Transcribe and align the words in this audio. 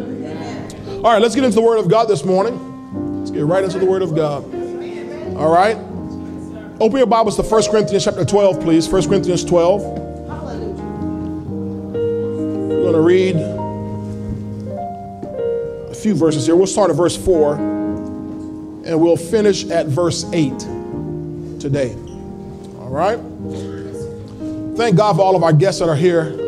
Amen? 0.00 1.04
All 1.04 1.12
right, 1.12 1.20
let's 1.20 1.34
get 1.34 1.44
into 1.44 1.56
the 1.56 1.62
Word 1.62 1.78
of 1.78 1.88
God 1.88 2.08
this 2.08 2.24
morning. 2.24 3.18
Let's 3.18 3.30
get 3.30 3.44
right 3.44 3.64
into 3.64 3.78
the 3.78 3.86
Word 3.86 4.02
of 4.02 4.14
God. 4.14 4.44
All 5.36 5.52
right? 5.52 5.76
Open 6.80 6.98
your 6.98 7.06
Bibles 7.06 7.36
to 7.36 7.42
1 7.42 7.70
Corinthians 7.70 8.04
chapter 8.04 8.24
12, 8.24 8.60
please. 8.60 8.88
1 8.88 9.08
Corinthians 9.08 9.44
12. 9.44 9.82
We're 11.92 12.82
going 12.82 12.94
to 12.94 13.00
read 13.00 13.36
a 15.90 15.94
few 15.94 16.14
verses 16.14 16.46
here. 16.46 16.56
We'll 16.56 16.66
start 16.66 16.90
at 16.90 16.96
verse 16.96 17.16
4 17.16 17.54
and 17.54 19.00
we'll 19.00 19.16
finish 19.16 19.64
at 19.70 19.86
verse 19.86 20.24
8 20.32 20.58
today. 21.60 21.94
All 22.80 22.90
right? 22.90 23.18
Thank 24.76 24.96
God 24.96 25.16
for 25.16 25.22
all 25.22 25.36
of 25.36 25.44
our 25.44 25.52
guests 25.52 25.80
that 25.80 25.88
are 25.88 25.94
here. 25.94 26.41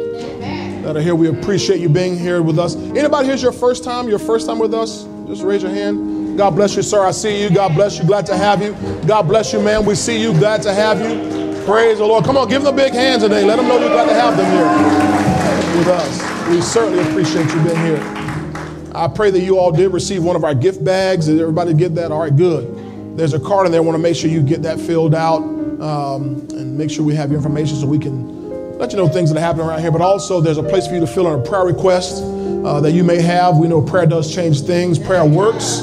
That 0.84 0.98
are 0.98 1.00
here. 1.00 1.14
We 1.14 1.28
appreciate 1.28 1.80
you 1.80 1.88
being 1.88 2.18
here 2.18 2.42
with 2.42 2.58
us. 2.58 2.76
Anybody 2.76 3.26
here's 3.26 3.42
your 3.42 3.52
first 3.52 3.84
time? 3.84 4.06
Your 4.06 4.18
first 4.18 4.46
time 4.46 4.58
with 4.58 4.74
us? 4.74 5.04
Just 5.26 5.42
raise 5.42 5.62
your 5.62 5.72
hand. 5.72 6.36
God 6.36 6.50
bless 6.50 6.76
you, 6.76 6.82
sir. 6.82 7.02
I 7.02 7.10
see 7.10 7.42
you. 7.42 7.48
God 7.48 7.74
bless 7.74 7.98
you. 7.98 8.04
Glad 8.04 8.26
to 8.26 8.36
have 8.36 8.60
you. 8.60 8.74
God 9.06 9.22
bless 9.22 9.54
you, 9.54 9.62
man. 9.62 9.86
We 9.86 9.94
see 9.94 10.20
you. 10.20 10.34
Glad 10.34 10.60
to 10.60 10.74
have 10.74 11.00
you. 11.00 11.64
Praise 11.64 11.96
the 11.96 12.04
Lord. 12.04 12.26
Come 12.26 12.36
on, 12.36 12.50
give 12.50 12.62
them 12.62 12.74
a 12.74 12.76
big 12.76 12.92
hand 12.92 13.22
today. 13.22 13.46
Let 13.46 13.56
them 13.56 13.66
know 13.66 13.78
we're 13.78 13.88
glad 13.88 14.08
to 14.08 14.14
have 14.14 14.36
them 14.36 14.44
here 14.52 15.78
with 15.78 15.88
us. 15.88 16.50
We 16.50 16.60
certainly 16.60 17.02
appreciate 17.08 17.46
you 17.54 17.64
being 17.64 17.76
here. 17.76 18.92
I 18.94 19.08
pray 19.08 19.30
that 19.30 19.40
you 19.40 19.58
all 19.58 19.72
did 19.72 19.90
receive 19.90 20.22
one 20.22 20.36
of 20.36 20.44
our 20.44 20.54
gift 20.54 20.84
bags. 20.84 21.24
Did 21.26 21.40
everybody 21.40 21.72
get 21.72 21.94
that? 21.94 22.12
All 22.12 22.20
right, 22.20 22.36
good. 22.36 23.16
There's 23.16 23.32
a 23.32 23.40
card 23.40 23.64
in 23.64 23.72
there. 23.72 23.80
I 23.80 23.84
want 23.84 23.96
to 23.96 24.02
make 24.02 24.16
sure 24.16 24.28
you 24.28 24.42
get 24.42 24.60
that 24.64 24.78
filled 24.78 25.14
out 25.14 25.38
um, 25.38 26.46
and 26.50 26.76
make 26.76 26.90
sure 26.90 27.06
we 27.06 27.14
have 27.14 27.30
your 27.30 27.38
information 27.38 27.78
so 27.78 27.86
we 27.86 27.98
can 27.98 28.33
let 28.78 28.90
you 28.92 28.96
know 28.96 29.08
things 29.08 29.32
that 29.32 29.40
happen 29.40 29.60
around 29.60 29.80
here. 29.80 29.90
But 29.90 30.00
also, 30.00 30.40
there's 30.40 30.58
a 30.58 30.62
place 30.62 30.86
for 30.86 30.94
you 30.94 31.00
to 31.00 31.06
fill 31.06 31.32
in 31.32 31.40
a 31.40 31.42
prayer 31.42 31.64
request 31.64 32.22
uh, 32.22 32.80
that 32.80 32.92
you 32.92 33.04
may 33.04 33.20
have. 33.20 33.56
We 33.56 33.68
know 33.68 33.80
prayer 33.80 34.06
does 34.06 34.34
change 34.34 34.62
things, 34.62 34.98
prayer 34.98 35.24
works. 35.24 35.80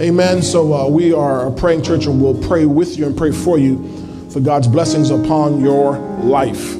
Amen. 0.00 0.42
So 0.42 0.74
uh, 0.74 0.88
we 0.88 1.12
are 1.12 1.46
a 1.46 1.50
praying 1.50 1.82
church 1.82 2.06
and 2.06 2.20
we'll 2.20 2.40
pray 2.46 2.66
with 2.66 2.98
you 2.98 3.06
and 3.06 3.16
pray 3.16 3.30
for 3.30 3.58
you 3.58 4.28
for 4.30 4.40
God's 4.40 4.66
blessings 4.66 5.10
upon 5.10 5.60
your 5.60 5.98
life. 5.98 6.74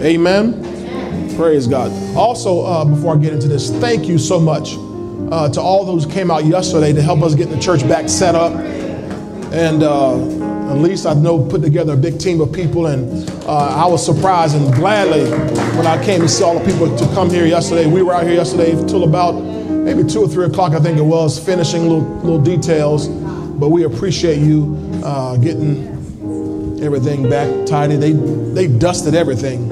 Amen. 0.00 0.64
Praise 1.36 1.66
God. 1.66 1.90
Also, 2.16 2.62
uh, 2.62 2.84
before 2.84 3.14
I 3.14 3.18
get 3.18 3.32
into 3.32 3.48
this, 3.48 3.70
thank 3.70 4.06
you 4.06 4.18
so 4.18 4.38
much 4.38 4.74
uh, 5.32 5.48
to 5.50 5.60
all 5.60 5.84
those 5.84 6.04
who 6.04 6.10
came 6.10 6.30
out 6.30 6.44
yesterday 6.44 6.92
to 6.92 7.02
help 7.02 7.22
us 7.22 7.34
get 7.34 7.50
the 7.50 7.58
church 7.58 7.86
back 7.88 8.08
set 8.08 8.34
up. 8.34 8.52
And 9.52 9.82
uh, 9.82 10.70
at 10.70 10.76
least 10.76 11.06
I 11.06 11.14
know 11.14 11.42
put 11.42 11.62
together 11.62 11.94
a 11.94 11.96
big 11.96 12.18
team 12.18 12.40
of 12.40 12.52
people, 12.52 12.86
and 12.86 13.28
uh, 13.44 13.84
I 13.84 13.86
was 13.86 14.04
surprised 14.04 14.54
and 14.54 14.72
gladly 14.74 15.24
when 15.76 15.86
I 15.86 16.02
came 16.04 16.20
to 16.20 16.28
see 16.28 16.44
all 16.44 16.58
the 16.58 16.64
people 16.70 16.94
to 16.96 17.04
come 17.14 17.30
here 17.30 17.46
yesterday. 17.46 17.86
We 17.86 18.02
were 18.02 18.12
out 18.12 18.24
here 18.24 18.34
yesterday 18.34 18.72
till 18.86 19.04
about 19.04 19.32
maybe 19.32 20.04
two 20.04 20.20
or 20.20 20.28
three 20.28 20.44
o'clock, 20.44 20.72
I 20.72 20.80
think 20.80 20.98
it 20.98 21.02
was, 21.02 21.38
finishing 21.42 21.82
little 21.88 22.06
little 22.18 22.40
details. 22.40 23.08
But 23.08 23.70
we 23.70 23.84
appreciate 23.84 24.38
you 24.38 24.76
uh, 25.02 25.36
getting 25.38 25.88
everything 26.82 27.28
back 27.28 27.66
tidy. 27.66 27.96
They 27.96 28.12
they 28.12 28.66
dusted 28.66 29.14
everything. 29.14 29.68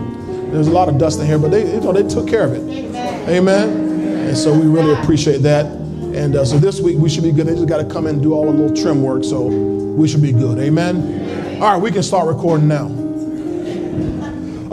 There's 0.51 0.69
a 0.69 0.73
lot 0.73 0.89
of 0.89 0.97
dust 0.97 1.21
in 1.21 1.27
here, 1.27 1.39
but 1.39 1.51
they 1.51 1.71
you 1.75 1.81
know 1.81 1.93
they 1.93 2.09
took 2.09 2.27
care 2.27 2.45
of 2.45 2.55
it. 2.55 2.63
Amen. 3.29 3.69
And 4.29 4.37
so 4.37 4.59
we 4.59 4.67
really 4.67 4.95
appreciate 4.95 5.39
that. 5.43 5.86
And 6.17 6.34
uh, 6.34 6.45
so 6.47 6.59
this 6.59 6.81
week 6.81 6.97
we 6.98 7.11
should 7.11 7.25
be 7.25 7.31
good. 7.31 7.47
They 7.47 7.55
just 7.55 7.69
got 7.69 7.77
to 7.77 7.84
come 7.84 8.06
in 8.06 8.14
and 8.14 8.22
do 8.22 8.33
all 8.33 8.47
the 8.47 8.53
little 8.53 8.75
trim 8.75 9.03
work. 9.03 9.22
So 9.22 9.42
we 9.47 10.09
should 10.09 10.23
be 10.23 10.33
good. 10.33 10.58
Amen. 10.58 11.62
All 11.62 11.73
right, 11.73 11.81
we 11.81 11.91
can 11.91 12.03
start 12.03 12.27
recording 12.27 12.69
now. 12.69 12.86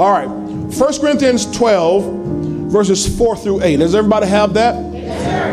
All 0.01 0.11
right. 0.11 0.27
1 0.27 0.99
Corinthians 0.99 1.45
12, 1.55 2.71
verses 2.71 3.17
4 3.17 3.35
through 3.37 3.61
8. 3.61 3.77
Does 3.77 3.93
everybody 3.93 4.25
have 4.25 4.53
that? 4.55 4.75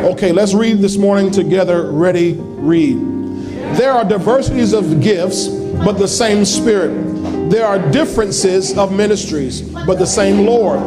Okay, 0.04 0.32
let's 0.32 0.54
read 0.54 0.78
this 0.78 0.96
morning 0.96 1.30
together. 1.30 1.90
Ready, 1.90 2.34
read. 2.34 2.96
There 3.76 3.92
are 3.92 4.04
diversities 4.04 4.72
of 4.72 5.02
gifts, 5.02 5.48
but 5.48 5.98
the 5.98 6.08
same 6.08 6.44
Spirit. 6.44 7.50
There 7.50 7.66
are 7.66 7.78
differences 7.90 8.78
of 8.78 8.92
ministries, 8.92 9.60
but 9.60 9.98
the 9.98 10.06
same 10.06 10.46
Lord. 10.46 10.78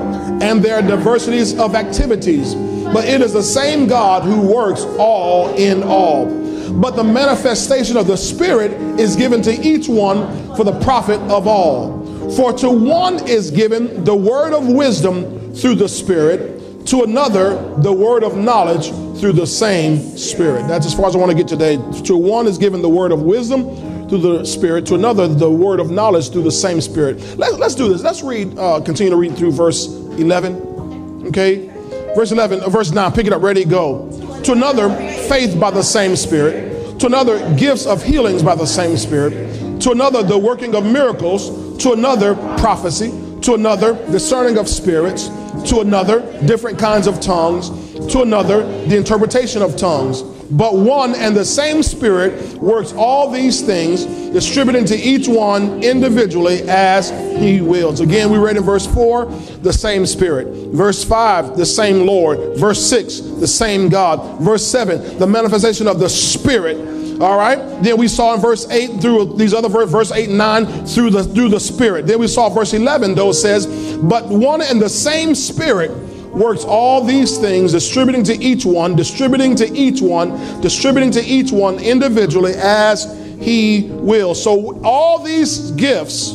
And 0.41 0.63
there 0.63 0.75
are 0.77 0.81
diversities 0.81 1.59
of 1.59 1.75
activities, 1.75 2.55
but 2.91 3.05
it 3.05 3.21
is 3.21 3.33
the 3.33 3.43
same 3.43 3.87
God 3.87 4.23
who 4.23 4.41
works 4.41 4.81
all 4.97 5.53
in 5.55 5.83
all. 5.83 6.25
But 6.73 6.95
the 6.95 7.03
manifestation 7.03 7.97
of 7.97 8.07
the 8.07 8.17
Spirit 8.17 8.71
is 8.99 9.15
given 9.15 9.41
to 9.43 9.51
each 9.51 9.87
one 9.87 10.55
for 10.55 10.63
the 10.63 10.77
profit 10.79 11.19
of 11.21 11.47
all. 11.47 12.03
For 12.35 12.51
to 12.53 12.69
one 12.69 13.27
is 13.27 13.51
given 13.51 14.03
the 14.03 14.15
word 14.15 14.53
of 14.53 14.67
wisdom 14.67 15.53
through 15.53 15.75
the 15.75 15.89
Spirit, 15.89 16.87
to 16.87 17.03
another 17.03 17.55
the 17.77 17.93
word 17.93 18.23
of 18.23 18.35
knowledge 18.35 18.89
through 19.19 19.33
the 19.33 19.47
same 19.47 20.17
Spirit. 20.17 20.67
That's 20.67 20.85
as 20.85 20.93
far 20.93 21.07
as 21.07 21.15
I 21.15 21.19
want 21.19 21.31
to 21.31 21.37
get 21.37 21.47
today. 21.47 21.77
To 22.05 22.17
one 22.17 22.47
is 22.47 22.57
given 22.57 22.81
the 22.81 22.89
word 22.89 23.11
of 23.11 23.21
wisdom 23.21 24.09
through 24.09 24.21
the 24.21 24.45
Spirit, 24.45 24.85
to 24.87 24.95
another 24.95 25.27
the 25.27 25.49
word 25.49 25.79
of 25.79 25.91
knowledge 25.91 26.31
through 26.31 26.43
the 26.43 26.51
same 26.51 26.81
Spirit. 26.81 27.19
Let, 27.37 27.61
us 27.61 27.75
do 27.75 27.87
this. 27.87 28.01
Let's 28.01 28.23
read, 28.23 28.57
uh, 28.57 28.81
continue 28.81 29.11
to 29.11 29.17
read 29.17 29.37
through 29.37 29.51
verse 29.51 29.87
11. 29.87 31.27
Okay? 31.27 31.72
Verse 32.15 32.31
11, 32.31 32.61
uh, 32.61 32.69
verse 32.69 32.91
9, 32.91 33.11
pick 33.11 33.25
it 33.25 33.33
up, 33.33 33.41
ready, 33.41 33.65
go. 33.65 34.09
To 34.43 34.51
another, 34.51 34.89
faith 35.27 35.59
by 35.59 35.71
the 35.71 35.81
same 35.81 36.15
Spirit. 36.15 36.99
To 36.99 37.07
another, 37.07 37.55
gifts 37.55 37.85
of 37.85 38.03
healings 38.03 38.43
by 38.43 38.55
the 38.55 38.67
same 38.67 38.97
Spirit. 38.97 39.81
To 39.81 39.91
another, 39.91 40.21
the 40.21 40.37
working 40.37 40.75
of 40.75 40.85
miracles. 40.85 41.77
To 41.83 41.93
another, 41.93 42.35
prophecy. 42.57 43.09
To 43.41 43.55
another, 43.55 43.93
discerning 44.11 44.57
of 44.57 44.69
spirits. 44.69 45.27
To 45.69 45.81
another, 45.81 46.21
different 46.45 46.77
kinds 46.77 47.07
of 47.07 47.19
tongues. 47.19 47.69
To 48.11 48.21
another, 48.21 48.63
the 48.85 48.95
interpretation 48.95 49.61
of 49.61 49.75
tongues. 49.75 50.21
But 50.53 50.75
one 50.75 51.15
and 51.15 51.35
the 51.35 51.45
same 51.45 51.81
Spirit 51.81 52.53
works 52.59 52.93
all 52.93 53.31
these 53.31 53.61
things, 53.61 54.05
distributing 54.05 54.85
to 54.85 54.95
each 54.95 55.27
one 55.27 55.83
individually 55.83 56.61
as 56.69 57.09
He 57.39 57.61
wills. 57.61 57.99
Again, 57.99 58.29
we 58.29 58.37
read 58.37 58.57
in 58.57 58.63
verse 58.63 58.85
4, 58.85 59.25
the 59.61 59.73
same 59.73 60.05
Spirit. 60.05 60.47
Verse 60.73 61.03
5, 61.03 61.57
the 61.57 61.65
same 61.65 62.05
Lord. 62.05 62.57
Verse 62.57 62.85
6, 62.87 63.19
the 63.39 63.47
same 63.47 63.89
God. 63.89 64.39
Verse 64.41 64.65
7, 64.65 65.17
the 65.17 65.27
manifestation 65.27 65.87
of 65.87 65.99
the 65.99 66.09
Spirit. 66.09 66.93
All 67.19 67.37
right. 67.37 67.57
Then 67.83 67.97
we 67.97 68.07
saw 68.07 68.33
in 68.33 68.41
verse 68.41 68.69
8 68.69 69.01
through 69.01 69.37
these 69.37 69.53
other 69.53 69.69
verse, 69.69 69.89
verse 69.89 70.11
8 70.11 70.29
and 70.29 70.37
9 70.37 70.85
through 70.85 71.11
the 71.11 71.23
through 71.23 71.49
the 71.49 71.59
Spirit. 71.59 72.07
Then 72.07 72.19
we 72.19 72.27
saw 72.27 72.49
verse 72.49 72.73
11, 72.73 73.15
though, 73.15 73.31
says, 73.31 73.97
But 73.97 74.27
one 74.27 74.61
and 74.61 74.81
the 74.81 74.89
same 74.89 75.35
Spirit 75.35 76.12
works 76.33 76.63
all 76.63 77.03
these 77.03 77.37
things, 77.37 77.71
distributing 77.71 78.23
to 78.23 78.33
each 78.33 78.65
one, 78.65 78.95
distributing 78.95 79.55
to 79.55 79.71
each 79.71 80.01
one, 80.01 80.61
distributing 80.61 81.11
to 81.11 81.21
each 81.21 81.51
one 81.51 81.79
individually 81.79 82.53
as 82.55 83.05
he 83.39 83.89
will. 83.91 84.33
So 84.35 84.81
all 84.83 85.19
these 85.19 85.71
gifts 85.71 86.33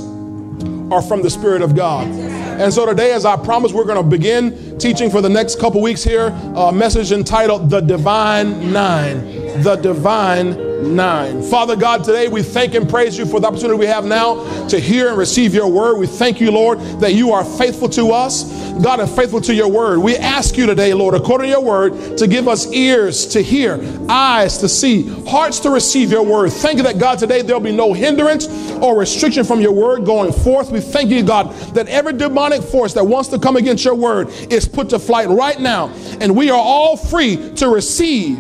are 0.91 1.03
from 1.03 1.23
the 1.23 1.31
Spirit 1.31 1.63
of 1.63 1.75
God. 1.75 2.07
And 2.07 2.73
so 2.73 2.87
today, 2.87 3.13
as 3.13 3.25
I 3.25 3.37
promised, 3.37 3.75
we're 3.75 3.85
going 3.85 4.03
to 4.03 4.09
begin 4.09 4.79
teaching 4.79 5.11
for 5.11 5.21
the 5.21 5.29
next 5.29 5.61
couple 5.61 5.81
weeks 5.81 6.03
here 6.03 6.29
a 6.55 6.73
message 6.73 7.13
entitled 7.13 7.71
The 7.71 7.81
Divine 7.81 8.73
Nine. 8.73 9.63
The 9.63 9.77
Divine 9.77 10.97
Nine. 10.97 11.43
Father 11.43 11.77
God, 11.77 12.05
today 12.05 12.29
we 12.29 12.43
thank 12.43 12.75
and 12.75 12.89
praise 12.89 13.19
you 13.19 13.27
for 13.27 13.41
the 13.41 13.47
opportunity 13.49 13.79
we 13.79 13.87
have 13.87 14.05
now 14.05 14.67
to 14.69 14.79
hear 14.79 15.09
and 15.09 15.19
receive 15.19 15.53
your 15.55 15.69
word. 15.69 15.99
We 15.99 16.07
thank 16.07 16.41
you, 16.41 16.51
Lord, 16.51 16.81
that 17.01 17.15
you 17.15 17.33
are 17.33 17.45
faithful 17.45 17.89
to 17.91 18.13
us, 18.13 18.68
God, 18.83 19.01
and 19.01 19.11
faithful 19.11 19.41
to 19.43 19.55
your 19.55 19.69
word. 19.69 19.99
We 19.99 20.17
ask 20.17 20.57
you 20.57 20.67
today, 20.67 20.95
Lord, 20.95 21.15
according 21.15 21.47
to 21.47 21.51
your 21.51 21.63
word, 21.63 22.19
to 22.19 22.27
give 22.27 22.49
us 22.49 22.71
ears 22.73 23.27
to 23.29 23.43
hear, 23.43 23.81
eyes 24.09 24.59
to 24.59 24.69
see, 24.69 25.09
hearts 25.27 25.61
to 25.61 25.71
receive 25.71 26.11
your 26.11 26.23
word. 26.23 26.53
Thank 26.53 26.79
you 26.79 26.83
that, 26.85 26.99
God, 26.99 27.19
today 27.19 27.43
there'll 27.43 27.61
be 27.61 27.73
no 27.73 27.93
hindrance 27.93 28.47
or 28.81 28.99
restriction 28.99 29.45
from 29.45 29.61
your 29.61 29.73
word 29.73 30.05
going 30.05 30.33
forth. 30.33 30.71
We 30.71 30.81
thank 30.81 31.11
you, 31.11 31.23
God, 31.23 31.53
that 31.75 31.89
every 31.89 32.13
demonic 32.13 32.63
force 32.63 32.95
that 32.95 33.05
wants 33.05 33.29
to 33.31 33.39
come 33.39 33.57
against 33.57 33.85
your 33.85 33.95
word 33.95 34.29
is 34.51 34.69
put 34.69 34.91
to 34.91 34.99
flight 34.99 35.29
right 35.29 35.61
now. 35.61 35.89
And 36.21 36.37
we 36.37 36.51
are 36.51 36.61
all 36.61 36.97
free 36.97 37.55
to 37.57 37.69
receive 37.69 38.39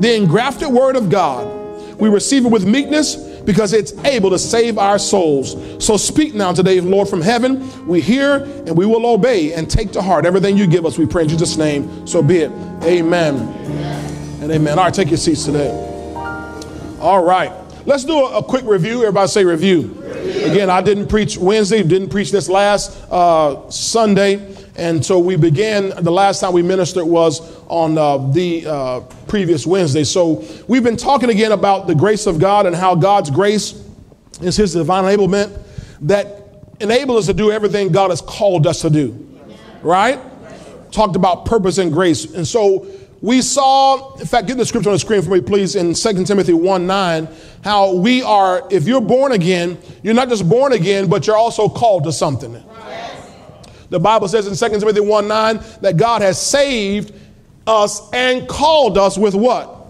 the 0.00 0.16
engrafted 0.16 0.68
word 0.68 0.96
of 0.96 1.10
God 1.10 1.62
we 2.02 2.08
receive 2.08 2.44
it 2.44 2.48
with 2.48 2.66
meekness 2.66 3.14
because 3.44 3.72
it's 3.72 3.92
able 4.04 4.30
to 4.30 4.38
save 4.38 4.78
our 4.78 4.98
souls. 4.98 5.56
So 5.84 5.96
speak 5.96 6.34
now 6.34 6.52
today, 6.52 6.80
Lord, 6.80 7.08
from 7.08 7.20
heaven. 7.20 7.86
We 7.86 8.00
hear 8.00 8.44
and 8.66 8.76
we 8.76 8.86
will 8.86 9.06
obey 9.06 9.52
and 9.52 9.70
take 9.70 9.92
to 9.92 10.02
heart 10.02 10.24
everything 10.24 10.56
you 10.56 10.66
give 10.66 10.86
us. 10.86 10.98
We 10.98 11.06
pray 11.06 11.22
in 11.22 11.28
Jesus' 11.28 11.56
name. 11.56 12.06
So 12.06 12.22
be 12.22 12.38
it. 12.38 12.52
Amen. 12.84 13.36
And 14.40 14.50
amen. 14.50 14.78
All 14.78 14.84
right, 14.84 14.94
take 14.94 15.08
your 15.08 15.18
seats 15.18 15.44
today. 15.44 15.70
All 17.00 17.24
right. 17.24 17.52
Let's 17.84 18.04
do 18.04 18.14
a, 18.14 18.38
a 18.38 18.42
quick 18.42 18.64
review. 18.64 19.00
Everybody 19.00 19.28
say 19.28 19.44
review. 19.44 20.02
Again, 20.44 20.70
I 20.70 20.80
didn't 20.80 21.08
preach 21.08 21.36
Wednesday, 21.36 21.82
didn't 21.82 22.10
preach 22.10 22.30
this 22.30 22.48
last 22.48 22.96
uh, 23.10 23.68
Sunday. 23.70 24.54
And 24.76 25.04
so 25.04 25.18
we 25.18 25.36
began, 25.36 25.90
the 26.02 26.10
last 26.10 26.40
time 26.40 26.52
we 26.52 26.62
ministered 26.62 27.04
was 27.04 27.56
on 27.66 27.98
uh, 27.98 28.16
the 28.32 28.66
uh, 28.66 29.00
previous 29.28 29.66
Wednesday. 29.66 30.04
So 30.04 30.44
we've 30.66 30.82
been 30.82 30.96
talking 30.96 31.28
again 31.28 31.52
about 31.52 31.86
the 31.86 31.94
grace 31.94 32.26
of 32.26 32.38
God 32.38 32.66
and 32.66 32.74
how 32.74 32.94
God's 32.94 33.30
grace 33.30 33.82
is 34.40 34.56
His 34.56 34.72
divine 34.72 35.04
enablement 35.04 35.60
that 36.02 36.42
enables 36.80 37.20
us 37.20 37.26
to 37.26 37.34
do 37.34 37.52
everything 37.52 37.92
God 37.92 38.10
has 38.10 38.22
called 38.22 38.66
us 38.66 38.80
to 38.80 38.90
do. 38.90 39.28
Right? 39.82 40.20
Talked 40.90 41.16
about 41.16 41.44
purpose 41.44 41.78
and 41.78 41.92
grace. 41.92 42.32
And 42.32 42.46
so 42.46 42.86
we 43.20 43.42
saw, 43.42 44.16
in 44.16 44.26
fact, 44.26 44.48
get 44.48 44.56
the 44.56 44.66
scripture 44.66 44.90
on 44.90 44.94
the 44.94 44.98
screen 44.98 45.22
for 45.22 45.30
me, 45.30 45.40
please, 45.40 45.76
in 45.76 45.94
2 45.94 46.24
Timothy 46.24 46.54
1 46.54 46.86
9, 46.86 47.28
how 47.62 47.94
we 47.94 48.22
are, 48.22 48.66
if 48.70 48.88
you're 48.88 49.00
born 49.00 49.32
again, 49.32 49.78
you're 50.02 50.14
not 50.14 50.28
just 50.28 50.48
born 50.48 50.72
again, 50.72 51.08
but 51.08 51.26
you're 51.26 51.36
also 51.36 51.68
called 51.68 52.04
to 52.04 52.12
something. 52.12 52.62
The 53.92 54.00
Bible 54.00 54.26
says 54.26 54.46
in 54.46 54.70
2 54.70 54.78
Timothy 54.78 55.00
1 55.00 55.28
9 55.28 55.60
that 55.82 55.98
God 55.98 56.22
has 56.22 56.40
saved 56.40 57.12
us 57.66 58.10
and 58.14 58.48
called 58.48 58.96
us 58.96 59.18
with 59.18 59.34
what? 59.34 59.86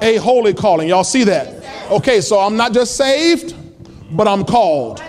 A 0.00 0.18
holy 0.18 0.54
calling. 0.54 0.88
Y'all 0.88 1.02
see 1.02 1.24
that? 1.24 1.90
Okay, 1.90 2.20
so 2.20 2.38
I'm 2.38 2.56
not 2.56 2.72
just 2.72 2.94
saved, 2.94 3.56
but 4.16 4.28
I'm 4.28 4.44
called. 4.44 5.00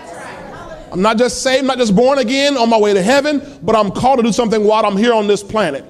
I'm 0.90 1.02
not 1.02 1.18
just 1.18 1.44
saved, 1.44 1.64
not 1.68 1.78
just 1.78 1.94
born 1.94 2.18
again 2.18 2.56
on 2.56 2.68
my 2.68 2.76
way 2.76 2.92
to 2.92 3.00
heaven, 3.00 3.60
but 3.62 3.76
I'm 3.76 3.92
called 3.92 4.18
to 4.18 4.24
do 4.24 4.32
something 4.32 4.64
while 4.64 4.84
I'm 4.84 4.96
here 4.96 5.14
on 5.14 5.28
this 5.28 5.44
planet. 5.44 5.84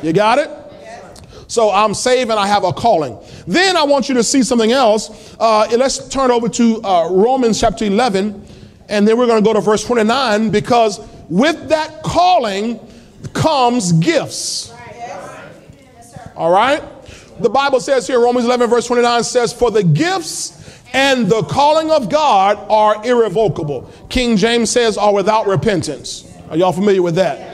You 0.00 0.12
got 0.12 0.38
it? 0.38 0.48
So 1.48 1.72
I'm 1.72 1.92
saved 1.92 2.30
and 2.30 2.38
I 2.38 2.46
have 2.46 2.62
a 2.62 2.72
calling. 2.72 3.18
Then 3.48 3.76
I 3.76 3.82
want 3.82 4.08
you 4.08 4.14
to 4.14 4.22
see 4.22 4.44
something 4.44 4.70
else. 4.70 5.34
Uh, 5.40 5.66
let's 5.76 6.08
turn 6.08 6.30
over 6.30 6.48
to 6.50 6.80
uh, 6.84 7.08
Romans 7.10 7.60
chapter 7.60 7.84
11, 7.84 8.46
and 8.88 9.08
then 9.08 9.18
we're 9.18 9.26
going 9.26 9.42
to 9.42 9.44
go 9.44 9.52
to 9.52 9.60
verse 9.60 9.84
29 9.84 10.50
because 10.50 11.00
with 11.28 11.68
that 11.68 12.02
calling 12.02 12.80
comes 13.32 13.92
gifts. 13.92 14.72
All 16.36 16.50
right? 16.50 16.82
The 17.40 17.50
Bible 17.50 17.80
says 17.80 18.06
here, 18.06 18.20
Romans 18.20 18.46
11, 18.46 18.70
verse 18.70 18.86
29 18.86 19.24
says, 19.24 19.52
For 19.52 19.70
the 19.70 19.82
gifts 19.82 20.80
and 20.94 21.28
the 21.28 21.42
calling 21.42 21.90
of 21.90 22.08
God 22.08 22.56
are 22.70 23.04
irrevocable. 23.04 23.90
King 24.08 24.36
James 24.36 24.70
says, 24.70 24.96
are 24.96 25.12
without 25.12 25.46
repentance. 25.46 26.32
Are 26.48 26.56
y'all 26.56 26.72
familiar 26.72 27.02
with 27.02 27.16
that? 27.16 27.52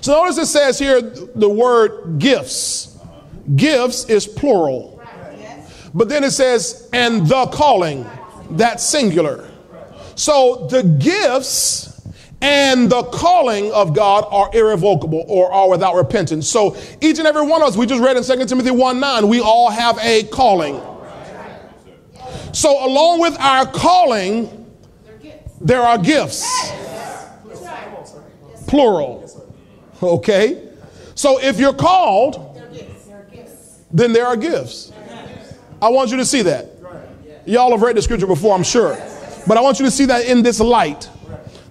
So 0.00 0.12
notice 0.12 0.38
it 0.38 0.46
says 0.46 0.78
here 0.78 1.00
the 1.00 1.48
word 1.48 2.18
gifts. 2.18 2.98
Gifts 3.54 4.06
is 4.06 4.26
plural. 4.26 4.94
But 5.92 6.08
then 6.08 6.24
it 6.24 6.30
says, 6.30 6.88
and 6.92 7.26
the 7.26 7.46
calling, 7.46 8.08
that's 8.50 8.84
singular. 8.84 9.48
So 10.14 10.66
the 10.70 10.82
gifts 10.82 11.87
and 12.40 12.90
the 12.90 13.02
calling 13.04 13.72
of 13.72 13.94
God 13.94 14.24
are 14.30 14.50
irrevocable 14.54 15.24
or 15.26 15.52
are 15.52 15.68
without 15.68 15.94
repentance. 15.94 16.48
So 16.48 16.76
each 17.00 17.18
and 17.18 17.26
every 17.26 17.46
one 17.46 17.62
of 17.62 17.68
us, 17.68 17.76
we 17.76 17.86
just 17.86 18.02
read 18.02 18.16
in 18.16 18.22
2 18.22 18.46
Timothy 18.46 18.70
1 18.70 19.00
9, 19.00 19.28
we 19.28 19.40
all 19.40 19.70
have 19.70 19.98
a 20.00 20.24
calling. 20.24 20.80
So 22.52 22.84
along 22.86 23.20
with 23.20 23.38
our 23.40 23.66
calling, 23.66 24.66
there 25.60 25.82
are 25.82 25.98
gifts. 25.98 26.46
Plural. 28.66 29.48
Okay? 30.02 30.68
So 31.14 31.40
if 31.40 31.58
you're 31.58 31.74
called, 31.74 32.44
then 33.90 34.12
there 34.12 34.26
are 34.26 34.36
gifts. 34.36 34.92
I 35.80 35.88
want 35.88 36.10
you 36.10 36.16
to 36.18 36.24
see 36.24 36.42
that. 36.42 36.70
Y'all 37.46 37.70
have 37.70 37.82
read 37.82 37.96
the 37.96 38.02
scripture 38.02 38.26
before, 38.26 38.54
I'm 38.54 38.62
sure. 38.62 38.96
But 39.46 39.56
I 39.56 39.60
want 39.60 39.78
you 39.78 39.86
to 39.86 39.90
see 39.90 40.04
that 40.06 40.26
in 40.26 40.42
this 40.42 40.60
light. 40.60 41.08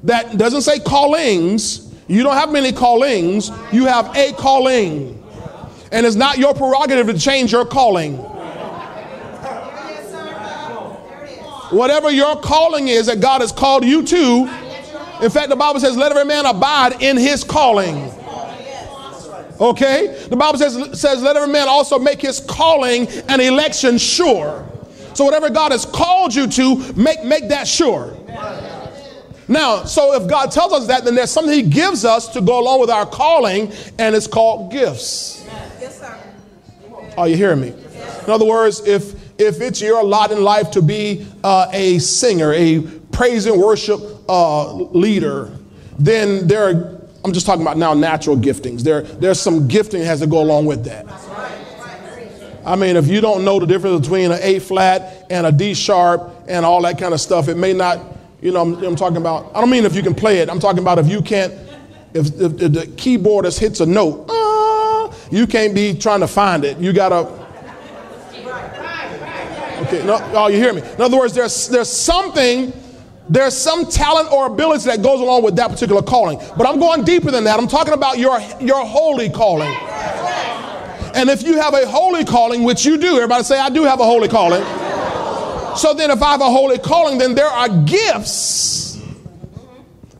That 0.03 0.37
doesn't 0.37 0.61
say 0.61 0.79
callings. 0.79 1.93
You 2.07 2.23
don't 2.23 2.35
have 2.35 2.51
many 2.51 2.71
callings, 2.71 3.51
you 3.71 3.85
have 3.85 4.15
a 4.15 4.31
calling. 4.33 5.21
And 5.91 6.05
it's 6.05 6.15
not 6.15 6.37
your 6.37 6.53
prerogative 6.53 7.07
to 7.07 7.19
change 7.19 7.51
your 7.51 7.65
calling. 7.65 8.15
Whatever 11.69 12.09
your 12.09 12.39
calling 12.39 12.87
is 12.87 13.07
that 13.07 13.19
God 13.19 13.41
has 13.41 13.51
called 13.51 13.83
you 13.83 14.03
to, 14.03 14.49
in 15.21 15.29
fact, 15.29 15.49
the 15.49 15.55
Bible 15.57 15.81
says, 15.81 15.97
let 15.97 16.11
every 16.11 16.23
man 16.23 16.45
abide 16.45 17.01
in 17.01 17.17
his 17.17 17.43
calling. 17.43 18.09
Okay? 19.59 20.25
The 20.29 20.37
Bible 20.37 20.59
says, 20.59 20.99
says, 20.99 21.21
let 21.21 21.35
every 21.35 21.51
man 21.51 21.67
also 21.67 21.99
make 21.99 22.21
his 22.21 22.39
calling 22.39 23.07
and 23.27 23.41
election 23.41 23.97
sure. 23.97 24.65
So 25.13 25.25
whatever 25.25 25.49
God 25.49 25.73
has 25.73 25.85
called 25.85 26.33
you 26.33 26.47
to, 26.47 26.93
make, 26.93 27.25
make 27.25 27.49
that 27.49 27.67
sure. 27.67 28.15
Now, 29.47 29.85
so 29.85 30.13
if 30.21 30.29
God 30.29 30.51
tells 30.51 30.73
us 30.73 30.87
that, 30.87 31.05
then 31.05 31.15
there's 31.15 31.31
something 31.31 31.53
He 31.53 31.63
gives 31.63 32.03
us 32.03 32.27
to 32.29 32.41
go 32.41 32.59
along 32.59 32.81
with 32.81 32.89
our 32.89 33.05
calling, 33.05 33.71
and 33.97 34.15
it's 34.15 34.27
called 34.27 34.71
gifts. 34.71 35.45
Yes, 35.79 35.99
sir. 35.99 36.17
Are 37.17 37.27
you 37.27 37.37
hearing 37.37 37.61
me? 37.61 37.69
In 37.69 38.29
other 38.29 38.45
words, 38.45 38.85
if 38.85 39.15
if 39.39 39.61
it's 39.61 39.79
your 39.79 40.03
lot 40.03 40.31
in 40.31 40.43
life 40.43 40.71
to 40.71 40.81
be 40.81 41.25
uh, 41.43 41.69
a 41.71 41.99
singer, 41.99 42.53
a 42.53 42.81
praise 43.11 43.45
and 43.45 43.61
worship 43.61 44.01
uh, 44.27 44.73
leader, 44.73 45.51
then 45.97 46.47
there 46.47 46.69
are 46.69 46.97
I'm 47.23 47.33
just 47.33 47.45
talking 47.45 47.61
about 47.61 47.77
now 47.77 47.93
natural 47.93 48.37
giftings. 48.37 48.83
There, 48.83 49.01
there's 49.01 49.39
some 49.39 49.67
gifting 49.67 50.01
has 50.03 50.21
to 50.21 50.27
go 50.27 50.41
along 50.41 50.65
with 50.65 50.85
that. 50.85 51.05
I 52.65 52.75
mean, 52.75 52.95
if 52.95 53.07
you 53.07 53.21
don't 53.21 53.43
know 53.43 53.59
the 53.59 53.65
difference 53.65 54.01
between 54.01 54.31
an 54.31 54.39
A 54.41 54.59
flat 54.59 55.25
and 55.29 55.45
a 55.45 55.51
D 55.51 55.73
sharp 55.73 56.29
and 56.47 56.65
all 56.65 56.81
that 56.83 56.97
kind 56.97 57.13
of 57.13 57.21
stuff, 57.21 57.47
it 57.47 57.55
may 57.55 57.73
not, 57.73 57.99
you 58.41 58.51
know, 58.51 58.61
I'm, 58.61 58.83
I'm 58.83 58.95
talking 58.95 59.17
about, 59.17 59.51
I 59.55 59.59
don't 59.59 59.69
mean 59.69 59.85
if 59.85 59.95
you 59.95 60.03
can 60.03 60.13
play 60.13 60.39
it, 60.39 60.49
I'm 60.49 60.59
talking 60.59 60.79
about 60.79 60.99
if 60.99 61.07
you 61.07 61.21
can't, 61.21 61.53
if, 62.13 62.27
if, 62.39 62.61
if 62.61 62.73
the 62.73 62.87
keyboardist 62.95 63.59
hits 63.59 63.79
a 63.79 63.85
note, 63.85 64.25
uh, 64.29 65.13
you 65.31 65.47
can't 65.47 65.73
be 65.73 65.93
trying 65.93 66.19
to 66.21 66.27
find 66.27 66.63
it. 66.63 66.77
You 66.77 66.93
got 66.93 67.09
to, 67.09 67.17
okay, 69.81 70.05
no, 70.05 70.19
oh, 70.33 70.47
you 70.47 70.57
hear 70.57 70.73
me? 70.73 70.81
In 70.81 71.01
other 71.01 71.17
words, 71.17 71.33
there's, 71.33 71.67
there's 71.67 71.89
something 71.89 72.73
there's 73.29 73.57
some 73.57 73.85
talent 73.85 74.31
or 74.31 74.45
ability 74.45 74.85
that 74.85 75.01
goes 75.01 75.19
along 75.19 75.43
with 75.43 75.57
that 75.57 75.69
particular 75.69 76.01
calling. 76.01 76.39
But 76.57 76.65
I'm 76.65 76.79
going 76.79 77.03
deeper 77.03 77.29
than 77.29 77.43
that. 77.43 77.59
I'm 77.59 77.67
talking 77.67 77.93
about 77.93 78.17
your, 78.17 78.39
your 78.61 78.85
holy 78.85 79.29
calling. 79.29 79.73
And 81.13 81.29
if 81.29 81.43
you 81.43 81.59
have 81.59 81.73
a 81.73 81.85
holy 81.85 82.23
calling, 82.23 82.63
which 82.63 82.85
you 82.85 82.97
do, 82.97 83.15
everybody 83.15 83.43
say, 83.43 83.59
I 83.59 83.69
do 83.69 83.83
have 83.83 83.99
a 83.99 84.05
holy 84.05 84.29
calling. 84.29 84.63
So 85.77 85.93
then, 85.93 86.11
if 86.11 86.21
I 86.21 86.31
have 86.31 86.41
a 86.41 86.49
holy 86.49 86.79
calling, 86.79 87.17
then 87.17 87.35
there 87.35 87.47
are 87.47 87.69
gifts 87.83 89.01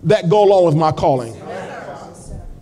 that 0.04 0.30
go 0.30 0.44
along 0.44 0.66
with 0.66 0.76
my 0.76 0.92
calling. 0.92 1.34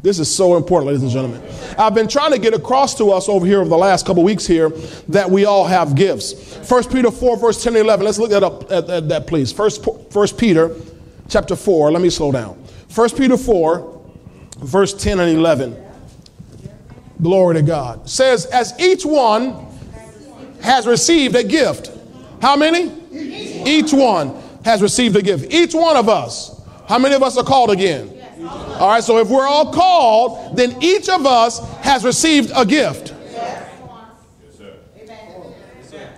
This 0.02 0.20
is 0.20 0.34
so 0.34 0.56
important, 0.56 0.88
ladies 0.88 1.04
and 1.04 1.12
gentlemen. 1.12 1.42
I've 1.78 1.96
been 1.96 2.08
trying 2.08 2.32
to 2.32 2.40
get 2.40 2.54
across 2.54 2.96
to 3.00 3.12
us 3.12 3.28
over 3.28 3.46
here 3.46 3.60
over 3.60 3.70
the 3.70 3.78
last 3.78 4.06
couple 4.06 4.24
weeks 4.24 4.46
here 4.46 4.70
that 5.10 5.30
we 5.30 5.46
all 5.46 5.66
have 5.66 5.96
gifts. 5.96 6.56
1 6.70 6.84
Peter 6.86 7.12
4, 7.12 7.38
verse 7.38 7.64
10 7.64 7.76
and 7.76 7.84
11. 7.84 8.06
Let's 8.06 8.20
look 8.20 8.30
that 8.30 8.44
up 8.44 8.72
at, 8.72 8.90
at 8.90 9.10
that, 9.10 9.28
please. 9.28 9.52
First, 9.52 9.86
First 10.12 10.38
Peter 10.38 10.76
chapter 11.28 11.56
4. 11.56 11.92
Let 11.92 12.02
me 12.02 12.10
slow 12.10 12.32
down. 12.32 12.54
1 12.94 13.10
Peter 13.12 13.36
4, 13.36 14.02
verse 14.60 14.94
10 14.94 15.20
and 15.20 15.38
11. 15.38 15.76
Glory 17.22 17.56
to 17.56 17.62
God. 17.62 18.08
Says, 18.08 18.46
as 18.46 18.80
each 18.80 19.06
one 19.06 19.66
has 20.62 20.88
received 20.88 21.36
a 21.36 21.44
gift. 21.44 21.95
How 22.42 22.56
many? 22.56 22.92
Each 23.66 23.94
one 23.94 24.36
has 24.64 24.82
received 24.82 25.16
a 25.16 25.22
gift. 25.22 25.52
Each 25.54 25.74
one 25.74 25.96
of 25.96 26.10
us. 26.10 26.62
How 26.88 27.00
many 27.00 27.16
of 27.16 27.24
us 27.24 27.38
are 27.38 27.44
called 27.44 27.72
again? 27.72 28.12
All 28.80 28.90
right, 28.90 29.04
so 29.04 29.18
if 29.18 29.30
we're 29.30 29.48
all 29.48 29.72
called, 29.72 30.56
then 30.58 30.78
each 30.82 31.10
of 31.10 31.26
us 31.26 31.60
has 31.78 32.04
received 32.04 32.52
a 32.56 32.66
gift. 32.66 33.14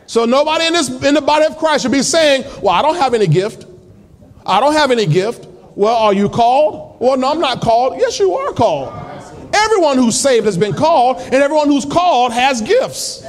So 0.08 0.24
nobody 0.26 0.66
in 0.66 0.74
this 0.74 0.90
in 1.04 1.14
the 1.14 1.22
body 1.22 1.46
of 1.46 1.58
Christ 1.58 1.84
should 1.84 1.92
be 1.92 2.02
saying, 2.02 2.46
"Well, 2.62 2.74
I 2.74 2.82
don't 2.82 2.96
have 2.96 3.14
any 3.14 3.28
gift. 3.28 3.66
I 4.46 4.62
don't 4.62 4.74
have 4.74 4.90
any 4.90 5.06
gift." 5.06 5.46
Well, 5.76 5.96
are 5.96 6.14
you 6.14 6.30
called? 6.30 6.96
Well, 7.00 7.18
no, 7.18 7.30
I'm 7.30 7.42
not 7.42 7.62
called. 7.62 7.96
Yes, 8.00 8.18
you 8.18 8.34
are 8.34 8.54
called. 8.54 8.92
Everyone 9.54 9.98
who's 9.98 10.20
saved 10.20 10.46
has 10.46 10.58
been 10.58 10.74
called, 10.74 11.20
and 11.20 11.36
everyone 11.36 11.68
who's 11.68 11.86
called 11.86 12.32
has 12.32 12.62
gifts. 12.62 13.24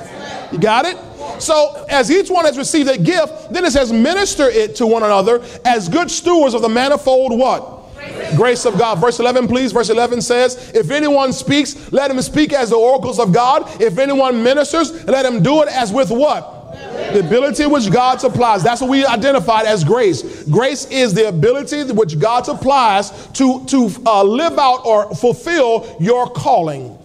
You 0.52 0.58
got 0.58 0.86
it? 0.86 0.96
So, 1.40 1.86
as 1.88 2.10
each 2.10 2.30
one 2.30 2.44
has 2.44 2.58
received 2.58 2.88
a 2.88 2.98
gift, 2.98 3.52
then 3.52 3.64
it 3.64 3.72
says, 3.72 3.92
minister 3.92 4.48
it 4.48 4.76
to 4.76 4.86
one 4.86 5.02
another 5.02 5.44
as 5.64 5.88
good 5.88 6.10
stewards 6.10 6.54
of 6.54 6.62
the 6.62 6.68
manifold 6.68 7.38
what? 7.38 7.78
Grace 8.36 8.64
of 8.64 8.78
God. 8.78 8.98
Verse 9.00 9.20
11, 9.20 9.48
please. 9.48 9.72
Verse 9.72 9.90
11 9.90 10.22
says, 10.22 10.70
If 10.74 10.90
anyone 10.90 11.32
speaks, 11.32 11.92
let 11.92 12.10
him 12.10 12.20
speak 12.22 12.52
as 12.52 12.70
the 12.70 12.76
oracles 12.76 13.18
of 13.18 13.32
God. 13.32 13.80
If 13.80 13.98
anyone 13.98 14.42
ministers, 14.42 15.04
let 15.06 15.24
him 15.24 15.42
do 15.42 15.62
it 15.62 15.68
as 15.68 15.92
with 15.92 16.10
what? 16.10 16.54
The 17.12 17.20
ability 17.20 17.66
which 17.66 17.90
God 17.90 18.20
supplies. 18.20 18.62
That's 18.62 18.80
what 18.80 18.90
we 18.90 19.04
identified 19.06 19.66
as 19.66 19.82
grace. 19.82 20.44
Grace 20.44 20.86
is 20.90 21.14
the 21.14 21.28
ability 21.28 21.84
which 21.92 22.18
God 22.18 22.44
supplies 22.44 23.26
to, 23.34 23.64
to 23.66 23.90
uh, 24.04 24.22
live 24.22 24.58
out 24.58 24.84
or 24.84 25.14
fulfill 25.14 25.96
your 25.98 26.28
calling. 26.30 26.98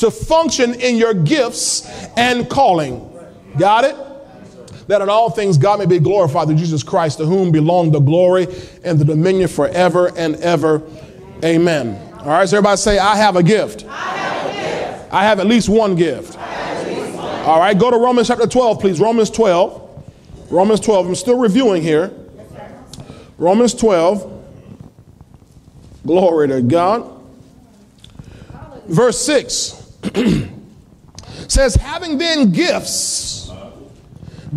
To 0.00 0.10
function 0.10 0.74
in 0.80 0.96
your 0.96 1.14
gifts 1.14 1.86
and 2.16 2.48
calling. 2.48 3.06
Got 3.58 3.84
it? 3.84 3.96
that 4.90 5.00
in 5.00 5.08
all 5.08 5.30
things 5.30 5.56
God 5.56 5.78
may 5.78 5.86
be 5.86 6.00
glorified 6.00 6.48
through 6.48 6.56
Jesus 6.56 6.82
Christ, 6.82 7.18
to 7.18 7.24
whom 7.24 7.52
belong 7.52 7.92
the 7.92 8.00
glory 8.00 8.48
and 8.82 8.98
the 8.98 9.04
dominion 9.04 9.46
forever 9.46 10.10
and 10.16 10.34
ever. 10.36 10.82
Amen. 11.44 12.12
All 12.18 12.26
right, 12.26 12.48
so 12.48 12.56
everybody 12.56 12.76
say, 12.76 12.98
I 12.98 13.14
have 13.14 13.36
a 13.36 13.42
gift. 13.42 13.84
I 13.88 13.96
have, 13.96 14.46
a 14.46 14.98
gift. 14.98 15.14
I 15.14 15.24
have 15.24 15.38
at 15.38 15.46
least 15.46 15.68
one 15.68 15.94
gift. 15.94 16.36
Least 16.36 17.16
one. 17.16 17.24
All 17.44 17.60
right, 17.60 17.78
go 17.78 17.92
to 17.92 17.98
Romans 17.98 18.26
chapter 18.26 18.48
12, 18.48 18.80
please. 18.80 18.98
Romans 18.98 19.30
12. 19.30 20.04
Romans 20.50 20.80
12. 20.80 21.06
I'm 21.06 21.14
still 21.14 21.38
reviewing 21.38 21.82
here. 21.82 22.12
Romans 23.38 23.74
12. 23.74 24.44
Glory 26.04 26.48
to 26.48 26.62
God. 26.62 27.08
verse 28.88 29.24
6 29.24 29.79
says, 31.48 31.74
Having 31.74 32.18
then 32.18 32.52
gifts 32.52 33.50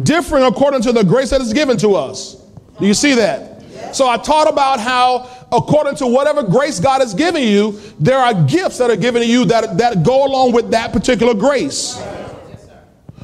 differing 0.02 0.44
according 0.44 0.82
to 0.82 0.92
the 0.92 1.04
grace 1.04 1.30
that 1.30 1.42
is 1.42 1.54
given 1.54 1.78
to 1.78 1.96
us. 1.96 2.36
Do 2.80 2.88
you 2.88 2.94
see 2.94 3.14
that? 3.16 3.64
So 3.96 4.08
I 4.08 4.18
taught 4.18 4.50
about 4.50 4.80
how, 4.80 5.30
according 5.52 5.96
to 5.98 6.08
whatever 6.08 6.42
grace 6.42 6.80
God 6.80 7.02
has 7.02 7.14
given 7.14 7.44
you, 7.44 7.80
there 8.00 8.18
are 8.18 8.34
gifts 8.46 8.80
that 8.80 8.90
are 8.90 8.96
given 8.96 9.22
to 9.22 9.28
you 9.28 9.46
that, 9.46 9.78
that 9.78 10.04
go 10.04 10.26
along 10.26 10.54
with 10.54 10.72
that 10.72 10.92
particular 10.92 11.34
grace. 11.34 12.00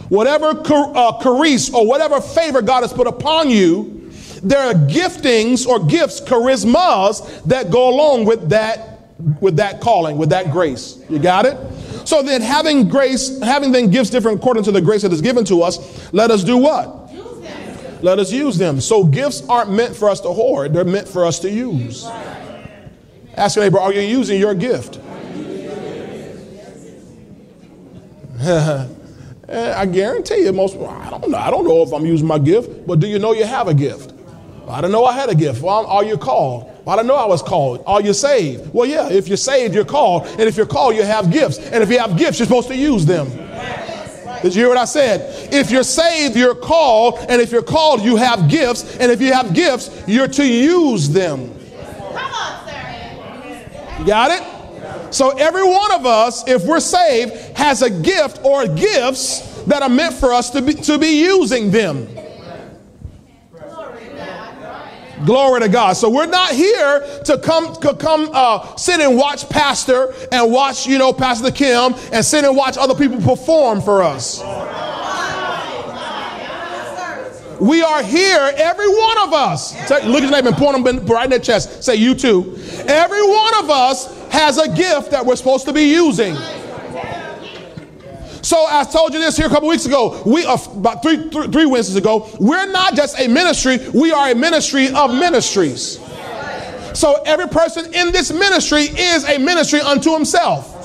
Whatever 0.10 0.54
uh, 0.66 1.22
charis 1.22 1.74
or 1.74 1.88
whatever 1.88 2.22
favor 2.22 2.62
God 2.62 2.82
has 2.82 2.94
put 2.94 3.08
upon 3.08 3.50
you, 3.50 4.12
there 4.44 4.60
are 4.60 4.74
giftings 4.74 5.68
or 5.68 5.84
gifts, 5.86 6.22
charismas 6.22 7.44
that 7.46 7.72
go 7.72 7.90
along 7.90 8.26
with 8.26 8.50
that 8.50 8.86
with 9.42 9.58
that 9.58 9.82
calling, 9.82 10.18
with 10.18 10.30
that 10.30 10.50
grace. 10.50 11.04
You 11.10 11.20
got 11.20 11.46
it? 11.46 11.58
So 12.10 12.24
then 12.24 12.42
having 12.42 12.90
grace, 12.90 13.40
having 13.44 13.72
then 13.72 13.92
gifts 13.92 14.10
different 14.10 14.40
according 14.40 14.64
to 14.64 14.72
the 14.72 14.82
grace 14.82 15.04
that 15.04 15.14
is 15.14 15.22
given 15.22 15.46
to 15.46 15.62
us, 15.62 16.12
let 16.12 16.32
us 16.32 16.44
do 16.44 16.58
what? 16.58 17.14
Let 18.02 18.18
us 18.18 18.32
use 18.32 18.58
them. 18.58 18.82
So 18.82 19.04
gifts 19.04 19.48
aren't 19.48 19.70
meant 19.70 19.96
for 19.96 20.10
us 20.10 20.20
to 20.22 20.30
hoard, 20.30 20.74
they're 20.74 20.84
meant 20.84 21.08
for 21.08 21.24
us 21.24 21.38
to 21.42 21.52
use. 21.52 22.08
Ask 23.36 23.58
your 23.58 23.66
neighbor, 23.66 23.80
are 23.80 23.94
you 23.94 24.02
using 24.02 24.40
your 24.40 24.56
gift? 24.56 25.00
Eh, 29.52 29.74
I 29.76 29.88
guarantee 29.88 30.44
you, 30.44 30.54
most 30.54 30.76
I 30.76 31.10
don't 31.10 31.32
know. 31.32 31.38
I 31.40 31.50
don't 31.50 31.66
know 31.66 31.82
if 31.82 31.92
I'm 31.92 32.06
using 32.06 32.28
my 32.28 32.38
gift, 32.38 32.86
but 32.86 33.00
do 33.00 33.08
you 33.08 33.18
know 33.18 33.34
you 33.34 33.46
have 33.46 33.68
a 33.68 33.74
gift? 33.74 34.14
I 34.74 34.82
don't 34.82 34.92
know 34.92 35.06
I 35.06 35.14
had 35.14 35.30
a 35.30 35.36
gift. 35.36 35.62
Well, 35.62 35.86
are 35.86 36.04
you 36.04 36.18
called? 36.18 36.70
Well, 36.86 36.94
I 36.94 36.96
don't 36.96 37.08
know 37.08 37.16
I 37.16 37.26
was 37.26 37.42
called. 37.42 37.84
Are 37.88 38.02
you 38.02 38.14
saved? 38.14 38.74
Well, 38.74 38.88
yeah, 38.88 39.10
if 39.10 39.28
you're 39.28 39.38
saved, 39.38 39.74
you're 39.74 39.86
called. 39.86 40.28
And 40.28 40.42
if 40.42 40.58
you're 40.58 40.66
called, 40.66 40.96
you 40.96 41.04
have 41.04 41.32
gifts. 41.32 41.58
And 41.58 41.84
if 41.84 41.90
you 41.90 42.00
have 42.00 42.18
gifts, 42.18 42.40
you're 42.40 42.46
supposed 42.46 42.68
to 42.70 42.76
use 42.76 43.06
them. 43.06 43.30
Did 44.42 44.56
you 44.56 44.62
hear 44.62 44.70
what 44.70 44.78
I 44.78 44.86
said? 44.86 45.54
If 45.54 45.70
you're 45.70 45.84
saved, 45.84 46.36
you're 46.36 46.56
called. 46.56 47.20
And 47.28 47.42
if 47.42 47.52
you're 47.52 47.64
called, 47.64 48.02
you 48.02 48.16
have 48.16 48.50
gifts. 48.50 48.98
And 48.98 49.12
if 49.12 49.22
you 49.22 49.34
have 49.34 49.54
gifts, 49.54 50.04
you're 50.08 50.28
to 50.30 50.46
use 50.46 51.10
them. 51.10 51.54
Come 52.14 52.32
on, 52.32 52.68
sir. 52.68 53.98
You 54.00 54.06
got 54.06 54.32
it? 54.32 55.14
So 55.14 55.32
every 55.32 55.64
one 55.64 55.92
of 55.94 56.06
us, 56.06 56.48
if 56.48 56.64
we're 56.66 56.80
saved, 56.80 57.34
has 57.58 57.82
a 57.82 57.90
gift 57.90 58.40
or 58.44 58.68
gifts 58.68 59.64
that 59.64 59.82
are 59.82 59.90
meant 59.90 60.14
for 60.14 60.34
us 60.34 60.52
to 60.52 60.62
be, 60.62 60.74
to 60.74 60.98
be 60.98 61.22
using 61.22 61.72
them. 61.72 62.08
Glory 65.26 65.62
to 65.62 65.70
God. 65.70 65.94
So 65.94 66.10
we're 66.10 66.26
not 66.26 66.52
here 66.52 67.22
to 67.26 67.38
come 67.38 67.76
to 67.78 67.94
come 67.96 68.30
uh, 68.34 68.76
sit 68.76 69.00
and 69.00 69.18
watch 69.18 69.50
Pastor 69.50 70.14
and 70.32 70.52
watch, 70.52 70.88
you 70.88 70.98
know, 70.98 71.12
Pastor 71.12 71.52
Kim 71.52 71.94
and 72.12 72.24
sit 72.24 72.46
and 72.46 72.56
watch 72.56 72.78
other 72.78 72.96
people 72.96 73.20
perform 73.22 73.82
for 73.82 74.02
us. 74.02 74.42
We 77.60 77.82
are 77.82 78.02
here, 78.02 78.54
every 78.56 78.88
one 78.88 79.18
of 79.24 79.34
us. 79.34 79.74
Look 79.90 79.92
at 79.92 80.22
your 80.22 80.32
name 80.32 80.48
and 80.48 80.56
point 80.56 80.82
them 80.82 81.06
right 81.06 81.26
in 81.26 81.30
their 81.30 81.40
chest. 81.40 81.84
Say, 81.84 81.96
you 81.96 82.16
too. 82.16 82.58
Every 82.88 83.22
one 83.22 83.64
of 83.64 83.70
us 83.70 84.18
has 84.30 84.58
a 84.58 84.74
gift 84.74 85.12
that 85.12 85.26
we're 85.26 85.36
supposed 85.36 85.66
to 85.66 85.74
be 85.74 85.84
using. 85.84 86.38
So 88.42 88.66
I 88.70 88.84
told 88.84 89.14
you 89.14 89.20
this 89.20 89.38
here 89.38 89.48
a 89.48 89.50
couple 89.50 89.68
weeks 89.68 89.86
ago. 89.86 90.22
We 90.26 90.46
uh, 90.46 90.58
about 90.74 91.04
three, 91.04 91.30
three, 91.30 91.48
three 91.48 91.66
Wednesdays 91.66 91.96
ago. 91.96 92.30
We're 92.40 92.72
not 92.72 92.96
just 92.96 93.20
a 93.20 93.28
ministry. 93.28 93.80
We 93.94 94.12
are 94.12 94.32
a 94.32 94.36
ministry 94.36 94.90
of 94.94 95.14
ministries. 95.14 96.00
So 96.94 97.22
every 97.26 97.48
person 97.48 97.94
in 97.94 98.12
this 98.12 98.32
ministry 98.32 98.84
is 98.84 99.24
a 99.26 99.38
ministry 99.38 99.80
unto 99.80 100.14
himself. 100.14 100.76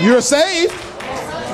You're 0.00 0.20
saved. 0.20 0.74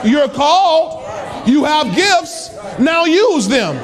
You're 0.05 0.29
called. 0.29 1.05
You 1.47 1.65
have 1.65 1.95
gifts. 1.95 2.51
Now 2.79 3.05
use 3.05 3.49
them. 3.49 3.77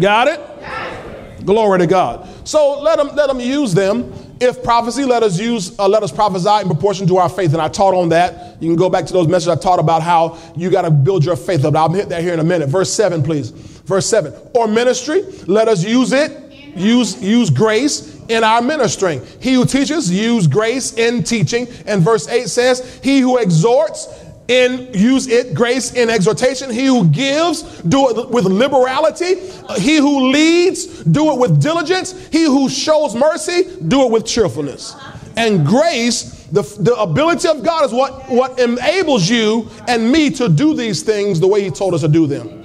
Got 0.00 0.28
it? 0.28 1.44
Glory 1.44 1.80
to 1.80 1.86
God. 1.86 2.28
So 2.44 2.80
let 2.80 2.96
them 2.96 3.14
let 3.14 3.26
them 3.26 3.40
use 3.40 3.74
them. 3.74 4.12
If 4.40 4.62
prophecy, 4.62 5.04
let 5.04 5.22
us 5.22 5.38
use 5.38 5.78
uh, 5.78 5.88
let 5.88 6.02
us 6.02 6.12
prophesy 6.12 6.62
in 6.62 6.68
proportion 6.68 7.06
to 7.08 7.16
our 7.16 7.28
faith. 7.28 7.52
And 7.52 7.62
I 7.62 7.68
taught 7.68 7.94
on 7.94 8.10
that. 8.10 8.62
You 8.62 8.68
can 8.68 8.76
go 8.76 8.88
back 8.88 9.06
to 9.06 9.12
those 9.12 9.26
messages 9.26 9.48
I 9.48 9.60
taught 9.60 9.78
about 9.78 10.02
how 10.02 10.38
you 10.56 10.70
got 10.70 10.82
to 10.82 10.90
build 10.90 11.24
your 11.24 11.36
faith 11.36 11.64
up. 11.64 11.74
I'll 11.74 11.88
hit 11.88 12.08
that 12.10 12.22
here 12.22 12.34
in 12.34 12.40
a 12.40 12.44
minute. 12.44 12.68
Verse 12.68 12.92
seven, 12.92 13.22
please. 13.22 13.50
Verse 13.50 14.06
seven. 14.06 14.32
Or 14.54 14.68
ministry, 14.68 15.22
let 15.46 15.68
us 15.68 15.84
use 15.84 16.12
it. 16.12 16.44
Use 16.76 17.20
use 17.22 17.50
grace 17.50 18.18
in 18.28 18.44
our 18.44 18.62
ministering. 18.62 19.22
He 19.40 19.54
who 19.54 19.64
teaches, 19.64 20.10
use 20.10 20.46
grace 20.46 20.92
in 20.94 21.24
teaching. 21.24 21.66
And 21.86 22.02
verse 22.02 22.28
8 22.28 22.48
says, 22.48 23.00
He 23.02 23.20
who 23.20 23.38
exhorts, 23.38 24.06
in 24.48 24.88
use 24.94 25.26
it 25.26 25.54
grace 25.54 25.92
in 25.92 26.08
exhortation. 26.08 26.70
He 26.70 26.86
who 26.86 27.06
gives 27.08 27.62
do 27.82 28.08
it 28.08 28.30
with 28.30 28.46
liberality. 28.46 29.34
Uh, 29.68 29.78
he 29.78 29.96
who 29.96 30.30
leads 30.30 31.04
do 31.04 31.32
it 31.32 31.38
with 31.38 31.60
diligence. 31.62 32.28
He 32.28 32.44
who 32.44 32.68
shows 32.68 33.14
mercy 33.14 33.64
do 33.86 34.06
it 34.06 34.10
with 34.10 34.24
cheerfulness. 34.24 34.96
And 35.36 35.64
grace 35.66 36.38
the, 36.50 36.62
the 36.80 36.94
ability 36.94 37.46
of 37.46 37.62
god 37.62 37.84
is 37.84 37.92
what 37.92 38.26
what 38.30 38.58
enables 38.58 39.28
you 39.28 39.68
and 39.86 40.10
me 40.10 40.30
to 40.30 40.48
do 40.48 40.74
these 40.74 41.02
things 41.02 41.40
the 41.40 41.46
way 41.46 41.62
he 41.62 41.70
told 41.70 41.92
us 41.92 42.00
to 42.00 42.08
do 42.08 42.26
them. 42.26 42.64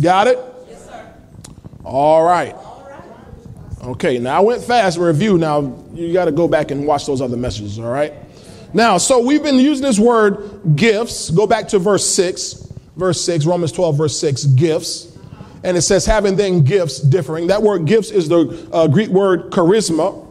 Got 0.00 0.26
it? 0.26 0.38
Yes, 0.68 0.84
sir. 0.86 1.14
all 1.84 2.24
right. 2.24 2.56
Okay 3.80 4.18
now 4.18 4.38
i 4.38 4.40
went 4.40 4.64
fast 4.64 4.98
review. 4.98 5.38
Now 5.38 5.84
you 5.92 6.12
got 6.12 6.24
to 6.24 6.32
go 6.32 6.48
back 6.48 6.72
and 6.72 6.84
watch 6.84 7.06
those 7.06 7.20
other 7.20 7.36
messages 7.36 7.78
all 7.78 7.92
right 7.92 8.12
now, 8.74 8.98
so 8.98 9.20
we've 9.20 9.42
been 9.42 9.56
using 9.56 9.84
this 9.84 9.98
word 9.98 10.76
gifts. 10.76 11.30
Go 11.30 11.46
back 11.46 11.68
to 11.68 11.78
verse 11.78 12.06
6. 12.06 12.72
Verse 12.96 13.24
6, 13.24 13.46
Romans 13.46 13.72
12, 13.72 13.96
verse 13.96 14.18
6, 14.20 14.44
gifts. 14.44 15.16
And 15.64 15.76
it 15.76 15.82
says, 15.82 16.04
having 16.04 16.36
then 16.36 16.62
gifts 16.62 17.00
differing. 17.00 17.48
That 17.48 17.62
word 17.62 17.86
gifts 17.86 18.10
is 18.10 18.28
the 18.28 18.68
uh, 18.72 18.86
Greek 18.86 19.08
word 19.08 19.50
charisma. 19.50 20.26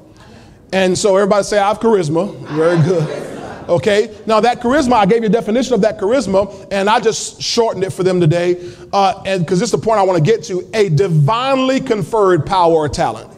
And 0.72 0.98
so 0.98 1.16
everybody 1.18 1.44
say, 1.44 1.58
I 1.58 1.70
have 1.70 1.80
charisma. 1.80 2.36
Very 2.50 2.78
good. 2.84 3.34
Okay. 3.70 4.16
Now 4.26 4.40
that 4.42 4.60
charisma, 4.60 4.94
I 4.94 5.06
gave 5.06 5.24
you 5.24 5.30
a 5.30 5.32
definition 5.32 5.74
of 5.74 5.82
that 5.82 6.00
charisma, 6.00 6.68
and 6.72 6.90
I 6.90 7.00
just 7.00 7.42
shortened 7.42 7.84
it 7.84 7.92
for 7.92 8.04
them 8.04 8.20
today. 8.20 8.74
Uh, 8.92 9.24
and 9.26 9.44
because 9.44 9.60
this 9.60 9.68
is 9.68 9.80
the 9.80 9.86
point 9.86 10.00
I 10.00 10.04
want 10.04 10.24
to 10.24 10.32
get 10.32 10.44
to 10.46 10.70
a 10.74 10.90
divinely 10.90 11.80
conferred 11.80 12.46
power 12.46 12.74
or 12.74 12.90
talent. 12.90 13.33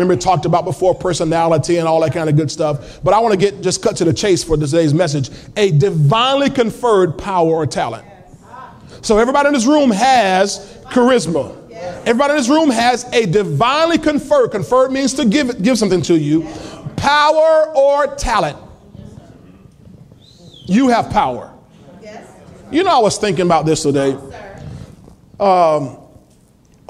Remember, 0.00 0.18
talked 0.18 0.46
about 0.46 0.64
before 0.64 0.94
personality 0.94 1.76
and 1.76 1.86
all 1.86 2.00
that 2.00 2.14
kind 2.14 2.30
of 2.30 2.34
good 2.34 2.50
stuff. 2.50 3.00
But 3.04 3.12
I 3.12 3.18
want 3.18 3.32
to 3.32 3.38
get 3.38 3.60
just 3.60 3.82
cut 3.82 3.98
to 3.98 4.04
the 4.06 4.14
chase 4.14 4.42
for 4.42 4.56
today's 4.56 4.94
message 4.94 5.28
a 5.58 5.72
divinely 5.72 6.48
conferred 6.48 7.18
power 7.18 7.50
or 7.50 7.66
talent. 7.66 8.06
So, 9.02 9.18
everybody 9.18 9.48
in 9.48 9.52
this 9.54 9.66
room 9.66 9.90
has 9.90 10.78
charisma. 10.84 11.54
Everybody 12.06 12.32
in 12.32 12.36
this 12.38 12.48
room 12.48 12.70
has 12.70 13.04
a 13.12 13.26
divinely 13.26 13.98
conferred. 13.98 14.52
Conferred 14.52 14.90
means 14.90 15.12
to 15.14 15.26
give, 15.26 15.62
give 15.62 15.76
something 15.76 16.00
to 16.02 16.18
you. 16.18 16.48
Power 16.96 17.70
or 17.76 18.14
talent. 18.16 18.56
You 20.64 20.88
have 20.88 21.10
power. 21.10 21.52
You 22.70 22.84
know, 22.84 22.90
I 22.90 23.00
was 23.00 23.18
thinking 23.18 23.44
about 23.44 23.66
this 23.66 23.82
today. 23.82 24.12
Um, 25.38 25.99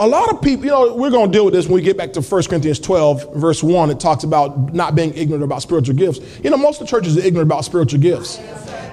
a 0.00 0.08
lot 0.08 0.32
of 0.32 0.40
people, 0.40 0.64
you 0.64 0.70
know, 0.70 0.94
we're 0.94 1.10
going 1.10 1.30
to 1.30 1.32
deal 1.32 1.44
with 1.44 1.52
this 1.52 1.66
when 1.66 1.74
we 1.74 1.82
get 1.82 1.98
back 1.98 2.14
to 2.14 2.22
1 2.22 2.42
Corinthians 2.44 2.80
12, 2.80 3.34
verse 3.34 3.62
1. 3.62 3.90
It 3.90 4.00
talks 4.00 4.24
about 4.24 4.72
not 4.72 4.94
being 4.94 5.12
ignorant 5.12 5.44
about 5.44 5.60
spiritual 5.60 5.94
gifts. 5.94 6.20
You 6.42 6.48
know, 6.48 6.56
most 6.56 6.80
of 6.80 6.86
the 6.86 6.90
churches 6.90 7.18
are 7.18 7.20
ignorant 7.20 7.46
about 7.46 7.66
spiritual 7.66 8.00
gifts. 8.00 8.40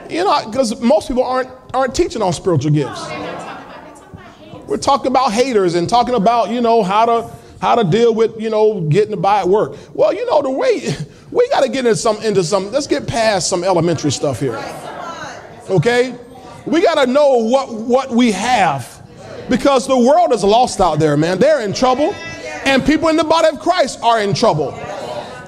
You 0.10 0.26
know, 0.26 0.46
because 0.46 0.82
most 0.82 1.08
people 1.08 1.24
aren't, 1.24 1.50
aren't 1.74 1.96
teaching 1.96 2.22
on 2.22 2.34
spiritual 2.34 2.72
gifts. 2.72 3.08
We're 4.68 4.76
talking 4.76 5.08
about 5.08 5.32
haters 5.32 5.76
and 5.76 5.88
talking 5.88 6.14
about, 6.14 6.50
you 6.50 6.60
know, 6.60 6.84
how 6.84 7.06
to 7.06 7.32
how 7.62 7.76
to 7.76 7.90
deal 7.90 8.14
with, 8.14 8.40
you 8.40 8.50
know, 8.50 8.82
getting 8.82 9.20
by 9.20 9.40
at 9.40 9.48
work. 9.48 9.78
Well, 9.96 10.14
you 10.14 10.26
know, 10.26 10.42
the 10.42 10.52
way 10.52 10.94
we 11.32 11.50
got 11.50 11.62
to 11.62 11.70
get 11.70 11.86
into 11.86 11.96
some 11.96 12.22
into 12.22 12.44
some, 12.44 12.70
let's 12.74 12.86
get 12.86 13.08
past 13.08 13.50
some 13.50 13.64
elementary 13.64 14.12
stuff 14.12 14.42
here. 14.42 14.58
Okay? 15.70 16.14
We 16.66 16.82
got 16.82 17.06
to 17.06 17.10
know 17.10 17.38
what 17.38 17.74
what 17.74 18.12
we 18.12 18.34
have 18.34 18.97
because 19.50 19.88
the 19.88 19.98
world 19.98 20.34
is 20.34 20.44
lost 20.44 20.80
out 20.82 21.00
there, 21.00 21.18
man. 21.18 21.39
They're 21.39 21.62
in 21.62 21.74
trouble, 21.74 22.13
and 22.66 22.86
people 22.86 23.10
in 23.10 23.16
the 23.16 23.24
body 23.24 23.48
of 23.48 23.60
Christ 23.60 24.00
are 24.01 24.22
in 24.22 24.34
trouble. 24.34 24.74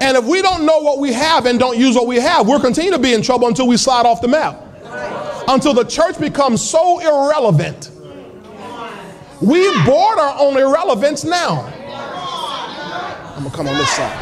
And 0.00 0.16
if 0.16 0.24
we 0.24 0.40
don't 0.40 0.64
know 0.64 0.78
what 0.78 0.98
we 0.98 1.12
have 1.12 1.46
and 1.46 1.58
don't 1.58 1.76
use 1.78 1.94
what 1.94 2.06
we 2.06 2.16
have, 2.16 2.46
we'll 2.46 2.60
continue 2.60 2.90
to 2.90 2.98
be 2.98 3.12
in 3.12 3.20
trouble 3.20 3.48
until 3.48 3.68
we 3.68 3.76
slide 3.76 4.06
off 4.06 4.22
the 4.22 4.28
map. 4.28 4.64
Until 5.46 5.74
the 5.74 5.84
church 5.84 6.18
becomes 6.18 6.62
so 6.66 7.00
irrelevant. 7.00 7.90
We 9.40 9.62
border 9.84 10.20
on 10.20 10.56
irrelevance 10.56 11.24
now. 11.24 11.64
I'm 13.36 13.44
gonna 13.44 13.56
come 13.56 13.68
on 13.68 13.76
this 13.76 13.90
side. 13.90 14.12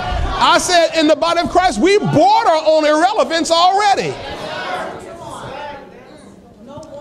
I 0.41 0.59
said 0.59 0.97
in 0.99 1.09
the 1.09 1.17
body 1.17 1.41
of 1.41 1.51
Christ, 1.51 1.81
we 1.81 1.99
border 1.99 2.51
on 2.51 2.85
irrelevance 2.85 3.51
already. 3.51 4.15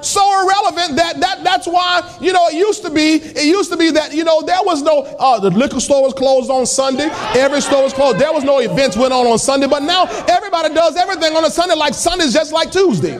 So 0.02 0.22
irrelevant 0.44 0.96
that, 0.96 1.20
that 1.20 1.44
that's 1.44 1.68
why 1.68 2.02
you 2.22 2.34
know 2.34 2.48
it 2.48 2.56
used 2.56 2.84
to 2.84 2.90
be 2.90 3.16
it 3.16 3.46
used 3.46 3.72
to 3.72 3.78
be 3.78 3.92
that 3.92 4.14
you 4.14 4.24
know 4.24 4.42
there 4.42 4.62
was 4.64 4.82
no 4.82 5.04
uh, 5.20 5.40
the 5.40 5.50
liquor 5.52 5.80
store 5.80 6.04
was 6.04 6.14
closed 6.14 6.50
on 6.50 6.66
Sunday 6.66 7.10
every 7.36 7.62
store 7.62 7.84
was 7.84 7.94
closed 7.94 8.20
there 8.20 8.34
was 8.34 8.44
no 8.44 8.60
events 8.60 8.98
went 8.98 9.14
on 9.14 9.26
on 9.28 9.40
Sunday 9.40 9.68
but 9.68 9.84
now 9.84 10.06
everybody 10.28 10.74
does 10.74 10.96
everything 10.96 11.36
on 11.36 11.44
a 11.46 11.50
Sunday 11.50 11.76
like 11.76 11.94
Sunday's 11.94 12.34
just 12.34 12.52
like 12.52 12.72
Tuesday. 12.72 13.18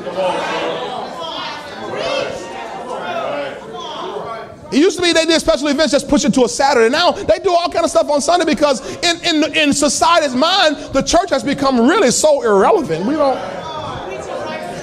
It 4.72 4.80
used 4.80 4.98
to 4.98 5.02
be 5.02 5.14
they 5.14 5.26
did 5.26 5.40
special 5.40 5.68
events, 5.70 5.94
just 5.94 6.10
push 6.10 6.26
it 6.26 6.34
to 6.34 6.44
a 6.44 6.50
Saturday. 6.50 6.90
Now 6.90 7.12
they 7.12 7.40
do 7.40 7.52
all 7.52 7.70
kind 7.70 7.86
of 7.86 7.90
stuff 7.90 8.10
on 8.10 8.20
Sunday 8.22 8.46
because 8.46 8.82
in, 8.98 9.18
in, 9.24 9.56
in 9.56 9.74
society's 9.74 10.36
mind, 10.36 10.76
the 10.94 11.02
church 11.02 11.30
has 11.30 11.44
become 11.44 11.88
really 11.88 12.12
so 12.12 12.42
irrelevant. 12.44 13.06
We 13.06 13.16
don't. 13.16 13.67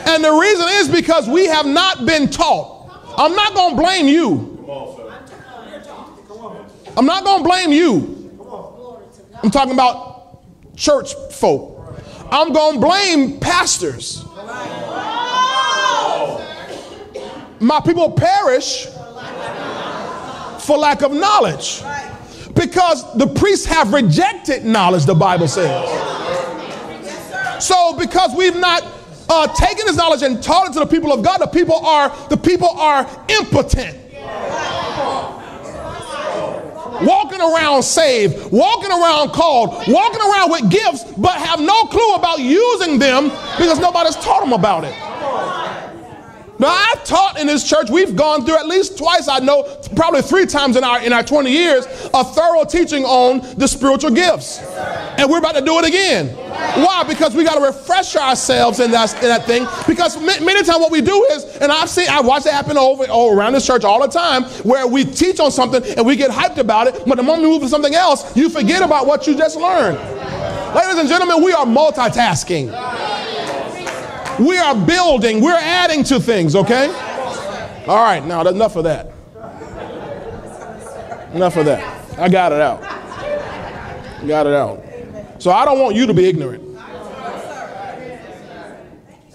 And 0.06 0.22
the 0.22 0.32
reason 0.32 0.66
is 0.70 0.88
because 0.88 1.28
we 1.28 1.46
have 1.46 1.66
not 1.66 2.06
been 2.06 2.28
taught. 2.28 2.90
I'm 3.16 3.34
not 3.34 3.54
going 3.54 3.76
to 3.76 3.82
blame 3.82 4.08
you. 4.08 4.50
I'm 6.96 7.06
not 7.06 7.24
going 7.24 7.38
to 7.38 7.44
blame 7.44 7.72
you. 7.72 8.30
I'm 9.42 9.50
talking 9.50 9.74
about 9.74 10.40
church 10.76 11.14
folk. 11.30 12.00
I'm 12.30 12.52
going 12.52 12.74
to 12.74 12.80
blame 12.80 13.40
pastors. 13.40 14.24
My 17.60 17.80
people 17.84 18.10
perish 18.12 18.86
for 20.60 20.76
lack 20.78 21.02
of 21.02 21.12
knowledge. 21.12 21.82
Because 22.54 23.12
the 23.16 23.26
priests 23.26 23.66
have 23.66 23.92
rejected 23.92 24.64
knowledge, 24.64 25.04
the 25.06 25.14
Bible 25.14 25.48
says. 25.48 25.88
So 27.64 27.96
because 27.98 28.34
we've 28.36 28.56
not 28.56 28.82
uh, 29.28 29.46
taken 29.48 29.86
this 29.86 29.96
knowledge 29.96 30.22
and 30.22 30.42
taught 30.42 30.68
it 30.68 30.72
to 30.74 30.80
the 30.80 30.86
people 30.86 31.12
of 31.12 31.22
God, 31.22 31.38
the 31.38 31.46
people 31.46 31.76
are 31.76 32.08
the 32.28 32.36
people 32.36 32.68
are 32.68 33.08
impotent. 33.28 33.98
Walking 37.02 37.40
around 37.40 37.82
saved, 37.82 38.52
walking 38.52 38.90
around 38.90 39.30
called, 39.30 39.70
walking 39.88 40.20
around 40.20 40.50
with 40.50 40.70
gifts, 40.70 41.04
but 41.16 41.32
have 41.32 41.60
no 41.60 41.84
clue 41.86 42.14
about 42.14 42.38
using 42.38 42.98
them 42.98 43.30
because 43.58 43.80
nobody's 43.80 44.16
taught 44.16 44.40
them 44.40 44.52
about 44.52 44.84
it. 44.84 44.94
Now 46.58 46.68
I've 46.68 47.04
taught 47.04 47.38
in 47.38 47.48
this 47.48 47.68
church, 47.68 47.90
we've 47.90 48.14
gone 48.14 48.46
through 48.46 48.56
at 48.56 48.68
least 48.68 48.96
twice, 48.96 49.26
I 49.28 49.40
know, 49.40 49.64
probably 49.96 50.22
three 50.22 50.46
times 50.46 50.76
in 50.76 50.84
our 50.84 51.02
in 51.02 51.12
our 51.12 51.24
20 51.24 51.50
years, 51.50 51.84
a 52.14 52.22
thorough 52.22 52.64
teaching 52.64 53.04
on 53.04 53.40
the 53.58 53.66
spiritual 53.66 54.12
gifts. 54.12 54.60
And 55.18 55.28
we're 55.28 55.38
about 55.38 55.56
to 55.56 55.64
do 55.64 55.78
it 55.80 55.84
again. 55.84 56.43
Why? 56.54 57.04
Because 57.06 57.34
we 57.34 57.44
got 57.44 57.54
to 57.54 57.60
refresh 57.60 58.16
ourselves 58.16 58.80
in 58.80 58.90
that, 58.90 59.14
in 59.14 59.28
that 59.28 59.44
thing. 59.44 59.66
Because 59.86 60.20
many 60.20 60.62
times 60.62 60.78
what 60.78 60.90
we 60.90 61.00
do 61.00 61.24
is, 61.32 61.44
and 61.56 61.70
I've 61.70 61.88
seen, 61.88 62.08
I've 62.08 62.26
watched 62.26 62.46
it 62.46 62.52
happen 62.52 62.76
over, 62.76 63.04
over 63.10 63.38
around 63.38 63.52
this 63.52 63.66
church 63.66 63.84
all 63.84 64.00
the 64.00 64.08
time, 64.08 64.44
where 64.64 64.86
we 64.86 65.04
teach 65.04 65.40
on 65.40 65.50
something 65.50 65.82
and 65.96 66.06
we 66.06 66.16
get 66.16 66.30
hyped 66.30 66.58
about 66.58 66.86
it, 66.86 67.02
but 67.06 67.16
the 67.16 67.22
moment 67.22 67.44
we 67.44 67.50
move 67.50 67.62
to 67.62 67.68
something 67.68 67.94
else, 67.94 68.36
you 68.36 68.48
forget 68.48 68.82
about 68.82 69.06
what 69.06 69.26
you 69.26 69.36
just 69.36 69.56
learned. 69.56 69.98
Ladies 70.74 70.98
and 70.98 71.08
gentlemen, 71.08 71.42
we 71.42 71.52
are 71.52 71.64
multitasking. 71.64 72.66
We 74.44 74.58
are 74.58 74.74
building, 74.74 75.40
we're 75.40 75.52
adding 75.54 76.02
to 76.04 76.18
things, 76.18 76.56
okay? 76.56 76.88
All 77.86 78.02
right, 78.02 78.24
now 78.24 78.40
enough 78.40 78.74
of 78.74 78.84
that. 78.84 79.12
Enough 81.34 81.56
of 81.56 81.66
that. 81.66 82.18
I 82.18 82.28
got 82.28 82.52
it 82.52 82.60
out. 82.60 82.80
Got 84.26 84.46
it 84.46 84.54
out. 84.54 84.83
So 85.44 85.50
I 85.50 85.66
don't 85.66 85.78
want 85.78 85.94
you 85.94 86.06
to 86.06 86.14
be 86.14 86.24
ignorant. 86.24 86.78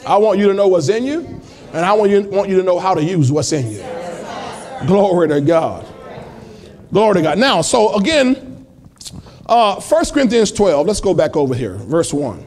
I 0.08 0.18
want 0.18 0.40
you 0.40 0.48
to 0.48 0.56
know 0.56 0.68
what's 0.68 0.90
in 0.90 1.04
you, 1.04 1.40
and 1.72 1.86
I 1.86 1.94
want 1.94 2.10
you, 2.10 2.24
want 2.24 2.50
you 2.50 2.58
to 2.58 2.64
know 2.64 2.80
how 2.80 2.96
to 2.96 3.04
use 3.04 3.32
what's 3.32 3.52
in 3.52 3.70
you. 3.70 3.84
Glory 4.88 5.28
to 5.28 5.40
God. 5.40 5.86
Glory 6.92 7.14
to 7.14 7.22
God. 7.22 7.38
Now, 7.38 7.62
so 7.62 7.94
again, 7.96 8.66
uh, 9.46 9.80
1 9.80 10.06
Corinthians 10.06 10.52
12, 10.52 10.88
let's 10.88 11.00
go 11.00 11.14
back 11.14 11.36
over 11.36 11.54
here, 11.54 11.76
verse 11.76 12.12
1. 12.12 12.44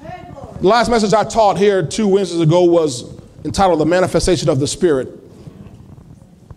The 0.00 0.66
last 0.66 0.88
message 0.88 1.12
I 1.12 1.24
taught 1.24 1.58
here 1.58 1.86
two 1.86 2.08
Wednesdays 2.08 2.40
ago 2.40 2.64
was 2.64 3.20
entitled 3.44 3.80
The 3.80 3.84
Manifestation 3.84 4.48
of 4.48 4.60
the 4.60 4.66
Spirit. 4.66 5.10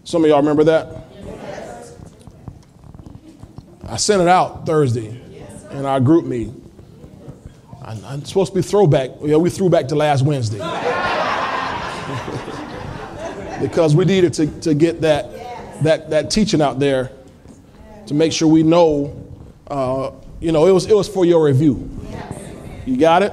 Some 0.06 0.23
of 0.23 0.30
y'all 0.30 0.39
remember 0.39 0.63
that? 0.63 1.02
I 3.93 3.97
sent 3.97 4.23
it 4.23 4.27
out 4.27 4.65
Thursday 4.65 5.21
in 5.69 5.86
our 5.86 5.99
group 5.99 6.25
meeting. 6.25 6.60
I'm 7.79 8.25
supposed 8.25 8.51
to 8.51 8.56
be 8.56 8.63
throwback. 8.63 9.12
Yeah, 9.21 9.36
we 9.36 9.51
threw 9.51 9.69
back 9.69 9.88
to 9.89 9.95
last 9.95 10.23
Wednesday. 10.23 10.58
because 13.62 13.95
we 13.95 14.06
needed 14.06 14.34
to, 14.34 14.47
to 14.62 14.73
get 14.73 15.01
that, 15.01 15.32
that, 15.84 16.10
that 16.10 16.32
teaching 16.32 16.60
out 16.60 16.79
there 16.79 17.12
to 18.08 18.15
make 18.15 18.34
sure 18.34 18.47
we 18.47 18.63
know, 18.63 19.15
uh, 19.67 20.10
you 20.39 20.51
know, 20.51 20.65
it 20.65 20.71
was, 20.71 20.88
it 20.88 20.95
was 20.95 21.08
for 21.08 21.23
your 21.23 21.45
review. 21.45 21.88
You 22.88 22.97
got 22.97 23.21
it? 23.21 23.32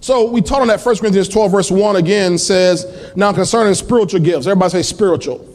So 0.00 0.30
we 0.30 0.42
taught 0.42 0.60
on 0.60 0.68
that 0.68 0.80
1 0.80 0.98
Corinthians 0.98 1.28
12, 1.28 1.50
verse 1.50 1.72
1 1.72 1.96
again 1.96 2.38
says, 2.38 3.12
Now 3.16 3.32
concerning 3.32 3.74
spiritual 3.74 4.20
gifts, 4.20 4.46
everybody 4.46 4.70
say 4.70 4.82
spiritual. 4.82 5.53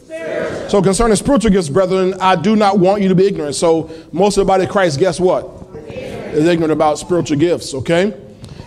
So 0.70 0.80
concerning 0.80 1.16
spiritual 1.16 1.50
gifts, 1.50 1.68
brethren, 1.68 2.14
I 2.20 2.36
do 2.36 2.54
not 2.54 2.78
want 2.78 3.02
you 3.02 3.08
to 3.08 3.14
be 3.14 3.26
ignorant. 3.26 3.56
So 3.56 3.90
most 4.12 4.36
of 4.36 4.42
the 4.42 4.48
body 4.48 4.64
of 4.64 4.70
Christ, 4.70 5.00
guess 5.00 5.18
what? 5.18 5.44
Is 5.88 6.46
ignorant 6.46 6.72
about 6.72 6.98
spiritual 6.98 7.38
gifts, 7.38 7.74
okay? 7.74 8.14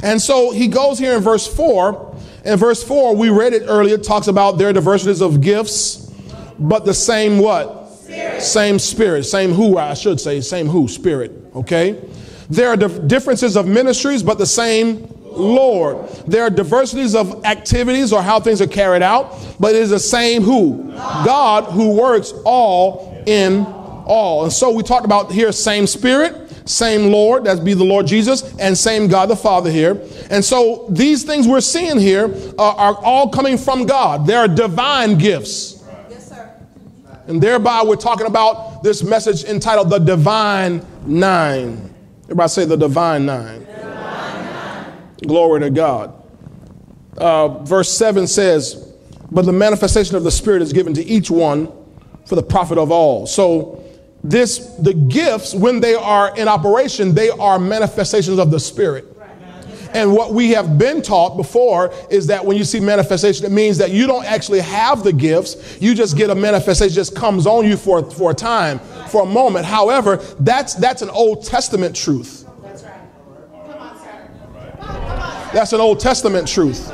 And 0.04 0.21
so 0.21 0.52
he 0.52 0.67
goes 0.67 0.99
here 0.99 1.15
in 1.15 1.21
verse 1.21 1.47
4. 1.47 2.17
In 2.43 2.60
verse 2.60 2.84
4, 2.84 3.15
we 3.15 3.30
read 3.30 3.54
it 3.54 3.63
earlier, 3.67 3.97
talks 3.97 4.28
about 4.28 4.58
their 4.58 4.73
diversities 4.73 5.21
of 5.21 5.39
gifts, 5.39 6.12
but 6.60 6.84
the 6.84 6.93
same 6.93 7.39
what? 7.39 7.89
Spirit. 7.89 8.41
Same 8.41 8.80
spirit, 8.80 9.23
same 9.23 9.54
who, 9.54 9.78
I 9.78 9.93
should 9.93 10.19
say, 10.19 10.41
same 10.41 10.67
who, 10.67 10.89
spirit, 10.89 11.32
okay? 11.56 12.04
There 12.49 12.67
are 12.67 12.76
differences 12.76 13.56
of 13.56 13.65
ministries, 13.65 14.21
but 14.23 14.38
the 14.38 14.45
same 14.45 15.08
Lord. 15.38 16.08
There 16.28 16.43
are 16.43 16.50
diversities 16.50 17.15
of 17.15 17.43
activities 17.46 18.13
or 18.13 18.22
how 18.22 18.39
things 18.39 18.62
are 18.62 18.67
carried 18.67 19.02
out, 19.02 19.36
but 19.60 19.76
it 19.76 19.82
is 19.82 19.89
the 19.89 20.00
same 20.00 20.41
who? 20.41 20.91
God 20.93 21.65
who 21.65 21.96
works 21.96 22.34
all 22.46 23.24
in 23.26 23.65
all. 24.06 24.43
And 24.43 24.54
so 24.54 24.72
we 24.72 24.84
talked 24.84 25.06
about 25.06 25.32
here 25.32 25.52
same 25.52 25.88
spirit, 25.88 26.69
same 26.69 27.12
Lord, 27.12 27.46
that 27.46 27.63
be 27.63 27.74
the 27.74 27.84
Lord 27.84 28.08
Jesus, 28.08 28.56
and 28.58 28.78
same 28.78 29.08
God 29.08 29.30
the 29.30 29.36
Father 29.36 29.69
here. 29.69 30.02
And 30.30 30.43
so 30.43 30.86
these 30.89 31.24
things 31.24 31.48
we're 31.48 31.62
seeing 31.62 32.00
here 32.00 32.34
are, 32.58 32.76
are 32.76 32.96
all 33.04 33.30
coming 33.30 33.58
from 33.58 33.86
God. 33.86 34.26
They 34.26 34.36
are 34.36 34.48
divine 34.48 35.17
gifts. 35.17 35.84
Yes, 36.10 36.30
sir. 36.30 36.54
And 37.28 37.41
thereby 37.41 37.84
we're 37.84 37.96
talking 37.96 38.28
about 38.28 38.84
this 38.84 39.04
message 39.04 39.43
entitled 39.43 39.89
The 39.89 40.00
Divine 40.00 40.86
Nine. 41.06 41.93
Everybody 42.26 42.50
say 42.50 42.65
the 42.65 42.78
Divine 42.78 43.26
Nine. 43.26 43.67
Glory 45.27 45.62
to 45.62 45.69
God. 45.69 46.13
Uh, 47.17 47.63
verse 47.63 47.95
7 47.95 48.27
says, 48.27 48.93
But 49.31 49.45
the 49.45 49.53
manifestation 49.53 50.15
of 50.15 50.23
the 50.23 50.31
Spirit 50.31 50.62
is 50.62 50.73
given 50.73 50.93
to 50.95 51.03
each 51.03 51.29
one 51.29 51.71
for 52.25 52.36
the 52.36 52.43
profit 52.43 52.77
of 52.77 52.91
all. 52.91 53.27
So, 53.27 53.79
this, 54.23 54.59
the 54.79 54.93
gifts, 54.93 55.53
when 55.53 55.81
they 55.81 55.95
are 55.95 56.36
in 56.38 56.47
operation, 56.47 57.13
they 57.13 57.29
are 57.29 57.59
manifestations 57.59 58.39
of 58.39 58.51
the 58.51 58.59
Spirit. 58.59 59.05
And 59.93 60.12
what 60.12 60.33
we 60.33 60.51
have 60.51 60.77
been 60.77 61.01
taught 61.01 61.38
before 61.38 61.93
is 62.09 62.27
that 62.27 62.43
when 62.43 62.57
you 62.57 62.63
see 62.63 62.79
manifestation, 62.79 63.45
it 63.45 63.51
means 63.51 63.77
that 63.77 63.91
you 63.91 64.07
don't 64.07 64.25
actually 64.25 64.62
have 64.62 65.03
the 65.03 65.13
gifts. 65.13 65.77
You 65.79 65.93
just 65.93 66.17
get 66.17 66.31
a 66.31 66.36
manifestation, 66.36 66.95
just 66.95 67.15
comes 67.15 67.45
on 67.45 67.65
you 67.65 67.77
for, 67.77 68.09
for 68.09 68.31
a 68.31 68.33
time, 68.33 68.79
for 69.09 69.21
a 69.21 69.25
moment. 69.25 69.65
However, 69.65 70.17
that's, 70.39 70.73
that's 70.73 71.03
an 71.03 71.12
Old 71.12 71.45
Testament 71.45 71.95
truth. 71.95 72.42
That's 75.54 75.72
an 75.74 75.80
Old 75.82 76.00
Testament 76.00 76.48
truth. 76.48 76.92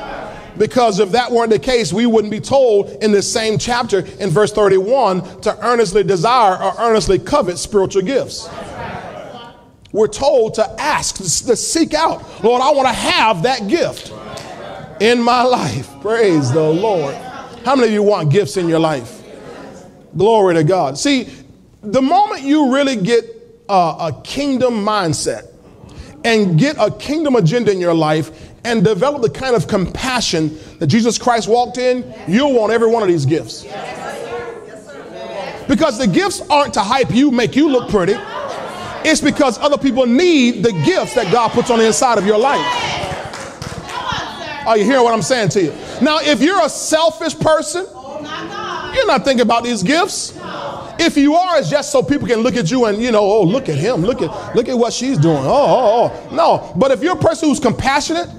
Because 0.58 1.00
if 1.00 1.12
that 1.12 1.32
weren't 1.32 1.52
the 1.52 1.60
case, 1.60 1.93
we 1.93 2.06
wouldn't 2.06 2.32
be 2.32 2.41
told 2.41 2.89
in 3.02 3.12
this 3.12 3.32
same 3.32 3.58
chapter 3.58 4.00
in 4.19 4.30
verse 4.30 4.52
31 4.52 5.41
to 5.41 5.58
earnestly 5.65 6.04
desire 6.04 6.62
or 6.62 6.74
earnestly 6.80 7.17
covet 7.17 7.58
spiritual 7.58 8.02
gifts. 8.02 8.50
We're 9.91 10.08
told 10.08 10.56
to 10.56 10.69
ask, 10.80 11.15
to 11.15 11.56
seek 11.56 11.93
out, 11.93 12.43
Lord, 12.43 12.62
I 12.62 12.72
want 12.72 12.88
to 12.89 12.93
have 12.93 13.43
that 13.43 13.67
gift 13.67 14.13
in 15.00 15.22
my 15.22 15.43
life. 15.43 15.89
Praise 16.02 16.52
the 16.52 16.62
Lord. 16.62 17.15
How 17.65 17.76
many 17.76 17.88
of 17.88 17.93
you 17.93 18.04
want 18.04 18.32
gifts 18.32 18.58
in 18.58 18.67
your 18.67 18.80
life? 18.80 19.24
Glory 20.15 20.56
to 20.56 20.63
God. 20.63 20.98
See, 20.98 21.30
the 21.82 22.02
moment 22.02 22.41
you 22.41 22.74
really 22.74 22.98
get 22.98 23.24
a, 23.69 23.74
a 23.74 24.22
kingdom 24.24 24.86
mindset 24.86 25.48
and 26.24 26.60
get 26.60 26.76
a 26.80 26.91
kingdom 26.91 27.36
agenda 27.36 27.72
in 27.72 27.80
your 27.80 27.93
life, 27.93 28.48
and 28.63 28.84
develop 28.84 29.22
the 29.22 29.30
kind 29.30 29.56
of 29.56 29.67
compassion 29.67 30.58
that 30.80 30.88
Jesus 30.88 31.17
Christ 31.17 31.48
walked 31.48 31.78
in, 31.78 32.13
you'll 32.28 32.54
want 32.54 32.72
every 32.72 32.89
one 32.89 33.02
of 33.02 33.08
these 33.08 33.26
gifts. 33.26 33.63
Because 35.67 36.00
the 36.00 36.08
gifts 36.08 36.41
aren't 36.50 36.74
to 36.74 36.82
hype 36.82 37.12
you, 37.12 37.30
make 37.32 37.56
you 37.56 37.69
look 37.69 37.89
pretty. 37.89 38.15
It's 39.06 39.22
because 39.22 39.58
other 39.60 39.78
people 39.78 40.06
need 40.06 40.63
the 40.63 40.72
gifts 40.72 41.13
that 41.13 41.32
God 41.32 41.52
puts 41.52 41.69
on 41.69 41.80
the 41.80 41.86
inside 41.86 42.17
of 42.17 42.26
your 42.26 42.38
life. 42.38 42.65
Are 44.65 44.78
you 44.78 44.84
hearing 44.84 45.04
what 45.04 45.13
I'm 45.13 45.22
saying 45.22 45.50
to 45.50 45.63
you? 45.63 45.72
Now, 46.02 46.19
if 46.19 46.41
you're 46.41 46.63
a 46.63 46.69
selfish 46.69 47.38
person, 47.39 47.86
you're 47.86 49.08
not 49.08 49.24
thinking 49.24 49.41
about 49.41 49.63
these 49.63 49.84
gifts. 49.84 50.38
If 51.00 51.15
you 51.15 51.36
are, 51.36 51.58
it's 51.58 51.69
just 51.69 51.91
so 51.91 52.04
people 52.04 52.28
can 52.28 52.39
look 52.39 52.56
at 52.56 52.69
you 52.69 52.86
and 52.86 53.02
you 53.02 53.12
know, 53.12 53.22
oh, 53.22 53.43
look 53.43 53.69
at 53.69 53.78
him, 53.78 54.02
look 54.02 54.22
at 54.22 54.56
look 54.56 54.67
at 54.67 54.78
what 54.78 54.91
she's 54.91 55.17
doing. 55.17 55.38
Oh, 55.38 55.48
oh, 55.48 56.30
oh. 56.30 56.36
no. 56.36 56.74
But 56.76 56.91
if 56.91 57.02
you're 57.02 57.15
a 57.15 57.19
person 57.19 57.48
who's 57.48 57.60
compassionate 57.60 58.30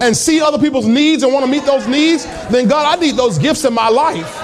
and 0.00 0.16
see 0.16 0.40
other 0.40 0.58
people's 0.58 0.86
needs 0.86 1.22
and 1.22 1.32
want 1.32 1.44
to 1.44 1.50
meet 1.50 1.64
those 1.64 1.86
needs, 1.86 2.24
then 2.50 2.68
God, 2.68 2.96
I 2.96 3.00
need 3.00 3.16
those 3.16 3.38
gifts 3.38 3.64
in 3.64 3.72
my 3.72 3.88
life. 3.88 4.42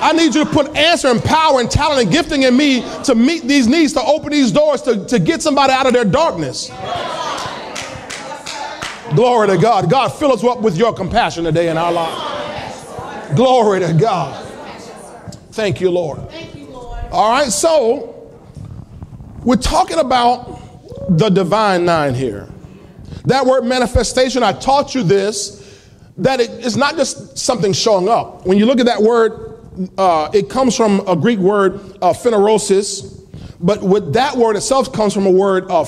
I 0.00 0.12
need 0.12 0.34
you 0.34 0.44
to 0.44 0.50
put 0.50 0.76
answer 0.76 1.08
and 1.08 1.22
power 1.22 1.60
and 1.60 1.70
talent 1.70 2.02
and 2.02 2.12
gifting 2.12 2.44
in 2.44 2.56
me 2.56 2.82
to 3.04 3.14
meet 3.14 3.42
these 3.42 3.66
needs, 3.66 3.92
to 3.94 4.02
open 4.02 4.30
these 4.30 4.52
doors, 4.52 4.80
to, 4.82 5.04
to 5.06 5.18
get 5.18 5.42
somebody 5.42 5.72
out 5.72 5.86
of 5.86 5.92
their 5.92 6.04
darkness. 6.04 6.70
Glory 9.14 9.48
to 9.48 9.58
God. 9.58 9.90
God, 9.90 10.08
fill 10.08 10.32
us 10.32 10.44
up 10.44 10.60
with 10.60 10.76
your 10.76 10.92
compassion 10.92 11.44
today 11.44 11.68
in 11.68 11.76
our 11.76 11.92
life. 11.92 13.34
Glory 13.34 13.80
to 13.80 13.92
God. 13.92 14.44
Thank 15.50 15.80
you, 15.80 15.90
Lord. 15.90 16.20
All 17.10 17.32
right, 17.32 17.50
so 17.50 18.30
we're 19.42 19.56
talking 19.56 19.98
about 19.98 21.16
the 21.18 21.30
divine 21.30 21.84
nine 21.84 22.14
here. 22.14 22.48
That 23.24 23.46
word 23.46 23.64
manifestation, 23.64 24.42
I 24.42 24.52
taught 24.52 24.94
you 24.94 25.02
this, 25.02 25.64
that 26.18 26.40
it 26.40 26.50
is 26.50 26.76
not 26.76 26.96
just 26.96 27.38
something 27.38 27.72
showing 27.72 28.08
up. 28.08 28.46
When 28.46 28.58
you 28.58 28.66
look 28.66 28.80
at 28.80 28.86
that 28.86 29.02
word, 29.02 29.58
uh, 29.96 30.30
it 30.32 30.50
comes 30.50 30.76
from 30.76 31.06
a 31.06 31.14
Greek 31.14 31.38
word, 31.38 31.80
uh, 32.02 32.12
but 33.60 33.82
with 33.82 34.12
that 34.14 34.36
word 34.36 34.56
itself 34.56 34.92
comes 34.92 35.14
from 35.14 35.26
a 35.26 35.30
word, 35.30 35.70
uh, 35.70 35.84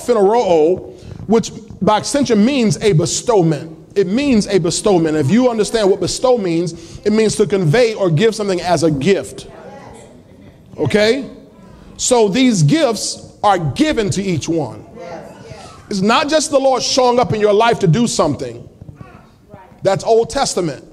which 1.27 1.53
by 1.81 1.99
extension 1.99 2.45
means 2.45 2.77
a 2.79 2.93
bestowment. 2.93 3.77
It 3.97 4.07
means 4.07 4.47
a 4.47 4.59
bestowment. 4.59 5.17
If 5.17 5.31
you 5.31 5.51
understand 5.51 5.91
what 5.91 6.01
bestow 6.01 6.39
means, 6.39 6.99
it 7.05 7.13
means 7.13 7.35
to 7.37 7.47
convey 7.47 7.95
or 7.95 8.11
give 8.11 8.35
something 8.35 8.61
as 8.61 8.85
a 8.85 8.91
gift. 8.91 9.49
Okay? 10.77 11.29
So 11.97 12.29
these 12.29 12.63
gifts 12.63 13.37
are 13.43 13.59
given 13.59 14.11
to 14.11 14.23
each 14.23 14.49
one. 14.49 14.87
It's 15.91 16.01
not 16.01 16.29
just 16.29 16.53
the 16.53 16.59
Lord 16.59 16.85
showing 16.85 17.19
up 17.19 17.33
in 17.33 17.41
your 17.41 17.53
life 17.53 17.81
to 17.81 17.89
do 17.89 18.07
something. 18.07 18.69
That's 19.83 20.05
Old 20.05 20.31
Testament. 20.31 20.85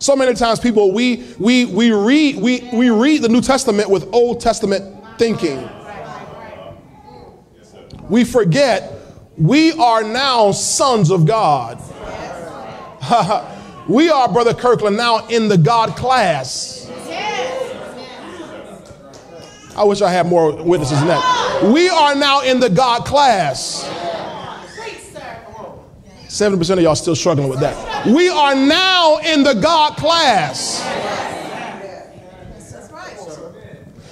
So 0.00 0.16
many 0.16 0.34
times 0.34 0.58
people 0.58 0.92
we 0.92 1.24
we 1.38 1.66
we 1.66 1.92
read 1.92 2.36
we, 2.36 2.68
we 2.72 2.90
read 2.90 3.22
the 3.22 3.28
New 3.28 3.42
Testament 3.42 3.88
with 3.88 4.12
Old 4.12 4.40
Testament 4.40 5.04
thinking. 5.18 5.68
We 8.08 8.24
forget 8.24 8.92
we 9.38 9.72
are 9.72 10.02
now 10.02 10.50
sons 10.50 11.10
of 11.10 11.26
God. 11.26 11.80
we 13.88 14.10
are, 14.10 14.30
Brother 14.32 14.52
Kirkland, 14.52 14.96
now 14.96 15.28
in 15.28 15.46
the 15.48 15.58
God 15.58 15.96
class. 15.96 16.90
I 19.76 19.84
wish 19.84 20.02
I 20.02 20.10
had 20.10 20.26
more 20.26 20.60
witnesses 20.60 20.98
than 20.98 21.08
that. 21.08 21.70
We 21.72 21.88
are 21.88 22.14
now 22.16 22.40
in 22.40 22.58
the 22.58 22.68
God 22.68 23.04
class. 23.06 23.88
70% 26.30 26.74
of 26.74 26.80
y'all 26.80 26.94
still 26.94 27.16
struggling 27.16 27.48
with 27.48 27.58
that. 27.58 28.06
We 28.06 28.28
are 28.28 28.54
now 28.54 29.18
in 29.18 29.42
the 29.42 29.54
God 29.54 29.96
class. 29.96 30.80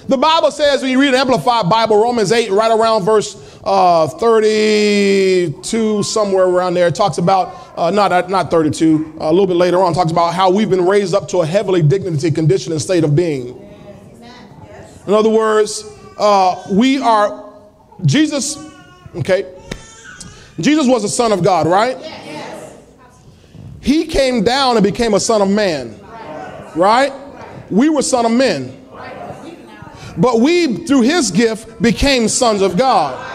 The 0.09 0.17
Bible 0.17 0.51
says 0.51 0.81
when 0.81 0.91
you 0.91 0.99
read 0.99 1.13
an 1.13 1.15
Amplified 1.15 1.69
Bible, 1.69 2.01
Romans 2.01 2.33
8, 2.33 2.51
right 2.51 2.77
around 2.77 3.05
verse 3.05 3.35
uh, 3.63 4.09
32, 4.09 6.03
somewhere 6.03 6.45
around 6.45 6.73
there, 6.73 6.91
talks 6.91 7.19
about, 7.19 7.55
uh, 7.77 7.89
not, 7.89 8.29
not 8.29 8.51
32, 8.51 9.15
a 9.19 9.31
little 9.31 9.47
bit 9.47 9.55
later 9.55 9.81
on, 9.81 9.93
talks 9.93 10.11
about 10.11 10.33
how 10.33 10.51
we've 10.51 10.69
been 10.69 10.85
raised 10.85 11.15
up 11.15 11.29
to 11.29 11.37
a 11.37 11.45
heavenly 11.45 11.81
dignity, 11.81 12.31
condition, 12.31 12.73
and 12.73 12.81
state 12.81 13.05
of 13.05 13.15
being. 13.15 13.49
In 15.07 15.13
other 15.13 15.29
words, 15.29 15.85
uh, 16.17 16.67
we 16.69 17.01
are, 17.01 17.53
Jesus, 18.05 18.57
okay, 19.15 19.55
Jesus 20.59 20.87
was 20.87 21.03
a 21.03 21.09
son 21.09 21.31
of 21.31 21.43
God, 21.43 21.67
right? 21.67 21.97
Yes. 21.99 22.77
He 23.81 24.05
came 24.05 24.43
down 24.43 24.75
and 24.77 24.83
became 24.83 25.13
a 25.13 25.19
son 25.19 25.41
of 25.41 25.49
man, 25.49 25.99
right? 26.75 27.13
We 27.69 27.89
were 27.89 28.01
son 28.01 28.25
of 28.25 28.31
men. 28.31 28.75
But 30.17 30.41
we, 30.41 30.85
through 30.85 31.01
his 31.01 31.31
gift, 31.31 31.81
became 31.81 32.27
sons 32.27 32.61
of 32.61 32.77
God. 32.77 33.25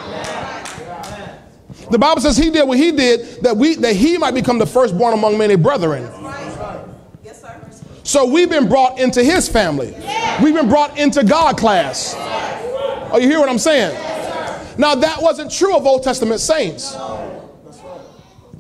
The 1.90 1.98
Bible 1.98 2.20
says 2.20 2.36
he 2.36 2.50
did 2.50 2.66
what 2.66 2.78
he 2.78 2.92
did 2.92 3.42
that 3.42 3.56
we 3.56 3.74
that 3.76 3.94
he 3.94 4.18
might 4.18 4.34
become 4.34 4.58
the 4.58 4.66
firstborn 4.66 5.14
among 5.14 5.38
many 5.38 5.54
brethren. 5.54 6.10
So 8.02 8.26
we've 8.26 8.50
been 8.50 8.68
brought 8.68 8.98
into 8.98 9.22
his 9.24 9.48
family. 9.48 9.94
We've 10.42 10.54
been 10.54 10.68
brought 10.68 10.98
into 10.98 11.24
God 11.24 11.56
class. 11.56 12.14
Oh, 12.16 13.18
you 13.18 13.28
hear 13.28 13.40
what 13.40 13.48
I'm 13.48 13.58
saying? 13.58 13.96
Now 14.78 14.94
that 14.94 15.22
wasn't 15.22 15.50
true 15.50 15.76
of 15.76 15.86
Old 15.86 16.02
Testament 16.02 16.40
saints. 16.40 16.96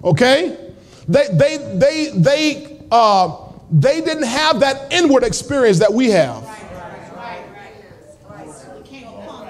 Okay? 0.02 0.72
They 1.08 1.28
they 1.32 1.56
they 1.74 2.10
they 2.14 2.80
uh 2.90 3.36
they 3.70 4.00
didn't 4.00 4.24
have 4.24 4.60
that 4.60 4.92
inward 4.92 5.24
experience 5.24 5.78
that 5.78 5.92
we 5.92 6.10
have. 6.10 6.42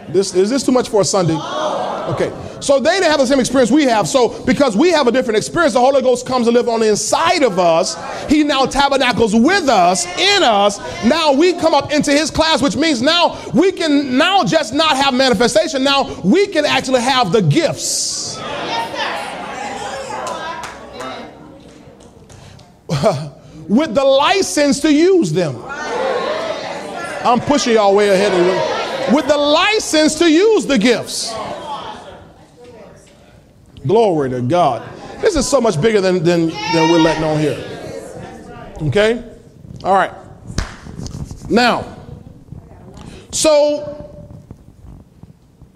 This 0.09 0.35
is 0.35 0.51
this 0.51 0.63
too 0.65 0.73
much 0.73 0.89
for 0.89 1.01
a 1.01 1.05
Sunday? 1.05 1.35
Okay. 1.35 2.31
So 2.65 2.81
they 2.81 2.93
didn't 2.93 3.11
have 3.11 3.21
the 3.21 3.27
same 3.27 3.41
experience 3.41 3.71
we 3.71 3.85
have. 3.85 4.09
So 4.09 4.43
because 4.45 4.75
we 4.75 4.89
have 4.89 5.07
a 5.07 5.13
different 5.13 5.37
experience, 5.37 5.75
the 5.75 5.81
Holy 5.81 6.01
Ghost 6.01 6.27
comes 6.27 6.47
to 6.47 6.51
live 6.51 6.67
on 6.67 6.81
the 6.81 6.89
inside 6.89 7.43
of 7.43 7.59
us. 7.59 7.95
He 8.31 8.43
now 8.43 8.65
tabernacles 8.65 9.35
with 9.35 9.69
us, 9.69 10.07
in 10.19 10.43
us. 10.43 10.79
Now 11.05 11.35
we 11.35 11.53
come 11.53 11.75
up 11.75 11.93
into 11.93 12.11
his 12.11 12.31
class, 12.31 12.63
which 12.63 12.75
means 12.75 13.03
now 13.03 13.39
we 13.53 13.71
can 13.71 14.17
now 14.17 14.45
just 14.45 14.73
not 14.73 14.97
have 14.97 15.13
manifestation. 15.13 15.85
Now 15.85 16.19
we 16.23 16.47
can 16.47 16.65
actually 16.65 17.03
have 17.03 17.33
the 17.33 17.43
gifts. 17.43 18.39
with 23.69 23.95
the 23.95 24.05
license 24.05 24.81
to 24.81 24.91
use 24.91 25.33
them. 25.33 25.63
I'm 27.27 27.41
pushing 27.41 27.75
y'all 27.75 27.95
way 27.95 28.09
ahead 28.09 28.33
of 28.33 28.39
you. 28.39 29.15
With 29.15 29.29
the 29.29 29.37
license 29.37 30.15
to 30.21 30.31
use 30.31 30.65
the 30.65 30.79
gifts. 30.79 31.35
Glory 33.87 34.31
to 34.31 34.41
God. 34.41 34.83
This 35.21 35.37
is 35.37 35.49
so 35.49 35.61
much 35.61 35.81
bigger 35.81 36.01
than, 36.01 36.23
than, 36.23 36.49
than 36.49 36.91
we're 36.91 36.99
letting 36.99 37.25
on 37.25 37.39
here. 37.39 37.59
Okay? 38.83 39.23
All 39.83 39.95
right. 39.95 40.13
Now, 41.49 41.97
so 43.31 44.23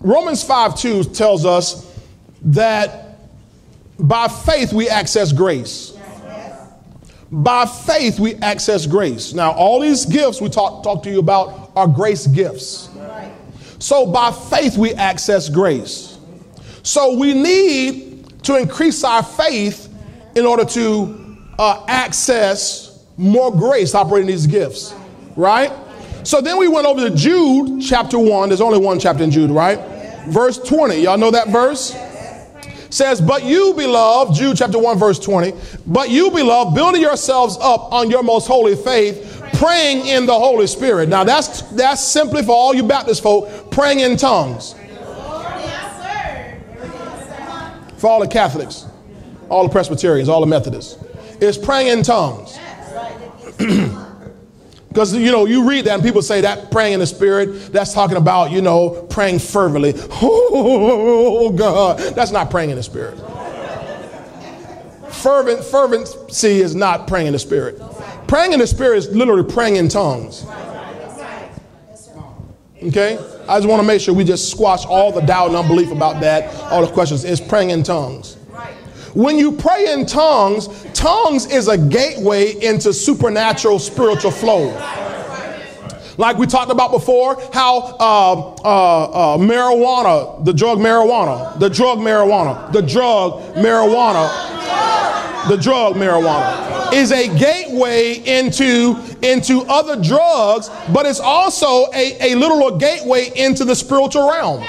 Romans 0.01 0.43
5 0.43 0.77
2 0.79 1.05
tells 1.05 1.45
us 1.45 1.99
that 2.43 3.19
by 3.99 4.29
faith 4.29 4.73
we 4.73 4.89
access 4.89 5.33
grace. 5.33 5.95
By 7.31 7.67
faith 7.67 8.19
we 8.19 8.37
access 8.37 8.87
grace. 8.87 9.35
Now, 9.35 9.53
all 9.53 9.81
these 9.81 10.07
gifts 10.07 10.41
we 10.41 10.49
talk, 10.49 10.83
talk 10.83 11.03
to 11.03 11.11
you 11.11 11.19
about 11.19 11.73
are 11.77 11.87
grace 11.87 12.27
gifts. 12.27 12.89
So 13.79 14.07
by 14.07 14.33
faith 14.33 14.79
we 14.79 14.95
access 14.95 15.49
grace. 15.49 16.18
So 16.89 17.19
we 17.19 17.35
need 17.35 18.43
to 18.45 18.57
increase 18.57 19.05
our 19.05 19.23
faith 19.23 19.95
in 20.35 20.47
order 20.47 20.65
to 20.65 21.37
uh, 21.59 21.85
access 21.87 23.05
more 23.19 23.55
grace 23.55 23.95
operating 23.95 24.27
these 24.27 24.47
gifts, 24.47 24.95
right? 25.37 25.71
So 26.23 26.41
then 26.41 26.57
we 26.57 26.67
went 26.67 26.87
over 26.87 27.07
to 27.07 27.15
Jude 27.15 27.83
chapter 27.83 28.19
1. 28.19 28.49
There's 28.49 28.63
only 28.63 28.79
one 28.79 28.99
chapter 28.99 29.23
in 29.23 29.31
Jude, 29.31 29.51
right? 29.51 29.79
Verse 30.29 30.57
20. 30.57 31.03
Y'all 31.03 31.19
know 31.19 31.31
that 31.31 31.49
verse? 31.49 31.95
Says, 32.89 33.21
But 33.21 33.45
you, 33.45 33.75
beloved, 33.75 34.35
Jude 34.35 34.57
chapter 34.57 34.79
1, 34.79 34.99
verse 34.99 35.19
20, 35.19 35.53
but 35.87 36.09
you, 36.09 36.31
beloved, 36.31 36.75
building 36.75 37.03
yourselves 37.03 37.59
up 37.61 37.93
on 37.93 38.09
your 38.09 38.23
most 38.23 38.47
holy 38.47 38.77
faith, 38.77 39.47
praying 39.59 40.07
in 40.07 40.25
the 40.25 40.33
Holy 40.33 40.67
Spirit. 40.67 41.11
Now 41.11 41.23
that's 41.23 41.61
that's 41.73 42.03
simply 42.03 42.43
for 42.43 42.53
all 42.53 42.73
you 42.73 42.83
Baptist 42.83 43.23
folk, 43.23 43.71
praying 43.71 44.01
in 44.01 44.17
tongues. 44.17 44.75
For 47.99 48.09
all 48.09 48.21
the 48.21 48.29
Catholics, 48.29 48.87
all 49.51 49.65
the 49.65 49.69
Presbyterians, 49.69 50.29
all 50.29 50.41
the 50.41 50.47
Methodists. 50.47 51.03
It's 51.41 51.59
praying 51.59 51.89
in 51.89 52.03
tongues. 52.03 52.59
Because, 54.89 55.15
you 55.15 55.31
know, 55.31 55.45
you 55.45 55.69
read 55.69 55.85
that 55.85 55.95
and 55.95 56.03
people 56.03 56.23
say 56.23 56.41
that 56.41 56.71
praying 56.71 56.95
in 56.95 57.01
the 57.01 57.07
Spirit, 57.07 57.73
that's 57.73 57.93
talking 57.93 58.17
about, 58.17 58.51
you 58.51 58.63
know, 58.63 59.07
praying 59.11 59.39
fervently. 59.39 59.95
Oh, 60.11 61.53
God. 61.53 61.99
That's 62.17 62.33
not 62.33 62.51
praying 62.51 62.71
in 62.71 62.77
the 62.77 62.83
Spirit. 62.83 63.17
Fervent, 65.13 65.63
fervency 65.63 66.61
is 66.61 66.75
not 66.75 67.07
praying 67.07 67.29
in 67.29 67.33
the 67.33 67.39
Spirit. 67.39 67.81
Praying 68.27 68.55
in 68.55 68.59
the 68.59 68.67
Spirit 68.67 68.97
is 68.97 69.09
literally 69.11 69.49
praying 69.49 69.77
in 69.77 69.89
tongues. 69.89 70.45
Okay? 72.83 73.19
I 73.49 73.57
just 73.59 73.69
want 73.69 73.81
to 73.81 73.87
make 73.87 74.01
sure 74.01 74.15
we 74.15 74.25
just 74.25 74.51
squash 74.51 74.85
all 74.87 75.13
the 75.13 75.21
doubt 75.21 75.49
and 75.49 75.57
unbelief 75.57 75.91
about 75.91 76.21
that, 76.21 76.55
all 76.71 76.85
the 76.85 76.93
questions. 76.93 77.25
It's 77.25 77.41
praying 77.41 77.71
in 77.71 77.83
tongues. 77.83 78.35
When 79.15 79.39
you 79.39 79.53
pray 79.53 79.93
in 79.93 80.07
tongues, 80.07 80.69
tongues 80.93 81.47
is 81.47 81.67
a 81.69 81.79
gateway 81.79 82.53
into 82.63 82.93
supernatural 82.93 83.79
spiritual 83.79 84.31
flow. 84.31 84.69
Like 86.19 86.37
we 86.37 86.47
talked 86.47 86.71
about 86.73 86.91
before, 86.91 87.41
how 87.53 87.79
uh, 87.79 88.55
uh, 88.65 89.35
uh, 89.35 89.39
marijuana, 89.39 90.45
the 90.45 90.53
drug 90.53 90.79
marijuana, 90.79 91.59
the 91.59 91.71
drug 91.71 91.99
marijuana, 91.99 92.73
the 92.73 92.83
drug 92.83 93.41
marijuana, 93.55 94.29
the 95.49 95.57
drug 95.57 95.95
marijuana 95.95 96.93
is 96.93 97.13
a 97.13 97.29
gateway 97.39 98.15
into, 98.25 98.99
into 99.23 99.63
other 99.63 100.01
drugs, 100.01 100.71
but 100.93 101.07
it's 101.07 101.21
also 101.21 101.87
a, 101.93 102.33
a 102.33 102.35
little 102.35 102.77
gateway 102.79 103.31
into 103.37 103.65
the 103.65 103.75
spiritual 103.75 104.31
realm. 104.31 104.63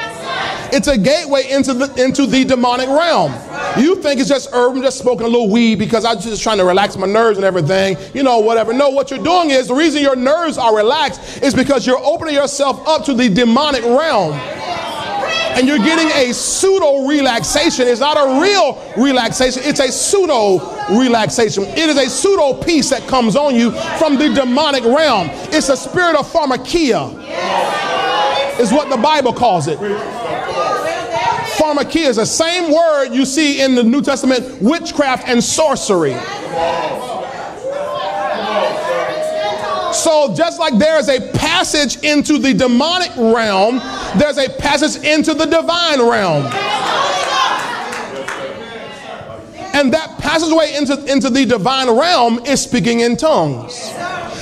It's 0.72 0.88
a 0.88 0.98
gateway 0.98 1.50
into 1.50 1.74
the 1.74 2.04
into 2.04 2.28
the 2.28 2.46
demonic 2.46 2.88
realm. 2.88 3.34
You 3.78 3.96
think 3.96 4.20
it's 4.20 4.30
just 4.30 4.50
herb, 4.54 4.76
I'm 4.76 4.84
just 4.84 5.00
smoking 5.00 5.26
a 5.26 5.30
little 5.30 5.50
weed 5.50 5.80
because 5.80 6.06
I'm 6.06 6.20
just 6.20 6.44
trying 6.44 6.60
to 6.60 6.66
relax 6.66 6.96
my 6.96 7.08
nerves 7.08 7.38
and 7.38 7.46
everything, 7.46 7.98
you 8.14 8.22
know, 8.22 8.40
whatever. 8.40 8.72
No, 8.72 8.90
what 8.90 9.10
you're 9.10 9.24
doing 9.24 9.50
is 9.50 9.68
the 9.68 9.74
reason 9.74 10.02
your 10.02 10.16
nerves 10.16 10.58
are 10.58 10.76
relaxed 10.76 11.42
is 11.42 11.56
because 11.56 11.88
you're 11.88 12.00
opening 12.00 12.36
yourself 12.36 12.88
up 12.88 13.04
to 13.06 13.14
the 13.16 13.30
demonic 13.30 13.84
realm. 13.84 14.34
And 15.60 15.68
you're 15.68 15.78
getting 15.78 16.08
a 16.12 16.34
pseudo 16.34 17.06
relaxation. 17.06 17.86
It's 17.86 18.00
not 18.00 18.16
a 18.16 18.40
real 18.42 18.82
relaxation, 18.96 19.62
it's 19.66 19.82
a 19.82 19.92
pseudo 19.92 20.60
relaxation. 20.98 21.66
It 21.66 21.90
is 21.90 21.98
a 21.98 22.10
pseudo 22.10 22.54
peace 22.54 22.90
that 22.92 23.06
comes 23.10 23.36
on 23.36 23.54
you 23.56 23.72
from 23.98 24.16
the 24.16 24.34
demonic 24.34 24.86
realm. 24.86 25.28
It's 25.52 25.68
a 25.68 25.76
spirit 25.76 26.16
of 26.16 26.32
pharmakeia, 26.32 27.12
is 28.58 28.72
what 28.72 28.90
the 28.90 28.96
Bible 28.96 29.34
calls 29.34 29.68
it. 29.68 29.78
Pharmakeia 31.58 32.08
is 32.08 32.16
the 32.16 32.26
same 32.26 32.72
word 32.74 33.10
you 33.10 33.26
see 33.26 33.62
in 33.62 33.76
the 33.76 33.84
New 33.84 34.02
Testament 34.02 34.62
witchcraft 34.62 35.28
and 35.28 35.44
sorcery. 35.44 36.14
So, 39.94 40.34
just 40.36 40.60
like 40.60 40.78
there 40.78 40.98
is 40.98 41.10
a 41.10 41.20
passage 41.34 42.04
into 42.04 42.38
the 42.38 42.54
demonic 42.54 43.12
realm, 43.16 43.80
there's 44.18 44.38
a 44.38 44.50
passage 44.50 45.04
into 45.04 45.34
the 45.34 45.46
divine 45.46 46.02
realm. 46.02 46.46
And 49.74 49.94
that 49.94 50.18
passageway 50.20 50.76
into, 50.76 51.06
into 51.06 51.30
the 51.30 51.46
divine 51.46 51.90
realm 51.90 52.40
is 52.46 52.62
speaking 52.62 53.00
in 53.02 53.16
tongues. 53.16 53.92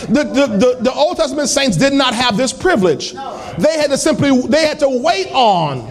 The, 0.08 0.24
the, 0.24 0.48
the, 0.48 0.78
the 0.82 0.94
Old 0.94 1.18
Testament 1.18 1.50
saints 1.50 1.78
did 1.78 1.94
not 1.94 2.14
have 2.14 2.38
this 2.38 2.54
privilege. 2.54 3.14
They 3.14 3.78
had 3.78 3.90
to 3.90 3.98
simply, 3.98 4.42
they 4.48 4.66
had 4.66 4.80
to 4.80 4.90
wait 4.90 5.28
on 5.32 5.88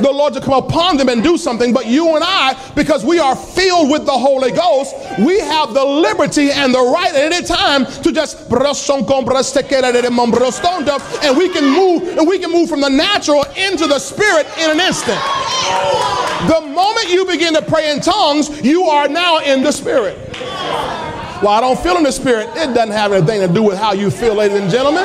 the 0.00 0.10
Lord 0.10 0.34
to 0.34 0.40
come 0.40 0.64
upon 0.64 0.96
them 0.96 1.08
and 1.08 1.22
do 1.22 1.36
something. 1.36 1.72
But 1.72 1.86
you 1.86 2.14
and 2.14 2.24
I, 2.24 2.56
because 2.74 3.04
we 3.04 3.18
are 3.18 3.34
filled 3.34 3.90
with 3.90 4.06
the 4.06 4.12
Holy 4.12 4.52
Ghost, 4.52 4.94
we 5.18 5.40
have 5.40 5.74
the 5.74 5.84
liberty 5.84 6.50
and 6.50 6.72
the 6.72 6.80
right 6.80 7.14
at 7.14 7.32
any 7.32 7.44
time 7.44 7.84
to 8.02 8.12
just 8.12 8.48
and 11.22 11.36
we 11.36 11.48
can 11.48 11.64
move 11.64 12.18
and 12.18 12.26
we 12.26 12.38
can 12.38 12.50
move 12.50 12.68
from 12.68 12.80
the 12.80 12.88
natural 12.88 13.44
into 13.56 13.86
the 13.86 13.98
spirit 13.98 14.46
in 14.58 14.70
an 14.70 14.80
instant. 14.80 15.18
The 16.48 16.60
moment 16.60 17.08
you 17.10 17.24
begin 17.26 17.54
to 17.54 17.62
pray 17.62 17.90
in 17.90 18.00
tongues, 18.00 18.62
you 18.62 18.84
are 18.84 19.08
now 19.08 19.38
in 19.40 19.62
the 19.62 19.72
spirit. 19.72 20.16
Well, 21.42 21.52
I 21.52 21.60
don't 21.60 21.78
feel 21.78 21.96
in 21.96 22.02
the 22.02 22.10
spirit. 22.10 22.48
It 22.56 22.74
doesn't 22.74 22.90
have 22.90 23.12
anything 23.12 23.46
to 23.46 23.52
do 23.52 23.62
with 23.62 23.78
how 23.78 23.92
you 23.92 24.10
feel, 24.10 24.34
ladies 24.34 24.58
and 24.58 24.70
gentlemen. 24.70 25.04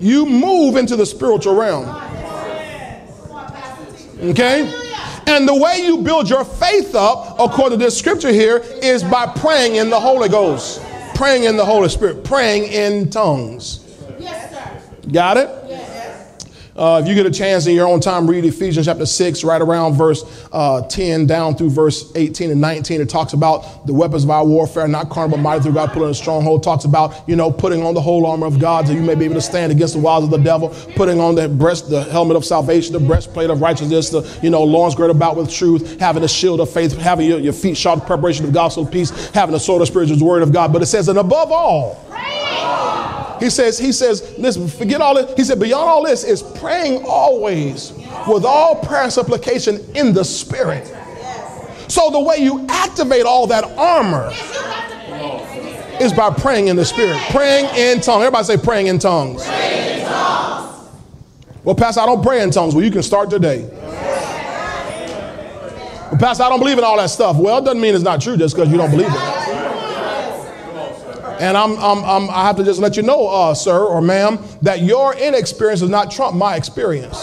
You 0.00 0.24
move 0.24 0.76
into 0.76 0.96
the 0.96 1.04
spiritual 1.04 1.54
realm. 1.54 1.86
Okay? 4.22 4.72
And 5.26 5.46
the 5.46 5.54
way 5.54 5.82
you 5.84 5.98
build 5.98 6.30
your 6.30 6.44
faith 6.44 6.94
up, 6.94 7.38
according 7.38 7.78
to 7.78 7.84
this 7.84 7.98
scripture 7.98 8.32
here, 8.32 8.58
is 8.82 9.04
by 9.04 9.26
praying 9.26 9.74
in 9.74 9.90
the 9.90 10.00
Holy 10.00 10.30
Ghost, 10.30 10.80
praying 11.14 11.44
in 11.44 11.58
the 11.58 11.64
Holy 11.64 11.90
Spirit, 11.90 12.24
praying 12.24 12.72
in 12.72 13.10
tongues. 13.10 13.84
Yes, 14.18 14.50
sir. 14.50 15.10
Got 15.12 15.36
it? 15.36 15.48
Uh, 16.78 17.00
if 17.02 17.08
you 17.08 17.14
get 17.16 17.26
a 17.26 17.30
chance 17.30 17.66
in 17.66 17.74
your 17.74 17.88
own 17.88 17.98
time, 17.98 18.30
read 18.30 18.44
Ephesians 18.44 18.86
chapter 18.86 19.04
6, 19.04 19.42
right 19.42 19.60
around 19.60 19.94
verse 19.94 20.22
uh, 20.52 20.80
10 20.82 21.26
down 21.26 21.56
through 21.56 21.70
verse 21.70 22.12
18 22.14 22.52
and 22.52 22.60
19. 22.60 23.00
It 23.00 23.08
talks 23.08 23.32
about 23.32 23.84
the 23.84 23.92
weapons 23.92 24.22
of 24.22 24.30
our 24.30 24.46
warfare, 24.46 24.86
not 24.86 25.10
carnal, 25.10 25.36
but 25.36 25.42
mighty 25.42 25.64
through 25.64 25.72
God, 25.72 25.90
putting 25.92 26.08
a 26.08 26.14
stronghold. 26.14 26.62
Talks 26.62 26.84
about, 26.84 27.28
you 27.28 27.34
know, 27.34 27.50
putting 27.50 27.82
on 27.82 27.94
the 27.94 28.00
whole 28.00 28.24
armor 28.26 28.46
of 28.46 28.60
God 28.60 28.86
so 28.86 28.92
you 28.92 29.00
may 29.00 29.16
be 29.16 29.24
able 29.24 29.34
to 29.34 29.40
stand 29.40 29.72
against 29.72 29.94
the 29.94 30.00
wiles 30.00 30.22
of 30.22 30.30
the 30.30 30.38
devil, 30.38 30.68
putting 30.94 31.18
on 31.18 31.34
the 31.34 31.48
breast, 31.48 31.90
the 31.90 32.04
helmet 32.04 32.36
of 32.36 32.44
salvation, 32.44 32.92
the 32.92 33.00
breastplate 33.00 33.50
of 33.50 33.60
righteousness, 33.60 34.10
the, 34.10 34.38
you 34.40 34.48
know, 34.48 34.62
loins 34.62 34.94
girded 34.94 35.16
about 35.16 35.34
with 35.34 35.50
truth, 35.50 35.98
having 35.98 36.22
a 36.22 36.28
shield 36.28 36.60
of 36.60 36.70
faith, 36.70 36.96
having 36.96 37.26
your, 37.28 37.40
your 37.40 37.52
feet 37.52 37.76
shod 37.76 38.06
preparation 38.06 38.44
of 38.44 38.52
gospel 38.52 38.86
peace, 38.86 39.10
having 39.30 39.52
a 39.56 39.60
sword 39.60 39.82
of 39.82 39.88
spiritual 39.88 40.24
word 40.24 40.44
of 40.44 40.52
God. 40.52 40.72
But 40.72 40.82
it 40.82 40.86
says, 40.86 41.08
and 41.08 41.18
above 41.18 41.50
all, 41.50 42.04
he 43.38 43.50
says, 43.50 43.78
he 43.78 43.92
says, 43.92 44.34
listen, 44.38 44.68
forget 44.68 45.00
all 45.00 45.14
this. 45.14 45.34
He 45.36 45.44
said, 45.44 45.60
beyond 45.60 45.88
all 45.88 46.04
this 46.04 46.24
is 46.24 46.42
praying 46.42 47.04
always 47.06 47.92
with 48.26 48.44
all 48.44 48.76
prayer 48.76 49.10
supplication 49.10 49.80
in 49.94 50.12
the 50.12 50.24
spirit. 50.24 50.86
So 51.88 52.10
the 52.10 52.20
way 52.20 52.36
you 52.38 52.66
activate 52.68 53.24
all 53.24 53.46
that 53.46 53.64
armor 53.78 54.30
is 56.00 56.12
by 56.12 56.30
praying 56.30 56.68
in 56.68 56.76
the 56.76 56.84
spirit, 56.84 57.18
praying 57.30 57.64
in 57.76 58.00
tongues. 58.00 58.24
Everybody 58.24 58.44
say 58.44 58.56
praying 58.56 58.86
in 58.88 58.98
tongues. 58.98 59.44
Praying 59.44 60.00
in 60.00 60.06
tongues. 60.06 60.90
Well, 61.64 61.74
Pastor, 61.74 62.00
I 62.00 62.06
don't 62.06 62.22
pray 62.22 62.42
in 62.42 62.50
tongues. 62.50 62.74
Well, 62.74 62.84
you 62.84 62.90
can 62.90 63.02
start 63.02 63.30
today. 63.30 63.68
Well, 66.10 66.18
Pastor, 66.18 66.44
I 66.44 66.48
don't 66.48 66.60
believe 66.60 66.78
in 66.78 66.84
all 66.84 66.96
that 66.98 67.10
stuff. 67.10 67.36
Well, 67.36 67.58
it 67.58 67.64
doesn't 67.64 67.80
mean 67.80 67.94
it's 67.94 68.04
not 68.04 68.20
true 68.20 68.36
just 68.36 68.54
because 68.54 68.70
you 68.70 68.76
don't 68.78 68.90
believe 68.90 69.08
it. 69.10 69.47
And 71.40 71.56
I'm, 71.56 71.76
I'm, 71.78 72.04
I'm, 72.04 72.30
i 72.30 72.46
have 72.46 72.56
to 72.56 72.64
just 72.64 72.80
let 72.80 72.96
you 72.96 73.02
know, 73.02 73.28
uh, 73.28 73.54
sir 73.54 73.84
or 73.84 74.00
ma'am, 74.00 74.38
that 74.62 74.82
your 74.82 75.14
inexperience 75.14 75.80
does 75.80 75.90
not 75.90 76.10
trump 76.10 76.36
my 76.36 76.56
experience. 76.56 77.22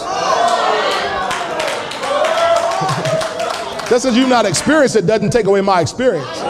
just 3.88 4.04
as 4.04 4.16
you've 4.16 4.28
not 4.28 4.46
experienced 4.46 4.96
it 4.96 5.06
doesn't 5.06 5.30
take 5.30 5.46
away 5.46 5.60
my 5.60 5.80
experience. 5.80 6.40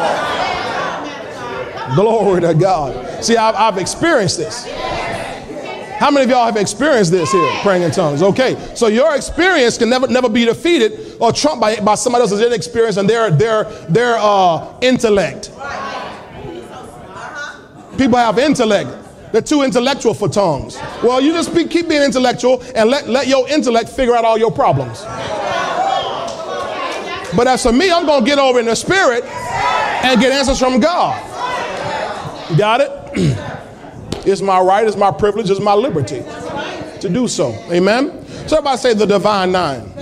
Glory 1.94 2.40
to 2.40 2.54
God. 2.54 3.24
See, 3.24 3.36
I've, 3.36 3.54
I've 3.54 3.78
experienced 3.78 4.38
this. 4.38 4.66
How 5.98 6.10
many 6.10 6.24
of 6.24 6.30
y'all 6.30 6.44
have 6.44 6.56
experienced 6.56 7.10
this 7.10 7.32
here, 7.32 7.52
praying 7.62 7.82
in 7.82 7.90
tongues? 7.90 8.22
Okay, 8.22 8.54
so 8.74 8.88
your 8.88 9.16
experience 9.16 9.78
can 9.78 9.88
never 9.88 10.06
never 10.06 10.28
be 10.28 10.44
defeated 10.44 11.16
or 11.18 11.32
trumped 11.32 11.62
by, 11.62 11.80
by 11.80 11.94
somebody 11.94 12.20
else's 12.20 12.42
inexperience 12.42 12.98
and 12.98 13.08
their 13.08 13.30
their 13.30 13.64
their 13.88 14.16
uh, 14.18 14.78
intellect. 14.82 15.50
People 17.98 18.18
have 18.18 18.38
intellect. 18.38 18.90
They're 19.32 19.42
too 19.42 19.62
intellectual 19.62 20.14
for 20.14 20.28
tongues. 20.28 20.76
Well, 21.02 21.20
you 21.20 21.32
just 21.32 21.54
be, 21.54 21.66
keep 21.66 21.88
being 21.88 22.02
intellectual 22.02 22.62
and 22.74 22.88
let, 22.90 23.08
let 23.08 23.26
your 23.26 23.48
intellect 23.48 23.88
figure 23.88 24.14
out 24.14 24.24
all 24.24 24.38
your 24.38 24.52
problems. 24.52 25.02
But 27.36 27.46
as 27.48 27.62
for 27.62 27.72
me, 27.72 27.90
I'm 27.90 28.06
going 28.06 28.24
to 28.24 28.26
get 28.26 28.38
over 28.38 28.60
in 28.60 28.66
the 28.66 28.74
spirit 28.74 29.24
and 29.24 30.20
get 30.20 30.32
answers 30.32 30.58
from 30.58 30.80
God. 30.80 31.20
Got 32.56 32.80
it? 32.80 32.90
it's 34.26 34.40
my 34.40 34.60
right, 34.60 34.86
it's 34.86 34.96
my 34.96 35.10
privilege, 35.10 35.50
it's 35.50 35.60
my 35.60 35.74
liberty 35.74 36.22
to 37.00 37.08
do 37.08 37.28
so. 37.28 37.52
Amen? 37.70 38.24
So 38.46 38.56
everybody 38.58 38.78
say 38.78 38.94
the 38.94 39.06
divine 39.06 39.52
nine. 39.52 39.92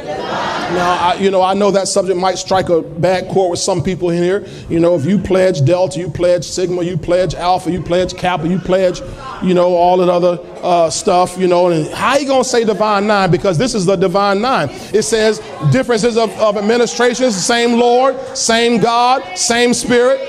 Now, 0.74 0.98
I, 1.00 1.14
you 1.14 1.30
know, 1.30 1.40
I 1.40 1.54
know 1.54 1.70
that 1.70 1.86
subject 1.86 2.18
might 2.18 2.36
strike 2.36 2.68
a 2.68 2.82
bad 2.82 3.28
chord 3.28 3.52
with 3.52 3.60
some 3.60 3.82
people 3.82 4.10
in 4.10 4.22
here. 4.22 4.46
You 4.68 4.80
know, 4.80 4.96
if 4.96 5.04
you 5.04 5.18
pledge 5.18 5.64
Delta, 5.64 6.00
you 6.00 6.10
pledge 6.10 6.44
Sigma, 6.44 6.82
you 6.82 6.96
pledge 6.96 7.34
Alpha, 7.34 7.70
you 7.70 7.80
pledge 7.80 8.14
Kappa, 8.14 8.48
you 8.48 8.58
pledge, 8.58 9.00
you 9.42 9.54
know, 9.54 9.74
all 9.74 9.98
that 9.98 10.08
other 10.08 10.38
uh, 10.62 10.90
stuff, 10.90 11.38
you 11.38 11.46
know, 11.46 11.68
and 11.68 11.86
how 11.88 12.16
you 12.16 12.26
going 12.26 12.42
to 12.42 12.48
say 12.48 12.64
divine 12.64 13.06
nine? 13.06 13.30
Because 13.30 13.56
this 13.56 13.74
is 13.74 13.86
the 13.86 13.94
divine 13.94 14.40
nine. 14.40 14.68
It 14.92 15.02
says 15.02 15.38
differences 15.70 16.16
of, 16.16 16.30
of 16.40 16.56
administrations, 16.56 17.36
same 17.36 17.78
Lord, 17.78 18.18
same 18.36 18.80
God, 18.80 19.38
same 19.38 19.74
Spirit. 19.74 20.20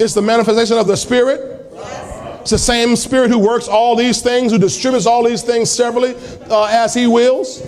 It's 0.00 0.12
the 0.12 0.22
manifestation 0.22 0.76
of 0.76 0.86
the 0.88 0.96
Spirit. 0.96 1.53
It's 2.44 2.50
the 2.50 2.58
same 2.58 2.94
Spirit 2.94 3.30
who 3.30 3.38
works 3.38 3.68
all 3.68 3.96
these 3.96 4.20
things, 4.20 4.52
who 4.52 4.58
distributes 4.58 5.06
all 5.06 5.24
these 5.24 5.40
things 5.40 5.70
severally 5.70 6.14
uh, 6.50 6.66
as 6.66 6.92
He 6.92 7.06
wills. 7.06 7.62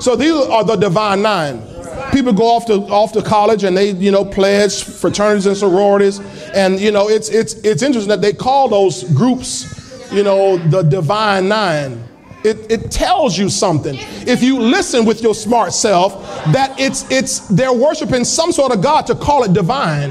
So 0.00 0.16
these 0.16 0.32
are 0.32 0.64
the 0.64 0.74
divine 0.74 1.22
nine. 1.22 1.62
People 2.10 2.32
go 2.32 2.42
off 2.42 2.66
to 2.66 2.74
off 2.90 3.12
to 3.12 3.22
college 3.22 3.62
and 3.62 3.76
they 3.76 3.92
you 3.92 4.10
know 4.10 4.24
pledge 4.24 4.82
fraternities 4.82 5.46
and 5.46 5.56
sororities, 5.56 6.18
and 6.54 6.80
you 6.80 6.90
know 6.90 7.08
it's 7.08 7.28
it's 7.28 7.54
it's 7.62 7.84
interesting 7.84 8.08
that 8.08 8.20
they 8.20 8.32
call 8.32 8.66
those 8.66 9.04
groups, 9.12 10.10
you 10.12 10.24
know, 10.24 10.56
the 10.56 10.82
divine 10.82 11.46
nine. 11.46 12.02
It, 12.42 12.68
it 12.72 12.90
tells 12.90 13.38
you 13.38 13.48
something. 13.48 13.96
If 14.26 14.42
you 14.42 14.58
listen 14.58 15.04
with 15.04 15.22
your 15.22 15.36
smart 15.36 15.72
self, 15.72 16.20
that 16.52 16.74
it's 16.80 17.08
it's 17.12 17.46
they're 17.46 17.72
worshiping 17.72 18.24
some 18.24 18.50
sort 18.50 18.74
of 18.74 18.82
God 18.82 19.06
to 19.06 19.14
call 19.14 19.44
it 19.44 19.52
divine. 19.52 20.10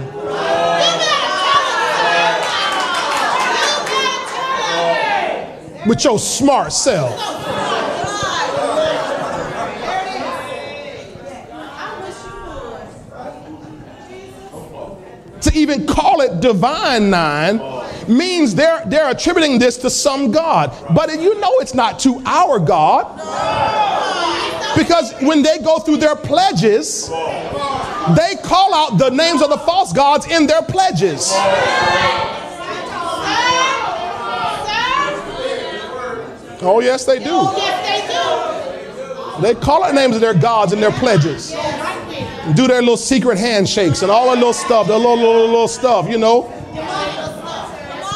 with 5.86 6.04
your 6.04 6.20
smart 6.20 6.72
self. 6.74 7.20
To 15.42 15.52
even 15.54 15.86
call 15.86 16.22
it 16.22 16.40
divine 16.40 17.10
nine 17.10 17.60
means 18.08 18.56
they're, 18.56 18.84
they're 18.86 19.10
attributing 19.10 19.60
this 19.60 19.78
to 19.78 19.90
some 19.90 20.32
God. 20.32 20.74
But 20.94 21.12
you 21.20 21.40
know 21.40 21.52
it's 21.60 21.74
not 21.74 22.00
to 22.00 22.22
our 22.26 22.60
God. 22.60 23.18
Because 24.78 25.14
when 25.22 25.44
they 25.44 25.60
go 25.60 25.80
through 25.80 25.98
their 25.98 26.16
pledges, 26.16 27.10
they 27.10 28.36
call 28.44 28.74
out 28.74 28.98
the 28.98 29.10
names 29.10 29.42
of 29.42 29.50
the 29.50 29.58
false 29.58 29.94
gods 29.94 30.28
in 30.28 30.48
their 30.48 30.62
pledges. 30.62 31.32
Oh, 36.66 36.78
oh, 36.78 36.80
yes, 36.80 37.06
they 37.06 37.20
do. 37.20 37.48
They 39.42 39.54
call 39.56 39.84
out 39.84 39.94
names 39.94 40.16
of 40.16 40.22
their 40.22 40.34
gods 40.34 40.72
and 40.72 40.82
their 40.82 40.92
pledges. 40.92 41.52
Do 42.56 42.68
their 42.68 42.80
little 42.82 42.96
secret 42.96 43.38
handshakes 43.38 44.02
and 44.02 44.10
all 44.10 44.30
that 44.30 44.36
little 44.36 44.54
stuff, 44.54 44.88
their 44.88 44.98
little, 44.98 45.18
little, 45.18 45.46
little 45.46 45.68
stuff, 45.68 46.08
you 46.10 46.18
know. 46.18 46.44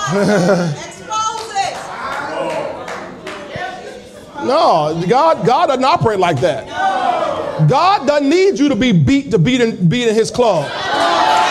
no, 4.45 5.03
God, 5.09 5.45
God 5.45 5.67
doesn't 5.67 5.83
operate 5.83 6.19
like 6.19 6.39
that. 6.39 6.65
God 7.67 8.07
doesn't 8.07 8.29
need 8.29 8.59
you 8.59 8.69
to 8.69 8.75
be 8.75 8.93
beat 8.93 9.31
to 9.31 9.37
beat 9.37 9.59
in, 9.59 9.89
beat 9.89 10.07
in 10.07 10.15
his 10.15 10.31
club. 10.31 10.71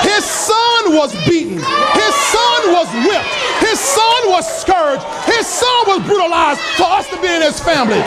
His 0.03 0.25
son 0.25 0.66
was 0.91 1.13
beaten. 1.27 1.59
His 1.59 2.15
son 2.15 2.73
was 2.73 2.89
whipped. 3.07 3.29
His 3.61 3.79
son 3.81 4.31
was 4.31 4.45
scourged. 4.61 5.03
His 5.27 5.47
son 5.47 5.85
was 5.87 6.03
brutalized 6.07 6.61
for 6.77 6.85
us 6.85 7.09
to 7.11 7.21
be 7.21 7.29
in 7.29 7.43
his 7.43 7.59
family. 7.61 8.03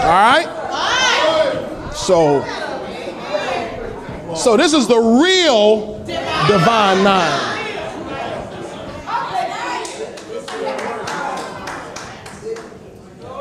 All 0.00 0.10
right? 0.10 0.48
So, 1.94 2.44
so 4.34 4.56
this 4.56 4.72
is 4.74 4.86
the 4.86 4.98
real 4.98 5.98
divine 6.46 7.02
nine. 7.02 7.54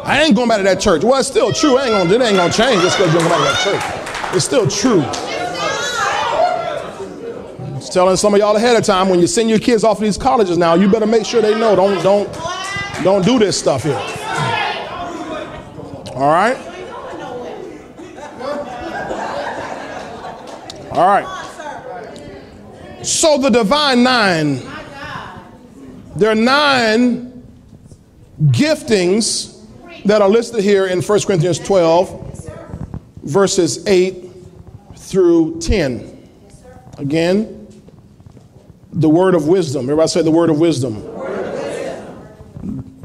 I 0.05 0.21
ain't 0.21 0.35
going 0.35 0.49
back 0.49 0.57
to 0.57 0.63
that 0.63 0.81
church. 0.81 1.03
Well, 1.03 1.19
it's 1.19 1.29
still 1.29 1.53
true. 1.53 1.79
Ain't 1.79 1.91
gonna, 1.91 2.13
it 2.13 2.21
ain't 2.21 2.35
gonna 2.35 2.51
change 2.51 2.81
just 2.81 2.97
because 2.97 3.13
you 3.13 3.19
don't 3.19 3.29
go 3.29 3.35
back 3.37 3.63
to 3.63 3.69
that 3.71 4.29
church. 4.31 4.35
It's 4.35 4.45
still 4.45 4.67
true. 4.67 5.32
Telling 7.93 8.17
some 8.17 8.33
of 8.33 8.39
y'all 8.39 8.55
ahead 8.55 8.75
of 8.75 8.83
time 8.83 9.07
when 9.07 9.19
you 9.19 9.27
send 9.27 9.51
your 9.51 9.59
kids 9.59 9.83
off 9.83 9.99
to 9.99 10.03
these 10.03 10.17
colleges 10.17 10.57
now, 10.57 10.73
you 10.73 10.89
better 10.89 11.05
make 11.05 11.27
sure 11.27 11.43
they 11.43 11.53
know. 11.53 11.75
Don't 11.75 12.01
don't 12.01 12.33
don't 13.03 13.23
do 13.23 13.37
this 13.37 13.55
stuff 13.55 13.83
here. 13.83 13.93
All 16.15 16.31
right. 16.31 16.57
All 20.91 21.07
right. 21.07 21.27
So 23.03 23.37
the 23.37 23.49
divine 23.51 24.01
nine, 24.01 24.63
there 26.15 26.31
are 26.31 26.35
nine 26.35 27.43
giftings 28.45 29.63
that 30.05 30.23
are 30.23 30.29
listed 30.29 30.63
here 30.63 30.87
in 30.87 30.99
1 30.99 31.21
Corinthians 31.21 31.59
12, 31.59 32.49
verses 33.21 33.85
8 33.85 34.31
through 34.95 35.59
10. 35.59 36.09
Again, 36.97 37.62
the 38.93 39.09
word 39.09 39.35
of 39.35 39.47
wisdom. 39.47 39.85
Everybody 39.85 40.07
say 40.07 40.21
the 40.21 40.31
word 40.31 40.49
of 40.49 40.59
wisdom. 40.59 41.01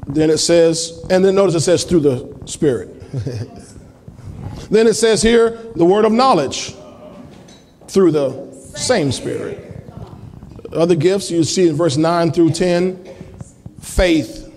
Then 0.07 0.31
it 0.31 0.39
says, 0.39 1.05
and 1.11 1.25
then 1.25 1.35
notice 1.35 1.55
it 1.55 1.61
says 1.61 1.85
through 1.85 2.01
the 2.01 2.39
Spirit. 2.47 2.89
then 4.71 4.87
it 4.87 4.95
says 4.95 5.23
here, 5.23 5.51
the 5.77 5.85
word 5.85 6.05
of 6.05 6.13
knowledge 6.13 6.75
through 7.89 8.13
the 8.13 8.53
same 8.75 9.13
Spirit. 9.13 9.65
Other 10.73 10.95
gifts 10.95 11.31
you 11.31 11.45
see 11.45 11.69
in 11.69 11.77
verse 11.77 11.97
9 11.97 12.33
through 12.33 12.51
10 12.51 13.05
faith. 13.81 14.53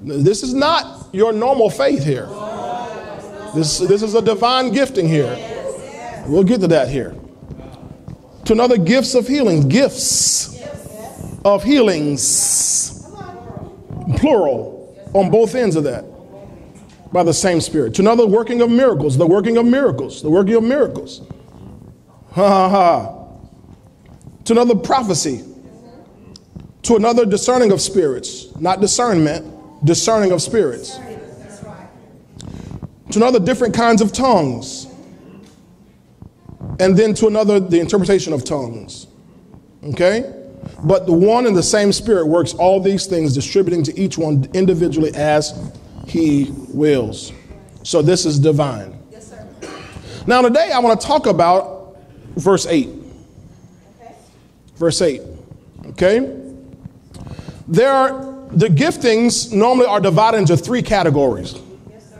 This 0.00 0.42
is 0.42 0.54
not 0.54 1.08
your 1.12 1.32
normal 1.32 1.70
faith 1.70 2.04
here. 2.04 2.26
This, 3.54 3.78
this 3.78 4.02
is 4.02 4.14
a 4.14 4.22
divine 4.22 4.70
gifting 4.70 5.08
here. 5.08 5.34
We'll 6.26 6.44
get 6.44 6.60
to 6.60 6.68
that 6.68 6.88
here. 6.88 7.14
To 8.50 8.54
another, 8.54 8.78
gifts 8.78 9.14
of 9.14 9.28
healing. 9.28 9.68
Gifts 9.68 10.60
of 11.44 11.62
healings. 11.62 13.08
Plural 14.16 14.98
on 15.14 15.30
both 15.30 15.54
ends 15.54 15.76
of 15.76 15.84
that 15.84 16.04
by 17.12 17.22
the 17.22 17.32
same 17.32 17.60
Spirit. 17.60 17.94
To 17.94 18.02
another, 18.02 18.26
working 18.26 18.60
of 18.60 18.68
miracles. 18.68 19.16
The 19.16 19.24
working 19.24 19.56
of 19.56 19.66
miracles. 19.66 20.20
The 20.20 20.30
working 20.30 20.56
of 20.56 20.64
miracles. 20.64 21.20
Ha 22.32 22.48
ha 22.48 22.68
ha. 22.68 23.28
To 24.46 24.52
another, 24.52 24.74
prophecy. 24.74 25.44
To 26.82 26.96
another, 26.96 27.24
discerning 27.24 27.70
of 27.70 27.80
spirits. 27.80 28.48
Not 28.56 28.80
discernment 28.80 29.84
discerning 29.84 30.32
of 30.32 30.42
spirits. 30.42 30.98
To 33.12 33.18
another, 33.20 33.38
different 33.38 33.74
kinds 33.74 34.02
of 34.02 34.12
tongues. 34.12 34.89
And 36.80 36.96
then 36.96 37.12
to 37.14 37.26
another, 37.26 37.60
the 37.60 37.78
interpretation 37.78 38.32
of 38.32 38.44
tongues. 38.44 39.06
Okay? 39.84 40.34
But 40.82 41.06
the 41.06 41.12
one 41.12 41.46
and 41.46 41.54
the 41.54 41.62
same 41.62 41.92
Spirit 41.92 42.26
works 42.26 42.54
all 42.54 42.80
these 42.80 43.06
things, 43.06 43.34
distributing 43.34 43.82
to 43.84 43.98
each 43.98 44.16
one 44.16 44.48
individually 44.54 45.12
as 45.14 45.72
he 46.06 46.50
wills. 46.68 47.32
So 47.82 48.00
this 48.00 48.24
is 48.24 48.38
divine. 48.38 48.98
Yes, 49.10 49.28
sir. 49.28 49.46
Now, 50.26 50.42
today 50.42 50.70
I 50.72 50.78
want 50.78 51.00
to 51.00 51.06
talk 51.06 51.26
about 51.26 51.98
verse 52.36 52.66
8. 52.66 52.88
Okay. 52.88 54.14
Verse 54.76 55.02
8. 55.02 55.20
Okay? 55.88 56.36
There 57.68 57.92
are 57.92 58.30
the 58.52 58.66
giftings 58.66 59.52
normally 59.52 59.86
are 59.86 60.00
divided 60.00 60.38
into 60.38 60.56
three 60.56 60.82
categories. 60.82 61.54
Yes, 61.88 62.10
sir. 62.10 62.16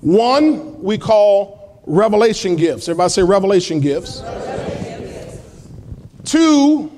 One 0.00 0.80
we 0.82 0.96
call 0.96 1.55
revelation 1.86 2.56
gifts. 2.56 2.88
Everybody 2.88 3.10
say 3.10 3.22
revelation 3.22 3.80
gifts. 3.80 4.20
Revelation 4.20 5.40
Two 6.24 6.92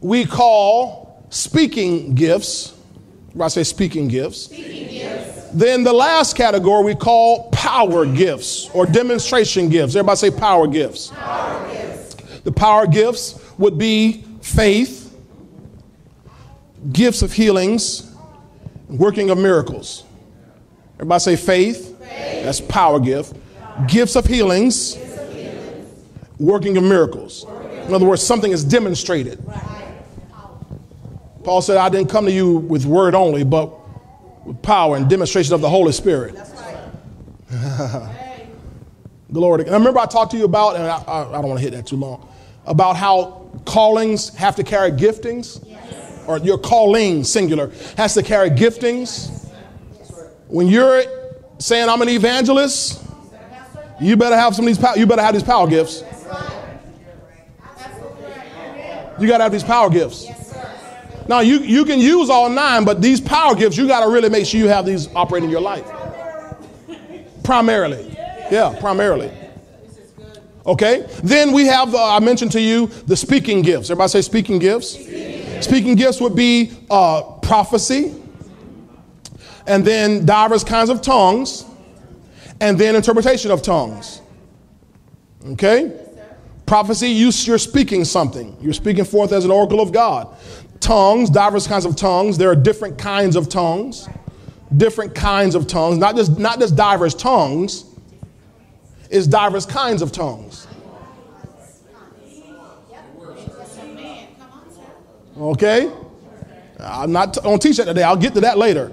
we 0.00 0.26
call 0.26 1.24
speaking 1.30 2.14
gifts. 2.14 2.74
Everybody 3.28 3.50
say 3.50 3.64
speaking 3.64 4.08
gifts. 4.08 4.42
speaking 4.42 4.88
gifts. 4.88 5.48
Then 5.50 5.84
the 5.84 5.92
last 5.92 6.36
category 6.36 6.84
we 6.84 6.94
call 6.94 7.48
power 7.50 8.04
gifts 8.04 8.68
or 8.74 8.86
demonstration 8.86 9.68
gifts. 9.68 9.94
Everybody 9.94 10.16
say 10.16 10.30
power 10.30 10.66
gifts. 10.66 11.08
Power 11.08 11.72
gifts. 11.72 12.14
The 12.40 12.52
power 12.52 12.86
gifts 12.86 13.40
would 13.56 13.78
be 13.78 14.24
faith 14.42 15.04
gifts 16.92 17.22
of 17.22 17.32
healings, 17.32 18.12
working 18.88 19.30
of 19.30 19.38
miracles. 19.38 20.04
Everybody 20.96 21.20
say 21.20 21.36
faith. 21.36 21.98
faith. 21.98 22.44
That's 22.44 22.60
power 22.60 23.00
gift. 23.00 23.34
Gifts 23.88 24.16
of 24.16 24.26
healings, 24.26 24.94
Gifts 24.94 25.18
of 25.18 25.32
healings. 25.32 26.04
working 26.38 26.76
of 26.76 26.84
miracles. 26.84 27.44
In 27.86 27.92
other 27.92 28.06
words, 28.06 28.22
something 28.22 28.50
is 28.50 28.64
demonstrated. 28.64 29.44
Paul 31.42 31.60
said, 31.60 31.76
I 31.76 31.88
didn't 31.90 32.08
come 32.08 32.24
to 32.24 32.32
you 32.32 32.56
with 32.56 32.86
word 32.86 33.14
only, 33.14 33.44
but 33.44 33.70
with 34.46 34.62
power 34.62 34.96
and 34.96 35.08
demonstration 35.10 35.52
of 35.54 35.60
the 35.60 35.68
Holy 35.68 35.92
Spirit. 35.92 36.34
That's 36.34 36.50
right. 37.50 38.48
Glory 39.32 39.58
to 39.58 39.64
God. 39.64 39.74
I 39.74 39.76
remember 39.76 40.00
I 40.00 40.06
talked 40.06 40.30
to 40.30 40.38
you 40.38 40.44
about, 40.44 40.76
and 40.76 40.84
I, 40.84 40.96
I, 41.06 41.28
I 41.28 41.32
don't 41.42 41.48
want 41.48 41.58
to 41.58 41.62
hit 41.62 41.72
that 41.72 41.86
too 41.86 41.96
long, 41.96 42.26
about 42.66 42.96
how 42.96 43.50
callings 43.66 44.34
have 44.36 44.56
to 44.56 44.64
carry 44.64 44.90
giftings 44.90 45.62
or 46.26 46.38
your 46.38 46.56
calling, 46.56 47.24
singular, 47.24 47.70
has 47.98 48.14
to 48.14 48.22
carry 48.22 48.48
giftings. 48.48 49.46
When 50.48 50.68
you're 50.68 51.02
saying 51.58 51.88
I'm 51.90 52.00
an 52.00 52.08
evangelist, 52.08 53.03
you 54.00 54.16
better 54.16 54.36
have 54.36 54.54
some 54.54 54.64
of 54.64 54.68
these. 54.68 54.78
power, 54.78 54.96
You 54.96 55.06
better 55.06 55.22
have 55.22 55.34
these 55.34 55.42
power 55.42 55.68
gifts. 55.68 56.02
You 59.18 59.28
got 59.28 59.38
to 59.38 59.44
have 59.44 59.52
these 59.52 59.64
power 59.64 59.88
gifts. 59.90 60.26
Now 61.28 61.40
you 61.40 61.60
you 61.60 61.84
can 61.84 62.00
use 62.00 62.28
all 62.28 62.50
nine, 62.50 62.84
but 62.84 63.00
these 63.00 63.20
power 63.20 63.54
gifts 63.54 63.76
you 63.76 63.86
got 63.86 64.04
to 64.04 64.10
really 64.10 64.28
make 64.28 64.46
sure 64.46 64.60
you 64.60 64.68
have 64.68 64.84
these 64.84 65.08
operating 65.14 65.48
in 65.48 65.50
your 65.50 65.60
life. 65.60 65.86
Primarily, 67.42 68.16
yeah, 68.50 68.76
primarily. 68.80 69.30
Okay. 70.66 71.06
Then 71.22 71.52
we 71.52 71.66
have 71.66 71.94
uh, 71.94 72.16
I 72.16 72.20
mentioned 72.20 72.52
to 72.52 72.60
you 72.60 72.88
the 73.06 73.16
speaking 73.16 73.62
gifts. 73.62 73.90
Everybody 73.90 74.10
say 74.10 74.22
speaking 74.22 74.58
gifts. 74.58 74.98
Speaking 75.64 75.94
gifts 75.94 76.20
would 76.20 76.34
be 76.34 76.72
uh, 76.90 77.22
prophecy, 77.42 78.14
and 79.66 79.84
then 79.84 80.26
divers 80.26 80.64
kinds 80.64 80.90
of 80.90 81.00
tongues, 81.00 81.64
and 82.64 82.78
then 82.78 82.96
interpretation 82.96 83.50
of 83.50 83.60
tongues. 83.60 84.22
Okay? 85.48 86.00
Prophecy, 86.64 87.10
you, 87.10 87.30
you're 87.30 87.58
speaking 87.58 88.06
something. 88.06 88.56
You're 88.58 88.72
speaking 88.72 89.04
forth 89.04 89.32
as 89.32 89.44
an 89.44 89.50
oracle 89.50 89.82
of 89.82 89.92
God. 89.92 90.34
Tongues, 90.80 91.28
diverse 91.28 91.66
kinds 91.66 91.84
of 91.84 91.94
tongues. 91.94 92.38
There 92.38 92.50
are 92.50 92.56
different 92.56 92.96
kinds 92.96 93.36
of 93.36 93.50
tongues. 93.50 94.08
Different 94.74 95.14
kinds 95.14 95.54
of 95.54 95.66
tongues. 95.66 95.98
Not 95.98 96.16
just, 96.16 96.38
not 96.38 96.58
just 96.58 96.74
diverse 96.74 97.12
tongues, 97.12 97.84
it's 99.10 99.26
diverse 99.26 99.66
kinds 99.66 100.00
of 100.00 100.10
tongues. 100.10 100.66
Okay? 105.36 105.92
I'm 106.80 107.12
not, 107.12 107.36
going 107.42 107.58
to 107.58 107.68
teach 107.68 107.76
that 107.76 107.84
today. 107.84 108.04
I'll 108.04 108.16
get 108.16 108.32
to 108.34 108.40
that 108.40 108.56
later. 108.56 108.90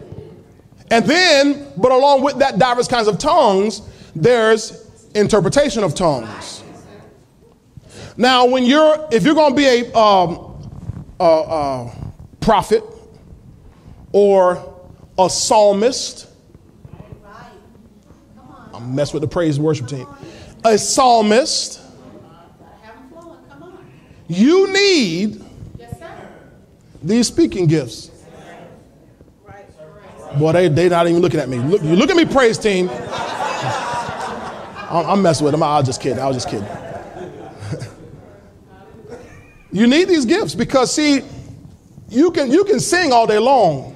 And 0.92 1.06
then, 1.06 1.68
but 1.78 1.94
along 1.94 2.22
with 2.22 2.39
that 2.39 2.60
diverse 2.60 2.88
kinds 2.88 3.08
of 3.08 3.18
tongues, 3.18 3.82
there's 4.14 4.86
interpretation 5.16 5.84
of 5.86 5.96
tongues. 5.96 6.64
Now, 8.18 8.46
when 8.46 8.66
you're, 8.66 9.08
if 9.10 9.24
you're 9.24 9.34
going 9.34 9.54
to 9.54 9.56
be 9.56 9.66
a, 9.66 9.98
um, 9.98 10.70
a, 11.18 11.24
a 11.24 12.14
prophet 12.42 12.84
or 14.12 14.86
a 15.18 15.30
psalmist, 15.30 16.28
I'm 18.74 18.94
mess 18.94 19.14
with 19.14 19.22
the 19.22 19.28
praise 19.30 19.60
worship 19.60 19.88
team. 19.88 20.08
A 20.66 20.78
psalmist, 20.78 21.80
you 24.28 24.72
need 24.74 25.42
these 27.02 27.28
speaking 27.28 27.68
gifts. 27.68 28.11
Boy, 30.38 30.51
they 30.53 30.67
they 30.67 30.89
not 30.89 31.07
even 31.07 31.21
looking 31.21 31.39
at 31.39 31.49
me. 31.49 31.57
Look, 31.59 31.82
you 31.84 31.95
look 31.95 32.09
at 32.09 32.15
me, 32.15 32.25
praise 32.25 32.57
team. 32.57 32.89
I'm, 34.89 35.05
I'm 35.05 35.21
messing 35.21 35.45
with 35.45 35.53
them. 35.53 35.63
I 35.63 35.77
was 35.77 35.86
just 35.86 36.01
kidding. 36.01 36.19
I 36.19 36.27
was 36.27 36.38
just 36.38 36.49
kidding. 36.49 36.67
you 39.71 39.88
need 39.88 40.05
these 40.05 40.25
gifts 40.25 40.55
because 40.55 40.93
see, 40.93 41.21
you 42.09 42.32
can 42.32 42.51
you 42.51 42.63
can 42.63 42.79
sing 42.79 43.11
all 43.11 43.27
day 43.27 43.39
long, 43.39 43.95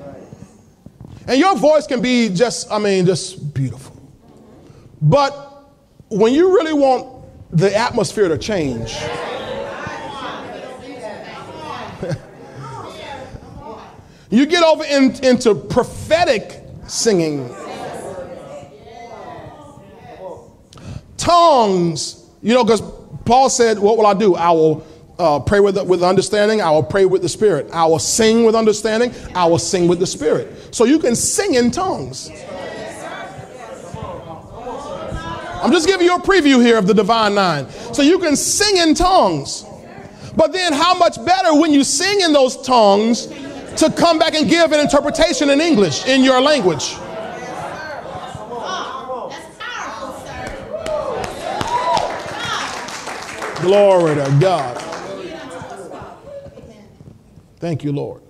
and 1.27 1.39
your 1.39 1.55
voice 1.55 1.87
can 1.87 2.01
be 2.01 2.29
just 2.29 2.71
I 2.71 2.79
mean 2.79 3.05
just 3.05 3.53
beautiful. 3.53 3.95
But 5.01 5.31
when 6.09 6.33
you 6.33 6.55
really 6.55 6.73
want 6.73 7.15
the 7.51 7.75
atmosphere 7.75 8.27
to 8.27 8.37
change. 8.37 8.97
You 14.35 14.45
get 14.45 14.63
over 14.65 14.83
in, 14.83 15.15
into 15.23 15.55
prophetic 15.55 16.61
singing. 16.87 17.55
Tongues, 21.15 22.29
you 22.41 22.53
know, 22.53 22.65
because 22.65 22.81
Paul 23.23 23.49
said, 23.49 23.79
What 23.79 23.97
will 23.97 24.05
I 24.05 24.13
do? 24.13 24.35
I 24.35 24.51
will 24.51 24.85
uh, 25.17 25.39
pray 25.39 25.61
with, 25.61 25.81
with 25.87 26.03
understanding. 26.03 26.61
I 26.61 26.69
will 26.71 26.83
pray 26.83 27.05
with 27.05 27.21
the 27.21 27.29
Spirit. 27.29 27.69
I 27.71 27.85
will 27.85 27.97
sing 27.97 28.43
with 28.43 28.55
understanding. 28.55 29.13
I 29.33 29.45
will 29.45 29.57
sing 29.57 29.87
with 29.87 29.99
the 29.99 30.07
Spirit. 30.07 30.75
So 30.75 30.83
you 30.83 30.99
can 30.99 31.15
sing 31.15 31.53
in 31.53 31.71
tongues. 31.71 32.29
I'm 35.63 35.71
just 35.71 35.87
giving 35.87 36.05
you 36.05 36.13
a 36.13 36.19
preview 36.19 36.61
here 36.61 36.77
of 36.77 36.87
the 36.87 36.93
Divine 36.93 37.35
Nine. 37.35 37.69
So 37.93 38.01
you 38.01 38.19
can 38.19 38.35
sing 38.35 38.75
in 38.85 38.95
tongues. 38.95 39.63
But 40.35 40.51
then, 40.51 40.73
how 40.73 40.93
much 40.97 41.23
better 41.25 41.55
when 41.57 41.71
you 41.71 41.85
sing 41.85 42.19
in 42.19 42.33
those 42.33 42.61
tongues 42.61 43.27
to 43.77 43.91
come 43.91 44.19
back 44.19 44.33
and 44.33 44.49
give 44.49 44.71
an 44.71 44.79
interpretation 44.79 45.49
in 45.49 45.61
English 45.61 46.05
in 46.05 46.23
your 46.23 46.41
language. 46.41 46.95
Glory 53.61 54.15
to 54.15 54.37
God. 54.39 54.77
Thank 57.57 57.83
you, 57.83 57.91
Lord. 57.91 58.21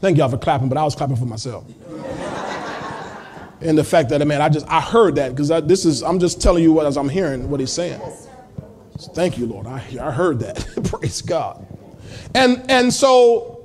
Thank 0.00 0.18
y'all 0.18 0.28
for 0.28 0.38
clapping, 0.38 0.68
but 0.68 0.76
I 0.76 0.84
was 0.84 0.94
clapping 0.94 1.16
for 1.16 1.24
myself. 1.24 1.64
and 3.60 3.76
the 3.76 3.84
fact 3.84 4.10
that, 4.10 4.26
man, 4.26 4.42
I 4.42 4.48
just, 4.48 4.68
I 4.68 4.80
heard 4.80 5.16
that 5.16 5.30
because 5.30 5.48
this 5.66 5.84
is, 5.84 6.02
I'm 6.02 6.18
just 6.18 6.40
telling 6.40 6.62
you 6.62 6.72
what 6.72 6.86
as 6.86 6.96
I'm 6.96 7.08
hearing 7.08 7.48
what 7.50 7.60
he's 7.60 7.72
saying. 7.72 8.00
So 8.98 9.12
thank 9.12 9.38
you, 9.38 9.46
Lord. 9.46 9.66
I, 9.66 9.76
I 10.00 10.10
heard 10.10 10.40
that. 10.40 10.66
Praise 10.84 11.22
God. 11.22 11.67
And, 12.34 12.64
and 12.70 12.92
so 12.92 13.58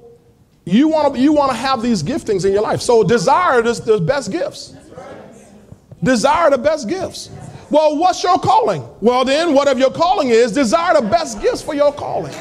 you 0.65 0.87
want 0.87 1.15
to 1.15 1.19
you 1.19 1.33
want 1.33 1.51
to 1.51 1.57
have 1.57 1.81
these 1.81 2.01
giftings 2.01 2.45
in 2.45 2.53
your 2.53 2.61
life. 2.61 2.81
So 2.81 3.03
desire 3.03 3.61
the, 3.61 3.73
the 3.73 3.99
best 3.99 4.31
gifts. 4.31 4.75
Desire 6.01 6.49
the 6.49 6.57
best 6.57 6.87
gifts. 6.89 7.29
Well, 7.69 7.97
what's 7.97 8.23
your 8.23 8.37
calling? 8.37 8.87
Well, 9.01 9.25
then, 9.25 9.53
whatever 9.53 9.79
your 9.79 9.91
calling 9.91 10.29
is, 10.29 10.51
desire 10.51 10.93
the 11.01 11.07
best 11.07 11.41
gifts 11.41 11.61
for 11.61 11.73
your 11.73 11.91
calling. 11.91 12.33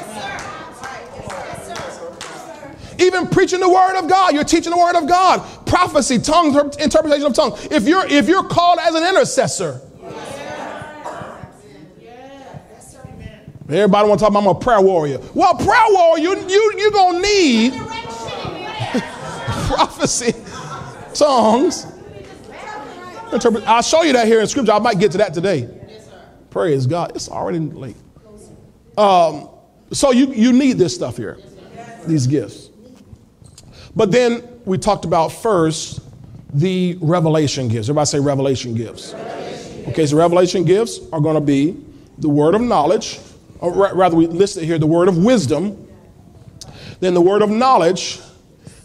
Even 2.99 3.27
preaching 3.27 3.59
the 3.59 3.69
word 3.69 3.97
of 3.97 4.07
God, 4.07 4.33
you're 4.33 4.43
teaching 4.43 4.71
the 4.71 4.77
word 4.77 4.95
of 4.95 5.07
God. 5.07 5.65
Prophecy, 5.65 6.19
tongues, 6.19 6.77
interpretation 6.77 7.25
of 7.25 7.33
tongues. 7.33 7.65
If 7.71 7.87
you're 7.87 8.05
if 8.05 8.27
you're 8.27 8.43
called 8.43 8.79
as 8.79 8.95
an 8.95 9.03
intercessor, 9.03 9.81
Everybody 13.69 14.09
want 14.09 14.19
to 14.19 14.25
talk 14.25 14.31
about 14.31 14.43
I'm 14.43 14.47
a 14.47 14.55
prayer 14.55 14.81
warrior. 14.81 15.19
Well, 15.33 15.55
prayer 15.55 15.85
warrior, 15.89 16.21
you 16.21 16.49
you 16.49 16.73
you 16.77 16.91
gonna 16.91 17.19
need 17.21 17.73
prophecy, 19.67 20.33
tongues. 21.13 21.87
I'll 23.65 23.81
show 23.81 24.03
you 24.03 24.13
that 24.13 24.27
here 24.27 24.41
in 24.41 24.47
scripture. 24.47 24.73
I 24.73 24.79
might 24.79 24.99
get 24.99 25.13
to 25.13 25.17
that 25.19 25.33
today. 25.33 25.69
Praise 26.49 26.85
God. 26.85 27.15
It's 27.15 27.29
already 27.29 27.59
late. 27.59 27.95
Um, 28.97 29.49
so 29.91 30.11
you 30.11 30.33
you 30.33 30.51
need 30.51 30.77
this 30.77 30.93
stuff 30.93 31.15
here, 31.15 31.37
these 32.05 32.27
gifts. 32.27 32.69
But 33.95 34.11
then 34.11 34.43
we 34.65 34.77
talked 34.77 35.05
about 35.05 35.29
first 35.29 36.01
the 36.53 36.97
revelation 37.01 37.69
gifts. 37.69 37.87
Everybody 37.87 38.05
say 38.07 38.19
revelation 38.19 38.75
gifts. 38.75 39.13
Okay, 39.87 40.05
so 40.05 40.17
revelation 40.17 40.65
gifts 40.65 40.99
are 41.13 41.21
going 41.21 41.35
to 41.35 41.41
be 41.41 41.77
the 42.17 42.29
word 42.29 42.55
of 42.55 42.61
knowledge 42.61 43.19
or 43.63 43.93
rather, 43.95 44.17
we 44.17 44.27
listed 44.27 44.65
here 44.65 44.77
the 44.77 44.85
word 44.85 45.07
of 45.07 45.17
wisdom, 45.17 45.87
then 46.99 47.13
the 47.13 47.21
word 47.21 47.41
of 47.41 47.49
knowledge. 47.49 48.19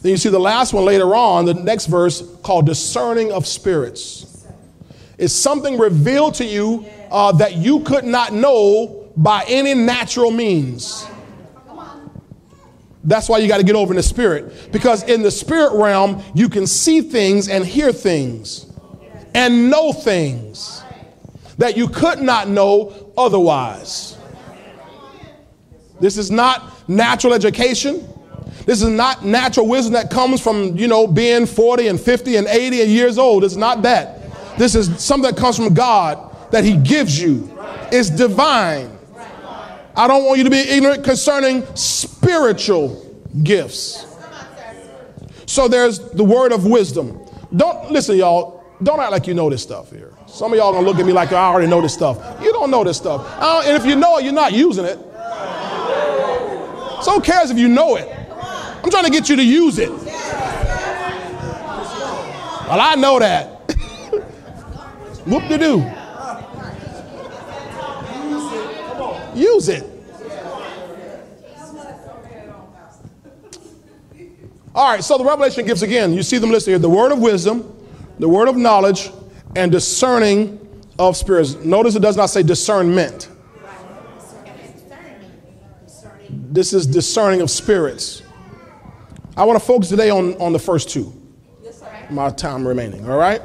Then 0.03 0.13
you 0.13 0.17
see 0.17 0.29
the 0.29 0.39
last 0.39 0.73
one 0.73 0.85
later 0.85 1.17
on, 1.17 1.47
the 1.47 1.55
next 1.55 1.87
verse 1.87 2.23
called 2.45 2.67
discerning 2.67 3.33
of 3.33 3.45
spirits. 3.45 4.47
It's 5.19 5.35
something 5.35 5.79
revealed 5.79 6.35
to 6.35 6.45
you 6.45 6.87
uh, 7.11 7.33
that 7.33 7.57
you 7.57 7.81
could 7.81 8.05
not 8.05 8.33
know 8.33 9.11
by 9.17 9.45
any 9.49 9.75
natural 9.75 10.31
means. 10.31 11.05
That's 13.03 13.29
why 13.29 13.39
you 13.39 13.49
got 13.49 13.57
to 13.57 13.65
get 13.65 13.75
over 13.75 13.93
in 13.93 13.97
the 13.97 14.03
spirit. 14.05 14.71
Because 14.71 15.03
in 15.03 15.23
the 15.23 15.31
spirit 15.33 15.73
realm, 15.73 16.23
you 16.37 16.49
can 16.49 16.69
see 16.69 17.01
things 17.01 17.49
and 17.49 17.67
hear 17.67 17.93
things 17.93 18.71
and 19.35 19.71
know 19.71 19.93
things 19.93 20.85
that 21.57 21.77
you 21.77 21.89
could 21.89 22.21
not 22.21 22.49
know 22.49 23.13
otherwise. 23.17 24.17
This 26.01 26.17
is 26.17 26.31
not 26.31 26.89
natural 26.89 27.35
education. 27.35 28.07
This 28.65 28.83
is 28.83 28.89
not 28.89 29.25
natural 29.25 29.67
wisdom 29.67 29.95
that 29.95 30.11
comes 30.11 30.41
from, 30.41 30.77
you 30.77 30.89
know, 30.89 31.07
being 31.07 31.47
40 31.47 31.89
and 31.89 32.01
50 32.01 32.37
and 32.37 32.47
80 32.47 32.77
years 32.77 33.19
old. 33.19 33.45
It's 33.45 33.57
not 33.57 33.83
that. 33.83 34.19
This 34.59 34.75
is 34.75 35.03
something 35.03 35.31
that 35.31 35.41
comes 35.41 35.57
from 35.57 35.73
God 35.75 36.37
that 36.51 36.65
He 36.65 36.77
gives 36.77 37.21
you. 37.21 37.51
It's 37.91 38.11
divine. 38.11 38.99
I 39.97 40.07
don't 40.07 40.25
want 40.25 40.39
you 40.39 40.45
to 40.45 40.51
be 40.51 40.59
ignorant 40.59 41.03
concerning 41.03 41.65
spiritual 41.75 43.05
gifts. 43.43 44.07
So 45.47 45.67
there's 45.67 45.99
the 45.99 46.25
word 46.25 46.53
of 46.53 46.67
wisdom. 46.67 47.21
Don't 47.55 47.91
listen, 47.91 48.17
y'all. 48.17 48.65
Don't 48.83 49.01
act 49.01 49.11
like 49.11 49.27
you 49.27 49.35
know 49.35 49.51
this 49.51 49.63
stuff 49.63 49.91
here. 49.91 50.13
Some 50.27 50.53
of 50.53 50.59
y'all 50.59 50.73
gonna 50.73 50.87
look 50.87 50.99
at 50.99 51.07
me 51.07 51.13
like 51.13 51.33
I 51.33 51.47
already 51.47 51.67
know 51.67 51.81
this 51.81 51.95
stuff. 51.95 52.19
You 52.43 52.53
don't 52.53 52.71
know 52.71 52.85
this 52.85 52.97
stuff. 52.97 53.27
and 53.67 53.77
if 53.77 53.87
you 53.87 53.97
know 53.97 54.19
it, 54.19 54.25
you're 54.25 54.33
not 54.33 54.53
using 54.53 54.85
it. 54.85 54.99
So 57.03 57.13
who 57.15 57.21
cares 57.21 57.51
if 57.51 57.59
you 57.59 57.69
know 57.69 57.97
it? 57.97 58.09
I'm 58.83 58.91
trying 58.91 59.05
to 59.05 59.11
get 59.11 59.29
you 59.29 59.37
to 59.37 59.45
use 59.45 59.79
it. 59.79 59.91
Well, 62.69 62.81
I 62.81 62.95
know 62.97 63.19
that. 63.19 63.47
Whoop 65.27 65.43
de 65.49 65.59
doo. 65.59 65.85
Use 69.35 69.69
it. 69.69 69.85
All 74.75 74.91
right, 74.91 75.03
so 75.03 75.19
the 75.19 75.25
revelation 75.25 75.67
gives 75.67 75.83
again. 75.83 76.13
You 76.13 76.23
see 76.23 76.39
them 76.39 76.51
listed 76.51 76.73
here 76.73 76.79
the 76.79 76.89
word 76.89 77.11
of 77.11 77.19
wisdom, 77.19 77.75
the 78.19 78.29
word 78.29 78.49
of 78.49 78.57
knowledge, 78.57 79.11
and 79.57 79.73
discerning 79.73 80.59
of 80.99 81.17
spirits. 81.17 81.55
Notice 81.57 81.95
it 81.95 82.03
does 82.03 82.17
not 82.17 82.27
say 82.27 82.43
discernment. 82.43 83.29
This 86.59 86.73
is 86.73 86.89
discerning 86.89 87.41
of 87.41 87.53
spirits. 87.53 88.21
I 89.37 89.45
want 89.45 89.61
to 89.61 89.65
focus 89.65 89.91
today 89.91 90.11
on, 90.11 90.35
on 90.41 90.53
the 90.53 90.59
first 90.59 90.91
two. 90.91 91.13
Yes, 91.63 91.81
My 92.11 92.31
time 92.31 92.67
remaining, 92.67 93.09
all 93.09 93.17
right? 93.17 93.41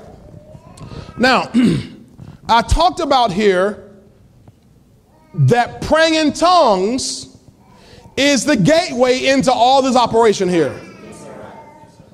Now, 1.20 1.52
I 2.50 2.64
talked 2.64 3.02
about 3.02 3.32
here 3.32 3.92
that 5.36 5.84
praying 5.84 6.16
in 6.16 6.34
tongues 6.34 7.38
is 8.18 8.46
the 8.46 8.58
gateway 8.58 9.28
into 9.28 9.52
all 9.52 9.84
this 9.84 9.96
operation 9.96 10.50
here. 10.50 10.76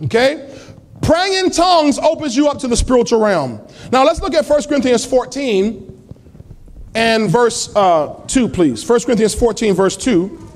Okay? 0.04 0.54
Praying 1.02 1.46
in 1.46 1.50
tongues 1.50 1.98
opens 1.98 2.36
you 2.36 2.50
up 2.50 2.60
to 2.60 2.68
the 2.68 2.76
spiritual 2.76 3.22
realm. 3.22 3.66
Now 3.94 4.04
let's 4.04 4.20
look 4.20 4.34
at 4.34 4.46
1 4.46 4.64
Corinthians 4.64 5.06
14 5.06 6.12
and 6.94 7.30
verse 7.30 7.74
uh, 7.74 8.22
2, 8.28 8.50
please. 8.50 8.86
1 8.86 9.00
Corinthians 9.00 9.34
14, 9.34 9.74
verse 9.74 9.96
2. 9.96 10.48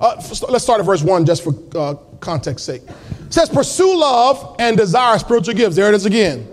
Uh, 0.00 0.14
let's 0.48 0.62
start 0.62 0.80
at 0.80 0.86
verse 0.86 1.02
1 1.02 1.24
just 1.24 1.42
for 1.42 1.54
uh, 1.74 1.94
context 2.20 2.66
sake. 2.66 2.82
It 2.82 3.32
says, 3.32 3.48
Pursue 3.48 3.98
love 3.98 4.56
and 4.58 4.76
desire 4.76 5.18
spiritual 5.18 5.54
gifts. 5.54 5.76
There 5.76 5.88
it 5.88 5.94
is 5.94 6.04
again. 6.04 6.52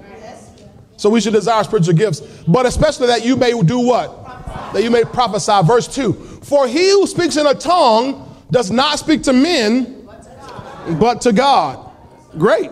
So 0.95 1.09
we 1.09 1.19
should 1.19 1.33
desire 1.33 1.63
spiritual 1.63 1.95
gifts, 1.95 2.21
but 2.47 2.65
especially 2.65 3.07
that 3.07 3.25
you 3.25 3.35
may 3.35 3.51
do 3.61 3.79
what? 3.79 4.23
That 4.73 4.83
you 4.83 4.89
may 4.89 5.03
prophesy. 5.03 5.59
Verse 5.65 5.93
2 5.93 6.13
For 6.43 6.67
he 6.67 6.91
who 6.91 7.05
speaks 7.07 7.35
in 7.35 7.45
a 7.45 7.53
tongue 7.53 8.37
does 8.51 8.71
not 8.71 8.99
speak 8.99 9.23
to 9.23 9.33
men, 9.33 10.07
but 10.99 11.19
to 11.21 11.33
God. 11.33 11.91
Great. 12.37 12.71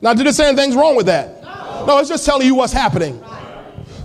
Now, 0.00 0.14
did 0.14 0.26
it 0.26 0.34
say 0.34 0.46
anything's 0.48 0.76
wrong 0.76 0.94
with 0.94 1.06
that? 1.06 1.42
No, 1.86 1.98
it's 1.98 2.08
just 2.08 2.24
telling 2.24 2.46
you 2.46 2.54
what's 2.54 2.72
happening. 2.72 3.20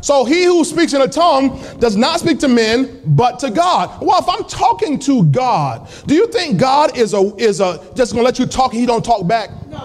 So 0.04 0.26
he 0.26 0.44
who 0.44 0.66
speaks 0.66 0.92
in 0.92 1.02
a 1.02 1.08
tongue 1.08 1.58
does 1.80 1.96
not 1.96 2.20
speak 2.20 2.38
to 2.40 2.50
men, 2.50 3.02
but 3.06 3.40
to 3.40 3.50
God. 3.50 4.02
Well, 4.02 4.20
if 4.20 4.28
I'm 4.28 4.44
talking 4.44 5.00
to 5.00 5.24
God, 5.24 5.90
do 6.06 6.14
you 6.14 6.28
think 6.28 6.60
God 6.60 6.98
is 6.98 7.14
a 7.14 7.34
is 7.38 7.62
a 7.62 7.82
just 7.96 8.12
gonna 8.12 8.26
let 8.26 8.38
you 8.38 8.46
talk 8.46 8.74
and 8.74 8.82
he 8.82 8.86
don't 8.86 9.04
talk 9.04 9.26
back? 9.26 9.50
No. 9.70 9.80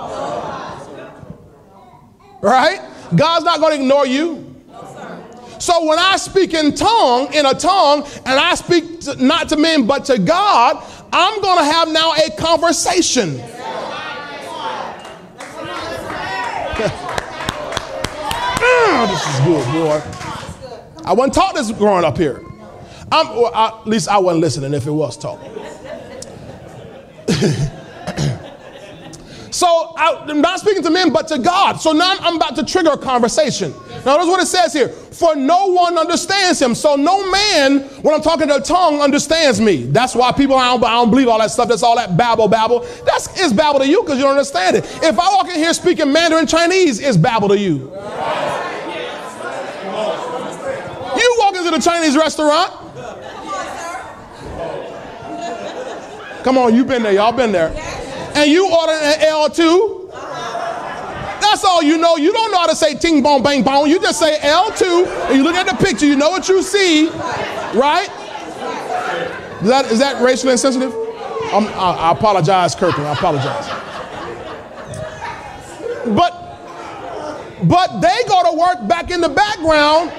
Right? 2.43 2.81
God's 3.15 3.45
not 3.45 3.61
gonna 3.61 3.77
ignore 3.77 4.07
you. 4.07 4.45
So 5.61 5.87
when 5.87 6.01
I 6.01 6.17
speak 6.17 6.53
in 6.53 6.75
tongue, 6.75 7.33
in 7.33 7.47
a 7.47 7.55
tongue, 7.55 8.05
and 8.27 8.41
I 8.41 8.57
speak 8.57 9.03
to, 9.03 9.25
not 9.25 9.49
to 9.51 9.57
men 9.57 9.87
but 9.87 10.05
to 10.07 10.19
God, 10.19 10.85
I'm 11.13 11.41
gonna 11.41 11.63
have 11.63 11.93
now 11.93 12.13
a 12.15 12.31
conversation. 12.37 13.41
this 19.07 19.27
is 19.27 19.41
good, 19.41 19.65
boy. 19.73 20.03
I 21.05 21.13
wasn't 21.13 21.35
taught 21.35 21.55
this 21.55 21.71
growing 21.73 22.05
up 22.05 22.19
here. 22.19 22.43
I'm, 23.11 23.27
I, 23.55 23.79
at 23.81 23.87
least 23.87 24.09
I 24.09 24.19
wasn't 24.19 24.43
listening 24.43 24.75
if 24.75 24.87
it 24.87 24.91
was 24.91 25.17
taught. 25.17 25.39
so 29.59 29.93
I, 29.97 30.25
am 30.31 30.41
not 30.41 30.61
speaking 30.61 30.85
to 30.85 30.91
men, 30.91 31.13
but 31.13 31.27
to 31.29 31.39
God. 31.39 31.81
So 31.81 31.91
now 31.91 32.15
I'm 32.21 32.37
about 32.37 32.55
to 32.55 32.65
trigger 32.65 32.91
a 32.91 32.97
conversation. 32.97 33.75
Now, 34.07 34.15
notice 34.15 34.29
what 34.29 34.41
it 34.41 34.47
says 34.47 34.73
here. 34.73 34.89
For 34.89 35.35
no 35.35 35.73
one 35.73 35.99
understands 35.99 36.63
him. 36.63 36.77
So 36.77 36.95
no 36.95 37.29
man, 37.29 37.81
when 38.03 38.15
I'm 38.15 38.23
talking 38.23 38.47
to 38.47 38.55
a 38.55 38.61
tongue, 38.61 39.01
understands 39.01 39.61
me. 39.61 39.83
That's 39.83 40.15
why 40.15 40.31
people, 40.31 40.55
I 40.55 40.67
don't, 40.71 40.85
I 40.85 40.93
don't 40.93 41.11
believe 41.11 41.27
all 41.27 41.41
that 41.41 41.51
stuff. 41.51 41.69
That's 41.69 41.83
all 41.83 41.97
that 41.97 42.17
babble, 42.17 42.47
babble. 42.47 42.87
That's 43.05 43.27
it's 43.41 43.53
babble 43.53 43.81
to 43.81 43.89
you 43.89 44.03
because 44.03 44.19
you 44.19 44.23
don't 44.23 44.31
understand 44.31 44.77
it. 44.77 44.85
If 45.03 45.19
I 45.19 45.29
walk 45.35 45.49
in 45.49 45.57
here 45.57 45.75
speaking 45.75 46.13
Mandarin 46.13 46.47
Chinese, 46.47 47.01
it's 47.01 47.17
babble 47.17 47.49
to 47.49 47.59
you. 47.59 47.79
You 51.17 51.37
walk 51.41 51.57
into 51.57 51.73
the 51.73 51.81
Chinese 51.81 52.17
restaurant. 52.17 52.75
Come 56.45 56.59
on, 56.59 56.77
you've 56.77 56.87
been 56.87 57.03
there. 57.03 57.15
Y'all 57.15 57.33
been 57.33 57.51
there. 57.51 58.07
And 58.39 58.53
you 58.53 58.71
ordered 58.73 59.03
an 59.03 59.19
L2. 59.19 60.13
That's 61.41 61.65
all 61.65 61.83
you 61.83 61.99
know. 61.99 62.17
You 62.17 62.33
don't 62.33 62.53
know 62.53 62.59
how 62.59 62.69
to 62.69 62.77
say 62.77 62.95
ting 62.95 63.21
bong 63.21 63.43
bang 63.43 63.65
bong. 63.65 63.89
You 63.89 64.01
just 64.01 64.21
say 64.21 64.39
L2 64.39 65.29
and 65.29 65.37
you 65.37 65.43
look 65.43 65.57
at 65.57 65.67
the 65.67 65.75
picture, 65.85 66.07
you 66.07 66.15
know 66.15 66.31
what 66.31 66.49
you 66.49 66.63
see, 66.63 67.09
right? 67.75 68.09
Is 69.61 69.69
that, 69.69 69.87
is 69.91 69.99
that 69.99 70.23
racially 70.23 70.53
insensitive? 70.53 70.93
I, 70.95 71.97
I 71.99 72.13
apologize, 72.13 72.77
Kirkland. 72.77 73.09
I 73.09 73.13
apologize. 73.15 73.67
But 76.15 76.35
but 77.65 78.01
they 78.01 78.23
go 78.29 78.53
to 78.53 78.57
work 78.57 78.87
back 78.87 79.11
in 79.11 79.21
the 79.21 79.29
background. 79.29 80.13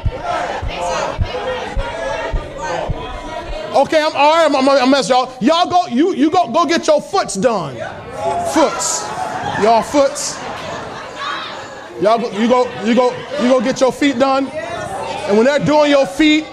Okay, 3.71 4.01
I'm 4.01 4.11
all 4.13 4.33
right. 4.33 4.45
I'm, 4.45 4.55
I'm, 4.55 4.69
I'm 4.69 4.91
mess 4.91 5.07
y'all. 5.07 5.33
Y'all 5.39 5.69
go. 5.69 5.87
You 5.87 6.13
you 6.15 6.29
go 6.29 6.51
go 6.51 6.65
get 6.65 6.85
your 6.85 7.01
foots 7.01 7.35
done. 7.35 7.77
Foots, 8.53 9.07
y'all 9.63 9.81
foots. 9.81 10.37
Y'all 12.01 12.17
go, 12.17 12.31
you 12.31 12.47
go 12.47 12.83
you 12.85 12.95
go 12.95 13.11
you 13.41 13.49
go 13.49 13.61
get 13.61 13.79
your 13.79 13.91
feet 13.91 14.17
done. 14.17 14.47
And 14.47 15.37
when 15.37 15.45
they're 15.45 15.59
doing 15.59 15.91
your 15.91 16.05
feet 16.05 16.45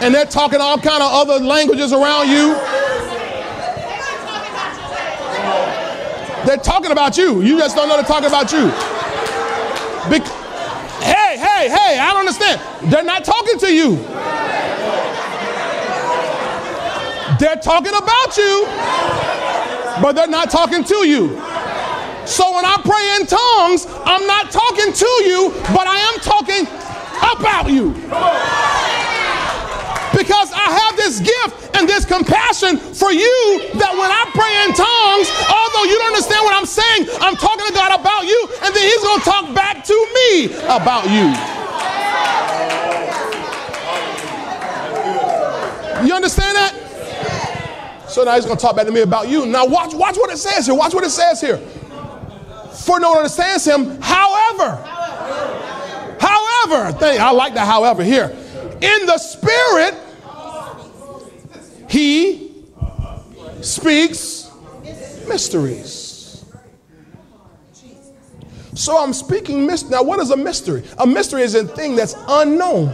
and 0.00 0.14
they're 0.14 0.26
talking 0.26 0.60
all 0.60 0.76
kind 0.78 1.02
of 1.02 1.12
other 1.12 1.44
languages 1.44 1.92
around 1.92 2.28
you, 2.28 2.54
they're 6.46 6.58
talking 6.58 6.90
about 6.90 7.16
you. 7.16 7.42
You 7.42 7.58
just 7.58 7.76
don't 7.76 7.88
know 7.88 7.96
they're 7.96 8.04
talking 8.04 8.28
about 8.28 8.50
you. 8.52 8.66
Be- 10.10 10.24
hey, 11.04 11.38
hey, 11.38 11.68
hey, 11.68 11.98
I 11.98 12.10
don't 12.12 12.20
understand. 12.20 12.60
They're 12.92 13.04
not 13.04 13.24
talking 13.24 13.58
to 13.60 13.72
you. 13.72 13.96
They're 17.38 17.56
talking 17.56 17.92
about 17.94 18.36
you, 18.36 18.64
but 20.00 20.12
they're 20.12 20.26
not 20.26 20.50
talking 20.50 20.84
to 20.84 21.06
you. 21.06 21.40
So 22.26 22.54
when 22.54 22.64
I 22.64 22.80
pray 22.80 23.04
in 23.20 23.26
tongues, 23.28 23.86
I'm 24.04 24.26
not 24.26 24.50
talking 24.50 24.92
to 24.92 25.10
you, 25.28 25.52
but 25.76 25.86
I 25.86 25.98
am 26.08 26.20
talking 26.20 26.64
about 27.20 27.68
you. 27.70 27.92
Because 30.16 30.52
I 30.54 30.70
have 30.72 30.96
this 30.96 31.20
gift 31.20 31.76
and 31.76 31.88
this 31.88 32.04
compassion 32.04 32.78
for 32.78 33.12
you 33.12 33.68
that 33.76 33.92
when 33.92 34.08
I 34.08 34.24
pray 34.32 34.52
in 34.64 34.70
tongues, 34.72 35.28
although 35.50 35.84
you 35.90 35.98
don't 35.98 36.14
understand 36.14 36.44
what 36.46 36.54
I'm 36.54 36.70
saying, 36.70 37.10
I'm 37.20 37.36
talking 37.36 37.66
to 37.66 37.74
God 37.74 37.98
about 37.98 38.24
you, 38.24 38.48
and 38.62 38.74
then 38.74 38.84
He's 38.88 39.02
going 39.02 39.20
to 39.20 39.26
talk 39.26 39.54
back 39.54 39.84
to 39.84 39.96
me 40.14 40.54
about 40.64 41.10
you. 41.10 41.34
You 46.06 46.14
understand 46.14 46.56
that? 46.56 46.83
So 48.14 48.22
now 48.22 48.36
he's 48.36 48.46
going 48.46 48.56
to 48.56 48.62
talk 48.62 48.76
back 48.76 48.86
to 48.86 48.92
me 48.92 49.00
about 49.00 49.28
you. 49.28 49.44
Now 49.44 49.66
watch, 49.66 49.92
watch 49.92 50.16
what 50.16 50.30
it 50.30 50.36
says 50.38 50.66
here. 50.66 50.74
Watch 50.76 50.94
what 50.94 51.02
it 51.02 51.10
says 51.10 51.40
here 51.40 51.58
for 52.84 53.00
no 53.00 53.10
one 53.10 53.18
understands 53.18 53.64
him. 53.64 54.00
However, 54.00 54.76
however, 56.20 56.96
I 57.00 57.32
like 57.32 57.54
that. 57.54 57.66
However, 57.66 58.04
here 58.04 58.30
in 58.80 59.06
the 59.06 59.18
spirit, 59.18 59.94
he 61.90 62.52
speaks 63.62 64.48
mysteries. 65.26 66.44
So 68.74 68.96
I'm 69.02 69.12
speaking 69.12 69.66
mystery. 69.66 69.90
Now, 69.90 70.04
what 70.04 70.20
is 70.20 70.30
a 70.30 70.36
mystery? 70.36 70.84
A 70.98 71.06
mystery 71.06 71.42
is 71.42 71.56
a 71.56 71.64
thing 71.64 71.96
that's 71.96 72.14
unknown. 72.28 72.88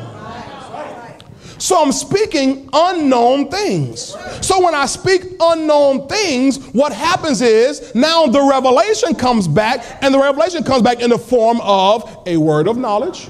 So 1.61 1.81
I'm 1.81 1.93
speaking 1.93 2.71
unknown 2.73 3.51
things. 3.51 4.17
So 4.41 4.65
when 4.65 4.75
I 4.75 4.87
speak 4.87 5.25
unknown 5.39 6.09
things, 6.09 6.57
what 6.73 6.91
happens 6.91 7.43
is 7.43 7.95
now 7.95 8.27
the 8.27 8.41
revelation 8.41 9.15
comes 9.15 9.47
back, 9.47 9.85
and 10.03 10.15
the 10.15 10.19
revelation 10.19 10.65
comes 10.65 10.83
back 10.83 11.01
in 11.01 11.11
the 11.11 11.19
form 11.19 11.61
of 11.61 12.23
a 12.27 12.39
word 12.39 12.67
of 12.67 12.79
knowledge 12.79 13.29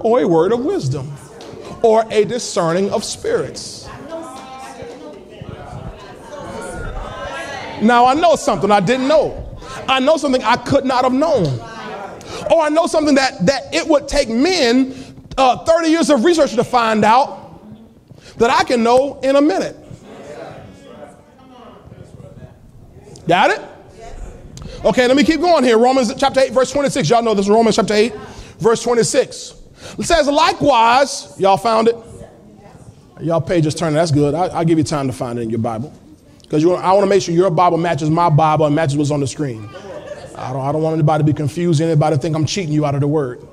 or 0.00 0.20
a 0.20 0.28
word 0.28 0.52
of 0.52 0.62
wisdom 0.62 1.10
or 1.82 2.04
a 2.10 2.26
discerning 2.26 2.90
of 2.90 3.02
spirits. 3.02 3.88
Now 7.80 8.04
I 8.04 8.12
know 8.12 8.36
something 8.36 8.70
I 8.70 8.80
didn't 8.80 9.08
know. 9.08 9.56
I 9.88 10.00
know 10.00 10.18
something 10.18 10.42
I 10.42 10.56
could 10.56 10.84
not 10.84 11.04
have 11.04 11.14
known. 11.14 11.46
Or 12.50 12.60
I 12.60 12.68
know 12.68 12.86
something 12.86 13.14
that, 13.14 13.46
that 13.46 13.74
it 13.74 13.88
would 13.88 14.06
take 14.06 14.28
men 14.28 14.94
uh, 15.38 15.64
30 15.64 15.88
years 15.88 16.10
of 16.10 16.24
research 16.24 16.54
to 16.56 16.64
find 16.64 17.04
out 17.04 17.37
that 18.38 18.50
I 18.50 18.64
can 18.64 18.82
know 18.82 19.20
in 19.20 19.36
a 19.36 19.40
minute. 19.40 19.76
Got 23.26 23.50
it? 23.50 23.60
Okay, 24.84 25.06
let 25.06 25.16
me 25.16 25.24
keep 25.24 25.40
going 25.40 25.64
here. 25.64 25.76
Romans 25.76 26.12
chapter 26.14 26.40
8, 26.40 26.52
verse 26.52 26.70
26. 26.70 27.10
Y'all 27.10 27.22
know 27.22 27.34
this 27.34 27.46
is 27.46 27.50
Romans 27.50 27.76
chapter 27.76 27.94
8, 27.94 28.14
verse 28.58 28.82
26. 28.82 29.54
It 29.98 30.04
says, 30.04 30.28
likewise, 30.28 31.34
y'all 31.38 31.56
found 31.56 31.88
it? 31.88 31.96
Y'all 33.20 33.40
pages 33.40 33.74
turning, 33.74 33.96
that's 33.96 34.12
good. 34.12 34.34
I, 34.34 34.58
will 34.58 34.64
give 34.64 34.78
you 34.78 34.84
time 34.84 35.08
to 35.08 35.12
find 35.12 35.38
it 35.38 35.42
in 35.42 35.50
your 35.50 35.58
Bible. 35.58 35.92
Because 36.42 36.64
I 36.64 36.92
want 36.92 37.00
to 37.00 37.06
make 37.06 37.20
sure 37.20 37.34
your 37.34 37.50
Bible 37.50 37.76
matches 37.76 38.08
my 38.08 38.30
Bible 38.30 38.66
and 38.66 38.74
matches 38.74 38.96
what's 38.96 39.10
on 39.10 39.20
the 39.20 39.26
screen. 39.26 39.68
I 40.36 40.52
don't, 40.52 40.64
I 40.64 40.70
don't 40.70 40.82
want 40.82 40.94
anybody 40.94 41.22
to 41.22 41.26
be 41.26 41.32
confused, 41.32 41.80
anybody 41.80 42.16
to 42.16 42.22
think 42.22 42.36
I'm 42.36 42.46
cheating 42.46 42.72
you 42.72 42.86
out 42.86 42.94
of 42.94 43.00
the 43.00 43.08
word. 43.08 43.46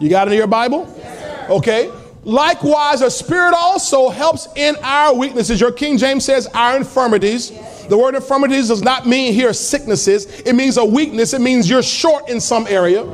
You 0.00 0.10
got 0.10 0.26
it 0.26 0.32
in 0.32 0.38
your 0.38 0.48
Bible? 0.48 0.92
Okay. 1.48 1.90
Likewise, 2.22 3.00
a 3.00 3.10
spirit 3.10 3.54
also 3.54 4.10
helps 4.10 4.46
in 4.54 4.76
our 4.82 5.14
weaknesses. 5.14 5.60
Your 5.60 5.72
King 5.72 5.96
James 5.96 6.24
says 6.24 6.46
our 6.48 6.76
infirmities. 6.76 7.50
The 7.88 7.96
word 7.96 8.14
infirmities 8.14 8.68
does 8.68 8.82
not 8.82 9.06
mean 9.06 9.32
here 9.32 9.52
sicknesses, 9.52 10.26
it 10.42 10.52
means 10.52 10.76
a 10.76 10.84
weakness, 10.84 11.32
it 11.32 11.40
means 11.40 11.68
you're 11.68 11.82
short 11.82 12.28
in 12.28 12.40
some 12.40 12.66
area. 12.68 13.04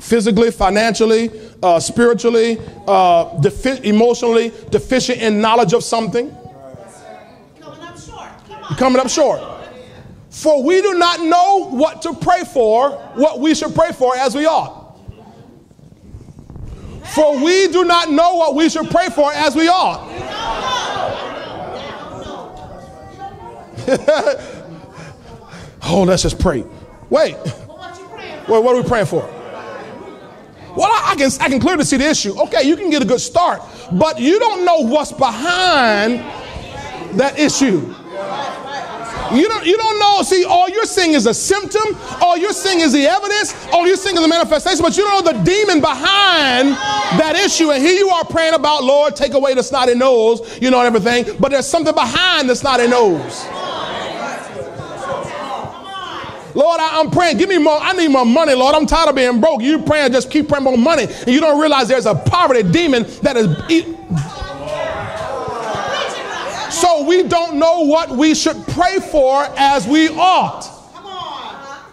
Physically, 0.00 0.50
financially, 0.50 1.30
uh, 1.62 1.78
spiritually, 1.78 2.58
uh, 2.88 3.38
defi- 3.38 3.86
emotionally, 3.86 4.50
deficient 4.70 5.20
in 5.20 5.40
knowledge 5.40 5.72
of 5.72 5.84
something. 5.84 6.36
Coming 7.60 7.80
up 7.84 7.98
short. 7.98 8.28
Coming 8.76 9.00
up 9.00 9.08
short. 9.08 9.40
For 10.30 10.64
we 10.64 10.80
do 10.80 10.94
not 10.94 11.20
know 11.20 11.68
what 11.70 12.02
to 12.02 12.14
pray 12.14 12.42
for, 12.44 12.90
what 13.14 13.38
we 13.38 13.54
should 13.54 13.74
pray 13.74 13.92
for 13.92 14.16
as 14.16 14.34
we 14.34 14.46
ought. 14.46 14.79
For 17.14 17.42
we 17.42 17.68
do 17.68 17.84
not 17.84 18.10
know 18.10 18.36
what 18.36 18.54
we 18.54 18.68
should 18.68 18.88
pray 18.90 19.08
for 19.08 19.32
as 19.32 19.56
we 19.56 19.68
ought. 19.68 20.08
oh, 25.82 26.04
let's 26.06 26.22
just 26.22 26.38
pray. 26.38 26.64
Wait. 27.08 27.36
Wait, 27.36 28.48
what 28.48 28.76
are 28.76 28.82
we 28.82 28.88
praying 28.88 29.06
for? 29.06 29.22
Well, 30.76 30.88
I 30.92 31.16
can, 31.16 31.30
I 31.40 31.48
can 31.48 31.60
clearly 31.60 31.84
see 31.84 31.96
the 31.96 32.08
issue. 32.08 32.40
Okay, 32.42 32.62
you 32.62 32.76
can 32.76 32.90
get 32.90 33.02
a 33.02 33.04
good 33.04 33.20
start, 33.20 33.60
but 33.92 34.20
you 34.20 34.38
don't 34.38 34.64
know 34.64 34.80
what's 34.80 35.12
behind 35.12 36.20
that 37.18 37.38
issue. 37.38 37.94
You 39.32 39.48
don't, 39.48 39.64
you 39.64 39.76
don't 39.76 39.98
know. 39.98 40.22
See, 40.22 40.44
all 40.44 40.68
you're 40.68 40.84
seeing 40.84 41.14
is 41.14 41.26
a 41.26 41.34
symptom. 41.34 41.96
All 42.20 42.36
you're 42.36 42.52
seeing 42.52 42.80
is 42.80 42.92
the 42.92 43.06
evidence. 43.06 43.54
All 43.72 43.86
you're 43.86 43.96
seeing 43.96 44.16
is 44.16 44.22
the 44.22 44.28
manifestation, 44.28 44.82
but 44.82 44.96
you 44.96 45.04
don't 45.04 45.24
know 45.24 45.32
the 45.32 45.44
demon 45.44 45.80
behind 45.80 46.70
that 47.20 47.36
issue. 47.36 47.70
And 47.70 47.82
here 47.82 47.96
you 47.96 48.08
are 48.08 48.24
praying 48.24 48.54
about, 48.54 48.82
Lord, 48.84 49.14
take 49.14 49.34
away 49.34 49.54
the 49.54 49.62
snotty 49.62 49.94
nose, 49.94 50.58
you 50.60 50.70
know, 50.70 50.80
and 50.80 50.94
everything. 50.94 51.36
But 51.38 51.52
there's 51.52 51.66
something 51.66 51.94
behind 51.94 52.48
the 52.48 52.56
snotty 52.56 52.88
nose. 52.88 53.46
Lord, 56.54 56.80
I, 56.80 57.00
am 57.00 57.10
praying. 57.10 57.38
Give 57.38 57.48
me 57.48 57.58
more. 57.58 57.78
I 57.80 57.92
need 57.92 58.08
more 58.08 58.26
money, 58.26 58.54
Lord. 58.54 58.74
I'm 58.74 58.86
tired 58.86 59.08
of 59.08 59.14
being 59.14 59.40
broke. 59.40 59.62
You 59.62 59.82
praying, 59.82 60.12
just 60.12 60.30
keep 60.30 60.48
praying 60.48 60.64
more 60.64 60.76
money. 60.76 61.04
And 61.04 61.28
you 61.28 61.40
don't 61.40 61.60
realize 61.60 61.86
there's 61.88 62.06
a 62.06 62.14
poverty 62.14 62.62
demon 62.62 63.04
that 63.22 63.36
is. 63.36 63.99
So 66.70 67.04
we 67.04 67.22
don't 67.24 67.56
know 67.56 67.80
what 67.80 68.10
we 68.10 68.34
should 68.34 68.56
pray 68.68 68.98
for 68.98 69.42
as 69.56 69.86
we 69.86 70.08
ought. 70.08 70.62
Come 70.92 71.06
on. 71.06 71.86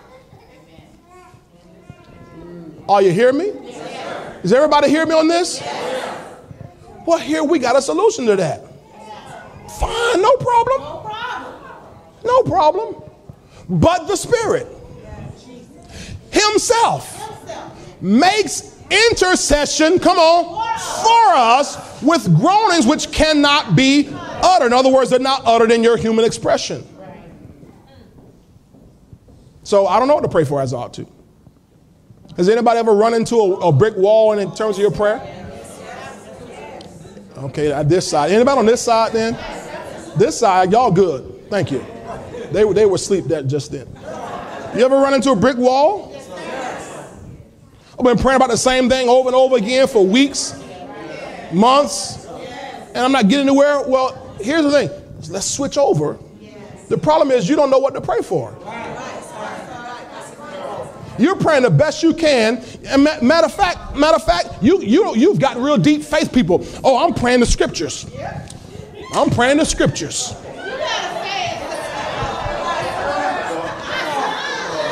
Are 2.89 3.01
you 3.01 3.11
hearing 3.11 3.38
me? 3.38 3.51
Yes, 3.63 4.41
Does 4.41 4.53
everybody 4.53 4.89
hear 4.89 5.05
me 5.05 5.13
on 5.13 5.28
this? 5.28 5.59
Yes. 5.59 6.38
Well, 7.05 7.19
here 7.19 7.43
we 7.43 7.59
got 7.59 7.75
a 7.75 7.82
solution 7.82 8.25
to 8.28 8.36
that. 8.36 8.63
Fine, 9.80 10.21
no 10.21 10.36
problem. 10.38 10.82
No 10.82 11.01
problem. 11.03 11.53
No 12.23 12.43
problem 12.43 13.03
but 13.69 14.07
the 14.07 14.15
Spirit 14.15 14.67
Himself 16.32 17.15
makes 18.01 18.75
intercession, 18.89 19.99
come 19.99 20.17
on, 20.17 20.80
for 21.03 21.36
us 21.36 22.01
with 22.01 22.34
groanings 22.39 22.86
which 22.86 23.11
cannot 23.11 23.75
be 23.75 24.03
uttered. 24.43 24.67
In 24.67 24.73
other 24.73 24.91
words, 24.91 25.09
they're 25.09 25.19
not 25.19 25.41
uttered 25.45 25.71
in 25.71 25.83
your 25.83 25.97
human 25.97 26.25
expression. 26.25 26.85
So 29.63 29.85
I 29.88 29.99
don't 29.99 30.07
know 30.07 30.15
what 30.15 30.23
to 30.23 30.29
pray 30.29 30.45
for 30.45 30.61
as 30.61 30.73
I 30.73 30.77
ought 30.77 30.93
to. 30.93 31.07
Has 32.38 32.47
anybody 32.47 32.79
ever 32.79 32.93
run 32.93 33.13
into 33.13 33.35
a, 33.35 33.53
a 33.67 33.71
brick 33.71 33.97
wall 33.97 34.38
in 34.38 34.55
terms 34.55 34.77
of 34.77 34.81
your 34.81 34.91
prayer? 34.91 35.21
Okay, 37.38 37.71
uh, 37.71 37.83
this 37.83 38.07
side. 38.07 38.31
Anybody 38.31 38.59
on 38.59 38.65
this 38.65 38.81
side 38.81 39.11
then? 39.11 39.33
This 40.17 40.39
side, 40.39 40.71
y'all 40.71 40.91
good. 40.91 41.49
Thank 41.49 41.71
you. 41.71 41.85
They, 42.51 42.71
they 42.73 42.85
were 42.85 42.95
asleep 42.95 43.25
that 43.25 43.47
just 43.47 43.71
then. 43.71 43.88
You 44.75 44.85
ever 44.85 44.95
run 44.97 45.13
into 45.13 45.31
a 45.31 45.35
brick 45.35 45.57
wall? 45.57 46.13
I've 47.99 48.05
been 48.05 48.17
praying 48.17 48.38
about 48.38 48.49
the 48.49 48.57
same 48.57 48.89
thing 48.89 49.09
over 49.09 49.27
and 49.27 49.35
over 49.35 49.57
again 49.57 49.88
for 49.88 50.05
weeks, 50.05 50.61
months, 51.51 52.25
and 52.27 52.97
I'm 52.97 53.11
not 53.11 53.27
getting 53.27 53.47
anywhere. 53.47 53.81
Well, 53.88 54.26
here's 54.39 54.63
the 54.63 54.71
thing 54.71 54.89
let's 55.29 55.45
switch 55.45 55.77
over. 55.77 56.17
The 56.89 56.97
problem 56.97 57.31
is 57.31 57.49
you 57.49 57.55
don't 57.55 57.69
know 57.69 57.79
what 57.79 57.93
to 57.95 58.01
pray 58.01 58.21
for. 58.21 58.55
You're 61.19 61.35
praying 61.35 61.63
the 61.63 61.71
best 61.71 62.03
you 62.03 62.13
can. 62.13 62.63
And 62.85 63.03
matter 63.03 63.47
of 63.47 63.53
fact, 63.53 63.95
matter 63.95 64.15
of 64.15 64.23
fact, 64.23 64.61
you 64.61 64.81
you 64.81 65.15
you've 65.15 65.39
got 65.39 65.57
real 65.57 65.77
deep 65.77 66.03
faith 66.03 66.31
people. 66.31 66.65
Oh, 66.83 67.03
I'm 67.03 67.13
praying 67.13 67.39
the 67.39 67.45
scriptures. 67.45 68.09
I'm 69.13 69.29
praying 69.29 69.57
the 69.57 69.65
scriptures. 69.65 70.35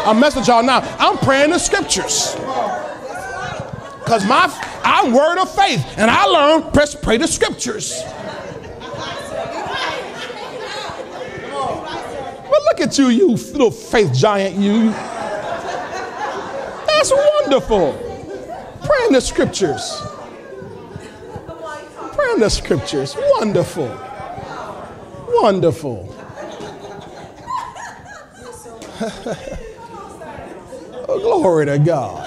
I'm 0.05 0.19
messing 0.19 0.43
y'all 0.43 0.63
now. 0.63 0.81
I'm 0.99 1.17
praying 1.17 1.51
the 1.51 1.59
scriptures. 1.59 2.35
Because 4.03 4.25
my 4.27 4.51
I'm 4.83 5.13
word 5.13 5.39
of 5.39 5.53
faith. 5.53 5.83
And 5.97 6.11
I 6.11 6.25
learned 6.25 6.73
press 6.73 6.95
pray 6.95 7.17
the 7.17 7.27
scriptures. 7.27 8.03
But 12.55 12.63
look 12.63 12.79
at 12.87 12.97
you, 12.97 13.09
you 13.09 13.31
little 13.31 13.69
faith 13.69 14.13
giant, 14.13 14.55
you. 14.55 14.91
That's 16.87 17.11
wonderful. 17.11 17.91
Praying 18.81 19.11
the 19.11 19.19
scriptures. 19.19 20.01
Praying 22.13 22.39
the 22.39 22.49
scriptures. 22.49 23.17
Wonderful. 23.39 23.89
Wonderful. 25.41 26.15
Oh, 31.07 31.19
glory 31.19 31.67
to 31.67 31.77
God. 31.77 32.25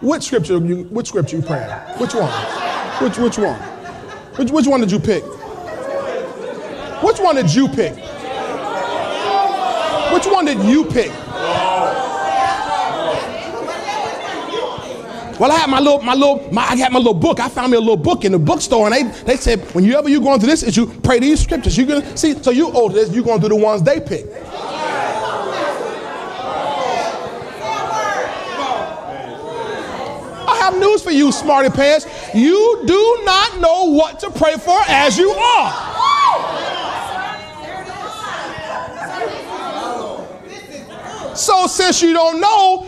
Which 0.00 0.22
scripture 0.22 0.58
you 0.58 0.84
which 0.84 1.08
scripture 1.08 1.38
you 1.38 1.42
praying? 1.42 1.68
Which 1.98 2.14
one? 2.14 2.30
Which 3.02 3.18
which 3.18 3.36
one? 3.36 3.58
Which 4.36 4.52
which 4.52 4.66
one 4.68 4.80
did 4.80 4.92
you 4.92 5.00
pick? 5.00 5.24
Which 7.02 7.18
one 7.18 7.34
did 7.34 7.52
you 7.52 7.68
pick? 7.68 7.94
Which 10.12 10.26
one 10.26 10.44
did 10.44 10.62
you 10.64 10.84
pick? 10.84 11.10
Well, 15.40 15.50
I 15.50 15.56
had 15.56 15.70
my 15.70 15.80
little, 15.80 16.00
my 16.02 16.14
little, 16.14 16.48
my, 16.52 16.62
I 16.62 16.76
had 16.76 16.92
my 16.92 16.98
little 16.98 17.14
book. 17.14 17.40
I 17.40 17.48
found 17.48 17.72
me 17.72 17.76
a 17.76 17.80
little 17.80 17.96
book 17.96 18.24
in 18.24 18.30
the 18.30 18.38
bookstore, 18.38 18.86
and 18.86 18.94
they, 18.94 19.02
they 19.24 19.36
said, 19.36 19.60
whenever 19.74 20.08
you 20.08 20.20
going 20.20 20.38
through 20.38 20.50
this 20.50 20.62
issue, 20.62 20.86
pray 21.00 21.18
these 21.18 21.40
scriptures. 21.40 21.76
You're 21.76 21.88
gonna 21.88 22.16
see. 22.16 22.40
So 22.40 22.52
you 22.52 22.70
owe 22.72 22.88
this. 22.88 23.10
You're 23.12 23.24
going 23.24 23.40
through 23.40 23.48
the 23.48 23.56
ones 23.56 23.82
they 23.82 23.98
pick. 23.98 24.26
I 30.46 30.56
have 30.60 30.78
news 30.78 31.02
for 31.02 31.10
you, 31.10 31.32
smarty 31.32 31.70
pants. 31.70 32.06
You 32.34 32.82
do 32.86 33.20
not 33.24 33.58
know 33.58 33.86
what 33.86 34.20
to 34.20 34.30
pray 34.30 34.54
for 34.54 34.78
as 34.86 35.18
you 35.18 35.30
are. 35.30 35.91
So, 41.34 41.66
since 41.66 42.02
you 42.02 42.12
don't 42.12 42.40
know, 42.40 42.86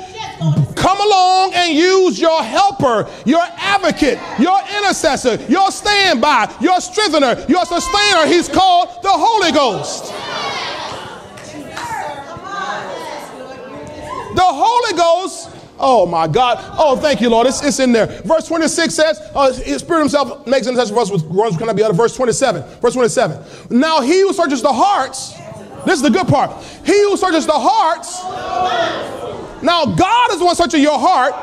come 0.75 1.01
along 1.01 1.53
and 1.55 1.77
use 1.77 2.21
your 2.21 2.43
helper, 2.43 3.09
your 3.25 3.43
advocate, 3.57 4.19
your 4.39 4.59
intercessor, 4.77 5.37
your 5.49 5.71
standby, 5.71 6.55
your 6.61 6.81
strengthener, 6.81 7.45
your 7.49 7.65
sustainer. 7.65 8.27
He's 8.27 8.49
called 8.49 8.89
the 9.03 9.13
Holy 9.13 9.53
Ghost. 9.53 10.13
The 14.35 14.43
Holy 14.43 14.97
Ghost 14.97 15.55
Oh 15.79 16.07
my 16.07 16.29
God. 16.29 16.59
Oh, 16.79 16.97
thank 16.97 17.21
you, 17.21 17.29
Lord. 17.29 17.47
It's, 17.47 17.63
it's 17.65 17.81
in 17.81 17.93
there. 17.93 18.07
Verse 18.07 18.47
26 18.47 18.95
says, 18.95 19.21
uh, 19.35 19.53
Spirit 19.53 20.01
Himself 20.01 20.47
makes 20.47 20.67
intercession 20.67 20.95
for 20.95 21.01
us 21.01 21.11
with 21.11 21.29
groans 21.29 21.57
cannot 21.57 21.77
be 21.77 21.83
uttered. 21.83 21.97
Verse 21.97 22.15
27. 22.17 22.63
Verse 22.81 22.95
27. 22.95 23.79
Now 23.79 24.01
He 24.01 24.21
who 24.21 24.33
searches 24.33 24.63
the 24.63 24.73
hearts, 24.73 25.35
this 25.85 25.97
is 25.97 26.03
the 26.03 26.11
good 26.11 26.29
part. 26.29 26.63
He 26.85 27.01
who 27.03 27.17
searches 27.17 27.47
the 27.47 27.53
hearts. 27.55 28.23
Now 29.63 29.87
God 29.87 30.33
is 30.33 30.39
the 30.39 30.45
one 30.45 30.55
searching 30.55 30.83
your 30.83 30.99
heart. 30.99 31.35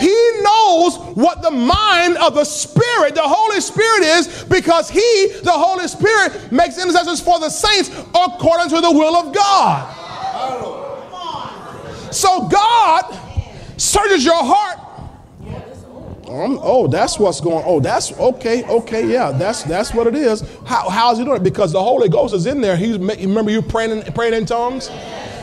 He 0.00 0.14
knows 0.42 0.96
what 1.14 1.40
the 1.42 1.50
mind 1.52 2.16
of 2.16 2.34
the 2.34 2.44
Spirit, 2.44 3.14
the 3.14 3.22
Holy 3.22 3.60
Spirit 3.60 4.02
is, 4.02 4.44
because 4.44 4.90
He, 4.90 5.28
the 5.42 5.52
Holy 5.52 5.86
Spirit, 5.86 6.50
makes 6.50 6.78
intercessions 6.82 7.20
for 7.20 7.38
the 7.38 7.48
saints 7.48 7.90
according 8.10 8.70
to 8.70 8.80
the 8.80 8.90
will 8.90 9.14
of 9.14 9.32
God. 9.34 9.94
So 12.12 12.48
God 12.48 13.20
searches 13.76 14.24
your 14.24 14.42
heart. 14.42 14.78
Oh, 16.36 16.86
that's 16.86 17.18
what's 17.18 17.40
going. 17.40 17.64
Oh, 17.66 17.80
that's 17.80 18.12
okay. 18.12 18.64
Okay, 18.64 19.06
yeah, 19.10 19.30
that's 19.30 19.62
that's 19.62 19.94
what 19.94 20.06
it 20.06 20.14
is. 20.14 20.42
How 20.66 20.88
how's 20.88 21.18
he 21.18 21.24
doing 21.24 21.36
it? 21.36 21.42
Because 21.42 21.72
the 21.72 21.82
Holy 21.82 22.08
Ghost 22.08 22.34
is 22.34 22.46
in 22.46 22.60
there. 22.60 22.76
He's 22.76 22.98
remember 22.98 23.50
you 23.50 23.62
praying 23.62 23.90
in, 23.90 24.12
praying 24.12 24.34
in 24.34 24.46
tongues. 24.46 24.90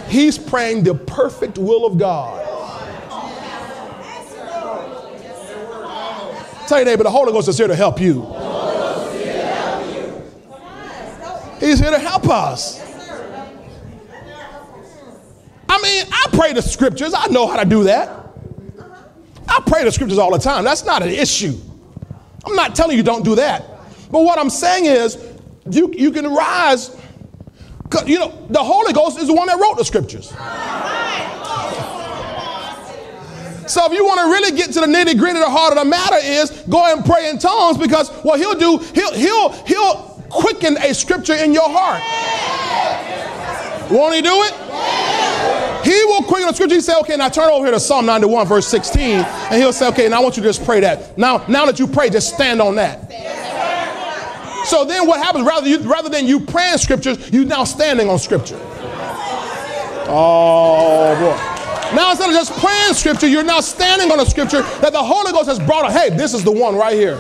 He's 0.08 0.38
praying 0.38 0.84
the 0.84 0.94
perfect 0.96 1.58
will 1.58 1.86
of 1.86 1.98
God. 1.98 2.40
Tell 6.68 6.80
your 6.80 6.86
neighbor, 6.86 7.04
the 7.04 7.12
Holy 7.12 7.32
Ghost 7.34 7.50
is 7.50 7.58
here 7.58 7.68
to 7.68 7.76
help 7.76 8.00
you. 8.00 8.22
He's 11.60 11.80
here 11.80 11.92
to 11.92 12.00
help 12.00 12.30
us. 12.30 12.82
I 15.70 15.82
mean, 15.82 16.06
I 16.12 16.26
pray 16.32 16.54
the 16.54 16.62
scriptures. 16.62 17.14
I 17.14 17.28
know 17.28 17.46
how 17.48 17.62
to 17.62 17.70
do 17.70 17.84
that. 17.84 18.21
I 19.52 19.62
pray 19.66 19.84
the 19.84 19.92
scriptures 19.92 20.18
all 20.18 20.32
the 20.32 20.40
time. 20.40 20.64
That's 20.64 20.86
not 20.86 21.04
an 21.04 21.10
issue. 21.10 21.60
I'm 22.46 22.56
not 22.56 22.74
telling 22.74 22.96
you 22.96 23.04
don't 23.04 23.26
do 23.26 23.36
that. 23.36 23.66
But 24.10 24.24
what 24.24 24.40
I'm 24.40 24.50
saying 24.50 24.86
is, 24.86 25.18
you, 25.70 25.94
you 25.94 26.12
can 26.12 26.34
rise. 26.34 26.96
You 28.06 28.20
know, 28.20 28.48
the 28.50 28.64
Holy 28.64 28.94
Ghost 28.94 29.20
is 29.20 29.28
the 29.28 29.34
one 29.34 29.48
that 29.48 29.60
wrote 29.60 29.78
the 29.78 29.84
scriptures. 29.84 30.30
So 33.68 33.86
if 33.86 33.94
you 33.94 34.06
want 34.06 34.20
to 34.20 34.26
really 34.26 34.58
get 34.58 34.72
to 34.74 34.80
the 34.80 34.86
nitty 34.86 35.18
gritty, 35.18 35.40
the 35.40 35.50
heart 35.50 35.74
of 35.74 35.80
the 35.80 35.86
matter 35.86 36.18
is 36.22 36.50
go 36.70 36.92
and 36.92 37.04
pray 37.06 37.30
in 37.30 37.38
tongues 37.38 37.78
because 37.78 38.10
what 38.24 38.40
he'll 38.40 38.58
do, 38.58 38.78
he'll 38.94 39.14
he'll 39.14 39.52
he'll 39.66 39.96
quicken 40.30 40.78
a 40.78 40.94
scripture 40.94 41.36
in 41.36 41.54
your 41.54 41.70
heart. 41.70 42.02
Won't 43.92 44.16
he 44.16 44.22
do 44.22 44.44
it? 44.44 45.11
He 45.92 46.06
will 46.06 46.24
quicken 46.24 46.48
the 46.48 46.54
scripture. 46.54 46.76
He 46.76 46.82
say, 46.82 46.98
okay, 47.02 47.18
now 47.18 47.28
turn 47.28 47.50
over 47.50 47.66
here 47.66 47.74
to 47.74 47.80
Psalm 47.80 48.06
91, 48.06 48.48
verse 48.48 48.66
16. 48.68 49.02
And 49.02 49.56
he'll 49.56 49.74
say, 49.74 49.90
okay, 49.90 50.08
now 50.08 50.20
I 50.20 50.24
want 50.24 50.38
you 50.38 50.44
to 50.44 50.48
just 50.48 50.64
pray 50.64 50.80
that. 50.80 51.18
Now, 51.18 51.44
now 51.50 51.66
that 51.66 51.80
you 51.80 51.88
pray, 51.88 52.10
just 52.10 52.34
stand 52.34 52.62
on 52.62 52.76
that. 52.76 53.12
So 54.68 54.86
then 54.86 55.06
what 55.06 55.20
happens, 55.22 55.46
rather, 55.46 55.68
you, 55.68 55.80
rather 55.80 56.08
than 56.08 56.28
you 56.28 56.40
praying 56.40 56.78
scriptures, 56.78 57.30
you 57.34 57.44
now 57.44 57.66
standing 57.66 58.10
on 58.10 58.20
scripture. 58.20 58.58
Oh, 60.08 61.14
boy. 61.20 61.94
Now 61.94 62.12
instead 62.12 62.30
of 62.30 62.36
just 62.36 62.58
praying 62.58 62.94
scripture, 62.94 63.28
you're 63.28 63.44
now 63.44 63.60
standing 63.60 64.12
on 64.12 64.20
a 64.22 64.26
scripture 64.26 64.62
that 64.62 64.94
the 64.94 65.04
Holy 65.04 65.34
Ghost 65.34 65.50
has 65.50 65.60
brought 65.60 65.84
up. 65.84 65.92
Hey, 65.92 66.10
this 66.10 66.34
is 66.34 66.42
the 66.46 66.52
one 66.52 66.78
right 66.78 66.94
here. 66.94 67.18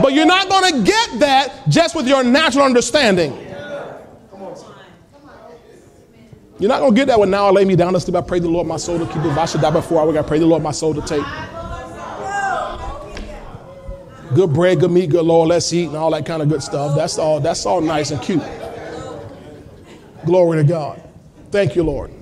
But 0.00 0.12
you're 0.12 0.26
not 0.26 0.48
going 0.48 0.74
to 0.74 0.82
get 0.84 1.18
that 1.18 1.68
just 1.68 1.96
with 1.96 2.06
your 2.06 2.22
natural 2.22 2.64
understanding. 2.64 3.49
You're 6.60 6.68
not 6.68 6.80
going 6.80 6.94
to 6.94 6.96
get 6.96 7.06
that 7.06 7.18
when 7.18 7.30
now 7.30 7.46
I 7.46 7.50
lay 7.50 7.64
me 7.64 7.74
down 7.74 7.94
to 7.94 8.00
sleep. 8.00 8.14
I 8.14 8.20
pray 8.20 8.38
the 8.38 8.48
Lord 8.48 8.66
my 8.66 8.76
soul 8.76 8.98
to 8.98 9.06
keep. 9.06 9.24
If 9.24 9.38
I 9.38 9.46
should 9.46 9.62
die 9.62 9.70
before 9.70 10.02
I 10.02 10.04
wake, 10.04 10.18
I 10.18 10.22
pray 10.22 10.38
the 10.38 10.44
Lord 10.44 10.62
my 10.62 10.72
soul 10.72 10.92
to 10.92 11.00
take. 11.00 11.24
Good 14.34 14.52
bread, 14.52 14.78
good 14.78 14.90
meat, 14.90 15.08
good 15.08 15.24
Lord, 15.24 15.48
let's 15.48 15.72
eat, 15.72 15.86
and 15.86 15.96
all 15.96 16.10
that 16.10 16.26
kind 16.26 16.42
of 16.42 16.50
good 16.50 16.62
stuff. 16.62 16.94
That's 16.94 17.18
all, 17.18 17.40
that's 17.40 17.64
all 17.64 17.80
nice 17.80 18.10
and 18.10 18.20
cute. 18.20 18.42
Glory 20.26 20.58
to 20.58 20.68
God. 20.68 21.02
Thank 21.50 21.74
you, 21.74 21.82
Lord. 21.82 22.12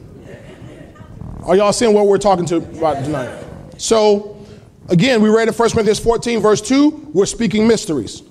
Are 1.43 1.57
y'all 1.57 1.73
seeing 1.73 1.93
what 1.93 2.07
we're 2.07 2.17
talking 2.17 2.47
to 2.47 2.57
about 2.59 3.05
tonight? 3.05 3.45
So, 3.77 4.47
again, 4.89 5.21
we 5.21 5.31
read 5.31 5.49
in 5.49 5.55
1 5.55 5.71
Corinthians 5.71 5.99
14, 5.99 6.41
verse 6.41 6.63
2, 6.63 7.11
we're 7.13 7.27
speaking 7.27 7.67
mysteries. 7.67 8.23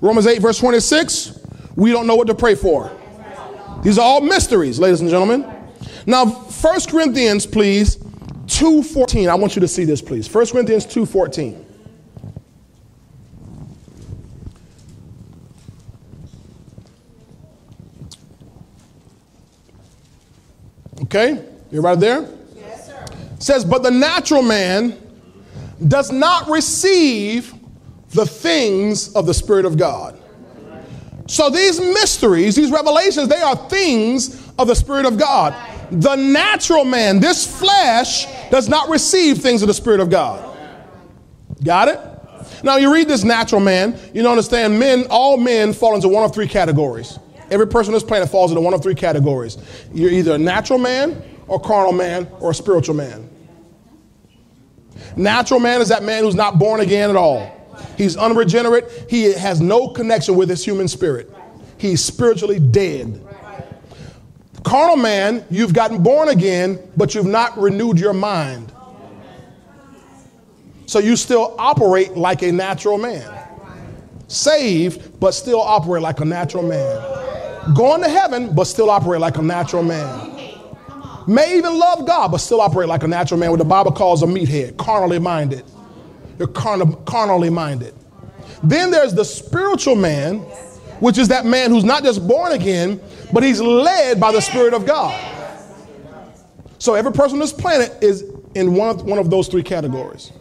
Romans 0.00 0.28
8, 0.28 0.40
verse 0.40 0.58
26, 0.58 1.40
we 1.74 1.90
don't 1.90 2.06
know 2.06 2.14
what 2.14 2.28
to 2.28 2.34
pray 2.36 2.54
for. 2.54 2.96
These 3.82 3.98
are 3.98 4.02
all 4.02 4.20
mysteries, 4.20 4.78
ladies 4.78 5.00
and 5.00 5.10
gentlemen. 5.10 5.44
Now, 6.06 6.26
1 6.26 6.80
Corinthians, 6.88 7.46
please, 7.46 7.96
2.14. 8.46 9.28
I 9.28 9.34
want 9.34 9.56
you 9.56 9.60
to 9.60 9.68
see 9.68 9.84
this, 9.84 10.00
please. 10.00 10.32
1 10.32 10.46
Corinthians 10.46 10.86
2.14. 10.86 11.64
Okay? 21.02 21.44
you're 21.70 21.82
right 21.82 21.98
there? 21.98 22.28
Yes, 22.56 22.86
sir. 22.86 23.04
says, 23.38 23.64
but 23.64 23.82
the 23.82 23.90
natural 23.90 24.42
man 24.42 24.96
does 25.88 26.12
not 26.12 26.48
receive 26.48 27.52
the 28.10 28.24
things 28.24 29.12
of 29.14 29.26
the 29.26 29.34
Spirit 29.34 29.64
of 29.64 29.76
God. 29.76 30.21
So 31.26 31.50
these 31.50 31.80
mysteries, 31.80 32.56
these 32.56 32.70
revelations, 32.70 33.28
they 33.28 33.40
are 33.40 33.56
things 33.68 34.50
of 34.58 34.68
the 34.68 34.74
Spirit 34.74 35.06
of 35.06 35.18
God. 35.18 35.54
The 35.90 36.16
natural 36.16 36.84
man, 36.84 37.20
this 37.20 37.46
flesh, 37.46 38.26
does 38.50 38.68
not 38.68 38.88
receive 38.88 39.38
things 39.38 39.62
of 39.62 39.68
the 39.68 39.74
Spirit 39.74 40.00
of 40.00 40.10
God. 40.10 40.56
Got 41.62 41.88
it? 41.88 42.00
Now 42.64 42.76
you 42.76 42.92
read 42.92 43.08
this 43.08 43.24
natural 43.24 43.60
man, 43.60 43.98
you 44.14 44.26
understand 44.26 44.78
men, 44.78 45.06
all 45.10 45.36
men 45.36 45.72
fall 45.72 45.94
into 45.94 46.08
one 46.08 46.24
of 46.24 46.32
three 46.32 46.48
categories. 46.48 47.18
Every 47.50 47.66
person 47.66 47.92
on 47.92 47.94
this 47.94 48.04
planet 48.04 48.28
falls 48.28 48.50
into 48.50 48.60
one 48.60 48.72
of 48.72 48.82
three 48.82 48.94
categories. 48.94 49.58
You're 49.92 50.10
either 50.10 50.34
a 50.34 50.38
natural 50.38 50.78
man, 50.78 51.22
or 51.48 51.60
carnal 51.60 51.92
man, 51.92 52.28
or 52.40 52.52
a 52.52 52.54
spiritual 52.54 52.94
man. 52.94 53.28
Natural 55.16 55.60
man 55.60 55.80
is 55.80 55.88
that 55.88 56.02
man 56.02 56.24
who's 56.24 56.34
not 56.34 56.58
born 56.58 56.80
again 56.80 57.10
at 57.10 57.16
all. 57.16 57.61
He's 57.96 58.16
unregenerate. 58.16 59.06
He 59.08 59.32
has 59.32 59.60
no 59.60 59.88
connection 59.88 60.36
with 60.36 60.48
his 60.48 60.64
human 60.64 60.88
spirit. 60.88 61.30
He's 61.78 62.04
spiritually 62.04 62.60
dead. 62.60 63.20
Carnal 64.64 64.96
man, 64.96 65.44
you've 65.50 65.74
gotten 65.74 66.02
born 66.02 66.28
again, 66.28 66.78
but 66.96 67.14
you've 67.14 67.26
not 67.26 67.58
renewed 67.58 67.98
your 67.98 68.12
mind. 68.12 68.72
So 70.86 70.98
you 70.98 71.16
still 71.16 71.54
operate 71.58 72.16
like 72.16 72.42
a 72.42 72.52
natural 72.52 72.98
man. 72.98 73.28
Saved, 74.28 75.18
but 75.18 75.32
still 75.32 75.60
operate 75.60 76.02
like 76.02 76.20
a 76.20 76.24
natural 76.24 76.62
man. 76.62 77.74
Going 77.74 78.02
to 78.02 78.08
heaven, 78.08 78.54
but 78.54 78.64
still 78.64 78.90
operate 78.90 79.20
like 79.20 79.38
a 79.38 79.42
natural 79.42 79.82
man. 79.82 80.32
May 81.26 81.56
even 81.56 81.78
love 81.78 82.06
God, 82.06 82.32
but 82.32 82.38
still 82.38 82.60
operate 82.60 82.88
like 82.88 83.02
a 83.04 83.08
natural 83.08 83.38
man, 83.38 83.50
what 83.50 83.58
the 83.58 83.64
Bible 83.64 83.92
calls 83.92 84.22
a 84.22 84.26
meathead, 84.26 84.76
carnally 84.76 85.18
minded. 85.18 85.64
You're 86.42 86.48
carnally 86.48 87.50
minded. 87.50 87.94
Then 88.64 88.90
there's 88.90 89.14
the 89.14 89.24
spiritual 89.24 89.94
man, 89.94 90.38
which 90.98 91.18
is 91.18 91.28
that 91.28 91.46
man 91.46 91.70
who's 91.70 91.84
not 91.84 92.02
just 92.02 92.26
born 92.26 92.50
again, 92.50 93.00
but 93.32 93.44
he's 93.44 93.60
led 93.60 94.18
by 94.18 94.32
the 94.32 94.40
Spirit 94.40 94.74
of 94.74 94.84
God. 94.84 95.20
So 96.80 96.94
every 96.94 97.12
person 97.12 97.36
on 97.36 97.38
this 97.38 97.52
planet 97.52 97.96
is 98.02 98.24
in 98.56 98.74
one 98.74 98.88
of, 98.88 99.04
one 99.04 99.20
of 99.20 99.30
those 99.30 99.46
three 99.46 99.62
categories. 99.62 100.32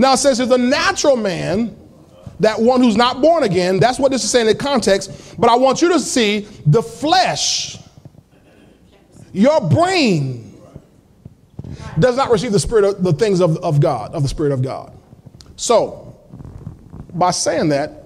Now 0.00 0.14
it 0.14 0.16
says 0.16 0.38
there's 0.38 0.50
a 0.50 0.58
natural 0.58 1.16
man, 1.16 1.76
that 2.40 2.60
one 2.60 2.82
who's 2.82 2.96
not 2.96 3.20
born 3.20 3.44
again. 3.44 3.78
That's 3.78 4.00
what 4.00 4.10
this 4.10 4.24
is 4.24 4.32
saying 4.32 4.48
in 4.48 4.56
context. 4.56 5.36
But 5.38 5.48
I 5.48 5.56
want 5.56 5.80
you 5.80 5.90
to 5.90 6.00
see 6.00 6.40
the 6.66 6.82
flesh, 6.82 7.78
your 9.32 9.60
brain, 9.60 10.60
does 12.00 12.16
not 12.16 12.30
receive 12.30 12.50
the 12.50 12.58
spirit 12.58 12.84
of 12.84 13.02
the 13.04 13.12
things 13.12 13.40
of, 13.40 13.58
of 13.58 13.80
God, 13.80 14.12
of 14.12 14.22
the 14.24 14.28
Spirit 14.28 14.50
of 14.52 14.62
God. 14.62 14.96
So, 15.60 16.16
by 17.12 17.32
saying 17.32 17.68
that, 17.68 18.04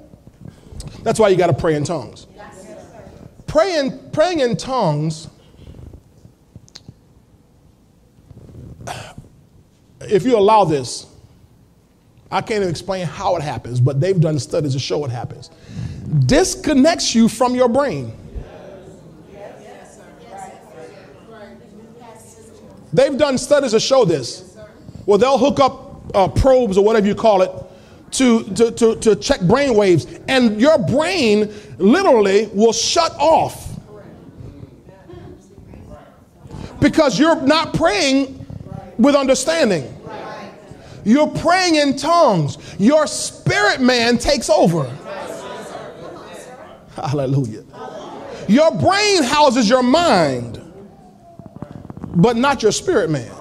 that's 1.04 1.20
why 1.20 1.28
you 1.28 1.36
got 1.36 1.46
to 1.46 1.52
pray 1.52 1.76
in 1.76 1.84
tongues. 1.84 2.26
Praying, 3.46 4.10
praying 4.10 4.40
in 4.40 4.56
tongues, 4.56 5.28
if 10.00 10.24
you 10.24 10.36
allow 10.36 10.64
this, 10.64 11.06
I 12.28 12.40
can't 12.40 12.56
even 12.56 12.70
explain 12.70 13.06
how 13.06 13.36
it 13.36 13.42
happens, 13.42 13.78
but 13.78 14.00
they've 14.00 14.20
done 14.20 14.40
studies 14.40 14.72
to 14.72 14.80
show 14.80 15.04
it 15.04 15.12
happens. 15.12 15.50
Disconnects 16.26 17.14
you 17.14 17.28
from 17.28 17.54
your 17.54 17.68
brain. 17.68 18.12
They've 22.92 23.16
done 23.16 23.38
studies 23.38 23.70
to 23.70 23.80
show 23.80 24.04
this. 24.04 24.56
Well, 25.06 25.18
they'll 25.18 25.38
hook 25.38 25.60
up 25.60 25.83
uh, 26.14 26.28
probes 26.28 26.78
or 26.78 26.84
whatever 26.84 27.06
you 27.06 27.14
call 27.14 27.42
it 27.42 27.50
to, 28.12 28.44
to, 28.54 28.70
to, 28.70 28.96
to 28.96 29.16
check 29.16 29.40
brain 29.42 29.74
waves. 29.74 30.06
And 30.28 30.60
your 30.60 30.78
brain 30.78 31.52
literally 31.78 32.48
will 32.52 32.72
shut 32.72 33.12
off 33.18 33.78
because 36.80 37.18
you're 37.18 37.40
not 37.42 37.74
praying 37.74 38.46
with 38.98 39.14
understanding. 39.14 39.90
You're 41.04 41.28
praying 41.28 41.74
in 41.74 41.96
tongues. 41.96 42.56
Your 42.78 43.06
spirit 43.06 43.80
man 43.80 44.16
takes 44.16 44.48
over. 44.48 44.84
Hallelujah. 46.94 47.64
Your 48.48 48.70
brain 48.70 49.22
houses 49.22 49.68
your 49.68 49.82
mind, 49.82 50.60
but 52.14 52.36
not 52.36 52.62
your 52.62 52.72
spirit 52.72 53.10
man. 53.10 53.32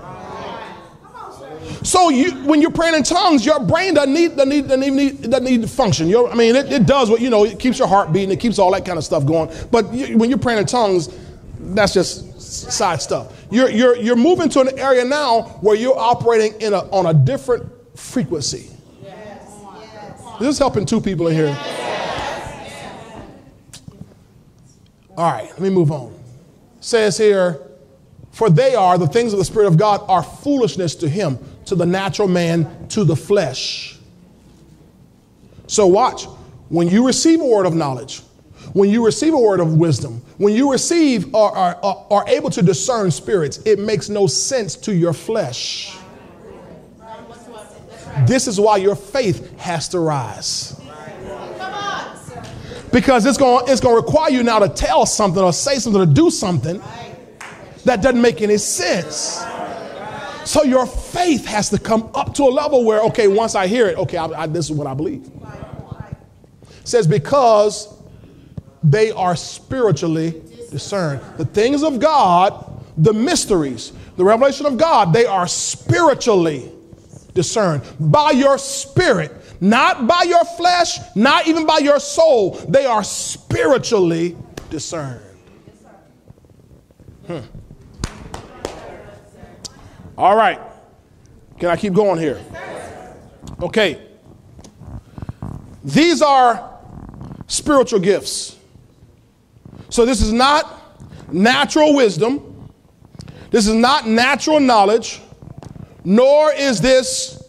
So 1.83 2.09
you, 2.09 2.31
when 2.45 2.61
you're 2.61 2.71
praying 2.71 2.95
in 2.95 3.03
tongues, 3.03 3.45
your 3.45 3.59
brain 3.59 3.93
doesn't 3.93 4.13
need, 4.13 4.37
doesn't 4.37 4.49
need, 4.49 4.67
doesn't 4.67 4.95
need, 4.95 5.21
doesn't 5.29 5.43
need 5.43 5.61
to 5.61 5.67
function. 5.67 6.07
Your, 6.07 6.29
I 6.31 6.35
mean, 6.35 6.55
it, 6.55 6.71
it, 6.71 6.85
does 6.85 7.09
what, 7.09 7.19
you 7.19 7.29
know, 7.29 7.43
it 7.43 7.59
keeps 7.59 7.77
your 7.77 7.89
heart 7.89 8.13
beating, 8.13 8.31
it 8.31 8.39
keeps 8.39 8.57
all 8.57 8.71
that 8.71 8.85
kind 8.85 8.97
of 8.97 9.03
stuff 9.03 9.25
going. 9.25 9.51
But 9.69 9.93
you, 9.93 10.17
when 10.17 10.29
you're 10.29 10.39
praying 10.39 10.59
in 10.59 10.65
tongues, 10.65 11.09
that's 11.59 11.93
just 11.93 12.41
side 12.41 13.01
stuff. 13.01 13.45
You're, 13.51 13.69
you're, 13.69 13.97
you're 13.97 14.15
moving 14.15 14.47
to 14.49 14.61
an 14.61 14.79
area 14.79 15.03
now 15.03 15.43
where 15.61 15.75
you're 15.75 15.97
operating 15.97 16.59
in 16.61 16.73
a, 16.73 16.79
on 16.89 17.07
a 17.07 17.13
different 17.13 17.69
frequency. 17.99 18.69
Yes. 19.01 19.45
This 20.39 20.49
is 20.49 20.59
helping 20.59 20.85
two 20.85 21.01
people 21.01 21.27
in 21.27 21.35
here. 21.35 21.47
Yes. 21.47 21.89
All 25.17 25.31
right, 25.31 25.49
let 25.49 25.61
me 25.61 25.69
move 25.69 25.91
on. 25.91 26.13
It 26.77 26.83
says 26.83 27.17
here, 27.17 27.59
for 28.31 28.49
they 28.49 28.73
are, 28.73 28.97
the 28.97 29.07
things 29.07 29.31
of 29.33 29.39
the 29.39 29.45
Spirit 29.45 29.67
of 29.67 29.77
God 29.77 30.03
are 30.07 30.23
foolishness 30.23 30.95
to 30.95 31.09
him 31.09 31.37
to 31.65 31.75
the 31.75 31.85
natural 31.85 32.27
man, 32.27 32.87
to 32.89 33.03
the 33.03 33.15
flesh. 33.15 33.97
So, 35.67 35.87
watch. 35.87 36.25
When 36.69 36.87
you 36.87 37.05
receive 37.05 37.39
a 37.41 37.45
word 37.45 37.65
of 37.65 37.75
knowledge, 37.75 38.21
when 38.73 38.89
you 38.89 39.05
receive 39.05 39.33
a 39.33 39.39
word 39.39 39.59
of 39.59 39.75
wisdom, 39.75 40.21
when 40.37 40.55
you 40.55 40.71
receive 40.71 41.33
or 41.35 41.55
are, 41.55 41.77
are, 41.83 42.07
are 42.09 42.27
able 42.27 42.49
to 42.49 42.61
discern 42.61 43.11
spirits, 43.11 43.59
it 43.65 43.77
makes 43.79 44.09
no 44.09 44.25
sense 44.25 44.75
to 44.77 44.95
your 44.95 45.13
flesh. 45.13 45.95
This 48.25 48.47
is 48.47 48.59
why 48.59 48.77
your 48.77 48.95
faith 48.95 49.57
has 49.59 49.87
to 49.89 49.99
rise. 49.99 50.79
Because 52.91 53.25
it's 53.25 53.39
going 53.39 53.65
it's 53.67 53.81
going 53.81 53.99
to 53.99 54.05
require 54.05 54.29
you 54.29 54.43
now 54.43 54.59
to 54.59 54.69
tell 54.69 55.05
something 55.05 55.41
or 55.41 55.51
say 55.51 55.79
something 55.79 56.01
or 56.01 56.05
do 56.05 56.29
something 56.29 56.81
that 57.85 58.01
doesn't 58.01 58.21
make 58.21 58.41
any 58.41 58.57
sense. 58.57 59.43
So 60.45 60.63
your 60.63 60.85
faith 60.85 61.45
has 61.45 61.69
to 61.69 61.79
come 61.79 62.09
up 62.13 62.33
to 62.35 62.43
a 62.43 62.49
level 62.49 62.83
where, 62.85 63.01
okay, 63.03 63.27
once 63.27 63.55
I 63.55 63.67
hear 63.67 63.87
it, 63.87 63.97
okay, 63.97 64.17
I, 64.17 64.25
I, 64.25 64.47
this 64.47 64.69
is 64.69 64.71
what 64.71 64.87
I 64.87 64.93
believe. 64.93 65.29
says, 66.83 67.07
because 67.07 67.93
they 68.83 69.11
are 69.11 69.35
spiritually 69.35 70.41
discerned. 70.69 71.21
The 71.37 71.45
things 71.45 71.83
of 71.83 71.99
God, 71.99 72.81
the 72.97 73.13
mysteries, 73.13 73.93
the 74.17 74.25
revelation 74.25 74.65
of 74.65 74.77
God, 74.77 75.13
they 75.13 75.25
are 75.25 75.47
spiritually 75.47 76.71
discerned 77.33 77.83
by 77.99 78.31
your 78.31 78.57
spirit, 78.57 79.31
not 79.61 80.07
by 80.07 80.23
your 80.23 80.43
flesh, 80.43 80.99
not 81.15 81.47
even 81.47 81.65
by 81.65 81.77
your 81.77 81.99
soul. 81.99 82.51
They 82.67 82.85
are 82.85 83.03
spiritually 83.03 84.35
discerned. 84.69 85.21
Hmm. 87.27 87.39
All 90.17 90.35
right. 90.35 90.59
Can 91.59 91.69
I 91.69 91.75
keep 91.75 91.93
going 91.93 92.19
here? 92.19 92.39
Okay. 93.61 94.07
These 95.83 96.21
are 96.21 96.77
spiritual 97.47 97.99
gifts. 97.99 98.57
So 99.89 100.05
this 100.05 100.21
is 100.21 100.31
not 100.31 100.81
natural 101.31 101.95
wisdom. 101.95 102.69
This 103.51 103.67
is 103.67 103.75
not 103.75 104.07
natural 104.07 104.59
knowledge, 104.59 105.21
nor 106.03 106.51
is 106.53 106.81
this 106.81 107.43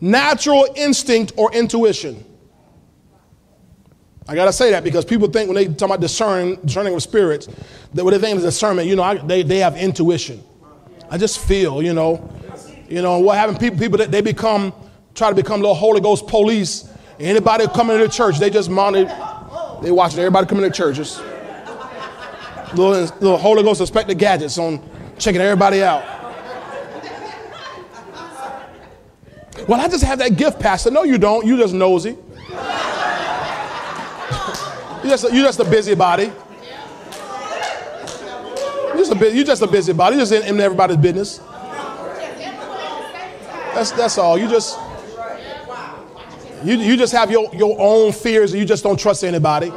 natural 0.00 0.66
instinct 0.76 1.32
or 1.36 1.52
intuition. 1.52 2.24
I 4.26 4.34
gotta 4.34 4.52
say 4.52 4.70
that 4.70 4.84
because 4.84 5.04
people 5.04 5.28
think 5.28 5.48
when 5.48 5.56
they 5.56 5.66
talk 5.66 5.88
about 5.88 6.00
discerning, 6.00 6.56
discerning 6.64 6.94
of 6.94 7.02
spirits, 7.02 7.48
that 7.94 8.04
what 8.04 8.12
they 8.12 8.18
think 8.18 8.38
is 8.38 8.44
discernment, 8.44 8.88
you 8.88 8.96
know, 8.96 9.02
I, 9.02 9.16
they, 9.16 9.42
they 9.42 9.58
have 9.58 9.76
intuition. 9.76 10.42
I 11.10 11.18
just 11.18 11.40
feel, 11.40 11.82
you 11.82 11.92
know, 11.92 12.30
you 12.88 13.02
know, 13.02 13.18
what 13.18 13.36
happened? 13.36 13.58
People, 13.58 13.78
people 13.80 13.98
that 13.98 14.12
they 14.12 14.20
become, 14.20 14.72
try 15.14 15.28
to 15.28 15.34
become 15.34 15.60
little 15.60 15.74
Holy 15.74 16.00
Ghost 16.00 16.28
police. 16.28 16.88
Anybody 17.18 17.66
coming 17.66 17.98
to 17.98 18.04
the 18.04 18.08
church, 18.10 18.38
they 18.38 18.48
just 18.48 18.70
monitor, 18.70 19.12
they 19.82 19.90
watching 19.90 20.20
everybody 20.20 20.46
coming 20.46 20.64
to 20.64 20.70
churches. 20.70 21.20
Little, 22.74 22.90
little 22.90 23.36
Holy 23.36 23.64
Ghost 23.64 23.80
inspector 23.80 24.14
gadgets 24.14 24.56
on 24.56 24.80
checking 25.18 25.40
everybody 25.40 25.82
out. 25.82 26.04
Well, 29.66 29.80
I 29.80 29.88
just 29.88 30.04
have 30.04 30.20
that 30.20 30.36
gift, 30.36 30.60
Pastor. 30.60 30.92
No, 30.92 31.02
you 31.02 31.18
don't. 31.18 31.44
You 31.44 31.56
just 31.56 31.74
nosy. 31.74 32.10
you 32.10 32.16
just 35.10 35.32
you 35.32 35.42
just 35.42 35.58
a 35.58 35.64
busybody. 35.64 36.32
You're 39.00 39.14
just 39.14 39.22
a, 39.22 39.34
you 39.34 39.44
just 39.44 39.62
a 39.62 39.66
busybody. 39.66 40.16
You're 40.16 40.26
just 40.26 40.32
in, 40.32 40.54
in 40.54 40.60
everybody's 40.60 40.98
business. 40.98 41.38
That's 43.72 43.92
that's 43.92 44.18
all. 44.18 44.36
You 44.36 44.46
just 44.46 44.78
you, 46.62 46.76
you 46.76 46.98
just 46.98 47.14
have 47.14 47.30
your, 47.30 47.48
your 47.54 47.76
own 47.78 48.12
fears 48.12 48.52
and 48.52 48.60
you 48.60 48.66
just 48.66 48.84
don't 48.84 49.00
trust 49.00 49.24
anybody. 49.24 49.70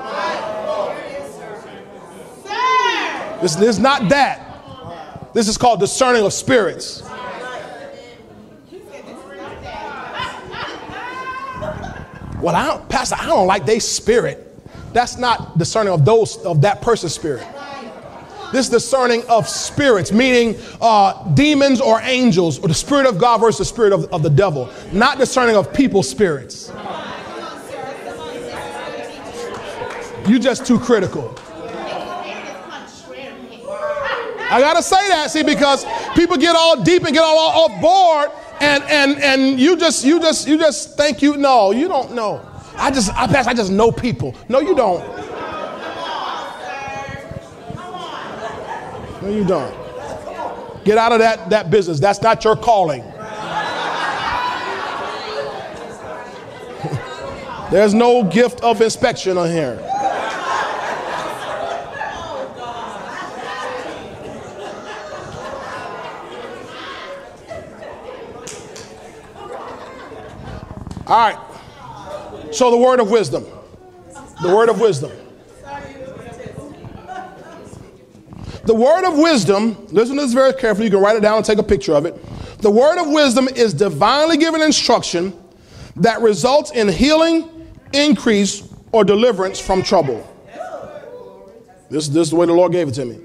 This 3.42 3.58
is 3.62 3.80
not 3.80 4.10
that. 4.10 5.32
This 5.34 5.48
is 5.48 5.58
called 5.58 5.80
discerning 5.80 6.26
of 6.26 6.34
spirits. 6.34 7.02
Well, 12.42 12.56
I 12.58 12.68
don't, 12.68 12.90
Pastor, 12.90 13.16
I 13.18 13.26
don't 13.26 13.48
like 13.48 13.66
their 13.66 13.80
spirit. 13.80 14.50
That's 14.92 15.18
not 15.18 15.58
discerning 15.58 15.94
of 15.94 16.04
those 16.04 16.36
of 16.40 16.60
that 16.64 16.82
person's 16.82 17.16
spirit. 17.16 17.48
This 18.54 18.70
discerning 18.70 19.26
of 19.30 19.50
spirits, 19.50 20.12
meaning 20.12 20.56
uh, 20.80 21.28
demons 21.34 21.82
or 21.82 22.00
angels, 22.02 22.60
or 22.60 22.68
the 22.68 22.74
spirit 22.76 23.08
of 23.08 23.18
God 23.18 23.40
versus 23.42 23.58
the 23.58 23.66
spirit 23.66 23.92
of, 23.92 24.06
of 24.14 24.22
the 24.22 24.30
devil. 24.30 24.70
Not 24.92 25.18
discerning 25.18 25.56
of 25.56 25.74
people's 25.74 26.08
spirits. 26.08 26.72
You're 30.28 30.38
just 30.38 30.68
too 30.68 30.78
critical. 30.78 31.36
I 34.52 34.60
gotta 34.60 34.84
say 34.84 35.10
that, 35.10 35.32
see, 35.32 35.42
because 35.42 35.84
people 36.14 36.38
get 36.38 36.56
all 36.56 36.84
deep 36.84 37.06
and 37.06 37.12
get 37.12 37.24
all, 37.24 37.36
off 37.36 37.82
board, 37.82 38.30
and 38.62 38.84
and 38.84 39.20
and 39.20 39.60
you 39.60 39.76
just 39.76 40.06
you 40.06 40.20
just 40.20 40.48
you 40.48 40.60
just 40.60 40.96
think 40.96 41.24
you 41.24 41.38
know. 41.38 41.72
You 41.72 41.88
don't 41.88 42.14
know. 42.14 42.48
I 42.76 42.92
just 42.92 43.12
I 43.16 43.26
pass. 43.26 43.48
I 43.48 43.56
just 43.56 43.72
know 43.72 43.92
people. 43.92 44.36
No, 44.48 44.60
you 44.60 44.76
don't. 44.76 45.02
No, 49.24 49.30
you 49.30 49.46
don't. 49.46 49.74
Get 50.84 50.98
out 50.98 51.14
of 51.14 51.20
that 51.20 51.50
that 51.50 51.72
business. 51.72 51.98
That's 51.98 52.22
not 52.22 52.44
your 52.44 52.58
calling. 52.58 53.04
There's 57.72 57.94
no 57.94 58.26
gift 58.26 58.62
of 58.64 58.82
inspection 58.82 59.38
on 59.38 59.50
here. 59.50 59.80
All 71.08 71.18
right. 71.18 71.38
So 72.52 72.72
the 72.72 72.78
word 72.78 73.00
of 73.00 73.10
wisdom. 73.10 73.46
The 74.42 74.54
word 74.54 74.68
of 74.68 74.82
wisdom. 74.82 75.14
The 78.66 78.74
word 78.74 79.06
of 79.06 79.18
wisdom, 79.18 79.88
listen 79.88 80.16
to 80.16 80.22
this 80.22 80.34
very 80.34 80.54
carefully. 80.54 80.86
You 80.86 80.92
can 80.92 81.02
write 81.02 81.18
it 81.18 81.22
down 81.22 81.38
and 81.38 81.46
take 81.46 81.58
a 81.58 81.64
picture 81.64 81.94
of 81.94 82.06
it. 82.06 82.16
The 82.60 82.72
word 82.72 82.98
of 82.98 83.10
wisdom 83.10 83.50
is 83.50 83.74
divinely 83.74 84.38
given 84.38 84.62
instruction 84.62 85.34
that 85.98 86.22
results 86.22 86.72
in 86.72 86.88
healing, 86.88 87.70
increase, 87.92 88.74
or 88.92 89.04
deliverance 89.04 89.60
from 89.60 89.84
trouble. 89.84 90.30
This, 91.90 92.08
this 92.08 92.24
is 92.24 92.30
the 92.30 92.36
way 92.38 92.46
the 92.46 92.54
Lord 92.54 92.72
gave 92.72 92.88
it 92.88 92.94
to 92.94 93.06
me. 93.06 93.20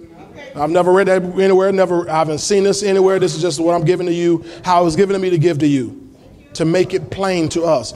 I've 0.57 0.71
never 0.71 0.93
read 0.93 1.07
that 1.07 1.23
anywhere, 1.23 1.71
never, 1.71 2.11
I 2.11 2.19
haven't 2.19 2.39
seen 2.39 2.65
this 2.65 2.83
anywhere. 2.83 3.19
This 3.19 3.37
is 3.37 3.41
just 3.41 3.61
what 3.61 3.75
I'm 3.75 3.85
giving 3.85 4.07
to 4.07 4.13
you, 4.13 4.45
how 4.65 4.83
it 4.83 4.85
was 4.85 4.97
given 4.97 5.15
to 5.15 5.21
me 5.21 5.31
to 5.31 5.39
give 5.39 5.59
to 5.61 5.67
you 5.67 6.09
to 6.55 6.65
make 6.65 6.93
it 6.93 7.11
plain 7.11 7.49
to 7.51 7.63
us. 7.63 7.95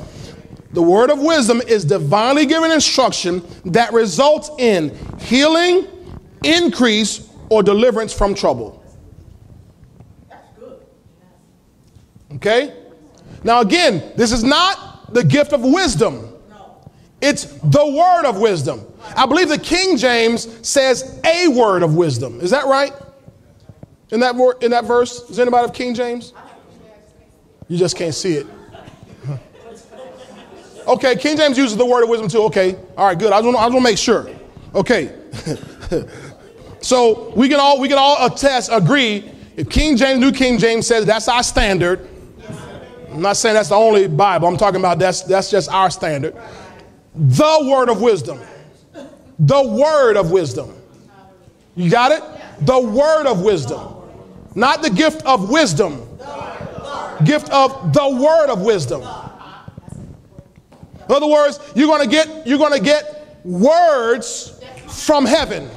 The 0.72 0.82
word 0.82 1.10
of 1.10 1.18
wisdom 1.18 1.60
is 1.66 1.84
divinely 1.84 2.46
given 2.46 2.70
instruction 2.70 3.42
that 3.66 3.92
results 3.92 4.50
in 4.58 4.96
healing, 5.18 5.86
increase, 6.44 7.28
or 7.52 7.62
deliverance 7.62 8.12
from 8.12 8.34
trouble. 8.34 8.82
Okay? 12.34 12.74
Now, 13.44 13.60
again, 13.60 14.12
this 14.16 14.32
is 14.32 14.42
not 14.42 15.12
the 15.12 15.22
gift 15.22 15.52
of 15.52 15.62
wisdom, 15.62 16.28
it's 17.20 17.44
the 17.44 17.86
word 17.86 18.24
of 18.24 18.40
wisdom. 18.40 18.80
I 19.16 19.26
believe 19.26 19.48
the 19.48 19.58
King 19.58 19.96
James 19.96 20.66
says 20.66 21.20
a 21.24 21.48
word 21.48 21.82
of 21.82 21.94
wisdom. 21.94 22.40
Is 22.40 22.50
that 22.50 22.66
right? 22.66 22.92
In 24.10 24.20
that, 24.20 24.34
in 24.60 24.70
that 24.70 24.84
verse? 24.84 25.28
Is 25.30 25.38
anybody 25.38 25.64
of 25.64 25.72
King 25.72 25.94
James? 25.94 26.32
You 27.68 27.76
just 27.76 27.96
can't 27.96 28.14
see 28.14 28.34
it. 28.34 28.46
Okay, 30.84 31.14
King 31.14 31.36
James 31.36 31.56
uses 31.56 31.76
the 31.76 31.86
word 31.86 32.02
of 32.02 32.08
wisdom 32.08 32.28
too. 32.28 32.42
Okay, 32.42 32.74
all 32.96 33.06
right, 33.06 33.16
good. 33.16 33.32
I 33.32 33.40
just 33.40 33.54
want 33.54 33.72
to 33.72 33.80
make 33.80 33.96
sure. 33.96 34.28
Okay, 34.74 35.14
so 36.82 37.30
we 37.30 37.48
can 37.48 37.58
all 37.58 37.80
we 37.80 37.88
can 37.88 37.98
all 37.98 38.26
attest, 38.26 38.70
agree. 38.72 39.30
If 39.56 39.70
King 39.70 39.96
James, 39.96 40.20
New 40.20 40.32
King 40.32 40.58
James 40.58 40.86
says 40.86 41.06
that's 41.06 41.28
our 41.28 41.42
standard. 41.42 42.08
I'm 43.10 43.20
not 43.20 43.36
saying 43.36 43.54
that's 43.54 43.68
the 43.68 43.74
only 43.74 44.08
Bible. 44.08 44.48
I'm 44.48 44.56
talking 44.56 44.80
about 44.80 44.98
that's 44.98 45.22
that's 45.22 45.50
just 45.50 45.70
our 45.70 45.90
standard. 45.90 46.36
The 47.14 47.68
word 47.70 47.88
of 47.88 48.00
wisdom. 48.00 48.40
The 49.38 49.62
word 49.62 50.16
of 50.16 50.30
wisdom. 50.30 50.74
You 51.74 51.90
got 51.90 52.12
it? 52.12 52.22
The 52.66 52.80
word 52.80 53.26
of 53.26 53.42
wisdom. 53.42 53.94
Not 54.54 54.82
the 54.82 54.90
gift 54.90 55.24
of 55.24 55.50
wisdom 55.50 56.06
gift 57.24 57.50
of 57.50 57.92
the 57.92 58.08
word 58.08 58.50
of 58.50 58.62
wisdom. 58.62 59.00
In 59.00 61.16
other 61.16 61.26
words, 61.26 61.58
you're 61.74 61.98
to 61.98 62.08
get 62.08 62.46
you're 62.46 62.70
to 62.70 62.80
get 62.80 63.40
words 63.44 64.60
from 64.88 65.26
heaven. 65.26 65.68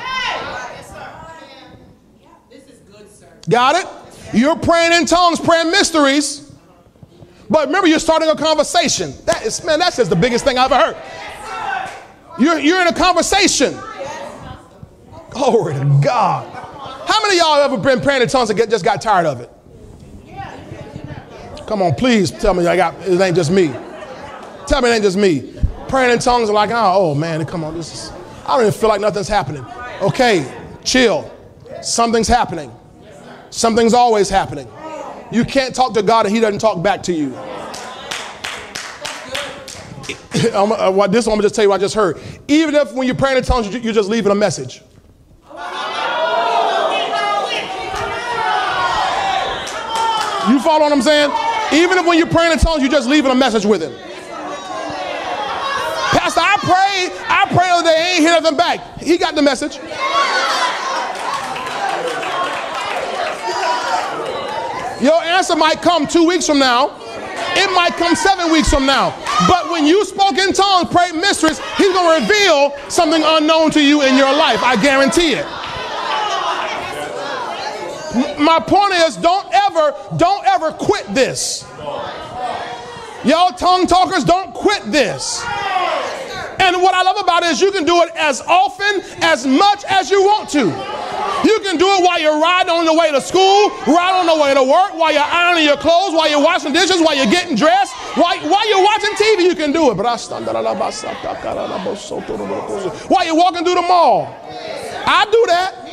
Got 3.50 3.76
it? 3.76 3.88
You're 4.34 4.58
praying 4.58 4.94
in 4.94 5.06
tongues, 5.06 5.40
praying 5.40 5.72
mysteries. 5.72 6.52
But 7.50 7.68
remember, 7.68 7.88
you're 7.88 8.00
starting 8.00 8.30
a 8.30 8.36
conversation. 8.36 9.14
That 9.26 9.46
is, 9.46 9.64
man, 9.64 9.80
that's 9.80 9.98
just 9.98 10.10
the 10.10 10.16
biggest 10.16 10.44
thing 10.44 10.58
I've 10.58 10.72
ever 10.72 10.94
heard. 10.94 10.98
You're, 12.40 12.60
you're 12.60 12.82
in 12.82 12.88
a 12.88 12.94
conversation. 12.94 13.78
Glory 15.30 15.74
to 15.76 16.00
God. 16.04 16.52
How 17.08 17.22
many 17.22 17.38
y'all 17.38 17.58
ever 17.58 17.78
been 17.78 18.02
praying 18.02 18.24
in 18.24 18.28
tongues 18.28 18.50
and 18.50 18.58
get, 18.58 18.70
just 18.70 18.84
got 18.84 19.02
tired 19.02 19.26
of 19.26 19.42
it? 19.42 19.52
Come 21.68 21.82
on, 21.82 21.96
please 21.96 22.32
tell 22.32 22.54
me 22.54 22.66
I 22.68 22.76
got 22.76 22.96
it 23.08 23.20
ain't 23.20 23.36
just 23.36 23.52
me. 23.52 23.68
Tell 24.68 24.82
me 24.82 24.90
it 24.90 24.94
ain't 24.94 25.04
just 25.04 25.18
me. 25.18 25.54
Praying 25.88 26.12
in 26.12 26.20
tongues 26.20 26.50
are 26.50 26.54
like, 26.54 26.70
oh, 26.72 27.12
oh 27.12 27.16
man, 27.16 27.44
come 27.46 27.64
on, 27.64 27.76
this 27.76 27.94
is 27.94 28.12
I 28.46 28.56
don't 28.56 28.62
even 28.62 28.74
feel 28.74 28.90
like 28.90 29.02
nothing's 29.02 29.28
happening. 29.28 29.66
Okay, 30.02 30.46
chill. 30.84 31.32
Something's 31.82 32.28
happening. 32.28 32.72
Something's 33.56 33.94
always 33.94 34.30
happening. 34.30 34.68
You 35.32 35.46
can't 35.46 35.74
talk 35.74 35.94
to 35.94 36.04
God 36.04 36.26
and 36.26 36.36
He 36.36 36.42
doesn't 36.42 36.60
talk 36.60 36.84
back 36.84 37.02
to 37.04 37.14
you. 37.14 37.34
Uh, 40.54 40.92
what, 40.92 41.12
this 41.12 41.26
one, 41.26 41.38
I'm 41.38 41.42
just 41.42 41.56
tell 41.56 41.64
you 41.64 41.70
what 41.70 41.78
I 41.78 41.84
just 41.84 41.96
heard. 41.96 42.20
Even 42.50 42.76
if 42.76 42.92
when 42.94 43.08
you're 43.08 43.16
praying 43.16 43.38
in 43.38 43.44
tongues, 43.44 43.74
you- 43.74 43.80
you're 43.80 43.94
just 43.94 44.10
leaving 44.10 44.32
a 44.32 44.36
message. 44.36 44.84
You 50.48 50.60
follow 50.60 50.82
what 50.82 50.92
I'm 50.92 51.02
saying? 51.02 51.32
Even 51.74 51.98
if 51.98 52.06
when 52.06 52.20
you're 52.20 52.28
praying 52.28 52.52
in 52.52 52.60
tongues, 52.60 52.84
you're 52.84 52.92
just 52.92 53.10
leaving 53.10 53.32
a 53.32 53.36
message 53.36 53.66
with 53.66 53.82
him. 53.82 53.94
Pastor, 56.12 56.42
I 56.42 56.58
pray, 56.62 57.10
I 57.28 57.46
pray 57.50 57.70
the 57.78 57.84
they 57.84 58.12
ain't 58.14 58.20
hear 58.20 58.40
nothing 58.40 58.56
back. 58.58 59.00
He 59.00 59.18
got 59.18 59.34
the 59.34 59.42
message. 59.42 59.80
Your 65.06 65.22
answer 65.22 65.56
might 65.56 65.84
come 65.84 66.08
two 66.08 66.26
weeks 66.26 66.48
from 66.48 66.58
now. 66.58 66.90
It 67.56 67.72
might 67.76 67.92
come 67.96 68.16
seven 68.16 68.52
weeks 68.52 68.72
from 68.72 68.88
now. 68.88 69.12
But 69.48 69.70
when 69.70 69.86
you 69.86 70.04
spoke 70.04 70.40
in 70.40 70.52
tongues, 70.52 70.90
prayed 70.90 71.14
mysteries, 71.14 71.60
he's 71.78 71.94
going 71.94 72.18
to 72.18 72.28
reveal 72.28 72.74
something 72.90 73.22
unknown 73.24 73.70
to 73.72 73.84
you 73.84 74.02
in 74.02 74.18
your 74.18 74.34
life. 74.36 74.64
I 74.64 74.82
guarantee 74.82 75.34
it. 75.34 75.46
My 78.40 78.60
point 78.60 78.96
is 78.96 79.16
don't 79.18 79.48
ever, 79.54 79.94
don't 80.18 80.44
ever 80.48 80.72
quit 80.72 81.06
this. 81.14 81.64
Y'all 83.24 83.52
tongue 83.52 83.86
talkers, 83.86 84.24
don't 84.24 84.56
quit 84.56 84.92
this. 84.92 85.46
And 86.60 86.82
what 86.82 86.94
I 86.94 87.02
love 87.04 87.18
about 87.18 87.44
it 87.44 87.52
is 87.52 87.62
you 87.62 87.72
can 87.72 87.86
do 87.86 88.02
it 88.04 88.10
as 88.16 88.42
often, 88.42 89.02
as 89.24 89.46
much 89.46 89.84
as 89.86 90.10
you 90.10 90.22
want 90.24 90.50
to. 90.52 90.66
You 91.46 91.60
can 91.62 91.78
do 91.78 91.86
it 91.86 92.04
while 92.04 92.20
you're 92.20 92.40
riding 92.40 92.72
on 92.72 92.86
the 92.86 92.94
way 92.94 93.12
to 93.12 93.22
school, 93.22 93.70
riding 93.86 94.28
on 94.28 94.38
the 94.38 94.42
way 94.42 94.54
to 94.54 94.64
work, 94.64 94.96
while 94.98 95.14
you're 95.14 95.22
ironing 95.22 95.66
your 95.66 95.78
clothes, 95.78 96.14
while 96.14 96.30
you're 96.30 96.42
washing 96.42 96.74
dishes, 96.74 97.00
while 97.02 97.16
you're 97.16 97.30
getting 97.30 97.56
dressed, 97.56 97.94
while, 98.18 98.38
while 98.50 98.68
you're 98.68 98.84
watching 98.84 99.12
TV, 99.14 99.44
you 99.44 99.56
can 99.56 99.72
do 99.72 99.92
it. 99.92 99.98
While 103.10 103.26
you're 103.26 103.36
walking 103.36 103.64
through 103.64 103.76
the 103.76 103.82
mall. 103.82 104.36
I 105.08 105.26
do 105.32 105.46
that. 105.48 105.86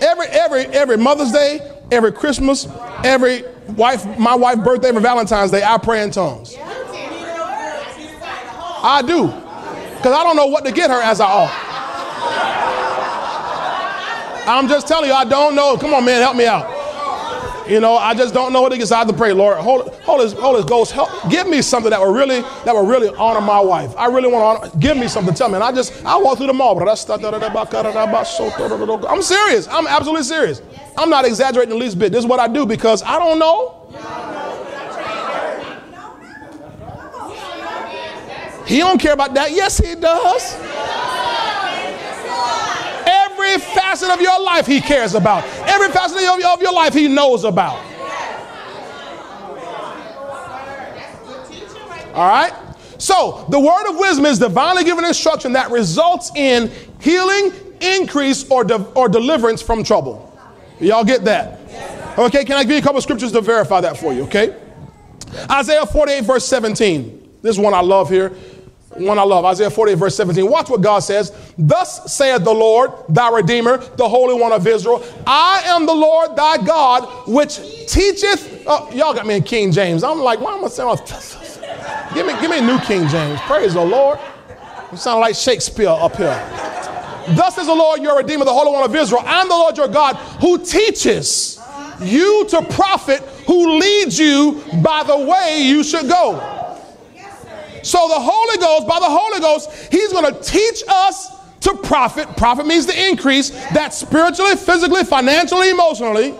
Every 0.00 0.26
every 0.26 0.66
every 0.66 0.96
Mother's 0.98 1.32
Day, 1.32 1.60
every 1.90 2.12
Christmas, 2.12 2.68
every 3.02 3.44
wife, 3.76 4.04
my 4.18 4.34
wife's 4.34 4.62
birthday, 4.62 4.88
every 4.88 5.02
Valentine's 5.02 5.50
Day, 5.50 5.62
I 5.62 5.78
pray 5.78 6.02
in 6.02 6.10
tongues. 6.10 6.56
I 8.86 9.02
do. 9.06 9.26
Because 9.96 10.12
I 10.12 10.22
don't 10.22 10.36
know 10.36 10.46
what 10.46 10.64
to 10.66 10.72
get 10.72 10.90
her 10.90 11.00
as 11.00 11.20
I 11.20 11.26
ought. 11.26 11.60
I'm 14.46 14.68
just 14.68 14.86
telling 14.86 15.08
you, 15.08 15.14
I 15.14 15.24
don't 15.24 15.54
know. 15.54 15.78
Come 15.78 15.94
on, 15.94 16.04
man, 16.04 16.20
help 16.20 16.36
me 16.36 16.46
out. 16.46 16.73
You 17.68 17.80
know, 17.80 17.96
I 17.96 18.14
just 18.14 18.34
don't 18.34 18.52
know 18.52 18.60
what 18.60 18.72
to 18.72 18.78
get. 18.78 18.92
I 18.92 18.98
have 18.98 19.08
to 19.08 19.14
pray, 19.14 19.32
Lord, 19.32 19.56
Holy, 19.56 19.90
Holy, 20.02 20.30
Holy 20.34 20.62
Ghost, 20.68 20.92
help, 20.92 21.08
give 21.30 21.48
me 21.48 21.62
something 21.62 21.90
that 21.90 22.00
will 22.00 22.12
really, 22.12 22.42
that 22.64 22.74
will 22.74 22.84
really 22.84 23.08
honor 23.16 23.40
my 23.40 23.58
wife. 23.60 23.96
I 23.96 24.06
really 24.06 24.28
want 24.28 24.62
to 24.62 24.68
honor, 24.68 24.76
give 24.78 24.96
me 24.98 25.08
something. 25.08 25.34
Tell 25.34 25.48
me. 25.48 25.54
And 25.54 25.64
I 25.64 25.72
just, 25.72 26.04
I 26.04 26.18
walk 26.18 26.36
through 26.38 26.48
the 26.48 26.52
mall, 26.52 26.78
I'm 29.08 29.22
serious. 29.22 29.66
I'm 29.68 29.86
absolutely 29.86 30.24
serious. 30.24 30.60
I'm 30.96 31.08
not 31.08 31.24
exaggerating 31.24 31.70
the 31.70 31.76
least 31.76 31.98
bit. 31.98 32.12
This 32.12 32.20
is 32.20 32.26
what 32.26 32.38
I 32.38 32.48
do 32.48 32.66
because 32.66 33.02
I 33.02 33.18
don't 33.18 33.38
know. 33.38 33.80
He 38.66 38.78
don't 38.78 39.00
care 39.00 39.12
about 39.12 39.34
that. 39.34 39.52
Yes, 39.52 39.78
he 39.78 39.94
does. 39.94 40.54
Every 43.06 43.58
facet 43.74 44.10
of 44.10 44.20
your 44.20 44.40
life 44.40 44.66
he 44.66 44.80
cares 44.80 45.14
about. 45.14 45.44
Every 45.74 45.88
facet 45.88 46.18
of 46.18 46.38
your, 46.38 46.52
of 46.52 46.62
your 46.62 46.72
life 46.72 46.94
he 46.94 47.08
knows 47.08 47.42
about. 47.42 47.82
All 52.14 52.28
right? 52.28 52.52
So, 52.96 53.44
the 53.50 53.58
word 53.58 53.90
of 53.90 53.98
wisdom 53.98 54.24
is 54.24 54.38
divinely 54.38 54.84
given 54.84 55.04
instruction 55.04 55.52
that 55.54 55.72
results 55.72 56.30
in 56.36 56.70
healing, 57.00 57.52
increase, 57.80 58.48
or, 58.48 58.62
de- 58.62 58.86
or 58.94 59.08
deliverance 59.08 59.60
from 59.60 59.82
trouble. 59.82 60.30
Y'all 60.78 61.02
get 61.02 61.24
that? 61.24 61.58
Okay, 62.16 62.44
can 62.44 62.56
I 62.56 62.62
give 62.62 62.72
you 62.72 62.78
a 62.78 62.82
couple 62.82 63.00
scriptures 63.00 63.32
to 63.32 63.40
verify 63.40 63.80
that 63.80 63.98
for 63.98 64.12
you, 64.12 64.22
okay? 64.24 64.56
Isaiah 65.50 65.84
48, 65.84 66.24
verse 66.24 66.46
17. 66.46 67.38
This 67.42 67.56
is 67.56 67.58
one 67.58 67.74
I 67.74 67.80
love 67.80 68.08
here. 68.08 68.32
One 68.96 69.18
I 69.18 69.22
love. 69.22 69.44
Isaiah 69.44 69.70
48, 69.70 69.94
verse 69.94 70.16
17. 70.16 70.48
Watch 70.48 70.70
what 70.70 70.80
God 70.80 71.00
says. 71.00 71.32
Thus 71.58 72.12
saith 72.12 72.44
the 72.44 72.52
Lord, 72.52 72.92
thy 73.08 73.30
Redeemer, 73.30 73.78
the 73.78 74.08
Holy 74.08 74.34
One 74.40 74.52
of 74.52 74.66
Israel. 74.66 75.04
I 75.26 75.62
am 75.66 75.86
the 75.86 75.94
Lord 75.94 76.36
thy 76.36 76.58
God, 76.58 77.28
which 77.28 77.56
teacheth. 77.88 78.64
Oh, 78.66 78.90
y'all 78.92 79.14
got 79.14 79.26
me 79.26 79.36
in 79.36 79.42
King 79.42 79.72
James. 79.72 80.04
I'm 80.04 80.20
like, 80.20 80.40
why 80.40 80.56
am 80.56 80.64
I 80.64 80.68
saying? 80.68 80.96
Give 82.14 82.26
me, 82.26 82.32
give 82.40 82.50
me 82.50 82.58
a 82.58 82.62
new 82.62 82.78
King 82.80 83.08
James. 83.08 83.40
Praise 83.42 83.74
the 83.74 83.84
Lord. 83.84 84.18
You 84.92 84.98
sound 84.98 85.20
like 85.20 85.34
Shakespeare 85.34 85.88
up 85.88 86.16
here. 86.16 86.38
Thus 87.30 87.58
is 87.58 87.66
the 87.66 87.74
Lord 87.74 88.02
your 88.02 88.16
Redeemer, 88.16 88.44
the 88.44 88.52
Holy 88.52 88.70
One 88.70 88.84
of 88.84 88.94
Israel. 88.94 89.22
I'm 89.24 89.48
the 89.48 89.54
Lord 89.54 89.76
your 89.76 89.88
God 89.88 90.16
who 90.40 90.64
teaches 90.64 91.60
you 92.00 92.46
to 92.50 92.62
profit, 92.62 93.20
who 93.46 93.78
leads 93.78 94.18
you 94.18 94.62
by 94.82 95.02
the 95.02 95.18
way 95.18 95.62
you 95.62 95.82
should 95.82 96.08
go. 96.08 96.63
So 97.84 98.08
the 98.08 98.18
Holy 98.18 98.56
Ghost, 98.58 98.88
by 98.88 98.98
the 98.98 99.08
Holy 99.08 99.40
Ghost, 99.40 99.70
He's 99.92 100.12
going 100.12 100.32
to 100.32 100.40
teach 100.40 100.82
us 100.88 101.28
to 101.60 101.74
profit. 101.76 102.36
Profit 102.36 102.66
means 102.66 102.86
the 102.86 103.08
increase 103.08 103.50
that 103.72 103.94
spiritually, 103.94 104.56
physically, 104.56 105.04
financially, 105.04 105.70
emotionally. 105.70 106.34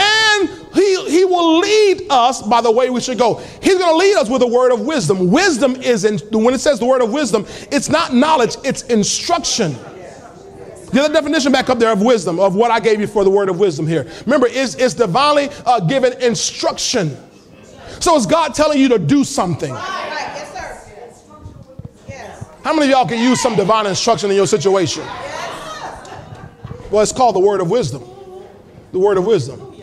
And 0.00 0.48
he, 0.74 1.10
he 1.10 1.24
will 1.24 1.58
lead 1.58 2.06
us 2.10 2.42
by 2.42 2.60
the 2.60 2.70
way 2.70 2.90
we 2.90 3.00
should 3.00 3.18
go. 3.18 3.36
He's 3.62 3.78
going 3.78 3.90
to 3.90 3.96
lead 3.96 4.16
us 4.16 4.28
with 4.28 4.42
a 4.42 4.46
word 4.46 4.72
of 4.72 4.82
wisdom. 4.82 5.30
Wisdom 5.30 5.76
is, 5.76 6.04
in, 6.04 6.18
when 6.30 6.54
it 6.54 6.60
says 6.60 6.78
the 6.78 6.86
word 6.86 7.02
of 7.02 7.10
wisdom, 7.10 7.46
it's 7.72 7.88
not 7.88 8.14
knowledge, 8.14 8.56
it's 8.64 8.82
instruction. 8.82 9.74
The 10.92 11.02
other 11.02 11.12
definition 11.12 11.52
back 11.52 11.68
up 11.68 11.78
there 11.78 11.92
of 11.92 12.00
wisdom, 12.00 12.38
of 12.38 12.54
what 12.54 12.70
I 12.70 12.80
gave 12.80 13.00
you 13.00 13.06
for 13.06 13.24
the 13.24 13.30
word 13.30 13.48
of 13.48 13.58
wisdom 13.58 13.86
here. 13.86 14.10
Remember, 14.24 14.46
it's, 14.48 14.74
it's 14.76 14.94
divinely 14.94 15.50
uh, 15.66 15.80
given 15.80 16.14
instruction. 16.22 17.16
So 18.00 18.16
is 18.16 18.26
God 18.26 18.54
telling 18.54 18.78
you 18.78 18.88
to 18.90 18.98
do 18.98 19.24
something. 19.24 19.74
How 22.64 22.74
many 22.74 22.86
of 22.86 22.90
y'all 22.90 23.08
can 23.08 23.22
use 23.22 23.40
some 23.40 23.56
divine 23.56 23.86
instruction 23.86 24.30
in 24.30 24.36
your 24.36 24.46
situation? 24.46 25.02
Well, 26.90 27.02
it's 27.02 27.12
called 27.12 27.34
the 27.34 27.40
word 27.40 27.60
of 27.60 27.70
wisdom. 27.70 28.02
The 28.92 28.98
word 28.98 29.16
of 29.18 29.26
wisdom. 29.26 29.74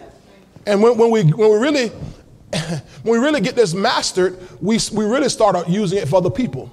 And 0.65 0.81
when, 0.81 0.97
when 0.97 1.11
we 1.11 1.23
when 1.23 1.51
we 1.51 1.57
really 1.57 1.87
when 3.03 3.19
we 3.19 3.19
really 3.19 3.41
get 3.41 3.55
this 3.55 3.73
mastered, 3.73 4.37
we, 4.61 4.79
we 4.93 5.05
really 5.05 5.29
start 5.29 5.55
out 5.55 5.69
using 5.69 5.99
it 5.99 6.07
for 6.07 6.17
other 6.17 6.29
people. 6.29 6.71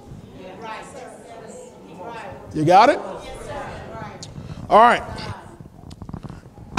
You 2.53 2.65
got 2.65 2.89
it? 2.89 2.99
All 4.69 4.79
right. 4.79 5.03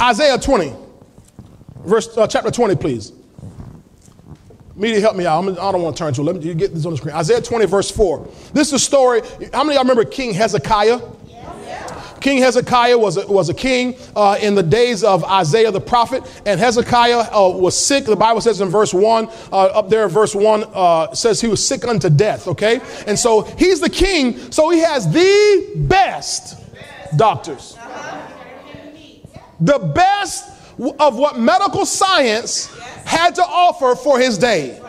Isaiah 0.01 0.37
20, 0.37 0.73
verse 1.85 2.17
uh, 2.17 2.27
chapter 2.27 2.51
20, 2.51 2.75
please. 2.75 3.11
Media, 4.75 4.99
help 4.99 5.15
me 5.15 5.25
out. 5.25 5.39
I'm, 5.39 5.49
I 5.53 5.71
don't 5.71 5.81
want 5.81 5.95
to 5.95 6.03
turn 6.03 6.13
to 6.13 6.21
it. 6.21 6.23
Let 6.25 6.35
me 6.35 6.43
you 6.43 6.53
get 6.53 6.73
this 6.73 6.85
on 6.85 6.91
the 6.91 6.97
screen. 6.97 7.15
Isaiah 7.15 7.41
20, 7.41 7.65
verse 7.65 7.89
4. 7.89 8.27
This 8.53 8.67
is 8.67 8.73
a 8.73 8.79
story. 8.79 9.21
How 9.53 9.63
many 9.63 9.69
of 9.69 9.75
y'all 9.75 9.83
remember 9.83 10.03
King 10.03 10.33
Hezekiah? 10.33 10.99
King 12.25 12.39
Hezekiah 12.39 12.97
was 12.97 13.17
a, 13.17 13.27
was 13.27 13.49
a 13.49 13.53
king 13.53 13.95
uh, 14.15 14.37
in 14.41 14.55
the 14.55 14.63
days 14.63 15.03
of 15.03 15.23
Isaiah 15.23 15.71
the 15.71 15.79
prophet, 15.79 16.23
and 16.47 16.59
Hezekiah 16.59 17.31
uh, 17.31 17.49
was 17.49 17.77
sick. 17.77 18.05
The 18.05 18.15
Bible 18.15 18.41
says 18.41 18.61
in 18.61 18.69
verse 18.69 18.95
1, 18.95 19.29
uh, 19.51 19.57
up 19.57 19.89
there, 19.89 20.09
verse 20.09 20.33
1 20.33 20.63
uh, 20.73 21.13
says 21.13 21.39
he 21.39 21.47
was 21.47 21.65
sick 21.65 21.85
unto 21.85 22.09
death, 22.09 22.47
okay? 22.47 22.81
And 23.05 23.17
so 23.17 23.41
he's 23.41 23.79
the 23.79 23.91
king, 23.91 24.51
so 24.51 24.71
he 24.71 24.79
has 24.79 25.07
the 25.11 25.73
best 25.75 26.59
doctors. 27.15 27.77
The 29.59 29.77
best 29.77 30.54
of 30.99 31.17
what 31.17 31.39
medical 31.39 31.85
science 31.85 32.75
had 33.05 33.35
to 33.35 33.43
offer 33.43 33.95
for 33.95 34.19
his 34.19 34.37
day. 34.37 34.81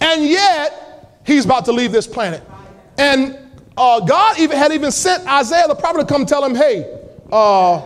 And 0.00 0.24
yet, 0.24 1.20
he's 1.24 1.44
about 1.44 1.64
to 1.66 1.72
leave 1.72 1.92
this 1.92 2.06
planet. 2.06 2.42
And 2.98 3.36
uh, 3.76 4.00
God 4.00 4.38
even 4.38 4.58
had 4.58 4.72
even 4.72 4.90
sent 4.90 5.26
Isaiah 5.26 5.68
the 5.68 5.74
prophet 5.74 6.00
to 6.00 6.06
come 6.06 6.26
tell 6.26 6.44
him, 6.44 6.54
"Hey, 6.54 7.00
uh, 7.30 7.76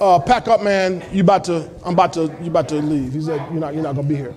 uh, 0.00 0.18
pack 0.20 0.46
up, 0.48 0.62
man. 0.62 1.04
You 1.12 1.22
about 1.22 1.44
to? 1.44 1.68
I'm 1.84 1.94
about 1.94 2.12
to. 2.14 2.22
You 2.40 2.48
about 2.48 2.68
to 2.70 2.76
leave." 2.76 3.12
He 3.12 3.20
said, 3.20 3.40
"You're 3.50 3.60
not. 3.60 3.74
You're 3.74 3.82
not 3.82 3.96
gonna 3.96 4.08
be 4.08 4.16
here." 4.16 4.34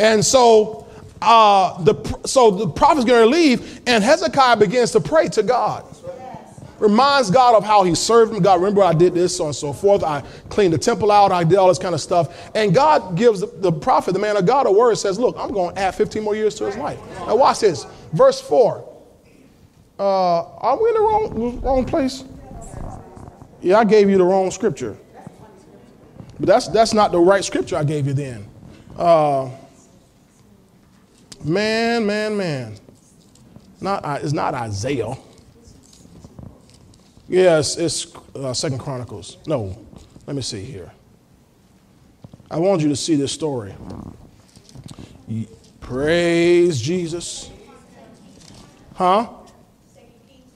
And 0.00 0.24
so, 0.24 0.88
uh, 1.22 1.80
the 1.84 2.20
so 2.26 2.50
the 2.50 2.68
prophet's 2.68 3.04
gonna 3.04 3.26
leave, 3.26 3.80
and 3.86 4.02
Hezekiah 4.02 4.56
begins 4.56 4.90
to 4.92 5.00
pray 5.00 5.28
to 5.28 5.42
God. 5.42 5.84
Reminds 6.80 7.30
God 7.30 7.54
of 7.54 7.62
how 7.62 7.84
he 7.84 7.94
served 7.94 8.32
him. 8.32 8.42
God, 8.42 8.58
remember 8.60 8.82
I 8.82 8.94
did 8.94 9.14
this, 9.14 9.36
so 9.36 9.46
and 9.46 9.54
so 9.54 9.72
forth. 9.72 10.02
I 10.02 10.22
cleaned 10.48 10.72
the 10.72 10.78
temple 10.78 11.12
out. 11.12 11.30
I 11.30 11.44
did 11.44 11.58
all 11.58 11.68
this 11.68 11.78
kind 11.78 11.94
of 11.94 12.00
stuff. 12.00 12.50
And 12.54 12.74
God 12.74 13.16
gives 13.16 13.40
the, 13.40 13.70
prophet, 13.70 14.12
the 14.12 14.18
man 14.18 14.36
of 14.36 14.46
God, 14.46 14.66
a 14.66 14.72
word. 14.72 14.96
Says, 14.96 15.18
"Look, 15.18 15.36
I'm 15.38 15.52
going 15.52 15.74
to 15.74 15.80
add 15.80 15.94
15 15.94 16.24
more 16.24 16.34
years 16.34 16.54
to 16.56 16.66
his 16.66 16.76
life." 16.76 16.98
Now 17.26 17.36
watch 17.36 17.60
this. 17.60 17.86
Verse 18.12 18.40
four. 18.40 18.86
Uh, 19.98 20.44
are 20.56 20.82
we 20.82 20.88
in 20.88 20.94
the 20.94 21.00
wrong, 21.00 21.60
wrong 21.60 21.84
place? 21.84 22.24
Yeah, 23.60 23.78
I 23.78 23.84
gave 23.84 24.08
you 24.08 24.16
the 24.16 24.24
wrong 24.24 24.50
scripture. 24.50 24.96
But 26.38 26.46
that's, 26.46 26.68
that's 26.68 26.94
not 26.94 27.12
the 27.12 27.18
right 27.18 27.44
scripture 27.44 27.76
I 27.76 27.84
gave 27.84 28.06
you 28.06 28.14
then. 28.14 28.48
Uh, 28.96 29.50
man, 31.44 32.06
man, 32.06 32.34
man. 32.34 32.76
Not, 33.82 34.02
uh, 34.02 34.18
it's 34.22 34.32
not 34.32 34.54
Isaiah. 34.54 35.14
Yes, 37.30 37.76
it's 37.76 38.12
uh, 38.34 38.52
Second 38.52 38.78
Chronicles. 38.78 39.38
No, 39.46 39.78
let 40.26 40.34
me 40.34 40.42
see 40.42 40.64
here. 40.64 40.90
I 42.50 42.58
want 42.58 42.82
you 42.82 42.88
to 42.88 42.96
see 42.96 43.14
this 43.14 43.30
story. 43.30 43.72
Praise 45.78 46.80
Jesus. 46.80 47.48
Huh? 48.96 49.28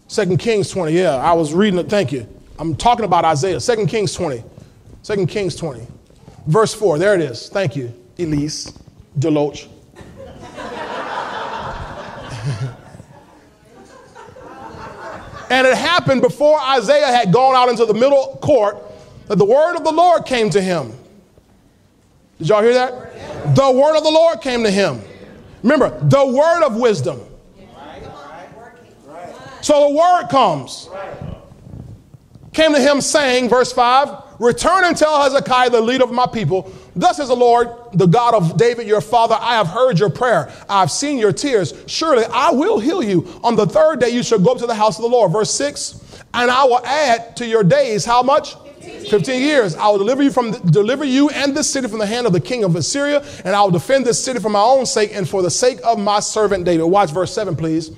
Second 0.08 0.38
Kings 0.38 0.68
20. 0.68 0.90
Yeah, 0.90 1.14
I 1.14 1.32
was 1.32 1.54
reading 1.54 1.78
it. 1.78 1.88
Thank 1.88 2.10
you. 2.10 2.26
I'm 2.58 2.74
talking 2.74 3.04
about 3.04 3.24
Isaiah. 3.24 3.60
Second 3.60 3.86
Kings 3.86 4.12
20. 4.12 4.42
Second 5.02 5.28
Kings 5.28 5.54
20. 5.54 5.86
Verse 6.48 6.74
4. 6.74 6.98
There 6.98 7.14
it 7.14 7.20
is. 7.20 7.48
Thank 7.50 7.76
you, 7.76 7.94
Elise 8.18 8.72
Deloach. 9.16 9.68
And 15.50 15.66
it 15.66 15.76
happened 15.76 16.22
before 16.22 16.58
Isaiah 16.60 17.06
had 17.06 17.32
gone 17.32 17.54
out 17.54 17.68
into 17.68 17.84
the 17.84 17.94
middle 17.94 18.38
court 18.42 18.78
that 19.28 19.36
the 19.36 19.44
word 19.44 19.76
of 19.76 19.84
the 19.84 19.92
Lord 19.92 20.26
came 20.26 20.50
to 20.50 20.60
him. 20.60 20.92
Did 22.38 22.48
y'all 22.48 22.62
hear 22.62 22.74
that? 22.74 23.54
The 23.54 23.70
word 23.70 23.96
of 23.96 24.04
the 24.04 24.10
Lord 24.10 24.40
came 24.40 24.64
to 24.64 24.70
him. 24.70 25.00
Remember, 25.62 25.98
the 26.00 26.26
word 26.26 26.64
of 26.64 26.76
wisdom. 26.76 27.20
So 29.60 29.88
the 29.88 29.94
word 29.94 30.28
comes. 30.28 30.90
Came 32.52 32.74
to 32.74 32.80
him 32.80 33.00
saying, 33.00 33.48
verse 33.48 33.72
5, 33.72 34.24
Return 34.38 34.84
and 34.84 34.96
tell 34.96 35.22
Hezekiah, 35.22 35.70
the 35.70 35.80
leader 35.80 36.04
of 36.04 36.12
my 36.12 36.26
people, 36.26 36.70
Thus 36.96 37.16
says 37.16 37.28
the 37.28 37.34
Lord, 37.34 37.68
the 37.92 38.06
God 38.06 38.34
of 38.34 38.56
David, 38.56 38.86
your 38.86 39.00
father, 39.00 39.36
I 39.38 39.54
have 39.54 39.66
heard 39.66 39.98
your 39.98 40.10
prayer. 40.10 40.52
I've 40.68 40.90
seen 40.90 41.18
your 41.18 41.32
tears. 41.32 41.74
Surely 41.86 42.24
I 42.26 42.50
will 42.50 42.78
heal 42.78 43.02
you. 43.02 43.26
On 43.42 43.56
the 43.56 43.66
third 43.66 44.00
day 44.00 44.10
you 44.10 44.22
shall 44.22 44.38
go 44.38 44.52
up 44.52 44.58
to 44.58 44.66
the 44.66 44.74
house 44.74 44.96
of 44.98 45.02
the 45.02 45.08
Lord. 45.08 45.32
Verse 45.32 45.50
6, 45.50 46.22
and 46.34 46.50
I 46.50 46.64
will 46.64 46.84
add 46.84 47.36
to 47.38 47.46
your 47.46 47.64
days 47.64 48.04
how 48.04 48.22
much? 48.22 48.54
15 48.84 49.40
years. 49.40 49.74
I 49.76 49.88
will 49.88 49.98
deliver 49.98 50.22
you 50.22 50.30
from 50.30 50.52
deliver 50.70 51.04
you 51.04 51.30
and 51.30 51.56
this 51.56 51.70
city 51.70 51.88
from 51.88 51.98
the 51.98 52.06
hand 52.06 52.26
of 52.26 52.32
the 52.32 52.40
king 52.40 52.64
of 52.64 52.76
Assyria, 52.76 53.24
and 53.44 53.56
I 53.56 53.62
will 53.62 53.70
defend 53.70 54.06
this 54.06 54.22
city 54.22 54.40
for 54.40 54.50
my 54.50 54.60
own 54.60 54.86
sake 54.86 55.10
and 55.14 55.28
for 55.28 55.42
the 55.42 55.50
sake 55.50 55.78
of 55.84 55.98
my 55.98 56.20
servant 56.20 56.64
David. 56.64 56.84
Watch 56.84 57.10
verse 57.10 57.34
7, 57.34 57.56
please. 57.56 57.90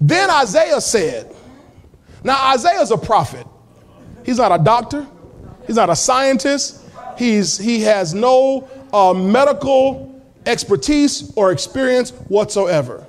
Then 0.00 0.30
Isaiah 0.30 0.80
said, 0.80 1.34
Now 2.24 2.52
Isaiah 2.52 2.80
is 2.80 2.90
a 2.90 2.98
prophet. 2.98 3.46
He's 4.24 4.38
not 4.38 4.58
a 4.58 4.62
doctor, 4.62 5.06
he's 5.66 5.76
not 5.76 5.90
a 5.90 5.96
scientist, 5.96 6.79
he's, 7.20 7.58
he 7.58 7.82
has 7.82 8.14
no 8.14 8.68
uh, 8.92 9.12
medical 9.12 10.20
expertise 10.46 11.32
or 11.36 11.52
experience 11.52 12.10
whatsoever. 12.28 13.06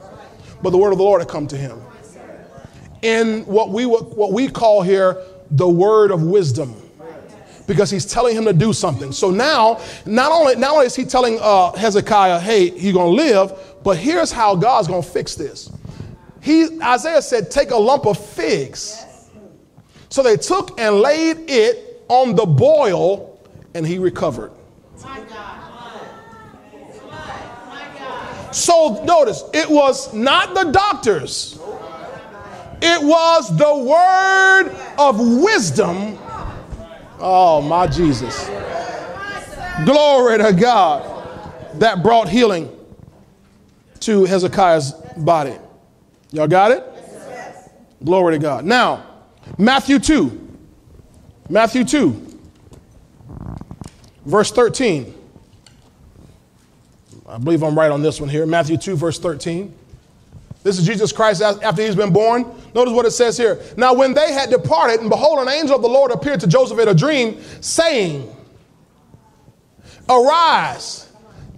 But 0.62 0.72
the 0.72 0.78
word 0.78 0.92
of 0.92 0.98
the 0.98 1.04
Lord 1.04 1.22
had 1.22 1.30
come 1.30 1.48
to 1.48 1.58
him. 1.58 1.82
In 3.02 3.46
what 3.46 3.70
we, 3.70 3.86
what 3.86 4.34
we 4.34 4.50
call 4.50 4.84
here 4.84 5.18
the 5.50 5.68
word 5.68 6.12
of 6.12 6.22
wisdom 6.22 6.76
because 7.68 7.90
he's 7.90 8.06
telling 8.06 8.36
him 8.36 8.44
to 8.44 8.54
do 8.54 8.74
something. 8.74 9.14
So 9.14 9.32
now, 9.32 9.80
not 10.06 10.32
only, 10.32 10.56
not 10.56 10.72
only 10.72 10.88
is 10.88 10.96
he 10.96 11.06
telling 11.06 11.40
uh, 11.42 11.72
Hezekiah, 11.72 12.40
hey, 12.40 12.72
you're 12.72 12.94
going 12.94 13.16
to 13.16 13.24
live, 13.24 13.54
but 13.82 13.98
here's 13.98 14.32
how 14.32 14.56
God's 14.56 14.90
going 14.90 15.02
to 15.02 15.08
fix 15.08 15.36
this. 15.36 15.72
He, 16.42 16.82
Isaiah 16.82 17.22
said, 17.22 17.50
take 17.50 17.72
a 17.72 17.78
lump 17.78 18.06
of 18.08 18.18
figs. 18.18 19.06
So 20.10 20.22
they 20.22 20.36
took 20.36 20.78
and 20.80 20.98
laid 20.98 21.50
it 21.50 22.04
on 22.10 22.36
the 22.36 22.46
boil, 22.46 23.31
and 23.74 23.86
he 23.86 24.00
recovered. 24.00 24.52
So 28.52 29.04
notice, 29.06 29.44
it 29.54 29.70
was 29.70 30.14
not 30.14 30.54
the 30.54 30.72
doctors, 30.72 31.58
it 32.82 33.02
was 33.02 33.58
the 33.58 33.76
word 33.76 34.76
of 34.98 35.20
wisdom 35.20 36.18
Oh, 37.24 37.62
my 37.62 37.86
Jesus. 37.86 38.50
Glory 39.86 40.40
to 40.40 40.52
God. 40.54 41.08
That 41.76 42.02
brought 42.02 42.28
healing 42.28 42.76
to 44.02 44.26
Hezekiah's 44.26 44.94
body. 45.18 45.56
Y'all 46.32 46.48
got 46.48 46.72
it? 46.72 46.84
Glory 48.04 48.36
to 48.36 48.40
God. 48.40 48.66
Now, 48.66 49.06
Matthew 49.58 50.00
2. 50.00 50.40
Matthew 51.50 51.84
2, 51.84 52.31
verse 54.26 54.52
13. 54.52 55.14
I 57.28 57.38
believe 57.38 57.64
I'm 57.64 57.78
right 57.78 57.92
on 57.92 58.02
this 58.02 58.20
one 58.20 58.30
here. 58.30 58.46
Matthew 58.46 58.78
2, 58.78 58.96
verse 58.96 59.18
13. 59.20 59.74
This 60.64 60.78
is 60.78 60.86
Jesus 60.86 61.12
Christ 61.12 61.42
after 61.42 61.82
he's 61.82 61.96
been 61.96 62.14
born. 62.14 62.46
Notice 62.76 62.94
what 62.94 63.06
it 63.06 63.12
says 63.12 63.38
here. 63.38 63.60
Now, 63.78 63.94
when 63.94 64.14
they 64.14 64.32
had 64.32 64.50
departed, 64.50 65.00
and 65.00 65.10
behold, 65.10 65.40
an 65.40 65.50
angel 65.50 65.76
of 65.76 65.82
the 65.82 65.90
Lord 65.90 66.12
appeared 66.12 66.40
to 66.42 66.48
Joseph 66.48 66.78
in 66.78 66.88
a 66.88 66.94
dream, 66.94 67.42
saying, 67.62 68.36
Arise, 70.08 71.10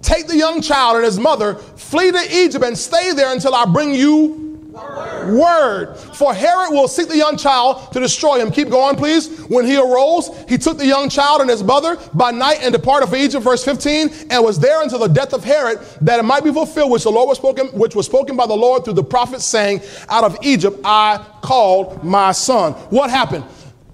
take 0.01 0.27
the 0.27 0.37
young 0.37 0.61
child 0.61 0.97
and 0.97 1.05
his 1.05 1.19
mother, 1.19 1.55
flee 1.55 2.11
to 2.11 2.35
Egypt, 2.35 2.63
and 2.63 2.77
stay 2.77 3.13
there 3.13 3.33
until 3.33 3.55
I 3.55 3.65
bring 3.65 3.93
you 3.93 4.42
word. 4.73 5.95
For 5.97 6.33
Herod 6.33 6.71
will 6.71 6.87
seek 6.87 7.07
the 7.07 7.17
young 7.17 7.37
child 7.37 7.91
to 7.93 7.99
destroy 7.99 8.39
him. 8.39 8.51
Keep 8.51 8.69
going, 8.69 8.95
please. 8.95 9.39
When 9.45 9.65
he 9.65 9.77
arose, 9.77 10.29
he 10.47 10.57
took 10.57 10.77
the 10.77 10.85
young 10.85 11.09
child 11.09 11.41
and 11.41 11.49
his 11.49 11.63
mother 11.63 11.97
by 12.13 12.31
night 12.31 12.59
and 12.61 12.73
departed 12.73 13.07
for 13.07 13.15
Egypt, 13.15 13.43
verse 13.43 13.63
15, 13.63 14.09
and 14.29 14.43
was 14.43 14.59
there 14.59 14.81
until 14.81 14.99
the 14.99 15.07
death 15.07 15.33
of 15.33 15.43
Herod, 15.43 15.79
that 16.01 16.19
it 16.19 16.23
might 16.23 16.43
be 16.43 16.51
fulfilled, 16.51 16.91
which 16.91 17.03
the 17.03 17.11
Lord 17.11 17.27
was 17.27 17.37
spoken, 17.37 17.67
which 17.67 17.95
was 17.95 18.05
spoken 18.05 18.35
by 18.35 18.47
the 18.47 18.55
Lord 18.55 18.83
through 18.83 18.93
the 18.93 19.03
prophet, 19.03 19.41
saying, 19.41 19.81
Out 20.09 20.23
of 20.23 20.37
Egypt 20.41 20.79
I 20.83 21.23
called 21.41 22.03
my 22.03 22.31
son. 22.31 22.73
What 22.89 23.09
happened? 23.09 23.45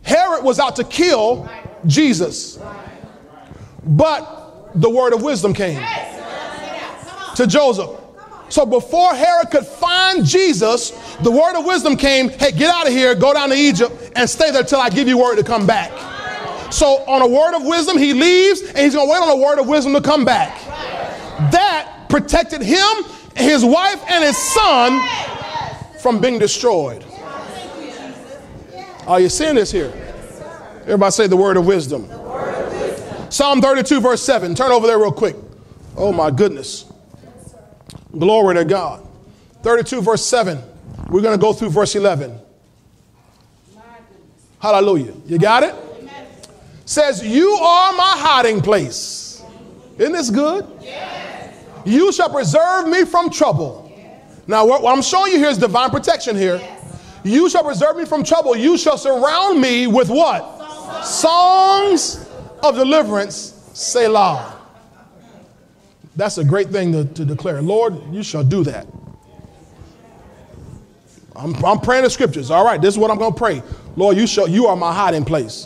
Herod 0.04 0.44
was 0.44 0.60
out 0.60 0.76
to 0.78 0.84
kill 0.84 1.50
Jesus. 1.86 2.60
But 3.84 4.72
the 4.76 4.90
word 4.90 5.14
of 5.14 5.22
wisdom 5.22 5.54
came 5.54 5.82
to 7.36 7.48
Joseph. 7.48 7.90
So 8.50 8.66
before 8.66 9.14
Herod 9.14 9.52
could 9.52 9.66
find 9.66 10.26
Jesus, 10.26 10.91
the 11.21 11.32
word 11.32 11.58
of 11.58 11.66
wisdom 11.66 11.96
came 11.96 12.30
hey, 12.30 12.51
get 12.51 12.74
out 12.74 12.88
of 12.88 12.93
here, 12.93 13.16
go 13.16 13.34
down 13.34 13.50
to 13.50 13.55
Egypt, 13.55 14.12
and 14.16 14.30
stay 14.30 14.51
there 14.51 14.63
till 14.63 14.80
I 14.80 14.89
give 14.89 15.08
you 15.08 15.17
word 15.17 15.36
to 15.36 15.43
come 15.43 15.66
back. 15.66 15.92
So 16.71 17.04
on 17.05 17.21
a 17.21 17.28
word 17.28 17.55
of 17.55 17.66
wisdom, 17.66 17.97
he 17.97 18.13
leaves 18.13 18.62
and 18.62 18.78
he's 18.80 18.93
to 18.93 19.00
wait 19.00 19.21
on 19.21 19.30
a 19.30 19.36
word 19.36 19.59
of 19.59 19.67
wisdom 19.67 19.93
to 19.93 20.01
come 20.01 20.26
back. 20.26 20.59
That 21.51 22.08
protected 22.09 22.62
him, 22.62 22.88
his 23.36 23.63
wife, 23.63 24.04
and 24.08 24.24
his 24.24 24.38
son 24.38 25.00
from 26.00 26.20
being 26.20 26.39
destroyed. 26.39 27.04
Are 29.08 29.20
you 29.20 29.30
seeing 29.30 29.55
this 29.55 29.71
here? 29.71 29.92
Everybody 30.82 31.12
say 31.12 31.28
the 31.28 31.38
word 31.38 31.58
of 31.58 31.66
wisdom. 31.66 32.08
Psalm 33.30 33.62
32, 33.62 34.01
verse 34.01 34.24
7. 34.24 34.55
Turn 34.55 34.71
over 34.71 34.88
there 34.88 34.97
real 34.97 35.12
quick. 35.12 35.36
Oh 35.96 36.12
my 36.12 36.32
goodness. 36.32 36.88
Glory 38.18 38.56
to 38.56 38.66
God. 38.66 39.06
32, 39.62 40.02
verse 40.02 40.26
7. 40.26 40.62
We're 41.10 41.22
going 41.22 41.38
to 41.38 41.42
go 41.42 41.54
through 41.54 41.70
verse 41.70 41.96
11. 41.96 42.40
Hallelujah. 44.60 45.14
You 45.26 45.40
got 45.40 45.64
it? 45.64 45.76
Says, 46.86 47.26
You 47.26 47.52
are 47.52 47.94
my 47.94 48.14
hiding 48.18 48.62
place. 48.62 49.44
Isn't 49.98 50.14
this 50.14 50.30
good? 50.30 50.66
Yes. 50.82 51.56
You 51.86 52.12
shall 52.12 52.30
preserve 52.30 52.88
me 52.88 53.06
from 53.06 53.30
trouble. 53.30 53.92
Yes. 53.96 54.42
Now, 54.48 54.66
what, 54.66 54.82
what, 54.82 54.96
I'm 54.96 55.02
showing 55.02 55.34
you 55.34 55.40
here 55.40 55.50
is 55.50 55.58
divine 55.58 55.90
protection 55.92 56.36
here. 56.36 56.56
Yes. 56.56 57.02
You 57.24 57.50
shall 57.50 57.64
preserve 57.64 57.98
me 57.98 58.06
from 58.06 58.24
trouble. 58.24 58.56
You 58.56 58.78
shall 58.78 58.98
surround 58.98 59.62
me 59.62 59.88
with 59.88 60.10
what? 60.10 60.58
Songs, 61.06 62.14
Songs 62.14 62.30
of 62.64 62.76
deliverance. 62.76 63.56
Selah. 63.74 64.59
That's 66.20 66.37
a 66.37 66.43
great 66.43 66.67
thing 66.67 66.91
to, 66.91 67.05
to 67.05 67.24
declare. 67.24 67.62
Lord, 67.62 68.13
you 68.13 68.24
shall 68.24 68.43
do 68.43 68.66
that. 68.66 68.86
I'm, 71.33 71.55
I'm 71.63 71.79
praying 71.79 72.04
the 72.04 72.09
scriptures. 72.09 72.51
All 72.51 72.66
right, 72.66 72.82
this 72.82 72.93
is 72.93 72.97
what 72.97 73.09
I'm 73.09 73.17
going 73.17 73.32
to 73.32 73.37
pray. 73.37 73.63
Lord, 73.96 74.17
you 74.17 74.28
shall, 74.28 74.46
you 74.46 74.67
are 74.67 74.75
my 74.75 74.93
hiding 74.93 75.24
place. 75.24 75.66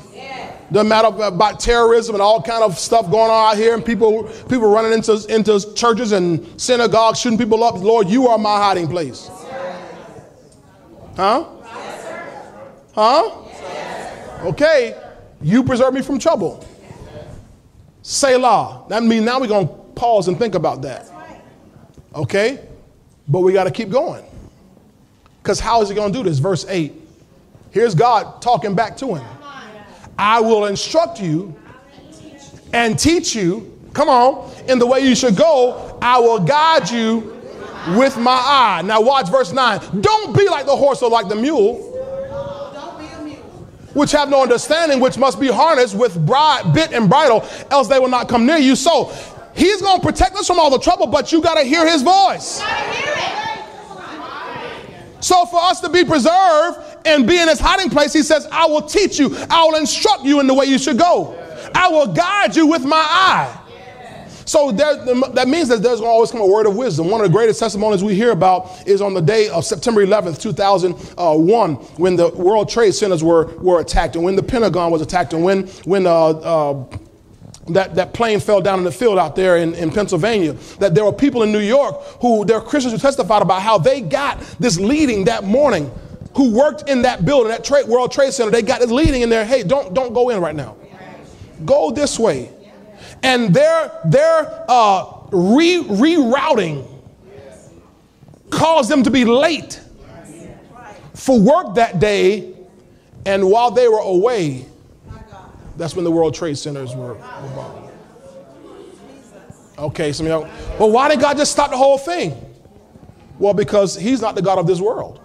Doesn't 0.71 0.87
matter 0.87 1.07
about 1.07 1.59
terrorism 1.59 2.13
and 2.15 2.21
all 2.21 2.39
kind 2.41 2.63
of 2.63 2.77
stuff 2.77 3.09
going 3.09 3.31
on 3.31 3.51
out 3.51 3.57
here, 3.57 3.73
and 3.73 3.85
people 3.85 4.23
people 4.49 4.69
running 4.69 4.93
into 4.93 5.23
into 5.29 5.73
churches 5.75 6.13
and 6.13 6.59
synagogues 6.59 7.19
shooting 7.19 7.37
people 7.37 7.63
up. 7.63 7.75
Lord, 7.75 8.09
you 8.09 8.27
are 8.27 8.37
my 8.39 8.57
hiding 8.57 8.87
place. 8.87 9.29
Huh? 11.15 11.45
Huh? 12.95 13.31
Okay. 14.45 14.99
You 15.41 15.63
preserve 15.63 15.93
me 15.93 16.01
from 16.01 16.17
trouble. 16.17 16.65
Selah. 18.01 18.85
That 18.89 19.03
means 19.03 19.25
now 19.25 19.39
we're 19.39 19.47
going 19.47 19.67
to 19.67 19.82
pause 19.95 20.27
and 20.27 20.37
think 20.37 20.55
about 20.55 20.81
that. 20.83 21.09
Okay? 22.15 22.59
But 23.27 23.39
we 23.39 23.53
got 23.53 23.65
to 23.65 23.71
keep 23.71 23.89
going. 23.89 24.25
Because 25.41 25.59
how 25.59 25.81
is 25.81 25.89
he 25.89 25.95
going 25.95 26.11
to 26.11 26.17
do 26.17 26.23
this? 26.23 26.39
Verse 26.39 26.65
8. 26.67 26.93
Here's 27.71 27.95
God 27.95 28.41
talking 28.41 28.75
back 28.75 28.97
to 28.97 29.15
him. 29.15 29.25
I 30.17 30.39
will 30.39 30.65
instruct 30.65 31.19
you 31.19 31.55
and 32.71 32.97
teach 32.97 33.35
you 33.35 33.73
come 33.93 34.09
on, 34.09 34.51
in 34.67 34.79
the 34.79 34.85
way 34.85 34.99
you 34.99 35.15
should 35.15 35.35
go, 35.35 35.97
I 36.01 36.19
will 36.19 36.39
guide 36.39 36.89
you 36.89 37.41
with 37.95 38.17
my 38.17 38.31
eye. 38.31 38.81
Now, 38.83 39.01
watch 39.01 39.29
verse 39.29 39.51
9. 39.51 40.01
Don't 40.01 40.35
be 40.35 40.47
like 40.49 40.65
the 40.65 40.75
horse 40.75 41.01
or 41.01 41.09
like 41.09 41.29
the 41.29 41.35
mule, 41.35 41.89
which 43.93 44.11
have 44.11 44.29
no 44.29 44.41
understanding, 44.41 44.99
which 44.99 45.17
must 45.17 45.39
be 45.39 45.47
harnessed 45.47 45.95
with 45.95 46.25
bride, 46.25 46.73
bit 46.73 46.91
and 46.93 47.09
bridle, 47.09 47.47
else 47.69 47.87
they 47.87 47.99
will 47.99 48.07
not 48.07 48.27
come 48.27 48.45
near 48.45 48.57
you. 48.57 48.75
So, 48.75 49.13
he's 49.55 49.81
going 49.81 49.99
to 49.99 50.05
protect 50.05 50.35
us 50.35 50.47
from 50.47 50.59
all 50.59 50.69
the 50.69 50.79
trouble, 50.79 51.07
but 51.07 51.31
you 51.31 51.41
got 51.41 51.55
to 51.55 51.63
hear 51.63 51.87
his 51.87 52.01
voice. 52.01 52.61
So, 55.19 55.45
for 55.45 55.61
us 55.61 55.79
to 55.79 55.89
be 55.89 56.03
preserved 56.03 56.79
and 57.05 57.25
be 57.25 57.39
in 57.39 57.47
his 57.47 57.59
hiding 57.59 57.89
place, 57.89 58.11
he 58.11 58.23
says, 58.23 58.45
I 58.51 58.65
will 58.65 58.81
teach 58.81 59.17
you, 59.17 59.33
I 59.49 59.63
will 59.63 59.77
instruct 59.77 60.23
you 60.23 60.41
in 60.41 60.47
the 60.47 60.53
way 60.53 60.65
you 60.65 60.77
should 60.77 60.97
go, 60.97 61.33
I 61.73 61.87
will 61.87 62.07
guide 62.07 62.55
you 62.55 62.67
with 62.67 62.83
my 62.83 62.97
eye. 62.97 63.59
So 64.45 64.71
there, 64.71 64.95
that 65.33 65.47
means 65.47 65.69
that 65.69 65.81
there's 65.81 65.99
going 65.99 66.09
to 66.09 66.13
always 66.13 66.31
come 66.31 66.41
a 66.41 66.45
word 66.45 66.65
of 66.65 66.75
wisdom. 66.75 67.09
One 67.09 67.21
of 67.21 67.27
the 67.27 67.33
greatest 67.33 67.59
testimonies 67.59 68.03
we 68.03 68.15
hear 68.15 68.31
about 68.31 68.87
is 68.87 69.01
on 69.01 69.13
the 69.13 69.21
day 69.21 69.49
of 69.49 69.63
September 69.65 70.05
11th, 70.05 70.41
2001, 70.41 71.75
when 71.75 72.15
the 72.15 72.29
World 72.29 72.69
Trade 72.69 72.93
Centers 72.93 73.23
were, 73.23 73.45
were 73.57 73.79
attacked 73.79 74.15
and 74.15 74.23
when 74.23 74.35
the 74.35 74.43
Pentagon 74.43 74.91
was 74.91 75.01
attacked 75.01 75.33
and 75.33 75.43
when, 75.43 75.67
when 75.85 76.05
uh, 76.05 76.11
uh, 76.11 76.85
that, 77.69 77.95
that 77.95 78.13
plane 78.13 78.39
fell 78.39 78.61
down 78.61 78.79
in 78.79 78.85
the 78.85 78.91
field 78.91 79.17
out 79.17 79.35
there 79.35 79.57
in, 79.57 79.73
in 79.75 79.91
Pennsylvania. 79.91 80.53
That 80.79 80.95
there 80.95 81.05
were 81.05 81.13
people 81.13 81.43
in 81.43 81.51
New 81.51 81.59
York 81.59 81.95
who, 82.21 82.45
there 82.45 82.57
are 82.57 82.61
Christians 82.61 82.93
who 82.93 82.99
testified 82.99 83.41
about 83.41 83.61
how 83.61 83.77
they 83.77 84.01
got 84.01 84.39
this 84.59 84.79
leading 84.79 85.25
that 85.25 85.43
morning 85.43 85.91
who 86.35 86.51
worked 86.51 86.89
in 86.89 87.03
that 87.03 87.25
building, 87.25 87.49
that 87.49 87.63
trade, 87.63 87.87
World 87.87 88.11
Trade 88.11 88.33
Center. 88.33 88.51
They 88.51 88.63
got 88.63 88.79
this 88.79 88.91
leading 88.91 89.21
in 89.21 89.29
there, 89.29 89.45
hey, 89.45 89.63
don't, 89.63 89.93
don't 89.93 90.13
go 90.13 90.29
in 90.29 90.41
right 90.41 90.55
now. 90.55 90.75
Go 91.63 91.91
this 91.91 92.19
way 92.19 92.49
and 93.23 93.53
their, 93.53 93.91
their 94.05 94.65
uh, 94.69 95.05
re- 95.31 95.83
rerouting 95.83 96.85
caused 98.49 98.91
them 98.91 99.01
to 99.03 99.09
be 99.09 99.25
late 99.25 99.81
for 101.15 101.39
work 101.39 101.75
that 101.75 101.99
day. 101.99 102.53
And 103.25 103.49
while 103.49 103.71
they 103.71 103.87
were 103.87 103.99
away, 103.99 104.65
that's 105.77 105.95
when 105.95 106.05
the 106.05 106.11
World 106.11 106.33
Trade 106.33 106.57
Centers 106.57 106.95
were, 106.95 107.13
were 107.13 107.51
bombed. 107.55 107.89
Okay, 109.77 110.13
some 110.13 110.27
of 110.27 110.29
y'all, 110.29 110.49
well, 110.79 110.91
why 110.91 111.09
did 111.09 111.19
God 111.19 111.35
just 111.35 111.51
stop 111.51 111.71
the 111.71 111.77
whole 111.77 111.97
thing? 111.97 112.39
Well, 113.39 113.53
because 113.53 113.95
He's 113.95 114.21
not 114.21 114.35
the 114.35 114.41
God 114.41 114.59
of 114.59 114.67
this 114.67 114.79
world. 114.79 115.19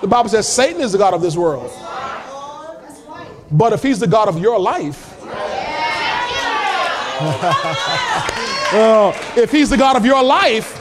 The 0.00 0.06
Bible 0.06 0.28
says 0.28 0.46
Satan 0.46 0.80
is 0.80 0.92
the 0.92 0.98
God 0.98 1.14
of 1.14 1.22
this 1.22 1.36
world. 1.36 1.72
But 3.50 3.72
if 3.72 3.82
he's 3.82 3.98
the 3.98 4.06
God 4.06 4.28
of 4.28 4.38
your 4.38 4.60
life, 4.60 5.16
uh, 7.20 9.12
if 9.36 9.50
he's 9.50 9.70
the 9.70 9.76
God 9.76 9.96
of 9.96 10.04
your 10.04 10.22
life, 10.22 10.74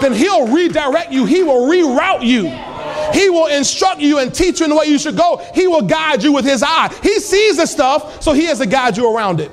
then 0.00 0.12
he'll 0.12 0.48
redirect 0.48 1.12
you, 1.12 1.24
he 1.24 1.42
will 1.42 1.66
reroute 1.66 2.26
you. 2.26 2.67
He 3.12 3.30
will 3.30 3.46
instruct 3.46 4.00
you 4.00 4.18
and 4.18 4.34
teach 4.34 4.60
you 4.60 4.64
in 4.64 4.70
the 4.70 4.76
way 4.76 4.86
you 4.86 4.98
should 4.98 5.16
go. 5.16 5.44
He 5.54 5.66
will 5.66 5.82
guide 5.82 6.22
you 6.22 6.32
with 6.32 6.44
his 6.44 6.62
eye. 6.62 6.94
He 7.02 7.20
sees 7.20 7.56
the 7.56 7.66
stuff, 7.66 8.22
so 8.22 8.32
he 8.32 8.44
has 8.46 8.58
to 8.58 8.66
guide 8.66 8.96
you 8.96 9.14
around 9.14 9.40
it. 9.40 9.50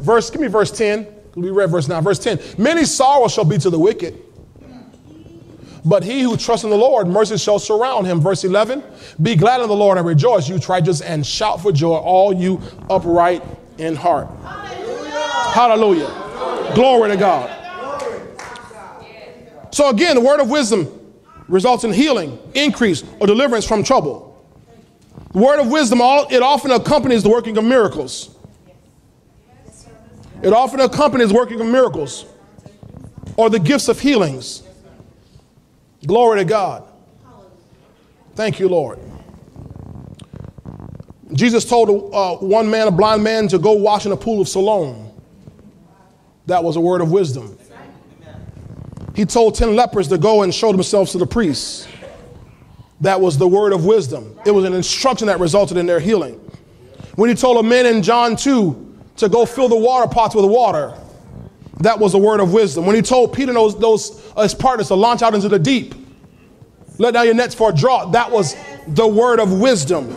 Verse, 0.00 0.30
give 0.30 0.40
me 0.40 0.48
verse 0.48 0.70
10. 0.70 1.06
We 1.34 1.50
read 1.50 1.70
verse 1.70 1.88
9. 1.88 2.02
Verse 2.02 2.18
10. 2.18 2.40
Many 2.58 2.84
sorrows 2.84 3.32
shall 3.32 3.44
be 3.44 3.58
to 3.58 3.70
the 3.70 3.78
wicked 3.78 4.20
but 5.84 6.02
he 6.02 6.22
who 6.22 6.36
trusts 6.36 6.64
in 6.64 6.70
the 6.70 6.76
Lord, 6.76 7.08
mercy 7.08 7.36
shall 7.38 7.58
surround 7.58 8.06
him. 8.06 8.20
Verse 8.20 8.44
11 8.44 8.82
Be 9.22 9.36
glad 9.36 9.60
in 9.60 9.68
the 9.68 9.76
Lord 9.76 9.98
and 9.98 10.06
rejoice, 10.06 10.48
you 10.48 10.58
righteous, 10.68 11.00
and 11.00 11.26
shout 11.26 11.60
for 11.60 11.72
joy, 11.72 11.96
all 11.96 12.32
you 12.32 12.60
upright 12.88 13.42
in 13.78 13.94
heart. 13.94 14.28
Hallelujah. 14.42 16.06
Hallelujah. 16.06 16.72
Glory 16.74 17.10
to 17.10 17.16
God. 17.16 17.59
So, 19.70 19.88
again, 19.88 20.16
the 20.16 20.20
word 20.20 20.40
of 20.40 20.50
wisdom 20.50 20.88
results 21.48 21.84
in 21.84 21.92
healing, 21.92 22.38
increase, 22.54 23.04
or 23.20 23.26
deliverance 23.26 23.66
from 23.66 23.82
trouble. 23.82 24.26
The 25.32 25.38
word 25.38 25.60
of 25.60 25.70
wisdom, 25.70 26.00
it 26.00 26.42
often 26.42 26.70
accompanies 26.70 27.22
the 27.22 27.28
working 27.28 27.56
of 27.56 27.64
miracles. 27.64 28.36
It 30.42 30.52
often 30.52 30.80
accompanies 30.80 31.32
working 31.32 31.60
of 31.60 31.66
miracles 31.66 32.24
or 33.36 33.50
the 33.50 33.58
gifts 33.58 33.88
of 33.88 34.00
healings. 34.00 34.62
Glory 36.06 36.40
to 36.40 36.44
God. 36.44 36.84
Thank 38.34 38.58
you, 38.58 38.68
Lord. 38.68 38.98
Jesus 41.32 41.64
told 41.64 42.12
uh, 42.12 42.36
one 42.36 42.70
man, 42.70 42.88
a 42.88 42.90
blind 42.90 43.22
man, 43.22 43.48
to 43.48 43.58
go 43.58 43.72
wash 43.72 44.06
in 44.06 44.12
a 44.12 44.16
pool 44.16 44.40
of 44.40 44.48
Siloam. 44.48 45.12
That 46.46 46.64
was 46.64 46.76
a 46.76 46.80
word 46.80 47.02
of 47.02 47.12
wisdom. 47.12 47.56
He 49.20 49.26
told 49.26 49.54
10 49.54 49.76
lepers 49.76 50.08
to 50.08 50.16
go 50.16 50.44
and 50.44 50.54
show 50.54 50.72
themselves 50.72 51.12
to 51.12 51.18
the 51.18 51.26
priests. 51.26 51.86
That 53.02 53.20
was 53.20 53.36
the 53.36 53.46
word 53.46 53.74
of 53.74 53.84
wisdom. 53.84 54.34
It 54.46 54.50
was 54.50 54.64
an 54.64 54.72
instruction 54.72 55.26
that 55.26 55.38
resulted 55.38 55.76
in 55.76 55.84
their 55.84 56.00
healing. 56.00 56.40
When 57.16 57.28
he 57.28 57.36
told 57.36 57.62
a 57.62 57.62
man 57.62 57.84
in 57.84 58.02
John 58.02 58.34
2 58.34 58.98
to 59.16 59.28
go 59.28 59.44
fill 59.44 59.68
the 59.68 59.76
water 59.76 60.10
pots 60.10 60.34
with 60.34 60.46
water, 60.46 60.94
that 61.80 61.98
was 61.98 62.14
a 62.14 62.18
word 62.18 62.40
of 62.40 62.54
wisdom. 62.54 62.86
When 62.86 62.96
he 62.96 63.02
told 63.02 63.34
Peter 63.34 63.50
and 63.50 63.58
those, 63.58 63.78
those 63.78 64.32
uh, 64.34 64.42
his 64.44 64.54
partners 64.54 64.88
to 64.88 64.94
launch 64.94 65.20
out 65.20 65.34
into 65.34 65.50
the 65.50 65.58
deep, 65.58 65.94
let 66.96 67.12
down 67.12 67.26
your 67.26 67.34
nets 67.34 67.54
for 67.54 67.68
a 67.68 67.72
draught, 67.74 68.12
that 68.12 68.30
was 68.30 68.56
the 68.88 69.06
word 69.06 69.38
of 69.38 69.60
wisdom. 69.60 70.16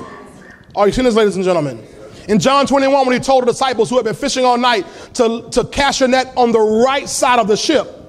Are 0.77 0.87
you 0.87 0.93
seeing 0.93 1.03
this, 1.03 1.15
ladies 1.15 1.35
and 1.35 1.43
gentlemen? 1.43 1.85
In 2.29 2.39
John 2.39 2.65
21, 2.65 3.05
when 3.05 3.13
he 3.13 3.19
told 3.19 3.41
the 3.41 3.47
disciples 3.47 3.89
who 3.89 3.97
had 3.97 4.05
been 4.05 4.15
fishing 4.15 4.45
all 4.45 4.57
night 4.57 4.85
to, 5.15 5.49
to 5.51 5.65
cast 5.65 5.99
your 5.99 6.07
net 6.07 6.31
on 6.37 6.53
the 6.53 6.61
right 6.61 7.09
side 7.09 7.39
of 7.39 7.49
the 7.49 7.57
ship, 7.57 7.99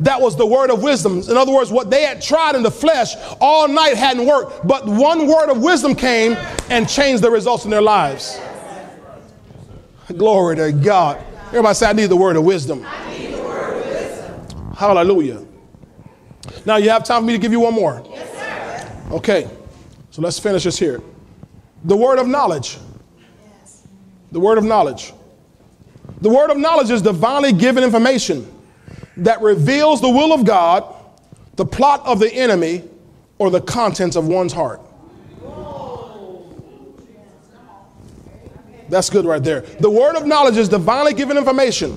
that 0.00 0.20
was 0.20 0.36
the 0.36 0.46
word 0.46 0.70
of 0.70 0.82
wisdom. 0.82 1.20
In 1.20 1.36
other 1.36 1.52
words, 1.52 1.70
what 1.70 1.90
they 1.90 2.02
had 2.02 2.20
tried 2.20 2.56
in 2.56 2.62
the 2.62 2.70
flesh 2.70 3.14
all 3.40 3.68
night 3.68 3.96
hadn't 3.96 4.26
worked, 4.26 4.66
but 4.66 4.86
one 4.86 5.26
word 5.28 5.50
of 5.50 5.62
wisdom 5.62 5.94
came 5.94 6.36
and 6.68 6.88
changed 6.88 7.22
the 7.22 7.30
results 7.30 7.64
in 7.64 7.70
their 7.70 7.82
lives. 7.82 8.38
Glory 10.16 10.56
to 10.56 10.72
God. 10.72 11.24
Everybody 11.48 11.74
say, 11.74 11.86
I 11.86 11.92
need 11.92 12.06
the 12.06 12.16
word 12.16 12.36
of 12.36 12.44
wisdom. 12.44 12.82
Word 12.82 12.88
of 12.88 13.86
wisdom. 13.86 14.74
Hallelujah. 14.74 15.46
Now, 16.66 16.76
you 16.76 16.90
have 16.90 17.04
time 17.04 17.22
for 17.22 17.26
me 17.26 17.32
to 17.34 17.38
give 17.38 17.52
you 17.52 17.60
one 17.60 17.74
more? 17.74 18.04
Yes, 18.10 18.32
sir. 18.32 19.12
Okay. 19.12 19.48
So 20.10 20.22
let's 20.22 20.38
finish 20.38 20.64
this 20.64 20.78
here. 20.78 21.00
The 21.84 21.96
word 21.96 22.18
of 22.18 22.26
knowledge. 22.26 22.78
The 24.32 24.40
word 24.40 24.58
of 24.58 24.64
knowledge. 24.64 25.12
The 26.20 26.30
word 26.30 26.50
of 26.50 26.56
knowledge 26.56 26.90
is 26.90 27.02
divinely 27.02 27.52
given 27.52 27.84
information 27.84 28.53
that 29.18 29.40
reveals 29.40 30.00
the 30.00 30.10
will 30.10 30.32
of 30.32 30.44
God, 30.44 30.84
the 31.56 31.64
plot 31.64 32.02
of 32.04 32.18
the 32.18 32.32
enemy, 32.32 32.84
or 33.38 33.50
the 33.50 33.60
contents 33.60 34.16
of 34.16 34.26
one's 34.26 34.52
heart. 34.52 34.80
That's 38.88 39.10
good 39.10 39.24
right 39.24 39.42
there. 39.42 39.62
The 39.62 39.90
word 39.90 40.16
of 40.16 40.26
knowledge 40.26 40.56
is 40.56 40.68
divinely 40.68 41.14
given 41.14 41.38
information 41.38 41.96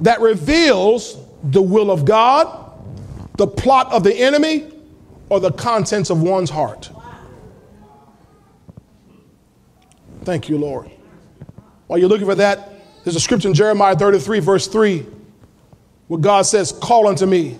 that 0.00 0.20
reveals 0.20 1.16
the 1.42 1.62
will 1.62 1.90
of 1.90 2.04
God, 2.04 2.72
the 3.36 3.46
plot 3.46 3.92
of 3.92 4.02
the 4.02 4.14
enemy, 4.14 4.70
or 5.28 5.40
the 5.40 5.52
contents 5.52 6.10
of 6.10 6.20
one's 6.20 6.50
heart. 6.50 6.90
Thank 10.24 10.48
you, 10.48 10.58
Lord. 10.58 10.90
While 11.86 11.98
you're 11.98 12.08
looking 12.08 12.26
for 12.26 12.34
that, 12.34 12.72
there's 13.04 13.16
a 13.16 13.20
scripture 13.20 13.48
in 13.48 13.54
Jeremiah 13.54 13.96
33, 13.96 14.40
verse 14.40 14.66
3, 14.68 15.06
where 16.10 16.18
God 16.18 16.42
says, 16.42 16.72
Call 16.72 17.06
unto 17.06 17.24
me, 17.24 17.56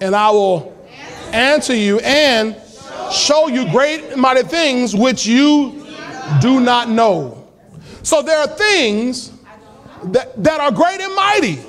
and 0.00 0.16
I 0.16 0.30
will 0.30 0.76
answer 1.32 1.76
you 1.76 2.00
and 2.00 2.56
show 3.12 3.46
you 3.46 3.70
great 3.70 4.02
and 4.02 4.20
mighty 4.20 4.42
things 4.42 4.96
which 4.96 5.28
you 5.28 5.86
do 6.40 6.58
not 6.58 6.88
know. 6.88 7.48
So 8.02 8.20
there 8.20 8.36
are 8.36 8.48
things 8.48 9.30
that, 10.06 10.42
that 10.42 10.58
are 10.58 10.72
great 10.72 11.00
and 11.00 11.14
mighty 11.14 11.60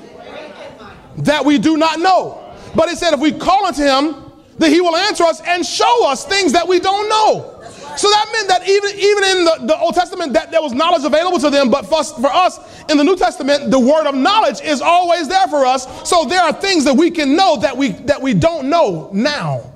that 1.18 1.46
we 1.46 1.60
do 1.60 1.78
not 1.78 2.00
know. 2.00 2.56
But 2.74 2.90
it 2.90 2.98
said 2.98 3.14
if 3.14 3.20
we 3.20 3.32
call 3.32 3.68
unto 3.68 3.84
him, 3.84 4.32
that 4.58 4.70
he 4.70 4.82
will 4.82 4.96
answer 4.96 5.26
us 5.26 5.42
and 5.42 5.64
show 5.64 6.10
us 6.10 6.26
things 6.26 6.54
that 6.54 6.68
we 6.68 6.80
don't 6.80 7.08
know. 7.08 7.57
So 7.98 8.10
that 8.10 8.30
meant 8.32 8.48
that 8.50 8.68
even, 8.68 8.92
even 8.92 9.24
in 9.24 9.46
the, 9.46 9.74
the 9.74 9.80
Old 9.80 9.96
Testament, 9.96 10.34
that 10.34 10.52
there 10.52 10.62
was 10.62 10.74
knowledge 10.74 11.04
available 11.04 11.40
to 11.40 11.50
them, 11.50 11.72
but 11.72 11.86
for 11.88 11.96
us, 11.96 12.14
for 12.14 12.28
us 12.32 12.60
in 12.90 12.98
the 12.98 13.04
New 13.04 13.16
Testament, 13.16 13.72
the 13.72 13.80
word 13.80 14.06
of 14.08 14.14
knowledge 14.14 14.62
is 14.62 14.82
always 14.82 15.28
there 15.28 15.48
for 15.48 15.66
us. 15.66 16.08
So 16.08 16.26
there 16.26 16.42
are 16.42 16.54
things 16.54 16.84
that 16.86 16.96
we 16.96 17.10
can 17.10 17.36
know 17.36 17.58
that 17.58 17.76
we 17.76 17.90
that 17.90 18.22
we 18.22 18.34
don't 18.34 18.70
know 18.70 19.10
now. 19.12 19.74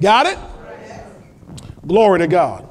Got 0.00 0.26
it? 0.26 0.38
Glory 1.86 2.18
to 2.18 2.28
God. 2.28 2.68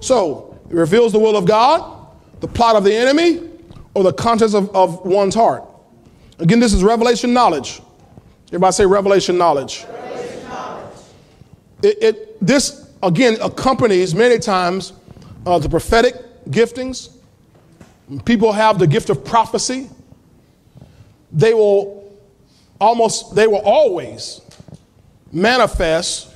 So 0.00 0.60
it 0.68 0.74
reveals 0.74 1.12
the 1.12 1.18
will 1.18 1.36
of 1.36 1.46
God, 1.46 2.08
the 2.40 2.48
plot 2.48 2.76
of 2.76 2.84
the 2.84 2.94
enemy, 2.94 3.48
or 3.94 4.02
the 4.02 4.12
contents 4.12 4.54
of, 4.54 4.74
of 4.76 5.04
one's 5.06 5.34
heart. 5.34 5.64
Again, 6.38 6.60
this 6.60 6.72
is 6.72 6.84
revelation 6.84 7.32
knowledge. 7.32 7.80
Everybody 8.48 8.72
say 8.72 8.86
revelation 8.86 9.38
knowledge. 9.38 9.86
revelation 9.90 10.48
knowledge. 10.48 10.94
it, 11.82 12.02
it 12.02 12.46
this 12.46 12.81
again 13.02 13.36
accompanies 13.42 14.14
many 14.14 14.38
times 14.38 14.92
uh, 15.46 15.58
the 15.58 15.68
prophetic 15.68 16.14
giftings. 16.48 17.16
People 18.24 18.52
have 18.52 18.78
the 18.78 18.86
gift 18.86 19.10
of 19.10 19.24
prophecy. 19.24 19.88
They 21.32 21.54
will 21.54 22.12
almost, 22.80 23.34
they 23.34 23.46
will 23.46 23.62
always 23.64 24.40
manifest 25.32 26.28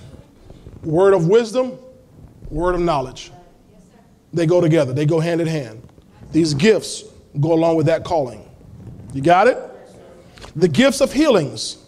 word 0.82 1.12
of 1.12 1.28
wisdom, 1.28 1.78
word 2.51 2.74
of 2.74 2.80
knowledge. 2.80 3.30
They 4.32 4.47
go 4.47 4.60
together, 4.60 4.93
they 4.93 5.06
go 5.06 5.20
hand 5.20 5.40
in 5.40 5.47
hand. 5.47 5.82
These 6.32 6.55
gifts 6.55 7.05
go 7.40 7.52
along 7.52 7.76
with 7.76 7.86
that 7.86 8.05
calling. 8.05 8.48
You 9.12 9.22
got 9.22 9.47
it? 9.47 9.59
The 10.55 10.68
gifts 10.68 11.01
of 11.01 11.12
healings. 11.12 11.78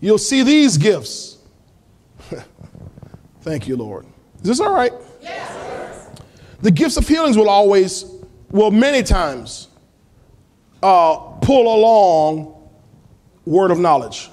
You'll 0.00 0.18
see 0.18 0.42
these 0.42 0.76
gifts. 0.76 1.35
Thank 3.46 3.68
you, 3.68 3.76
Lord. 3.76 4.04
Is 4.42 4.48
this 4.48 4.60
all 4.60 4.74
right? 4.74 4.92
Yes. 5.22 6.10
The 6.62 6.70
gifts 6.72 6.96
of 6.96 7.06
healings 7.06 7.36
will 7.36 7.48
always, 7.48 8.04
will 8.50 8.72
many 8.72 9.04
times 9.04 9.68
uh, 10.82 11.14
pull 11.42 11.72
along 11.72 12.68
word 13.44 13.70
of 13.70 13.78
knowledge. 13.78 14.30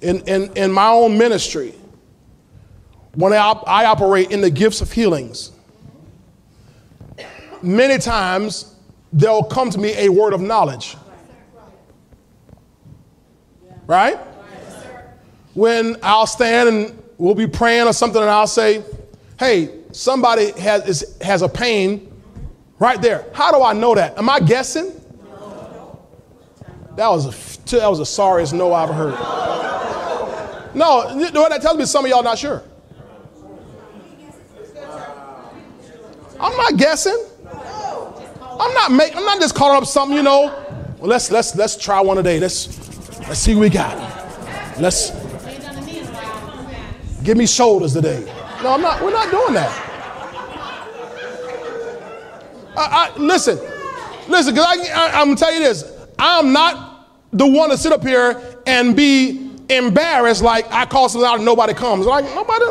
In, 0.00 0.18
in, 0.26 0.52
in 0.56 0.72
my 0.72 0.88
own 0.88 1.16
ministry, 1.16 1.76
when 3.14 3.32
I, 3.32 3.52
I 3.52 3.84
operate 3.84 4.32
in 4.32 4.40
the 4.40 4.50
gifts 4.50 4.80
of 4.80 4.90
healings, 4.90 5.52
many 7.62 7.98
times 7.98 8.74
there'll 9.12 9.44
come 9.44 9.70
to 9.70 9.78
me 9.78 9.94
a 9.96 10.08
word 10.08 10.34
of 10.34 10.40
knowledge. 10.40 10.96
Right? 13.86 14.18
When 15.58 15.96
I'll 16.04 16.28
stand 16.28 16.68
and 16.68 17.02
we'll 17.18 17.34
be 17.34 17.48
praying 17.48 17.88
or 17.88 17.92
something, 17.92 18.22
and 18.22 18.30
I'll 18.30 18.46
say, 18.46 18.84
Hey, 19.40 19.80
somebody 19.90 20.52
has, 20.52 20.86
is, 20.86 21.18
has 21.20 21.42
a 21.42 21.48
pain 21.48 22.12
right 22.78 23.02
there. 23.02 23.26
How 23.34 23.50
do 23.50 23.60
I 23.60 23.72
know 23.72 23.92
that? 23.96 24.16
Am 24.16 24.30
I 24.30 24.38
guessing? 24.38 24.92
That 26.94 27.08
was 27.08 27.26
a, 27.26 27.70
that 27.76 27.88
was 27.88 27.98
the 27.98 28.06
sorriest 28.06 28.54
no 28.54 28.72
I've 28.72 28.94
heard. 28.94 29.14
No, 30.76 31.12
what 31.32 31.50
that 31.50 31.60
tells 31.60 31.76
me 31.76 31.86
some 31.86 32.04
of 32.04 32.10
y'all 32.12 32.22
not 32.22 32.38
sure. 32.38 32.62
I'm 36.38 36.56
not 36.56 36.76
guessing. 36.76 37.26
I'm 37.52 38.74
not 38.74 38.92
make, 38.92 39.16
I'm 39.16 39.24
not 39.24 39.40
just 39.40 39.56
calling 39.56 39.76
up 39.76 39.88
something, 39.88 40.16
you 40.16 40.22
know. 40.22 40.54
Well, 40.98 41.08
let's 41.08 41.32
let's 41.32 41.56
let's 41.56 41.76
try 41.76 42.00
one 42.00 42.16
today. 42.16 42.38
Let's 42.38 42.68
let's 43.26 43.40
see 43.40 43.56
what 43.56 43.62
we 43.62 43.70
got. 43.70 43.96
Let's 44.78 45.10
give 47.28 47.36
me 47.36 47.46
shoulders 47.46 47.92
today. 47.92 48.24
No, 48.62 48.72
I'm 48.72 48.80
not. 48.80 49.02
We're 49.02 49.10
not 49.10 49.30
doing 49.30 49.52
that. 49.52 49.70
I, 52.74 53.12
I, 53.14 53.18
listen, 53.18 53.58
listen, 54.28 54.54
because 54.54 54.64
I, 54.66 54.88
I, 54.94 55.20
I'm 55.20 55.26
gonna 55.26 55.36
tell 55.36 55.52
you 55.52 55.60
this. 55.60 55.84
I'm 56.18 56.54
not 56.54 57.10
the 57.34 57.46
one 57.46 57.68
to 57.68 57.76
sit 57.76 57.92
up 57.92 58.02
here 58.02 58.42
and 58.66 58.96
be 58.96 59.50
embarrassed 59.68 60.42
like 60.42 60.72
I 60.72 60.86
call 60.86 61.10
something 61.10 61.28
out 61.28 61.36
and 61.36 61.44
nobody 61.44 61.74
comes. 61.74 62.06
Like 62.06 62.24
nobody, 62.34 62.64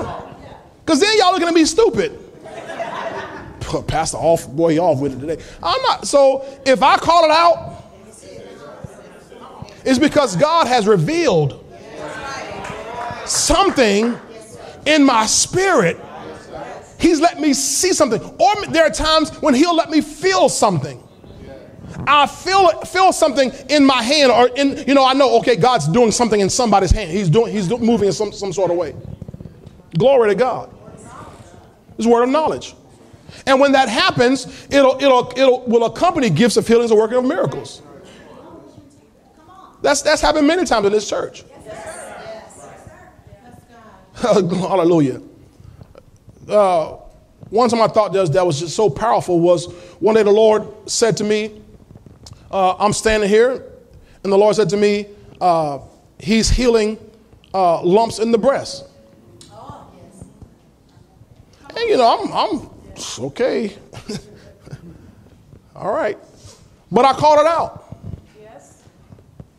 because 0.83 1.01
then 1.01 1.15
y'all 1.19 1.33
looking 1.33 1.47
at 1.47 1.53
me 1.53 1.63
stupid. 1.63 2.17
Pastor 3.85 4.17
off, 4.17 4.49
boy, 4.49 4.79
off 4.79 4.99
with 4.99 5.13
it 5.13 5.19
today. 5.19 5.43
I'm 5.61 5.81
not. 5.83 6.07
So 6.07 6.43
if 6.65 6.81
I 6.81 6.97
call 6.97 7.25
it 7.25 7.31
out, 7.31 7.83
it's 9.85 9.99
because 9.99 10.35
God 10.35 10.65
has 10.65 10.87
revealed 10.87 11.63
something 13.25 14.17
in 14.87 15.03
my 15.03 15.25
spirit. 15.25 15.99
He's 16.99 17.19
let 17.21 17.39
me 17.39 17.53
see 17.53 17.93
something. 17.93 18.21
Or 18.39 18.65
there 18.67 18.85
are 18.85 18.89
times 18.89 19.29
when 19.41 19.53
He'll 19.53 19.75
let 19.75 19.89
me 19.89 20.01
feel 20.01 20.49
something. 20.49 21.03
I 22.07 22.25
feel 22.27 22.69
feel 22.81 23.11
something 23.11 23.51
in 23.69 23.85
my 23.85 24.01
hand, 24.01 24.31
or 24.31 24.47
in 24.47 24.83
you 24.87 24.93
know, 24.93 25.05
I 25.05 25.13
know. 25.13 25.37
Okay, 25.39 25.55
God's 25.55 25.87
doing 25.87 26.11
something 26.11 26.39
in 26.39 26.49
somebody's 26.49 26.91
hand. 26.91 27.11
He's 27.11 27.29
doing 27.29 27.51
He's 27.53 27.69
moving 27.69 28.07
in 28.07 28.13
some 28.13 28.31
some 28.31 28.53
sort 28.53 28.71
of 28.71 28.77
way. 28.77 28.95
Glory 29.97 30.29
to 30.29 30.35
God. 30.35 30.73
It's 31.97 32.07
word 32.07 32.23
of 32.23 32.29
knowledge. 32.29 32.75
And 33.45 33.59
when 33.59 33.71
that 33.73 33.89
happens, 33.89 34.67
it'll, 34.69 35.01
it'll, 35.01 35.31
it'll 35.35 35.65
will 35.65 35.85
accompany 35.85 36.29
gifts 36.29 36.57
of 36.57 36.67
healings 36.67 36.91
and 36.91 36.99
working 36.99 37.17
of 37.17 37.25
miracles. 37.25 37.81
That's, 39.81 40.01
that's 40.01 40.21
happened 40.21 40.47
many 40.47 40.65
times 40.65 40.85
in 40.85 40.91
this 40.91 41.07
church. 41.09 41.43
Hallelujah. 44.21 45.21
Uh, 46.49 46.97
one 47.49 47.69
time 47.69 47.81
I 47.81 47.87
thought 47.87 48.13
that 48.13 48.21
was, 48.21 48.31
that 48.31 48.45
was 48.45 48.59
just 48.59 48.75
so 48.75 48.89
powerful 48.89 49.39
was 49.39 49.71
one 49.99 50.15
day 50.15 50.23
the 50.23 50.31
Lord 50.31 50.67
said 50.89 51.15
to 51.17 51.23
me, 51.23 51.61
uh, 52.49 52.75
I'm 52.77 52.93
standing 52.93 53.29
here, 53.29 53.63
and 54.23 54.33
the 54.33 54.37
Lord 54.37 54.55
said 54.55 54.69
to 54.69 54.77
me, 54.77 55.07
uh, 55.39 55.79
He's 56.19 56.49
healing 56.49 56.97
uh, 57.53 57.83
lumps 57.83 58.17
in 58.17 58.31
the 58.31 58.39
breast. 58.39 58.85
And 61.69 61.89
you 61.89 61.97
know, 61.97 62.19
I'm, 62.19 62.33
I'm 62.33 62.69
okay. 63.27 63.77
All 65.75 65.91
right. 65.91 66.17
But 66.91 67.05
I 67.05 67.13
called 67.13 67.39
it 67.39 67.45
out. 67.45 67.99
Yes. 68.41 68.81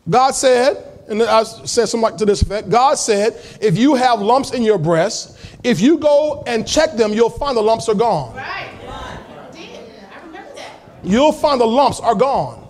God 0.09 0.31
said, 0.31 0.88
and 1.09 1.23
I 1.23 1.43
said 1.43 1.87
something 1.87 2.17
to 2.17 2.25
this 2.25 2.41
effect 2.41 2.69
God 2.69 2.95
said, 2.95 3.39
if 3.61 3.77
you 3.77 3.95
have 3.95 4.21
lumps 4.21 4.51
in 4.51 4.63
your 4.63 4.77
breast, 4.77 5.37
if 5.63 5.81
you 5.81 5.97
go 5.97 6.43
and 6.47 6.67
check 6.67 6.93
them, 6.93 7.13
you'll 7.13 7.29
find 7.29 7.57
the 7.57 7.61
lumps 7.61 7.89
are 7.89 7.95
gone. 7.95 8.35
Right. 8.35 8.69
I 8.87 10.25
remember 10.25 10.53
that. 10.55 10.71
You'll 11.03 11.31
find 11.31 11.59
the 11.59 11.65
lumps 11.65 11.99
are 11.99 12.15
gone. 12.15 12.65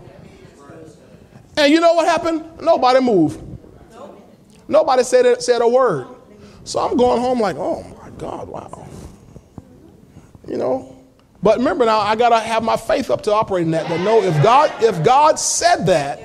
And 1.57 1.72
you 1.72 1.82
know 1.82 1.94
what 1.94 2.07
happened? 2.07 2.45
Nobody 2.61 3.02
moved. 3.02 3.44
Nope. 3.91 4.32
Nobody 4.68 5.03
said, 5.03 5.41
said 5.41 5.61
a 5.61 5.68
word. 5.68 6.07
So 6.64 6.80
I'm 6.80 6.95
going 6.95 7.20
home 7.20 7.41
like, 7.41 7.57
oh 7.57 7.84
my 8.02 8.10
God, 8.11 8.48
wow. 8.48 8.88
You 10.48 10.57
know? 10.57 10.95
But 11.41 11.57
remember 11.57 11.86
now, 11.86 11.99
I 11.99 12.16
gotta 12.16 12.40
have 12.40 12.64
my 12.64 12.78
faith 12.78 13.10
up 13.10 13.24
to 13.24 13.34
operating 13.34 13.72
that. 13.72 13.88
That 13.88 14.02
no, 14.02 14.22
if 14.22 14.41
God, 14.44 14.72
if 14.84 15.03
God 15.03 15.40
said 15.40 15.86
that, 15.86 16.20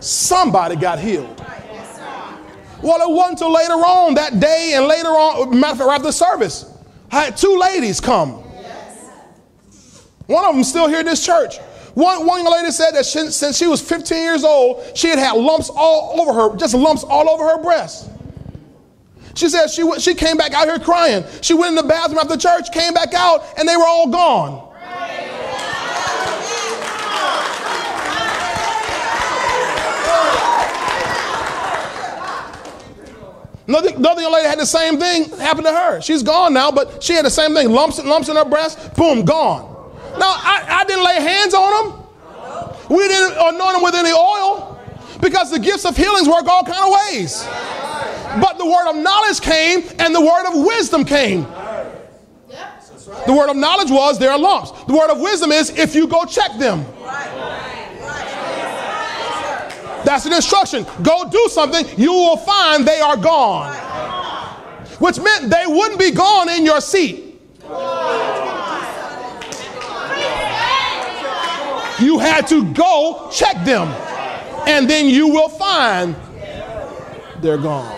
somebody 0.00 0.76
got 0.76 0.98
healed. 0.98 1.44
Well, 2.82 3.00
it 3.00 3.12
wasn't 3.12 3.40
until 3.40 3.52
later 3.52 3.72
on 3.72 4.14
that 4.14 4.38
day 4.38 4.72
and 4.74 4.86
later 4.86 5.08
on, 5.08 5.58
matter 5.58 5.72
of 5.72 5.78
fact, 5.78 5.90
after 5.90 6.02
the 6.04 6.12
service, 6.12 6.72
I 7.10 7.24
had 7.24 7.36
two 7.36 7.58
ladies 7.58 8.00
come. 8.00 8.42
One 10.26 10.44
of 10.44 10.54
them 10.54 10.64
still 10.64 10.88
here 10.88 11.00
in 11.00 11.06
this 11.06 11.24
church. 11.24 11.58
One, 11.94 12.26
one 12.26 12.44
lady 12.44 12.70
said 12.72 12.90
that 12.92 13.06
she, 13.06 13.30
since 13.30 13.56
she 13.56 13.66
was 13.66 13.80
15 13.80 14.18
years 14.22 14.44
old, 14.44 14.84
she 14.94 15.08
had 15.08 15.18
had 15.18 15.36
lumps 15.36 15.70
all 15.74 16.20
over 16.20 16.32
her, 16.32 16.56
just 16.56 16.74
lumps 16.74 17.04
all 17.04 17.30
over 17.30 17.44
her 17.48 17.62
breast. 17.62 18.10
She 19.34 19.48
said 19.48 19.68
she, 19.68 19.90
she 19.98 20.14
came 20.14 20.36
back 20.36 20.52
out 20.52 20.66
here 20.66 20.78
crying. 20.78 21.24
She 21.42 21.54
went 21.54 21.70
in 21.70 21.74
the 21.74 21.82
bathroom 21.82 22.18
after 22.18 22.36
church, 22.36 22.72
came 22.72 22.92
back 22.92 23.14
out, 23.14 23.44
and 23.58 23.68
they 23.68 23.76
were 23.76 23.86
all 23.86 24.08
gone. 24.08 24.65
Another, 33.68 33.90
another 33.94 34.22
young 34.22 34.32
lady 34.32 34.48
had 34.48 34.58
the 34.58 34.66
same 34.66 34.98
thing 34.98 35.28
happen 35.38 35.64
to 35.64 35.72
her. 35.72 36.00
She's 36.00 36.22
gone 36.22 36.54
now, 36.54 36.70
but 36.70 37.02
she 37.02 37.14
had 37.14 37.24
the 37.24 37.30
same 37.30 37.54
thing 37.54 37.70
lumps, 37.70 38.02
lumps 38.02 38.28
in 38.28 38.36
her 38.36 38.44
breast, 38.44 38.94
boom, 38.94 39.24
gone. 39.24 39.72
Now, 40.18 40.30
I, 40.30 40.66
I 40.68 40.84
didn't 40.84 41.04
lay 41.04 41.20
hands 41.20 41.52
on 41.52 41.90
them. 41.90 42.06
We 42.88 43.08
didn't 43.08 43.36
anoint 43.36 43.74
them 43.74 43.82
with 43.82 43.94
any 43.94 44.12
oil 44.12 44.80
because 45.20 45.50
the 45.50 45.58
gifts 45.58 45.84
of 45.84 45.96
healings 45.96 46.28
work 46.28 46.46
all 46.46 46.62
kind 46.62 46.84
of 46.84 47.12
ways. 47.12 47.44
But 48.40 48.58
the 48.58 48.66
word 48.66 48.90
of 48.90 48.96
knowledge 48.96 49.40
came 49.40 49.82
and 49.98 50.14
the 50.14 50.20
word 50.20 50.46
of 50.46 50.64
wisdom 50.64 51.04
came. 51.04 51.42
The 53.26 53.32
word 53.32 53.50
of 53.50 53.56
knowledge 53.56 53.90
was 53.90 54.18
there 54.18 54.30
are 54.30 54.38
lumps. 54.38 54.70
The 54.84 54.92
word 54.92 55.10
of 55.10 55.20
wisdom 55.20 55.50
is 55.50 55.70
if 55.70 55.94
you 55.94 56.06
go 56.06 56.24
check 56.24 56.56
them. 56.58 56.84
That's 60.06 60.24
an 60.24 60.32
instruction. 60.32 60.86
Go 61.02 61.28
do 61.28 61.48
something, 61.50 61.84
you 61.98 62.12
will 62.12 62.36
find 62.36 62.86
they 62.86 63.00
are 63.00 63.16
gone. 63.16 63.74
Which 65.00 65.18
meant 65.18 65.50
they 65.50 65.64
wouldn't 65.66 65.98
be 65.98 66.12
gone 66.12 66.48
in 66.48 66.64
your 66.64 66.80
seat. 66.80 67.40
You 71.98 72.20
had 72.20 72.46
to 72.46 72.72
go 72.72 73.28
check 73.32 73.64
them. 73.64 73.88
And 74.68 74.88
then 74.88 75.06
you 75.06 75.26
will 75.26 75.48
find 75.48 76.14
they're 77.40 77.58
gone. 77.58 77.92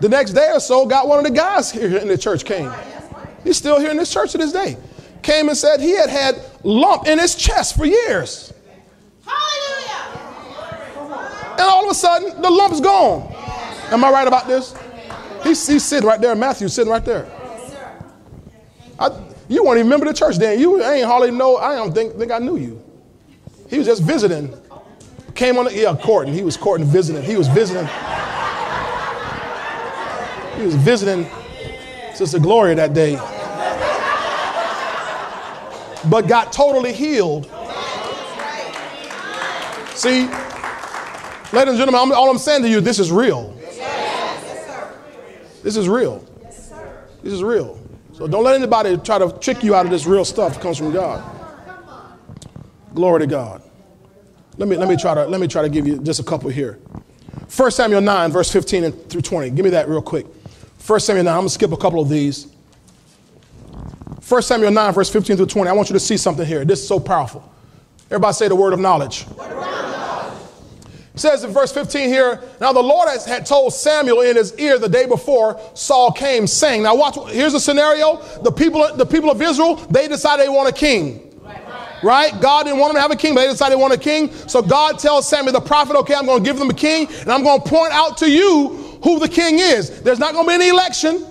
The 0.00 0.08
next 0.08 0.32
day 0.32 0.50
or 0.52 0.58
so, 0.58 0.86
got 0.86 1.06
one 1.06 1.18
of 1.20 1.24
the 1.24 1.30
guys 1.30 1.70
here 1.70 1.98
in 1.98 2.08
the 2.08 2.18
church 2.18 2.44
came. 2.44 2.72
He's 3.44 3.56
still 3.56 3.78
here 3.78 3.92
in 3.92 3.96
this 3.96 4.12
church 4.12 4.32
to 4.32 4.38
this 4.38 4.50
day. 4.50 4.76
Came 5.26 5.48
and 5.48 5.58
said 5.58 5.80
he 5.80 5.96
had 5.96 6.08
had 6.08 6.40
lump 6.62 7.08
in 7.08 7.18
his 7.18 7.34
chest 7.34 7.76
for 7.76 7.84
years. 7.84 8.52
Hallelujah. 9.26 10.20
And 11.58 11.62
all 11.62 11.84
of 11.84 11.90
a 11.90 11.94
sudden, 11.94 12.40
the 12.40 12.48
lump's 12.48 12.80
gone. 12.80 13.34
Am 13.90 14.04
I 14.04 14.10
right 14.10 14.28
about 14.28 14.46
this? 14.46 14.74
He's, 15.42 15.66
he's 15.66 15.84
sitting 15.84 16.08
right 16.08 16.20
there. 16.20 16.36
Matthew 16.36 16.68
sitting 16.68 16.92
right 16.92 17.04
there. 17.04 17.26
I, 19.00 19.10
you 19.48 19.64
weren't 19.64 19.78
even 19.78 19.88
remember 19.88 20.06
the 20.06 20.14
church 20.14 20.36
then. 20.36 20.60
You 20.60 20.80
I 20.80 20.94
ain't 20.94 21.06
hardly 21.06 21.32
know. 21.32 21.56
I 21.56 21.74
don't 21.74 21.92
think, 21.92 22.14
think 22.14 22.30
I 22.30 22.38
knew 22.38 22.56
you. 22.56 22.82
He 23.68 23.78
was 23.78 23.86
just 23.86 24.04
visiting. 24.04 24.54
Came 25.34 25.58
on 25.58 25.64
the, 25.64 25.74
yeah, 25.74 25.96
courting. 25.96 26.32
He 26.32 26.44
was 26.44 26.56
courting, 26.56 26.86
visiting. 26.86 27.22
He 27.22 27.36
was 27.36 27.48
visiting. 27.48 27.86
He 30.56 30.64
was 30.64 30.76
visiting 30.76 31.26
Sister 32.14 32.38
Gloria 32.38 32.76
that 32.76 32.94
day. 32.94 33.18
But 36.10 36.28
got 36.28 36.52
totally 36.52 36.92
healed. 36.92 37.50
See, 39.94 40.26
ladies 41.52 41.70
and 41.70 41.78
gentlemen, 41.78 42.12
all 42.12 42.30
I'm 42.30 42.38
saying 42.38 42.62
to 42.62 42.68
you, 42.68 42.80
this 42.80 42.98
is 42.98 43.10
real. 43.10 43.52
This 45.62 45.76
is 45.76 45.88
real. 45.88 46.24
This 47.22 47.32
is 47.32 47.42
real. 47.42 47.80
So 48.12 48.28
don't 48.28 48.44
let 48.44 48.54
anybody 48.54 48.96
try 48.98 49.18
to 49.18 49.32
trick 49.40 49.64
you 49.64 49.74
out 49.74 49.84
of 49.84 49.90
this 49.90 50.06
real 50.06 50.24
stuff 50.24 50.54
that 50.54 50.62
comes 50.62 50.78
from 50.78 50.92
God. 50.92 51.24
Glory 52.94 53.20
to 53.20 53.26
God. 53.26 53.62
Let 54.58 54.68
me, 54.68 54.76
let 54.76 54.88
me, 54.88 54.96
try, 54.96 55.14
to, 55.14 55.26
let 55.26 55.40
me 55.40 55.48
try 55.48 55.62
to 55.62 55.68
give 55.68 55.86
you 55.86 55.98
just 55.98 56.20
a 56.20 56.22
couple 56.22 56.48
here. 56.50 56.78
1 57.54 57.70
Samuel 57.70 58.00
9, 58.00 58.32
verse 58.32 58.50
15 58.50 58.92
through 58.92 59.20
20. 59.20 59.50
Give 59.50 59.64
me 59.64 59.70
that 59.70 59.88
real 59.88 60.00
quick. 60.00 60.26
1 60.86 61.00
Samuel 61.00 61.24
9, 61.24 61.32
I'm 61.32 61.40
going 61.40 61.48
to 61.48 61.54
skip 61.54 61.72
a 61.72 61.76
couple 61.76 62.00
of 62.00 62.08
these. 62.08 62.46
1 64.28 64.42
Samuel 64.42 64.72
9, 64.72 64.92
verse 64.92 65.08
15 65.10 65.36
through 65.36 65.46
20. 65.46 65.70
I 65.70 65.72
want 65.72 65.88
you 65.88 65.92
to 65.92 66.00
see 66.00 66.16
something 66.16 66.44
here. 66.44 66.64
This 66.64 66.80
is 66.80 66.88
so 66.88 66.98
powerful. 66.98 67.48
Everybody 68.06 68.34
say 68.34 68.48
the 68.48 68.56
word 68.56 68.72
of 68.72 68.80
knowledge. 68.80 69.24
It 71.14 71.20
says 71.20 71.44
in 71.44 71.50
verse 71.50 71.72
15 71.72 72.08
here, 72.08 72.42
now 72.60 72.72
the 72.72 72.82
Lord 72.82 73.08
has, 73.08 73.24
had 73.24 73.46
told 73.46 73.72
Samuel 73.72 74.20
in 74.20 74.36
his 74.36 74.54
ear 74.58 74.78
the 74.78 74.88
day 74.88 75.06
before 75.06 75.60
Saul 75.74 76.12
came 76.12 76.46
saying, 76.46 76.82
now 76.82 76.94
watch, 76.94 77.16
here's 77.30 77.54
a 77.54 77.60
scenario. 77.60 78.16
The 78.42 78.52
people, 78.52 78.94
the 78.96 79.06
people 79.06 79.30
of 79.30 79.40
Israel, 79.40 79.76
they 79.76 80.08
decided 80.08 80.44
they 80.44 80.50
want 80.50 80.68
a 80.68 80.72
king 80.72 81.22
right? 82.02 82.38
God 82.40 82.64
didn't 82.64 82.78
want 82.78 82.92
them 82.92 82.98
to 82.98 83.00
have 83.02 83.10
a 83.10 83.16
king, 83.16 83.34
but 83.34 83.40
they 83.42 83.48
decided 83.48 83.76
they 83.76 83.80
want 83.80 83.94
a 83.94 83.98
king. 83.98 84.32
So 84.46 84.62
God 84.62 84.98
tells 84.98 85.28
Samuel 85.28 85.52
the 85.52 85.60
prophet, 85.60 85.96
okay, 85.96 86.14
I'm 86.14 86.26
going 86.26 86.42
to 86.42 86.48
give 86.48 86.58
them 86.58 86.70
a 86.70 86.74
king, 86.74 87.08
and 87.20 87.32
I'm 87.32 87.42
going 87.42 87.60
to 87.60 87.68
point 87.68 87.92
out 87.92 88.18
to 88.18 88.30
you 88.30 88.98
who 89.02 89.18
the 89.18 89.28
king 89.28 89.58
is. 89.58 90.02
There's 90.02 90.18
not 90.18 90.32
going 90.32 90.44
to 90.44 90.48
be 90.48 90.54
any 90.54 90.68
election. 90.68 91.24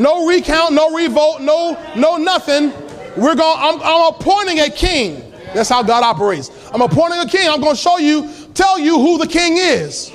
No. 0.00 0.26
Recount, 0.26 0.72
no 0.74 0.94
revolt, 0.94 1.40
no, 1.42 1.78
no 1.96 2.16
nothing. 2.16 2.72
We're 3.16 3.34
going, 3.34 3.58
I'm, 3.58 3.80
I'm 3.82 4.14
appointing 4.14 4.60
a 4.60 4.70
king. 4.70 5.32
That's 5.52 5.68
how 5.68 5.82
God 5.82 6.02
operates. 6.02 6.50
I'm 6.72 6.80
appointing 6.80 7.18
a 7.18 7.26
king. 7.26 7.48
I'm 7.48 7.60
going 7.60 7.74
to 7.74 7.80
show 7.80 7.98
you, 7.98 8.30
tell 8.54 8.78
you 8.78 8.98
who 8.98 9.18
the 9.18 9.26
king 9.26 9.56
is. 9.58 10.12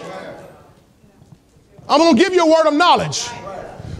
I'm 1.88 2.00
going 2.00 2.16
to 2.16 2.22
give 2.22 2.34
you 2.34 2.44
a 2.44 2.50
word 2.50 2.68
of 2.68 2.74
knowledge. 2.74 3.28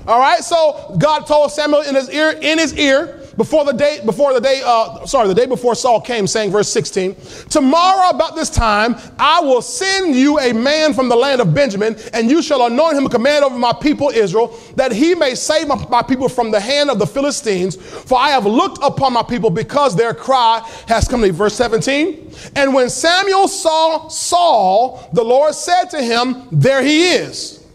All 0.08 0.20
right. 0.20 0.44
So 0.44 0.96
God 0.98 1.28
told 1.28 1.52
Samuel 1.52 1.82
in 1.82 1.96
his 1.96 2.10
ear, 2.10 2.32
in 2.32 2.58
his 2.58 2.74
ear, 2.78 3.22
before 3.38 3.66
the 3.66 3.74
day, 3.74 4.00
before 4.06 4.34
the 4.34 4.40
day, 4.40 4.62
uh, 4.64 5.06
sorry, 5.06 5.28
the 5.28 5.36
day 5.36 5.46
before 5.46 5.76
Saul 5.76 6.00
came, 6.00 6.26
saying, 6.26 6.52
verse 6.52 6.70
16, 6.70 7.16
tomorrow 7.50 8.10
about 8.10 8.36
this 8.36 8.50
time, 8.50 8.96
I 9.20 9.42
will 9.42 9.62
send 9.62 10.16
you 10.16 10.40
a 10.40 10.54
man 10.54 10.94
from 10.94 11.10
the 11.10 11.16
land 11.16 11.42
of 11.42 11.54
Benjamin, 11.54 11.98
and 12.14 12.30
you 12.30 12.42
shall 12.42 12.66
anoint 12.66 12.98
him 12.98 13.06
a 13.06 13.10
commander 13.10 13.48
over 13.48 13.58
my 13.58 13.74
people 13.74 14.10
Israel, 14.10 14.58
that 14.76 14.92
he 14.92 15.16
may 15.16 15.36
save 15.36 15.68
my, 15.68 15.76
my 15.90 16.02
people 16.02 16.30
from 16.30 16.52
the 16.52 16.60
hand 16.60 16.90
of 16.90 16.98
the 16.98 17.08
Philistines. 17.08 17.76
For 17.76 18.18
I 18.18 18.30
have 18.30 18.46
looked 18.46 18.80
upon 18.82 19.14
my 19.14 19.24
people 19.24 19.50
because 19.50 19.96
their 19.96 20.14
cry 20.14 20.62
has 20.88 21.08
come 21.08 21.22
to 21.22 21.28
me. 21.28 21.32
Verse 21.32 21.56
17, 21.56 22.32
and 22.56 22.74
when 22.74 22.90
Samuel 22.90 23.48
saw 23.48 24.08
Saul, 24.08 25.10
the 25.14 25.24
Lord 25.24 25.54
said 25.56 25.86
to 25.86 26.02
him, 26.02 26.48
there 26.52 26.82
he 26.82 27.14
is. 27.14 27.66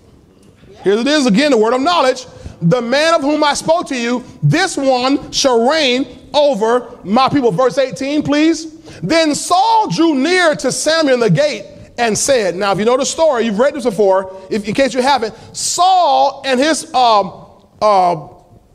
Here 0.82 0.94
it 0.94 1.06
is 1.06 1.26
again, 1.26 1.50
the 1.50 1.58
word 1.58 1.74
of 1.74 1.82
knowledge 1.82 2.26
the 2.62 2.82
man 2.82 3.14
of 3.14 3.22
whom 3.22 3.42
I 3.42 3.54
spoke 3.54 3.86
to 3.88 3.96
you, 3.96 4.24
this 4.42 4.76
one 4.76 5.32
shall 5.32 5.68
reign 5.68 6.28
over 6.34 6.98
my 7.04 7.28
people. 7.28 7.50
Verse 7.50 7.78
18, 7.78 8.22
please. 8.22 8.78
Then 9.00 9.34
Saul 9.34 9.88
drew 9.90 10.14
near 10.14 10.54
to 10.56 10.70
Samuel 10.70 11.14
in 11.14 11.20
the 11.20 11.30
gate 11.30 11.64
and 11.98 12.16
said, 12.16 12.54
Now, 12.54 12.72
if 12.72 12.78
you 12.78 12.84
know 12.84 12.96
the 12.96 13.06
story, 13.06 13.44
you've 13.44 13.58
read 13.58 13.74
this 13.74 13.84
before, 13.84 14.36
if, 14.50 14.66
in 14.68 14.74
case 14.74 14.94
you 14.94 15.02
haven't, 15.02 15.34
Saul 15.56 16.42
and 16.44 16.60
his, 16.60 16.92
um, 16.94 17.46
uh, 17.80 18.26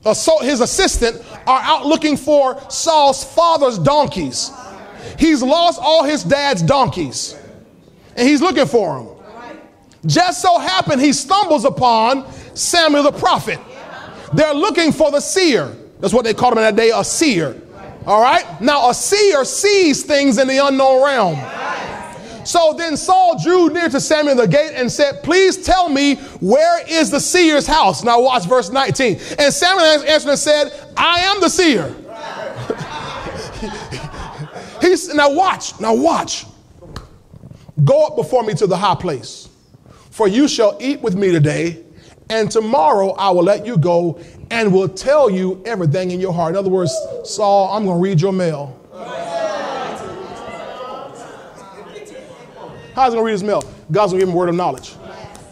uh, 0.05 0.13
his 0.41 0.61
assistant 0.61 1.23
are 1.47 1.61
out 1.61 1.85
looking 1.85 2.17
for 2.17 2.59
Saul's 2.69 3.23
father's 3.23 3.77
donkeys. 3.77 4.51
He's 5.19 5.41
lost 5.41 5.79
all 5.81 6.03
his 6.03 6.23
dad's 6.23 6.61
donkeys, 6.61 7.37
and 8.15 8.27
he's 8.27 8.41
looking 8.41 8.65
for 8.65 8.99
them. 8.99 9.09
Just 10.05 10.41
so 10.41 10.59
happened 10.59 11.01
he 11.01 11.13
stumbles 11.13 11.65
upon 11.65 12.31
Samuel 12.53 13.03
the 13.03 13.11
prophet. 13.11 13.59
They're 14.35 14.53
looking 14.53 14.91
for 14.91 15.11
the 15.11 15.21
seer. 15.21 15.73
That's 16.01 16.13
what 16.13 16.25
they 16.25 16.33
called 16.33 16.53
him 16.53 16.59
in 16.59 16.63
that 16.65 16.75
day, 16.75 16.91
a 16.93 17.03
seer. 17.03 17.59
All 18.05 18.21
right? 18.21 18.61
Now, 18.61 18.89
a 18.89 18.93
seer 18.93 19.45
sees 19.45 20.03
things 20.03 20.37
in 20.37 20.47
the 20.47 20.65
unknown 20.65 21.03
realm. 21.03 21.39
So 22.45 22.75
then 22.77 22.95
Saul 22.95 23.41
drew 23.41 23.69
near 23.69 23.89
to 23.89 23.99
Samuel 23.99 24.35
the 24.35 24.47
gate 24.47 24.73
and 24.75 24.91
said, 24.91 25.23
Please 25.23 25.65
tell 25.65 25.89
me 25.89 26.17
where 26.41 26.85
is 26.87 27.09
the 27.09 27.19
seer's 27.19 27.65
house? 27.65 28.03
Now 28.03 28.21
watch 28.21 28.45
verse 28.45 28.69
19. 28.69 29.19
And 29.39 29.51
Samuel 29.51 30.03
answered 30.03 30.29
and 30.29 30.37
said, 30.37 30.71
I 30.95 31.21
am 31.21 31.41
the 31.41 31.49
seer. 31.49 31.87
He's 34.81 35.11
now 35.11 35.33
watch, 35.33 35.79
now 35.79 35.95
watch. 35.95 36.45
Go 37.83 38.05
up 38.05 38.15
before 38.15 38.43
me 38.43 38.53
to 38.53 38.67
the 38.67 38.77
high 38.77 38.95
place, 38.95 39.49
for 40.11 40.27
you 40.27 40.47
shall 40.47 40.77
eat 40.79 41.01
with 41.01 41.15
me 41.15 41.31
today 41.31 41.84
and 42.29 42.49
tomorrow 42.49 43.11
I 43.11 43.29
will 43.29 43.43
let 43.43 43.65
you 43.65 43.77
go 43.77 44.19
and 44.49 44.73
will 44.73 44.89
tell 44.89 45.29
you 45.29 45.61
everything 45.65 46.11
in 46.11 46.19
your 46.19 46.33
heart. 46.33 46.51
In 46.51 46.57
other 46.57 46.69
words, 46.69 46.93
Saul, 47.23 47.71
I'm 47.71 47.85
going 47.85 47.97
to 47.97 48.01
read 48.01 48.21
your 48.21 48.33
mail. 48.33 48.79
How's 52.95 53.11
he 53.11 53.17
going 53.17 53.23
to 53.23 53.23
read 53.23 53.31
his 53.33 53.43
mail? 53.43 53.61
God's 53.91 54.13
going 54.13 54.19
to 54.21 54.25
give 54.25 54.29
him 54.29 54.35
a 54.35 54.37
word 54.37 54.49
of 54.49 54.55
knowledge. 54.55 54.95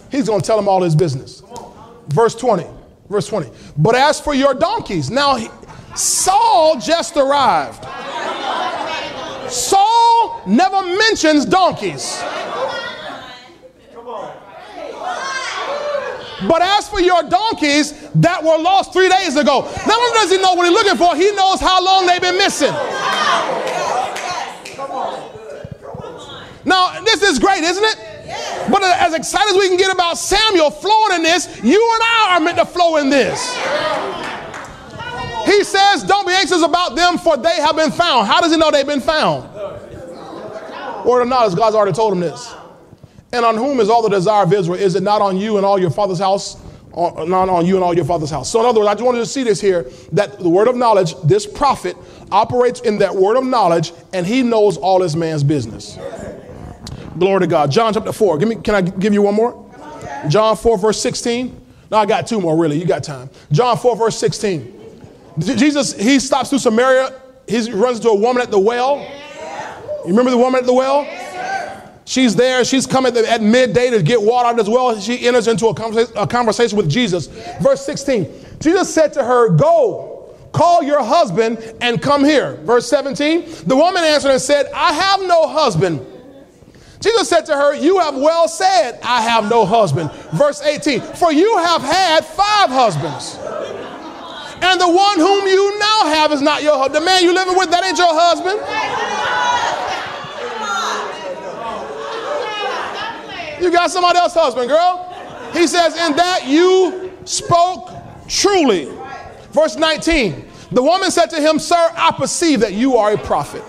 He's 0.09 0.27
going 0.27 0.39
to 0.41 0.47
tell 0.47 0.57
him 0.57 0.67
all 0.67 0.81
his 0.81 0.95
business. 0.95 1.43
Verse 2.07 2.35
20. 2.35 2.65
Verse 3.09 3.27
20. 3.27 3.49
But 3.77 3.95
as 3.95 4.19
for 4.19 4.33
your 4.33 4.53
donkeys, 4.53 5.11
now 5.11 5.35
he, 5.35 5.49
Saul 5.95 6.79
just 6.79 7.17
arrived. 7.17 7.83
Saul 9.51 10.41
never 10.47 10.81
mentions 10.81 11.45
donkeys. 11.45 12.21
But 16.47 16.61
as 16.61 16.89
for 16.89 16.99
your 16.99 17.23
donkeys 17.23 18.09
that 18.15 18.43
were 18.43 18.57
lost 18.57 18.93
three 18.93 19.09
days 19.09 19.35
ago, 19.35 19.61
not 19.61 19.97
only 19.97 20.13
does 20.19 20.31
he 20.31 20.37
know 20.37 20.53
what 20.53 20.65
he's 20.65 20.73
looking 20.73 20.97
for, 20.97 21.15
he 21.15 21.31
knows 21.31 21.59
how 21.59 21.83
long 21.83 22.07
they've 22.07 22.21
been 22.21 22.37
missing. 22.37 22.73
Now, 26.65 27.01
this 27.03 27.21
is 27.23 27.39
great, 27.39 27.63
isn't 27.63 27.83
it? 27.83 28.69
But 28.71 28.83
as 28.83 29.13
excited 29.13 29.51
as 29.51 29.57
we 29.57 29.67
can 29.67 29.77
get 29.77 29.91
about 29.91 30.17
Samuel 30.17 30.71
flowing 30.71 31.17
in 31.17 31.23
this, 31.23 31.47
you 31.63 31.93
and 31.93 32.03
I 32.03 32.27
are 32.31 32.39
meant 32.39 32.57
to 32.57 32.65
flow 32.65 32.97
in 32.97 33.09
this. 33.09 33.53
He 35.45 35.63
says, 35.63 36.03
Don't 36.03 36.25
be 36.25 36.33
anxious 36.33 36.63
about 36.63 36.95
them, 36.95 37.17
for 37.17 37.35
they 37.35 37.57
have 37.57 37.75
been 37.75 37.91
found. 37.91 38.27
How 38.27 38.39
does 38.39 38.51
he 38.51 38.57
know 38.57 38.71
they've 38.71 38.87
been 38.87 39.01
found? 39.01 39.43
Word 41.05 41.21
or 41.21 41.25
not, 41.25 41.45
as 41.45 41.55
God's 41.55 41.75
already 41.75 41.91
told 41.91 42.13
him 42.13 42.21
this. 42.21 42.53
And 43.33 43.43
on 43.43 43.57
whom 43.57 43.79
is 43.79 43.89
all 43.89 44.03
the 44.03 44.09
desire 44.09 44.43
of 44.43 44.53
Israel? 44.53 44.79
Is 44.79 44.95
it 44.95 45.01
not 45.01 45.21
on 45.21 45.37
you 45.37 45.57
and 45.57 45.65
all 45.65 45.79
your 45.79 45.89
father's 45.89 46.19
house? 46.19 46.61
Not 46.95 47.49
on 47.49 47.65
you 47.65 47.73
and 47.73 47.83
all 47.83 47.95
your 47.95 48.05
father's 48.05 48.29
house. 48.29 48.51
So, 48.51 48.59
in 48.59 48.67
other 48.67 48.79
words, 48.79 48.87
I 48.87 48.93
just 48.93 49.03
wanted 49.03 49.17
to 49.17 49.25
see 49.25 49.41
this 49.41 49.59
here 49.59 49.89
that 50.11 50.37
the 50.37 50.47
word 50.47 50.67
of 50.67 50.75
knowledge, 50.75 51.15
this 51.23 51.47
prophet 51.47 51.97
operates 52.31 52.81
in 52.81 52.99
that 52.99 53.15
word 53.15 53.35
of 53.35 53.43
knowledge, 53.43 53.91
and 54.13 54.27
he 54.27 54.43
knows 54.43 54.77
all 54.77 54.99
this 54.99 55.15
man's 55.15 55.43
business. 55.43 55.97
Glory 57.17 57.39
to 57.39 57.47
God. 57.47 57.71
John 57.71 57.91
chapter 57.95 58.11
4. 58.11 58.37
Give 58.37 58.47
me, 58.47 58.55
can 58.57 58.75
I 58.75 58.81
give 58.81 59.11
you 59.13 59.23
one 59.23 59.33
more? 59.33 59.59
John 60.27 60.55
4, 60.55 60.77
verse 60.77 61.01
16. 61.01 61.59
No, 61.89 61.97
I 61.97 62.05
got 62.05 62.27
two 62.27 62.39
more, 62.39 62.55
really. 62.55 62.79
You 62.79 62.85
got 62.85 63.03
time. 63.03 63.31
John 63.51 63.75
4, 63.75 63.95
verse 63.95 64.17
16. 64.19 65.01
Jesus, 65.39 65.93
he 65.93 66.19
stops 66.19 66.49
through 66.49 66.59
Samaria. 66.59 67.19
He 67.47 67.71
runs 67.71 67.97
into 67.97 68.09
a 68.09 68.15
woman 68.15 68.43
at 68.43 68.51
the 68.51 68.59
well. 68.59 68.99
You 70.03 70.09
remember 70.09 70.29
the 70.29 70.37
woman 70.37 70.59
at 70.59 70.67
the 70.67 70.73
well? 70.73 71.07
She's 72.05 72.35
there. 72.35 72.65
She's 72.65 72.85
coming 72.85 73.15
at 73.15 73.41
midday 73.41 73.89
to 73.91 74.03
get 74.03 74.21
water 74.21 74.49
out 74.49 74.59
as 74.59 74.69
well. 74.69 74.99
She 74.99 75.25
enters 75.27 75.47
into 75.47 75.67
a 75.67 75.73
conversation, 75.73 76.17
a 76.17 76.27
conversation 76.27 76.77
with 76.77 76.89
Jesus. 76.89 77.27
Verse 77.61 77.85
16 77.85 78.27
Jesus 78.59 78.93
said 78.93 79.11
to 79.13 79.23
her, 79.23 79.49
Go, 79.49 80.35
call 80.53 80.83
your 80.83 81.03
husband 81.03 81.57
and 81.81 82.01
come 82.01 82.23
here. 82.23 82.55
Verse 82.63 82.87
17 82.89 83.45
The 83.65 83.75
woman 83.75 84.03
answered 84.03 84.31
and 84.31 84.41
said, 84.41 84.67
I 84.73 84.93
have 84.93 85.21
no 85.21 85.47
husband. 85.47 86.05
Jesus 87.01 87.27
said 87.27 87.41
to 87.47 87.53
her, 87.53 87.75
You 87.75 87.99
have 87.99 88.15
well 88.15 88.47
said, 88.47 88.99
I 89.03 89.21
have 89.21 89.49
no 89.49 89.65
husband. 89.65 90.11
Verse 90.33 90.61
18 90.61 91.01
For 91.01 91.33
you 91.33 91.57
have 91.57 91.81
had 91.81 92.25
five 92.25 92.69
husbands 92.69 93.37
And 94.63 94.79
the 94.79 94.87
one 94.87 95.19
whom 95.19 95.45
you 95.45 95.77
now 95.79 96.05
have 96.05 96.31
is 96.31 96.41
not 96.41 96.63
your 96.63 96.77
husband. 96.77 96.95
The 96.95 97.05
man 97.05 97.23
you're 97.23 97.33
living 97.33 97.57
with, 97.57 97.69
that 97.71 97.83
ain't 97.83 97.97
your 97.97 98.07
husband. 98.09 98.59
You 103.63 103.71
got 103.71 103.89
somebody 103.91 104.19
else's 104.19 104.41
husband, 104.41 104.67
girl. 104.67 105.09
He 105.53 105.67
says, 105.67 105.95
In 105.95 106.17
that 106.17 106.47
you 106.47 107.13
spoke 107.23 107.91
truly. 108.27 108.91
Verse 109.51 109.77
19 109.77 110.45
The 110.73 110.83
woman 110.83 111.09
said 111.11 111.27
to 111.27 111.39
him, 111.39 111.59
Sir, 111.59 111.91
I 111.95 112.11
perceive 112.11 112.59
that 112.59 112.73
you 112.73 112.97
are 112.97 113.13
a 113.13 113.17
prophet. 113.17 113.63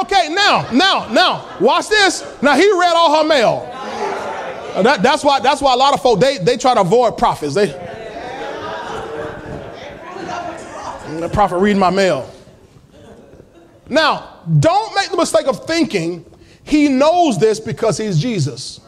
Okay, 0.00 0.28
now, 0.32 0.70
now, 0.72 1.08
now, 1.10 1.56
watch 1.60 1.88
this. 1.88 2.24
Now 2.40 2.54
he 2.54 2.70
read 2.70 2.92
all 2.94 3.20
her 3.20 3.28
mail. 3.28 3.66
Uh, 4.76 4.82
that, 4.82 5.02
that's 5.02 5.24
why 5.24 5.40
that's 5.40 5.60
why 5.60 5.74
a 5.74 5.76
lot 5.76 5.92
of 5.92 6.00
folk 6.00 6.20
they, 6.20 6.38
they 6.38 6.56
try 6.56 6.74
to 6.74 6.82
avoid 6.82 7.18
prophets. 7.18 7.54
They 7.54 7.66
the 11.18 11.28
prophet 11.32 11.58
reading 11.58 11.80
my 11.80 11.90
mail. 11.90 12.32
Now, 13.88 14.42
don't 14.60 14.94
make 14.94 15.10
the 15.10 15.16
mistake 15.16 15.48
of 15.48 15.66
thinking 15.66 16.24
he 16.70 16.88
knows 16.88 17.36
this 17.36 17.58
because 17.58 17.98
he's 17.98 18.18
Jesus. 18.18 18.80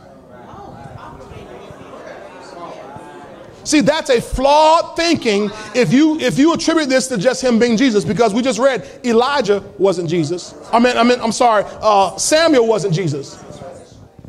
See, 3.64 3.80
that's 3.80 4.10
a 4.10 4.20
flawed 4.20 4.96
thinking 4.96 5.50
if 5.74 5.92
you 5.92 6.18
if 6.18 6.38
you 6.38 6.52
attribute 6.52 6.88
this 6.88 7.06
to 7.08 7.16
just 7.16 7.42
him 7.42 7.58
being 7.58 7.76
Jesus, 7.76 8.04
because 8.04 8.34
we 8.34 8.42
just 8.42 8.58
read 8.58 8.88
Elijah 9.04 9.62
wasn't 9.78 10.08
Jesus. 10.08 10.54
I 10.72 10.78
mean, 10.78 10.96
I 10.96 11.04
mean, 11.04 11.20
I'm 11.20 11.32
sorry, 11.32 11.64
uh, 11.66 12.16
Samuel 12.16 12.66
wasn't 12.66 12.94
Jesus. 12.94 13.42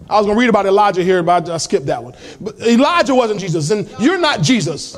I 0.10 0.18
was 0.18 0.26
going 0.26 0.36
to 0.36 0.40
read 0.40 0.50
about 0.50 0.66
Elijah 0.66 1.04
here, 1.04 1.24
but 1.24 1.50
I 1.50 1.58
skipped 1.58 1.88
that 1.88 2.04
one. 2.04 2.14
But 2.40 2.60
Elijah 2.60 3.16
wasn't 3.16 3.40
Jesus, 3.40 3.72
and 3.72 3.90
you're 4.00 4.20
not 4.20 4.42
Jesus. 4.42 4.98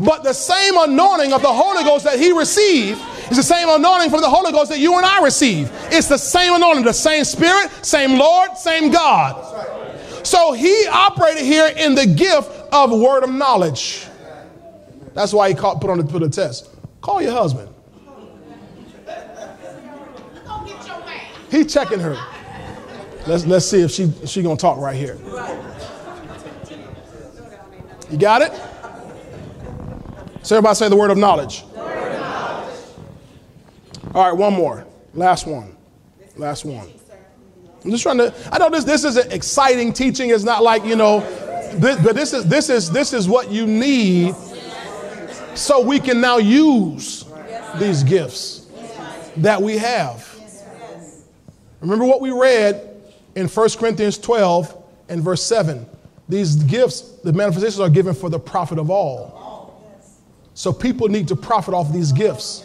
But 0.00 0.24
the 0.24 0.32
same 0.32 0.76
anointing 0.76 1.32
of 1.32 1.42
the 1.42 1.52
Holy 1.52 1.84
Ghost 1.84 2.04
that 2.04 2.18
he 2.18 2.32
received 2.32 3.00
is 3.30 3.36
the 3.36 3.42
same 3.42 3.68
anointing 3.68 4.10
from 4.10 4.20
the 4.20 4.28
Holy 4.28 4.52
Ghost 4.52 4.70
that 4.70 4.78
you 4.78 4.96
and 4.96 5.06
I 5.06 5.22
receive. 5.22 5.70
It's 5.90 6.08
the 6.08 6.18
same 6.18 6.54
anointing, 6.54 6.84
the 6.84 6.92
same 6.92 7.24
Spirit, 7.24 7.70
same 7.84 8.18
Lord, 8.18 8.56
same 8.56 8.90
God. 8.90 10.26
So 10.26 10.52
he 10.52 10.86
operated 10.88 11.44
here 11.44 11.72
in 11.76 11.94
the 11.94 12.06
gift 12.06 12.50
of 12.72 12.90
word 12.90 13.24
of 13.24 13.30
knowledge. 13.30 14.06
That's 15.14 15.32
why 15.32 15.48
he 15.48 15.54
put 15.54 15.84
on 15.84 15.98
the 15.98 16.04
put 16.04 16.22
a 16.22 16.28
test. 16.28 16.68
Call 17.00 17.22
your 17.22 17.32
husband. 17.32 17.68
He 21.50 21.64
checking 21.64 22.00
her. 22.00 22.18
Let's 23.26 23.46
let's 23.46 23.66
see 23.66 23.80
if 23.80 23.90
she 23.90 24.12
she 24.26 24.42
gonna 24.42 24.56
talk 24.56 24.78
right 24.78 24.96
here. 24.96 25.16
You 28.10 28.18
got 28.18 28.42
it? 28.42 28.52
So 30.46 30.54
everybody 30.54 30.76
say 30.76 30.88
the 30.88 30.94
word 30.94 31.10
of 31.10 31.18
knowledge. 31.18 31.64
All 34.14 34.22
right, 34.22 34.32
one 34.32 34.54
more. 34.54 34.86
Last 35.12 35.44
one. 35.44 35.76
Last 36.36 36.64
one. 36.64 36.88
I'm 37.84 37.90
just 37.90 38.04
trying 38.04 38.18
to. 38.18 38.32
I 38.52 38.58
know 38.58 38.70
this. 38.70 38.84
This 38.84 39.02
is 39.02 39.16
an 39.16 39.32
exciting 39.32 39.92
teaching. 39.92 40.30
It's 40.30 40.44
not 40.44 40.62
like 40.62 40.84
you 40.84 40.94
know, 40.94 41.18
this, 41.78 42.00
but 42.00 42.14
this 42.14 42.32
is 42.32 42.44
this 42.44 42.70
is 42.70 42.92
this 42.92 43.12
is 43.12 43.28
what 43.28 43.50
you 43.50 43.66
need, 43.66 44.36
so 45.56 45.80
we 45.80 45.98
can 45.98 46.20
now 46.20 46.36
use 46.36 47.24
these 47.80 48.04
gifts 48.04 48.68
that 49.38 49.60
we 49.60 49.76
have. 49.78 50.32
Remember 51.80 52.04
what 52.04 52.20
we 52.20 52.30
read 52.30 52.88
in 53.34 53.48
1 53.48 53.68
Corinthians 53.70 54.16
12 54.16 54.84
and 55.08 55.24
verse 55.24 55.42
7. 55.42 55.84
These 56.28 56.54
gifts, 56.54 57.00
the 57.24 57.32
manifestations 57.32 57.80
are 57.80 57.90
given 57.90 58.14
for 58.14 58.30
the 58.30 58.38
profit 58.38 58.78
of 58.78 58.90
all. 58.90 59.35
So 60.56 60.72
people 60.72 61.08
need 61.08 61.28
to 61.28 61.36
profit 61.36 61.74
off 61.74 61.92
these 61.92 62.12
gifts. 62.12 62.64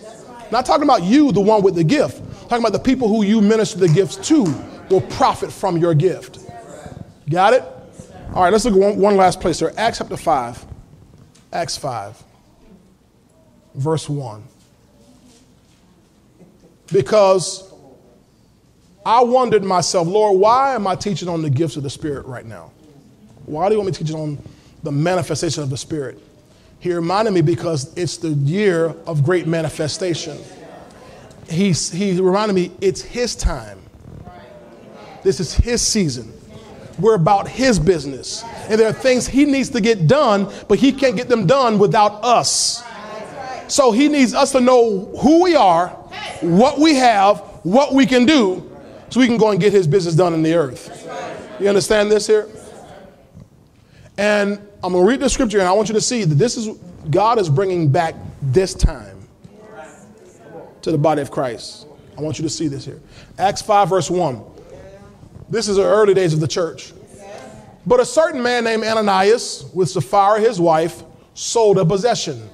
Not 0.49 0.65
talking 0.65 0.83
about 0.83 1.03
you, 1.03 1.33
the 1.33 1.41
one 1.41 1.61
with 1.61 1.75
the 1.75 1.83
gift. 1.83 2.23
Talking 2.43 2.63
about 2.63 2.71
the 2.71 2.79
people 2.79 3.09
who 3.09 3.23
you 3.23 3.41
minister 3.41 3.79
the 3.79 3.89
gifts 3.89 4.15
to 4.29 4.43
will 4.89 5.01
profit 5.01 5.51
from 5.51 5.77
your 5.77 5.93
gift. 5.93 6.39
Got 7.29 7.53
it? 7.53 7.63
All 8.33 8.43
right, 8.43 8.51
let's 8.51 8.63
look 8.63 8.75
at 8.75 8.79
one, 8.79 8.97
one 8.97 9.17
last 9.17 9.41
place 9.41 9.59
here. 9.59 9.73
Acts 9.75 9.97
chapter 9.97 10.15
5. 10.15 10.65
Acts 11.51 11.75
5, 11.75 12.23
verse 13.75 14.07
1. 14.07 14.41
Because 16.93 17.73
I 19.05 19.21
wondered 19.21 19.65
myself, 19.65 20.07
Lord, 20.07 20.39
why 20.39 20.75
am 20.75 20.87
I 20.87 20.95
teaching 20.95 21.27
on 21.27 21.41
the 21.41 21.49
gifts 21.49 21.75
of 21.75 21.83
the 21.83 21.89
Spirit 21.89 22.25
right 22.25 22.45
now? 22.45 22.71
Why 23.45 23.67
do 23.67 23.75
you 23.75 23.81
want 23.81 23.91
me 23.91 23.97
teaching 23.97 24.15
on 24.15 24.37
the 24.81 24.93
manifestation 24.93 25.61
of 25.61 25.69
the 25.69 25.75
Spirit? 25.77 26.19
He 26.81 26.91
reminded 26.91 27.35
me 27.35 27.41
because 27.41 27.95
it's 27.95 28.17
the 28.17 28.29
year 28.29 28.87
of 29.05 29.23
great 29.23 29.45
manifestation. 29.45 30.39
He, 31.47 31.73
he 31.73 32.19
reminded 32.19 32.55
me 32.55 32.71
it's 32.81 33.03
his 33.03 33.35
time. 33.35 33.79
This 35.21 35.39
is 35.39 35.53
his 35.53 35.79
season. 35.83 36.33
We're 36.99 37.13
about 37.13 37.47
his 37.47 37.77
business. 37.77 38.43
And 38.67 38.79
there 38.79 38.89
are 38.89 38.93
things 38.93 39.27
he 39.27 39.45
needs 39.45 39.69
to 39.69 39.79
get 39.79 40.07
done, 40.07 40.51
but 40.67 40.79
he 40.79 40.91
can't 40.91 41.15
get 41.15 41.29
them 41.29 41.45
done 41.45 41.77
without 41.77 42.23
us. 42.23 42.83
So 43.67 43.91
he 43.91 44.07
needs 44.07 44.33
us 44.33 44.51
to 44.53 44.59
know 44.59 45.05
who 45.21 45.43
we 45.43 45.55
are, 45.55 45.89
what 46.41 46.79
we 46.79 46.95
have, 46.95 47.41
what 47.61 47.93
we 47.93 48.07
can 48.07 48.25
do, 48.25 48.75
so 49.11 49.19
we 49.19 49.27
can 49.27 49.37
go 49.37 49.51
and 49.51 49.59
get 49.59 49.71
his 49.71 49.85
business 49.85 50.15
done 50.15 50.33
in 50.33 50.41
the 50.41 50.55
earth. 50.55 51.07
You 51.59 51.67
understand 51.69 52.11
this 52.11 52.25
here? 52.25 52.49
And 54.17 54.67
I'm 54.83 54.93
going 54.93 55.05
to 55.05 55.09
read 55.09 55.19
the 55.19 55.29
scripture 55.29 55.59
and 55.59 55.67
I 55.67 55.73
want 55.73 55.89
you 55.89 55.93
to 55.93 56.01
see 56.01 56.23
that 56.23 56.35
this 56.35 56.57
is 56.57 56.75
God 57.09 57.39
is 57.39 57.49
bringing 57.49 57.89
back 57.89 58.15
this 58.41 58.73
time 58.73 59.27
to 60.81 60.91
the 60.91 60.97
body 60.97 61.21
of 61.21 61.29
Christ. 61.29 61.87
I 62.17 62.21
want 62.21 62.39
you 62.39 62.43
to 62.43 62.49
see 62.49 62.67
this 62.67 62.83
here. 62.85 62.99
Acts 63.37 63.61
5, 63.61 63.89
verse 63.89 64.09
1. 64.09 64.41
This 65.49 65.67
is 65.67 65.77
the 65.77 65.83
early 65.83 66.13
days 66.13 66.33
of 66.33 66.39
the 66.39 66.47
church. 66.47 66.93
But 67.85 67.99
a 67.99 68.05
certain 68.05 68.41
man 68.41 68.63
named 68.63 68.83
Ananias, 68.83 69.65
with 69.73 69.89
Sapphira 69.89 70.39
his 70.39 70.59
wife, 70.59 71.03
sold 71.33 71.77
a 71.77 71.85
possession. 71.85 72.49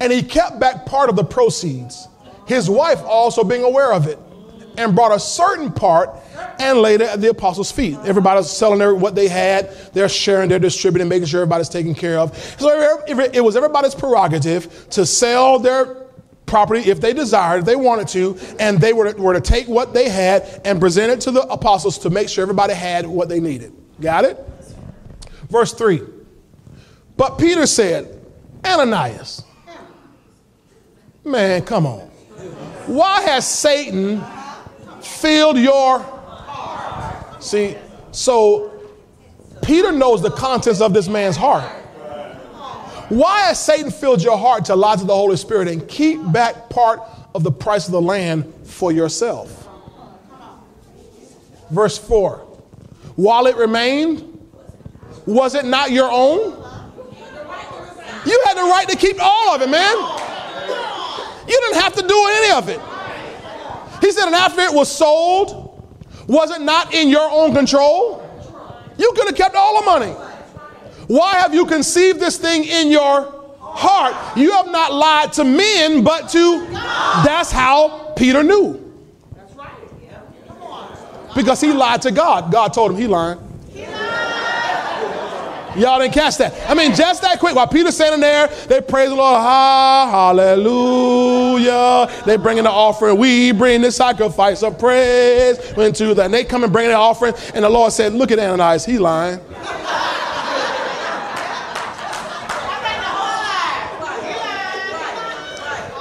And 0.00 0.12
he 0.12 0.22
kept 0.22 0.58
back 0.58 0.86
part 0.86 1.08
of 1.08 1.16
the 1.16 1.24
proceeds, 1.24 2.08
his 2.46 2.68
wife 2.68 3.02
also 3.04 3.44
being 3.44 3.62
aware 3.62 3.92
of 3.92 4.06
it, 4.06 4.18
and 4.76 4.94
brought 4.94 5.14
a 5.14 5.20
certain 5.20 5.72
part 5.72 6.10
and 6.58 6.78
laid 6.78 7.00
it 7.00 7.08
at 7.08 7.20
the 7.20 7.30
apostles' 7.30 7.70
feet. 7.70 7.98
Everybody's 8.04 8.50
selling 8.50 8.78
their, 8.78 8.94
what 8.94 9.14
they 9.14 9.28
had, 9.28 9.70
they're 9.92 10.08
sharing, 10.08 10.48
they're 10.48 10.58
distributing, 10.58 11.08
making 11.08 11.26
sure 11.26 11.42
everybody's 11.42 11.68
taken 11.68 11.94
care 11.94 12.18
of. 12.18 12.36
So 12.58 13.02
it 13.08 13.44
was 13.44 13.56
everybody's 13.56 13.94
prerogative 13.94 14.88
to 14.90 15.06
sell 15.06 15.58
their 15.58 16.04
property 16.46 16.90
if 16.90 17.00
they 17.00 17.12
desired, 17.12 17.60
if 17.60 17.64
they 17.64 17.76
wanted 17.76 18.08
to, 18.08 18.38
and 18.58 18.80
they 18.80 18.92
were 18.92 19.12
to, 19.12 19.20
were 19.20 19.34
to 19.34 19.40
take 19.40 19.66
what 19.66 19.94
they 19.94 20.08
had 20.08 20.60
and 20.64 20.78
present 20.78 21.10
it 21.10 21.20
to 21.22 21.30
the 21.30 21.42
apostles 21.48 21.98
to 21.98 22.10
make 22.10 22.28
sure 22.28 22.42
everybody 22.42 22.74
had 22.74 23.06
what 23.06 23.28
they 23.28 23.40
needed. 23.40 23.72
Got 24.00 24.24
it? 24.24 24.38
Verse 25.48 25.72
3. 25.72 26.02
But 27.16 27.38
Peter 27.38 27.66
said, 27.66 28.20
Ananias, 28.64 29.44
man, 31.24 31.62
come 31.62 31.86
on. 31.86 32.00
Why 32.86 33.22
has 33.22 33.48
Satan 33.48 34.22
filled 35.06 35.58
your 35.58 35.98
heart. 36.00 37.42
See, 37.42 37.76
so 38.12 38.72
Peter 39.62 39.92
knows 39.92 40.22
the 40.22 40.30
contents 40.30 40.80
of 40.80 40.92
this 40.92 41.08
man's 41.08 41.36
heart. 41.36 41.70
Why 43.08 43.40
has 43.42 43.62
Satan 43.62 43.90
filled 43.90 44.22
your 44.22 44.38
heart 44.38 44.66
to 44.66 44.76
lie 44.76 44.96
to 44.96 45.04
the 45.04 45.14
Holy 45.14 45.36
Spirit 45.36 45.68
and 45.68 45.86
keep 45.86 46.20
back 46.32 46.70
part 46.70 47.00
of 47.34 47.42
the 47.42 47.52
price 47.52 47.86
of 47.86 47.92
the 47.92 48.00
land 48.00 48.52
for 48.64 48.92
yourself? 48.92 49.68
Verse 51.70 51.98
4 51.98 52.38
While 53.16 53.46
it 53.46 53.56
remained, 53.56 54.30
was 55.26 55.54
it 55.54 55.64
not 55.64 55.90
your 55.90 56.10
own? 56.10 56.60
You 58.26 58.42
had 58.46 58.56
the 58.56 58.62
right 58.62 58.86
to 58.88 58.96
keep 58.96 59.16
all 59.20 59.54
of 59.54 59.60
it, 59.60 59.68
man. 59.68 59.96
You 61.46 61.60
didn't 61.60 61.80
have 61.82 61.94
to 61.94 62.06
do 62.06 62.26
any 62.30 62.52
of 62.52 62.68
it. 62.70 62.80
He 64.04 64.12
said, 64.12 64.26
and 64.26 64.34
after 64.34 64.60
it 64.60 64.74
was 64.74 64.94
sold, 64.94 65.82
was 66.28 66.50
it 66.50 66.60
not 66.60 66.92
in 66.92 67.08
your 67.08 67.26
own 67.30 67.54
control? 67.54 68.20
You 68.98 69.10
could 69.16 69.28
have 69.28 69.34
kept 69.34 69.54
all 69.54 69.80
the 69.80 69.86
money. 69.86 70.12
Why 71.06 71.36
have 71.36 71.54
you 71.54 71.64
conceived 71.64 72.20
this 72.20 72.36
thing 72.36 72.64
in 72.64 72.90
your 72.90 73.32
heart? 73.60 74.36
You 74.36 74.52
have 74.52 74.66
not 74.66 74.92
lied 74.92 75.32
to 75.34 75.44
men, 75.44 76.04
but 76.04 76.28
to. 76.28 76.66
That's 76.70 77.50
how 77.50 78.12
Peter 78.14 78.42
knew. 78.42 78.92
Because 81.34 81.62
he 81.62 81.72
lied 81.72 82.02
to 82.02 82.10
God. 82.10 82.52
God 82.52 82.74
told 82.74 82.90
him 82.90 82.98
he 82.98 83.06
lied. 83.06 83.38
Y'all 85.76 85.98
didn't 85.98 86.14
catch 86.14 86.36
that. 86.38 86.54
I 86.70 86.74
mean, 86.74 86.94
just 86.94 87.22
that 87.22 87.40
quick. 87.40 87.56
While 87.56 87.66
Peter's 87.66 87.96
standing 87.96 88.20
there, 88.20 88.46
they 88.68 88.80
praise 88.80 89.08
the 89.08 89.16
Lord. 89.16 89.40
Ha, 89.40 90.08
hallelujah. 90.10 92.08
They 92.24 92.36
bring 92.36 92.58
in 92.58 92.64
the 92.64 92.70
offering. 92.70 93.18
We 93.18 93.52
bring 93.52 93.82
the 93.82 93.90
sacrifice 93.90 94.62
of 94.62 94.78
praise 94.78 95.58
into 95.72 96.14
that. 96.14 96.26
And 96.26 96.34
they 96.34 96.44
come 96.44 96.62
and 96.64 96.72
bring 96.72 96.88
the 96.88 96.94
offering. 96.94 97.34
And 97.54 97.64
the 97.64 97.70
Lord 97.70 97.92
said, 97.92 98.12
Look 98.12 98.30
at 98.30 98.38
Ananias. 98.38 98.84
He 98.84 98.98
lying. 98.98 99.40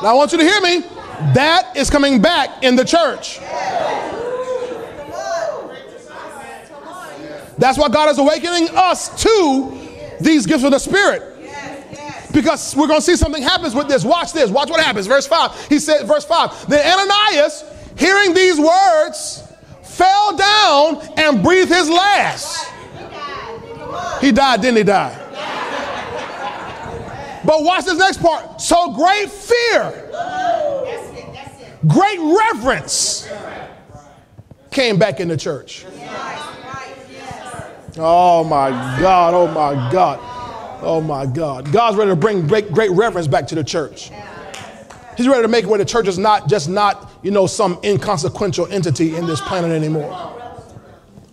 Now 0.04 0.10
I 0.10 0.14
want 0.16 0.34
you 0.34 0.38
to 0.38 0.44
hear 0.44 0.60
me. 0.60 0.82
That 1.34 1.72
is 1.78 1.90
coming 1.90 2.22
back 2.22 2.62
in 2.64 2.76
the 2.76 2.84
church. 2.84 3.40
That's 7.58 7.78
why 7.78 7.90
God 7.90 8.10
is 8.10 8.18
awakening 8.18 8.70
us 8.74 9.22
to 9.24 9.80
these 10.20 10.46
gifts 10.46 10.64
of 10.64 10.72
the 10.72 10.80
Spirit. 10.80 11.30
Because 12.32 12.76
we're 12.76 12.88
going 12.88 13.00
to 13.00 13.06
see 13.06 13.16
something 13.16 13.44
happens 13.44 13.76
with 13.76 13.88
this. 13.88 14.04
Watch 14.04 14.34
this. 14.34 14.50
Watch 14.50 14.70
what 14.70 14.80
happens. 14.80 15.06
Verse 15.06 15.28
5. 15.28 15.68
He 15.68 15.78
said, 15.78 16.08
verse 16.08 16.26
5. 16.26 16.68
Then 16.68 17.00
Ananias, 17.00 17.64
hearing 17.96 18.34
these 18.34 18.60
words, 18.60 19.44
fell 19.84 20.36
down 20.36 20.98
and 21.18 21.44
breathed 21.44 21.70
his 21.70 21.90
last. 21.90 22.72
He 24.20 24.32
died, 24.32 24.62
didn't 24.62 24.78
he 24.78 24.84
die? 24.84 25.20
But 27.46 27.64
watch 27.64 27.86
this 27.86 27.98
next 27.98 28.22
part. 28.22 28.62
So 28.62 28.94
great 28.94 29.30
fear, 29.30 30.10
great 31.86 32.20
reverence 32.20 33.30
came 34.72 34.98
back 34.98 35.20
in 35.20 35.28
the 35.28 35.38
church. 35.38 35.86
Oh 37.98 38.44
my 38.44 38.70
God, 39.00 39.34
oh 39.34 39.48
my 39.48 39.92
God, 39.92 40.20
oh 40.82 41.00
my 41.00 41.26
God. 41.28 41.72
God's 41.72 41.96
ready 41.96 42.10
to 42.10 42.16
bring 42.16 42.48
great, 42.48 42.72
great 42.72 42.90
reverence 42.92 43.28
back 43.28 43.48
to 43.48 43.56
the 43.56 43.64
church. 43.64 44.10
He's 45.16 45.28
ready 45.28 45.44
to 45.44 45.48
make 45.48 45.66
it 45.66 45.68
where 45.68 45.78
the 45.78 45.86
church 45.86 46.08
is 46.08 46.18
not 46.18 46.50
just 46.50 46.68
not, 46.68 47.12
you 47.22 47.30
know, 47.30 47.46
some 47.46 47.80
inconsequential 47.84 48.68
entity 48.68 49.16
in 49.16 49.28
this 49.28 49.40
planet 49.42 49.72
anymore. 49.72 50.12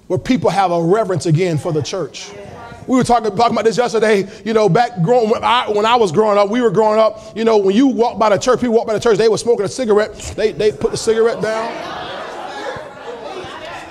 Where 0.06 0.18
people 0.18 0.50
have 0.50 0.70
a 0.70 0.82
reverence 0.82 1.24
again 1.26 1.56
for 1.56 1.72
the 1.72 1.82
church. 1.82 2.30
We 2.86 2.96
were 2.96 3.04
talking, 3.04 3.34
talking 3.36 3.52
about 3.52 3.64
this 3.64 3.78
yesterday. 3.78 4.28
You 4.44 4.52
know, 4.52 4.68
back 4.68 5.00
growing, 5.02 5.30
when 5.30 5.44
I, 5.44 5.70
when 5.70 5.86
I 5.86 5.96
was 5.96 6.12
growing 6.12 6.36
up, 6.36 6.50
we 6.50 6.60
were 6.60 6.70
growing 6.70 6.98
up. 6.98 7.36
You 7.36 7.44
know, 7.44 7.56
when 7.56 7.74
you 7.74 7.86
walk 7.86 8.18
by 8.18 8.28
the 8.28 8.38
church, 8.38 8.60
people 8.60 8.74
walk 8.74 8.86
by 8.86 8.94
the 8.94 9.00
church, 9.00 9.16
they 9.16 9.28
were 9.28 9.38
smoking 9.38 9.64
a 9.64 9.68
cigarette. 9.68 10.14
They, 10.36 10.52
they 10.52 10.72
put 10.72 10.90
the 10.90 10.96
cigarette 10.96 11.40
down. 11.40 11.99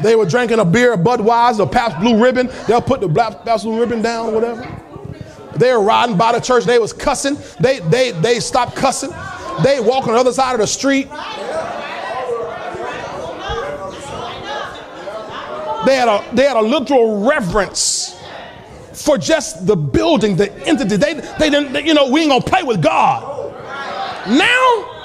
They 0.02 0.16
were 0.16 0.26
drinking 0.26 0.60
a 0.60 0.66
beer, 0.66 0.96
Budweiser, 0.98 1.70
Pabst 1.72 2.00
Blue 2.00 2.22
Ribbon. 2.22 2.50
They'll 2.68 2.82
put 2.82 3.02
the 3.02 3.10
Pabst 3.10 3.66
Blue 3.66 3.80
Ribbon 3.80 4.02
down, 4.02 4.34
whatever. 4.34 4.80
They 5.56 5.74
were 5.74 5.82
riding 5.82 6.18
by 6.18 6.32
the 6.32 6.40
church. 6.40 6.64
They 6.64 6.80
was 6.80 6.94
cussing. 6.94 7.38
They 7.60 7.80
they 7.80 8.12
they 8.12 8.40
stopped 8.40 8.76
cussing. 8.76 9.12
They 9.64 9.80
walk 9.82 10.08
on 10.08 10.14
the 10.14 10.20
other 10.20 10.32
side 10.32 10.54
of 10.54 10.62
the 10.62 10.68
street. 10.68 11.10
They 15.86 15.96
had 15.96 16.08
a 16.08 16.24
they 16.34 16.44
had 16.44 16.56
a 16.56 16.62
literal 16.62 17.28
reverence 17.28 18.16
for 18.94 19.18
just 19.18 19.66
the 19.66 19.76
building, 19.76 20.36
the 20.36 20.54
entity. 20.66 20.96
They 20.96 21.16
they 21.16 21.50
didn't 21.50 21.74
they, 21.74 21.86
you 21.86 21.94
know 21.94 22.10
we 22.10 22.22
ain't 22.22 22.30
gonna 22.30 22.44
play 22.44 22.64
with 22.64 22.82
God. 22.82 23.54
Now 24.28 24.99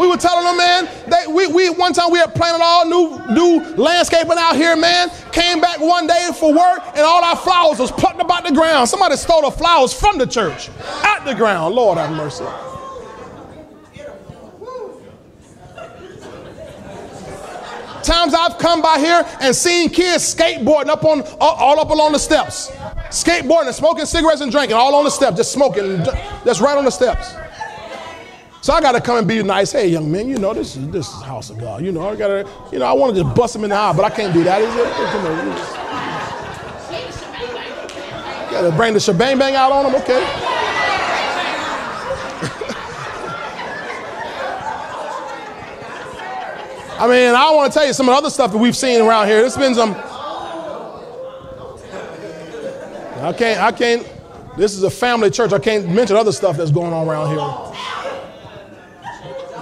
We 0.00 0.08
were 0.08 0.16
telling 0.16 0.46
them, 0.46 0.56
man, 0.56 1.34
we, 1.34 1.46
we 1.48 1.68
one 1.68 1.92
time 1.92 2.10
we 2.10 2.18
had 2.18 2.34
planted 2.34 2.64
all 2.64 2.86
new 2.86 3.34
new 3.34 3.74
landscaping 3.74 4.38
out 4.38 4.56
here, 4.56 4.74
man. 4.74 5.10
Came 5.30 5.60
back 5.60 5.78
one 5.78 6.06
day 6.06 6.30
for 6.34 6.54
work, 6.54 6.80
and 6.94 7.00
all 7.00 7.22
our 7.22 7.36
flowers 7.36 7.78
was 7.78 7.92
plucked 7.92 8.18
about 8.18 8.46
the 8.46 8.52
ground. 8.52 8.88
Somebody 8.88 9.16
stole 9.16 9.42
the 9.42 9.50
flowers 9.50 9.92
from 9.92 10.16
the 10.16 10.26
church 10.26 10.70
at 11.04 11.26
the 11.26 11.34
ground. 11.34 11.74
Lord 11.74 11.98
have 11.98 12.12
mercy. 12.12 12.46
Times 18.02 18.32
I've 18.32 18.56
come 18.56 18.80
by 18.80 18.98
here 18.98 19.22
and 19.42 19.54
seen 19.54 19.90
kids 19.90 20.34
skateboarding 20.34 20.88
up 20.88 21.04
on 21.04 21.22
all 21.38 21.78
up 21.78 21.90
along 21.90 22.12
the 22.12 22.18
steps, 22.18 22.70
skateboarding 23.10 23.66
and 23.66 23.74
smoking 23.74 24.06
cigarettes 24.06 24.40
and 24.40 24.50
drinking 24.50 24.78
all 24.78 24.94
on 24.94 25.04
the 25.04 25.10
steps, 25.10 25.36
just 25.36 25.52
smoking, 25.52 26.02
just 26.46 26.62
right 26.62 26.78
on 26.78 26.86
the 26.86 26.90
steps. 26.90 27.34
So 28.62 28.74
I 28.74 28.80
got 28.82 28.92
to 28.92 29.00
come 29.00 29.16
and 29.16 29.26
be 29.26 29.42
nice. 29.42 29.72
Hey, 29.72 29.88
young 29.88 30.12
man, 30.12 30.28
you 30.28 30.38
know 30.38 30.52
this 30.52 30.76
is 30.76 30.86
this 30.90 31.08
is 31.08 31.22
house 31.22 31.48
of 31.48 31.58
God. 31.58 31.82
You 31.82 31.92
know 31.92 32.06
I 32.06 32.14
got 32.14 32.28
to, 32.28 32.46
you 32.70 32.78
know 32.78 32.84
I 32.84 32.92
want 32.92 33.16
to 33.16 33.22
just 33.22 33.34
bust 33.34 33.56
him 33.56 33.64
in 33.64 33.70
the 33.70 33.76
eye, 33.76 33.94
but 33.94 34.04
I 34.04 34.10
can't 34.10 34.34
do 34.34 34.44
that. 34.44 34.60
Is 34.60 34.74
it? 34.76 34.84
Got 38.52 38.70
to 38.70 38.76
bring 38.76 38.92
the 38.92 39.00
shebang 39.00 39.38
bang 39.38 39.54
out 39.54 39.72
on 39.72 39.86
him. 39.86 39.94
Okay. 39.94 40.22
I 46.98 47.06
mean, 47.08 47.34
I 47.34 47.50
want 47.54 47.72
to 47.72 47.78
tell 47.78 47.86
you 47.86 47.94
some 47.94 48.10
of 48.10 48.12
the 48.12 48.18
other 48.18 48.28
stuff 48.28 48.52
that 48.52 48.58
we've 48.58 48.76
seen 48.76 49.00
around 49.00 49.28
here. 49.28 49.40
There's 49.40 49.56
been 49.56 49.74
some. 49.74 49.94
I 53.22 53.32
can't. 53.32 53.58
I 53.58 53.72
can't. 53.72 54.06
This 54.58 54.74
is 54.74 54.82
a 54.82 54.90
family 54.90 55.30
church. 55.30 55.54
I 55.54 55.58
can't 55.58 55.88
mention 55.88 56.16
other 56.16 56.32
stuff 56.32 56.58
that's 56.58 56.70
going 56.70 56.92
on 56.92 57.08
around 57.08 57.28
here 57.28 57.38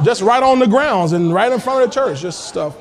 just 0.03 0.23
right 0.23 0.43
on 0.43 0.59
the 0.59 0.67
grounds 0.67 1.13
and 1.13 1.33
right 1.33 1.51
in 1.51 1.61
front 1.61 1.83
of 1.83 1.91
the 1.91 1.95
church, 1.95 2.21
just 2.21 2.49
stuff. 2.49 2.77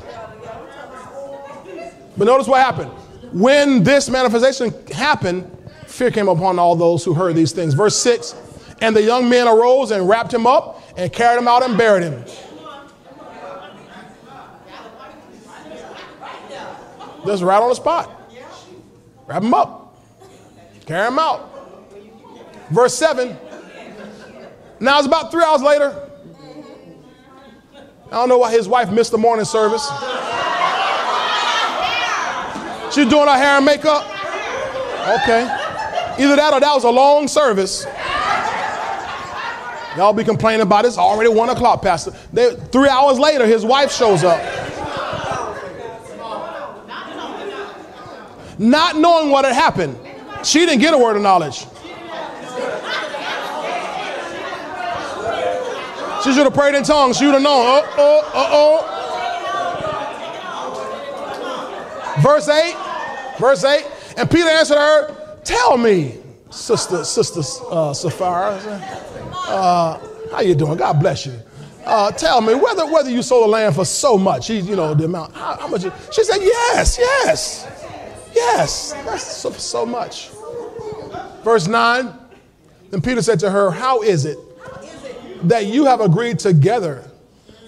But 2.18 2.26
notice 2.26 2.48
what 2.48 2.62
happened. 2.62 2.92
When 3.32 3.84
this 3.84 4.10
manifestation 4.10 4.74
happened, 4.92 5.50
fear 5.86 6.12
came 6.12 6.28
upon 6.28 6.60
all 6.60 6.76
those 6.76 7.04
who 7.04 7.14
heard 7.14 7.36
these 7.36 7.52
things. 7.52 7.74
Verse 7.74 7.96
6 7.98 8.36
And 8.82 8.96
the 8.96 9.04
young 9.04 9.30
men 9.30 9.48
arose 9.48 9.92
and 9.92 10.08
wrapped 10.08 10.34
him 10.34 10.48
up 10.48 10.82
and 10.98 11.12
carried 11.12 11.40
him 11.40 11.48
out 11.48 11.64
and 11.64 11.78
buried 11.78 12.04
him. 12.04 12.24
Just 17.26 17.44
right 17.44 17.62
on 17.62 17.70
the 17.70 17.76
spot. 17.76 18.14
Wrap 19.28 19.44
him 19.44 19.54
up. 19.54 19.98
Carry 20.86 21.08
him 21.08 21.20
out. 21.20 21.54
Verse 22.72 22.94
7 22.96 23.38
Now 24.80 24.98
it's 24.98 25.08
about 25.08 25.32
three 25.32 25.44
hours 25.44 25.62
later. 25.62 26.07
I 28.08 28.12
don't 28.12 28.30
know 28.30 28.38
why 28.38 28.52
his 28.52 28.68
wife 28.68 28.90
missed 28.90 29.12
the 29.12 29.18
morning 29.18 29.46
service. 29.46 29.86
She's 32.94 33.08
doing 33.08 33.28
her 33.28 33.38
hair 33.38 33.58
and 33.58 33.66
makeup. 33.66 34.06
Okay. 35.22 35.44
Either 36.20 36.36
that 36.38 36.54
or 36.54 36.60
that 36.60 36.72
was 36.74 36.84
a 36.86 36.90
long 36.90 37.28
service. 37.28 37.86
Y'all 39.98 40.14
be 40.14 40.24
complaining 40.24 40.62
about 40.62 40.86
it. 40.86 40.90
It's 40.90 40.98
already 40.98 41.30
one 41.30 41.50
o'clock, 41.50 41.82
Pastor. 41.82 42.12
They, 42.32 42.56
three 42.72 42.88
hours 42.88 43.20
later, 43.20 43.46
his 43.46 43.66
wife 43.66 43.92
shows 43.92 44.24
up. 44.24 44.40
Not 48.58 48.96
knowing 48.96 49.32
what 49.32 49.46
had 49.46 49.54
happened. 49.54 49.98
She 50.44 50.66
didn't 50.66 50.80
get 50.82 50.94
a 50.94 50.98
word 50.98 51.16
of 51.18 51.22
knowledge. 51.22 51.66
She 56.24 56.34
should 56.34 56.44
have 56.44 56.54
prayed 56.54 56.76
in 56.76 56.84
tongues. 56.84 57.18
She 57.18 57.26
would 57.26 57.34
have 57.36 57.44
known. 57.44 57.66
Uh 57.66 57.82
oh, 57.98 58.32
uh 58.34 58.50
oh. 58.52 58.94
Verse 62.22 62.50
8. 62.50 62.76
Verse 63.40 63.64
8. 63.64 63.86
And 64.18 64.30
Peter 64.30 64.50
answered 64.50 64.78
her, 64.78 65.40
Tell 65.44 65.78
me, 65.78 66.16
sister, 66.50 67.04
sister 67.04 67.42
uh, 67.70 67.94
Sapphira. 67.94 68.60
Uh, 69.48 70.00
how 70.32 70.42
you 70.42 70.56
doing? 70.56 70.78
God 70.78 71.00
bless 71.00 71.26
you. 71.26 71.40
Uh, 71.86 72.12
tell 72.12 72.42
me 72.42 72.54
whether 72.54 72.86
whether 72.86 73.10
you 73.10 73.22
sold 73.22 73.46
the 73.46 73.48
land 73.48 73.74
for 73.76 73.86
so 73.86 74.18
much. 74.18 74.48
He, 74.48 74.60
you 74.60 74.76
know 74.76 74.94
the 74.94 75.06
amount. 75.06 75.34
How, 75.34 75.56
how 75.58 75.68
much? 75.68 75.84
She 76.12 76.24
said, 76.24 76.40
Yes, 76.42 76.98
yes, 77.00 77.66
yes. 78.36 78.92
That's 79.06 79.24
so, 79.24 79.52
so 79.52 79.86
much. 79.86 80.32
Verse 81.44 81.68
nine. 81.68 82.14
Then 82.90 83.02
Peter 83.02 83.22
said 83.22 83.40
to 83.40 83.50
her, 83.50 83.72
How 83.72 84.02
is 84.02 84.26
it 84.26 84.38
that 85.44 85.66
you 85.66 85.86
have 85.86 86.02
agreed 86.02 86.40
together 86.40 87.04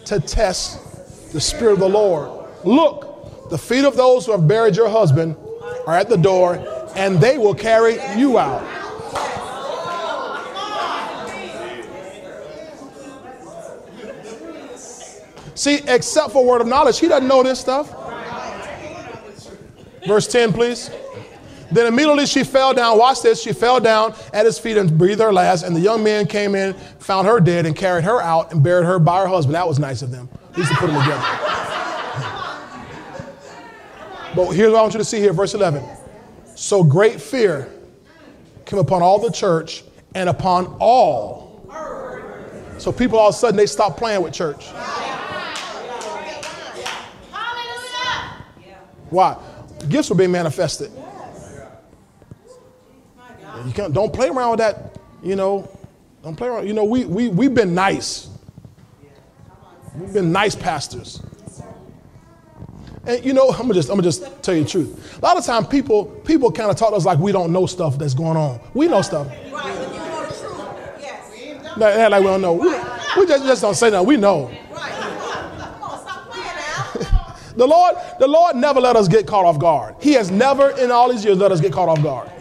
to 0.05 0.19
test 0.19 1.31
the 1.33 1.41
Spirit 1.41 1.73
of 1.73 1.79
the 1.79 1.89
Lord. 1.89 2.47
Look, 2.63 3.49
the 3.49 3.57
feet 3.57 3.85
of 3.85 3.95
those 3.95 4.25
who 4.25 4.31
have 4.31 4.47
buried 4.47 4.75
your 4.75 4.89
husband 4.89 5.35
are 5.85 5.95
at 5.95 6.09
the 6.09 6.17
door, 6.17 6.55
and 6.95 7.19
they 7.19 7.37
will 7.37 7.55
carry 7.55 7.97
you 8.17 8.37
out. 8.37 8.63
See, 15.55 15.81
except 15.87 16.31
for 16.31 16.45
word 16.45 16.61
of 16.61 16.67
knowledge, 16.67 16.99
he 16.99 17.07
doesn't 17.07 17.27
know 17.27 17.43
this 17.43 17.59
stuff. 17.59 17.93
Verse 20.07 20.25
10, 20.27 20.53
please. 20.53 20.89
Then 21.71 21.85
immediately 21.85 22.25
she 22.25 22.43
fell 22.43 22.73
down. 22.73 22.97
Watch 22.97 23.21
this. 23.21 23.41
She 23.41 23.53
fell 23.53 23.79
down 23.79 24.15
at 24.33 24.45
his 24.45 24.57
feet 24.57 24.77
and 24.77 24.97
breathed 24.97 25.21
her 25.21 25.31
last. 25.31 25.63
And 25.63 25.75
the 25.75 25.79
young 25.79 26.03
man 26.03 26.25
came 26.25 26.55
in, 26.55 26.73
found 26.99 27.27
her 27.27 27.39
dead, 27.39 27.65
and 27.65 27.75
carried 27.75 28.03
her 28.03 28.21
out 28.21 28.51
and 28.51 28.63
buried 28.63 28.85
her 28.85 28.99
by 28.99 29.21
her 29.21 29.27
husband. 29.27 29.55
That 29.55 29.67
was 29.67 29.79
nice 29.79 30.01
of 30.01 30.11
them. 30.11 30.29
He 30.55 30.61
used 30.61 30.71
to 30.71 30.77
put 30.77 30.87
them 30.87 31.01
together. 31.01 31.21
but 34.35 34.51
here's 34.51 34.71
what 34.71 34.79
I 34.79 34.81
want 34.81 34.93
you 34.93 34.99
to 34.99 35.05
see 35.05 35.19
here, 35.19 35.33
verse 35.33 35.53
11. 35.53 35.83
So 36.55 36.83
great 36.83 37.21
fear 37.21 37.71
came 38.65 38.79
upon 38.79 39.01
all 39.01 39.19
the 39.19 39.31
church 39.31 39.83
and 40.15 40.29
upon 40.29 40.75
all. 40.79 41.49
So 42.77 42.91
people 42.91 43.19
all 43.19 43.29
of 43.29 43.35
a 43.35 43.37
sudden 43.37 43.57
they 43.57 43.65
stopped 43.65 43.97
playing 43.97 44.21
with 44.21 44.33
church. 44.33 44.67
Why? 49.09 49.37
Gifts 49.89 50.09
were 50.09 50.15
being 50.15 50.31
manifested. 50.31 50.91
You 53.65 53.73
can't, 53.73 53.93
don't 53.93 54.13
play 54.13 54.29
around 54.29 54.51
with 54.51 54.59
that 54.59 54.97
You 55.21 55.35
know, 55.35 55.69
don't 56.23 56.35
play 56.35 56.47
around. 56.47 56.67
You 56.67 56.73
know, 56.73 56.83
we, 56.83 57.05
we, 57.05 57.29
we've 57.29 57.53
been 57.53 57.73
nice. 57.73 58.29
We've 59.95 60.13
been 60.13 60.31
nice 60.31 60.55
pastors. 60.55 61.21
And 63.05 63.23
you 63.25 63.33
know, 63.33 63.49
I'm 63.49 63.61
gonna 63.61 63.73
just 63.73 63.89
I'm 63.89 63.95
gonna 63.95 64.03
just 64.03 64.43
tell 64.43 64.53
you 64.53 64.63
the 64.63 64.69
truth. 64.69 65.17
A 65.17 65.25
lot 65.25 65.37
of 65.37 65.45
times 65.45 65.67
people 65.67 66.05
people 66.05 66.51
kind 66.51 66.69
of 66.69 66.75
talk 66.75 66.89
to 66.91 66.95
us 66.95 67.05
like 67.05 67.17
we 67.17 67.31
don't 67.31 67.51
know 67.51 67.65
stuff 67.65 67.97
that's 67.97 68.13
going 68.13 68.37
on. 68.37 68.59
We 68.73 68.87
know 68.87 69.01
stuff. 69.01 69.27
Right, 69.27 69.51
but 69.51 69.93
you 69.93 69.99
know 69.99 70.25
the 70.25 70.33
truth. 70.33 70.99
Yes. 70.99 71.77
Like, 71.77 72.11
like 72.11 72.21
we 72.21 72.27
don't 72.27 72.41
know. 72.41 72.53
We, 72.53 72.69
we 73.17 73.25
just, 73.25 73.45
just 73.45 73.61
don't 73.61 73.75
say 73.75 73.89
that. 73.89 74.05
We 74.05 74.17
know. 74.17 74.51
Right. 74.71 74.95
The 77.55 77.67
Lord, 77.67 77.95
the 78.19 78.27
Lord 78.27 78.55
never 78.55 78.79
let 78.79 78.95
us 78.95 79.09
get 79.09 79.27
caught 79.27 79.43
off 79.43 79.59
guard. 79.59 79.95
He 79.99 80.13
has 80.13 80.31
never 80.31 80.69
in 80.77 80.91
all 80.91 81.09
these 81.09 81.25
years 81.25 81.37
let 81.39 81.51
us 81.51 81.59
get 81.59 81.73
caught 81.73 81.89
off 81.89 82.01
guard. 82.01 82.31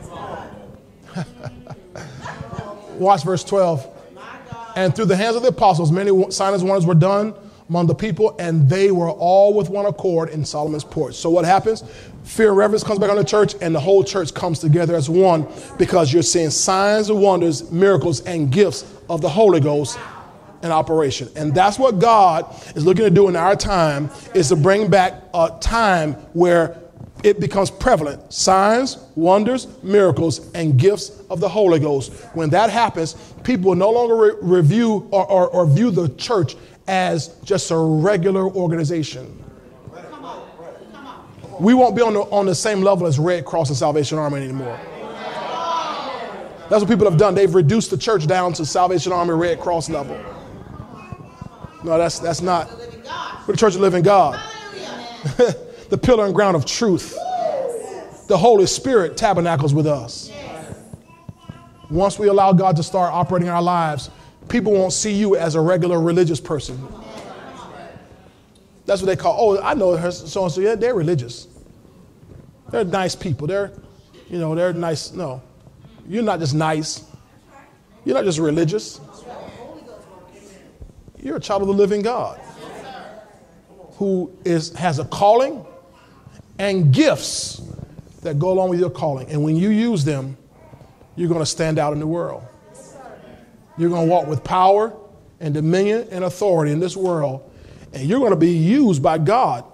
Watch 2.98 3.24
verse 3.24 3.44
12. 3.44 3.94
And 4.76 4.94
through 4.94 5.06
the 5.06 5.16
hands 5.16 5.36
of 5.36 5.42
the 5.42 5.48
apostles, 5.48 5.90
many 5.90 6.10
signs 6.30 6.60
and 6.60 6.68
wonders 6.68 6.86
were 6.86 6.94
done 6.94 7.34
among 7.68 7.86
the 7.86 7.94
people, 7.94 8.34
and 8.38 8.68
they 8.68 8.90
were 8.90 9.10
all 9.10 9.52
with 9.52 9.68
one 9.68 9.86
accord 9.86 10.30
in 10.30 10.44
Solomon's 10.44 10.84
porch. 10.84 11.14
So 11.14 11.28
what 11.28 11.44
happens? 11.44 11.84
Fear 12.24 12.48
and 12.48 12.56
reverence 12.56 12.82
comes 12.82 12.98
back 12.98 13.10
on 13.10 13.16
the 13.16 13.24
church, 13.24 13.54
and 13.60 13.74
the 13.74 13.80
whole 13.80 14.02
church 14.02 14.32
comes 14.32 14.58
together 14.58 14.94
as 14.94 15.10
one 15.10 15.46
because 15.78 16.12
you're 16.12 16.22
seeing 16.22 16.50
signs 16.50 17.10
and 17.10 17.20
wonders, 17.20 17.70
miracles, 17.70 18.20
and 18.22 18.50
gifts 18.50 18.90
of 19.10 19.20
the 19.20 19.28
Holy 19.28 19.60
Ghost 19.60 19.98
in 20.62 20.70
operation. 20.72 21.28
And 21.36 21.54
that's 21.54 21.78
what 21.78 21.98
God 21.98 22.46
is 22.74 22.84
looking 22.84 23.04
to 23.04 23.10
do 23.10 23.28
in 23.28 23.36
our 23.36 23.54
time 23.54 24.10
is 24.34 24.48
to 24.48 24.56
bring 24.56 24.88
back 24.88 25.14
a 25.34 25.56
time 25.60 26.14
where 26.32 26.76
it 27.22 27.40
becomes 27.40 27.70
prevalent 27.70 28.32
signs, 28.32 28.98
wonders, 29.16 29.66
miracles, 29.82 30.52
and 30.52 30.78
gifts 30.78 31.22
of 31.30 31.40
the 31.40 31.48
Holy 31.48 31.80
Ghost. 31.80 32.12
When 32.34 32.50
that 32.50 32.70
happens, 32.70 33.14
people 33.42 33.70
will 33.70 33.76
no 33.76 33.90
longer 33.90 34.16
re- 34.16 34.32
review 34.40 35.08
or, 35.10 35.28
or, 35.28 35.48
or 35.48 35.66
view 35.66 35.90
the 35.90 36.08
church 36.10 36.56
as 36.86 37.28
just 37.44 37.70
a 37.70 37.76
regular 37.76 38.48
organization. 38.48 39.44
We 41.58 41.74
won't 41.74 41.96
be 41.96 42.02
on 42.02 42.14
the, 42.14 42.20
on 42.20 42.46
the 42.46 42.54
same 42.54 42.82
level 42.82 43.06
as 43.06 43.18
Red 43.18 43.44
Cross 43.44 43.70
and 43.70 43.76
Salvation 43.76 44.16
Army 44.16 44.42
anymore. 44.42 44.78
That's 46.70 46.82
what 46.82 46.88
people 46.88 47.08
have 47.10 47.18
done. 47.18 47.34
They've 47.34 47.52
reduced 47.52 47.90
the 47.90 47.98
church 47.98 48.26
down 48.26 48.52
to 48.54 48.64
Salvation 48.64 49.10
Army 49.10 49.32
Red 49.34 49.58
Cross 49.58 49.88
level. 49.88 50.16
No, 51.82 51.98
that's, 51.98 52.20
that's 52.20 52.42
not. 52.42 52.70
We're 53.46 53.54
the 53.54 53.56
church 53.56 53.74
of 53.74 53.80
living 53.80 54.02
God. 54.02 54.38
the 55.88 55.98
pillar 55.98 56.26
and 56.26 56.34
ground 56.34 56.56
of 56.56 56.64
truth. 56.64 57.16
The 58.26 58.36
Holy 58.36 58.66
Spirit 58.66 59.16
tabernacles 59.16 59.72
with 59.72 59.86
us. 59.86 60.30
Once 61.90 62.18
we 62.18 62.28
allow 62.28 62.52
God 62.52 62.76
to 62.76 62.82
start 62.82 63.12
operating 63.12 63.48
our 63.48 63.62
lives, 63.62 64.10
people 64.48 64.72
won't 64.72 64.92
see 64.92 65.12
you 65.12 65.36
as 65.36 65.54
a 65.54 65.60
regular 65.60 66.00
religious 66.00 66.40
person. 66.40 66.86
That's 68.84 69.02
what 69.02 69.06
they 69.06 69.16
call, 69.16 69.36
oh, 69.38 69.62
I 69.62 69.74
know 69.74 69.96
her 69.96 70.10
so 70.10 70.44
and 70.44 70.52
so. 70.52 70.60
Yeah, 70.60 70.74
they're 70.74 70.94
religious. 70.94 71.46
They're 72.70 72.84
nice 72.84 73.14
people. 73.14 73.46
They're, 73.46 73.72
you 74.30 74.38
know, 74.38 74.54
they're 74.54 74.72
nice. 74.72 75.12
No, 75.12 75.42
you're 76.06 76.22
not 76.22 76.40
just 76.40 76.54
nice. 76.54 77.04
You're 78.04 78.14
not 78.14 78.24
just 78.24 78.38
religious. 78.38 79.00
You're 81.20 81.36
a 81.36 81.40
child 81.40 81.62
of 81.62 81.68
the 81.68 81.74
living 81.74 82.00
God 82.00 82.40
who 83.96 84.32
is, 84.44 84.72
has 84.74 84.98
a 84.98 85.04
calling 85.06 85.66
and 86.58 86.92
gifts 86.92 87.60
that 88.22 88.38
go 88.38 88.50
along 88.50 88.70
with 88.70 88.80
your 88.80 88.90
calling. 88.90 89.28
And 89.30 89.42
when 89.42 89.56
you 89.56 89.70
use 89.70 90.04
them, 90.04 90.36
you're 91.16 91.28
going 91.28 91.40
to 91.40 91.46
stand 91.46 91.78
out 91.78 91.92
in 91.92 92.00
the 92.00 92.06
world. 92.06 92.42
You're 93.76 93.90
going 93.90 94.08
to 94.08 94.12
walk 94.12 94.26
with 94.26 94.42
power 94.42 94.92
and 95.40 95.54
dominion 95.54 96.08
and 96.10 96.24
authority 96.24 96.72
in 96.72 96.80
this 96.80 96.96
world. 96.96 97.48
And 97.92 98.08
you're 98.08 98.18
going 98.18 98.32
to 98.32 98.36
be 98.36 98.50
used 98.50 99.02
by 99.02 99.18
God 99.18 99.64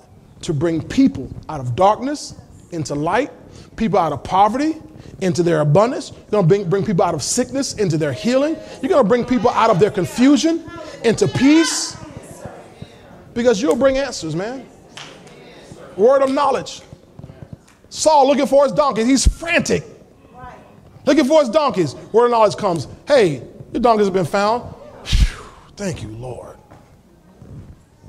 to 0.43 0.53
bring 0.53 0.87
people 0.87 1.31
out 1.49 1.61
of 1.61 1.75
darkness 1.75 2.35
into 2.71 2.95
light, 2.95 3.31
people 3.77 3.99
out 3.99 4.13
of 4.13 4.23
poverty 4.23 4.77
into 5.21 5.43
their 5.43 5.61
abundance. 5.61 6.11
You're 6.11 6.31
going 6.31 6.45
to 6.45 6.49
bring, 6.49 6.69
bring 6.69 6.85
people 6.85 7.05
out 7.05 7.15
of 7.15 7.23
sickness 7.23 7.75
into 7.75 7.97
their 7.97 8.13
healing. 8.13 8.57
You're 8.83 8.91
going 8.91 9.03
to 9.03 9.09
bring 9.09 9.25
people 9.25 9.51
out 9.51 9.71
of 9.71 9.79
their 9.79 9.91
confusion 9.91 10.69
into 11.03 11.29
peace 11.29 11.97
because 13.33 13.61
you'll 13.61 13.77
bring 13.77 13.97
answers, 13.97 14.37
man. 14.37 14.67
Word 15.97 16.23
of 16.23 16.31
knowledge. 16.31 16.83
Saul 17.89 18.27
looking 18.27 18.47
for 18.47 18.65
his 18.65 18.73
donkeys. 18.73 19.07
He's 19.07 19.27
frantic. 19.27 19.85
Looking 21.07 21.25
for 21.27 21.41
his 21.41 21.49
donkeys. 21.51 21.95
Word 22.13 22.27
of 22.27 22.31
knowledge 22.33 22.57
comes. 22.57 22.89
Hey, 23.07 23.43
your 23.73 23.81
donkeys 23.81 24.07
have 24.07 24.15
been 24.15 24.25
found. 24.25 24.63
Whew, 24.63 25.47
thank 25.77 26.03
you, 26.03 26.09
Lord. 26.09 26.57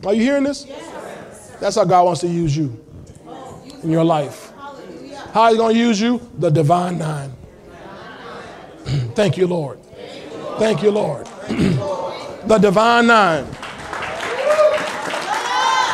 Are 0.06 0.14
you 0.14 0.22
hearing 0.22 0.44
this? 0.44 0.66
That's 1.60 1.76
how 1.76 1.84
God 1.86 2.06
wants 2.06 2.22
to 2.22 2.28
use 2.28 2.56
you 2.56 2.80
in 3.84 3.90
your 3.90 4.03
life. 4.03 4.52
How 5.34 5.49
He's 5.49 5.57
going 5.57 5.74
to 5.74 5.80
use 5.80 5.99
you? 5.99 6.22
The 6.38 6.49
divine 6.49 6.98
nine. 6.98 7.32
thank 9.16 9.38
you, 9.38 9.48
Lord. 9.48 9.84
Thank 10.57 10.82
you, 10.82 10.91
Lord. 10.91 11.26
the 11.48 12.57
divine 12.62 13.07
nine. 13.07 13.45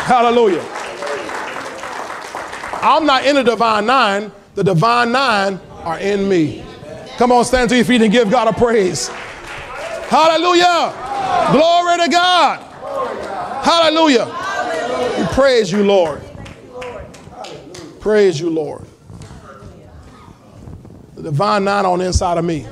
Hallelujah. 0.05 0.70
I'm 2.81 3.05
not 3.05 3.25
in 3.25 3.35
the 3.35 3.43
divine 3.43 3.85
nine, 3.85 4.31
the 4.55 4.63
divine 4.63 5.11
nine 5.11 5.59
are 5.83 5.99
in 5.99 6.27
me. 6.27 6.63
Come 7.17 7.31
on, 7.31 7.45
stand 7.45 7.69
to 7.69 7.75
your 7.75 7.85
feet 7.85 8.01
and 8.01 8.11
give 8.11 8.29
God 8.31 8.47
a 8.47 8.53
praise. 8.53 9.07
Hallelujah. 10.09 10.93
Glory 11.51 11.97
to 11.99 12.09
God. 12.09 12.59
Hallelujah. 13.63 14.25
We 15.17 15.27
praise 15.33 15.71
you, 15.71 15.83
Lord. 15.83 16.21
Praise 17.99 18.39
you, 18.39 18.49
Lord. 18.49 18.85
The 21.15 21.21
divine 21.23 21.63
nine 21.63 21.85
on 21.85 21.99
the 21.99 22.05
inside 22.05 22.37
of 22.39 22.45
me. 22.45 22.65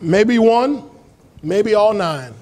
Maybe 0.00 0.38
one, 0.38 0.88
maybe 1.42 1.74
all 1.74 1.92
nine. 1.92 2.34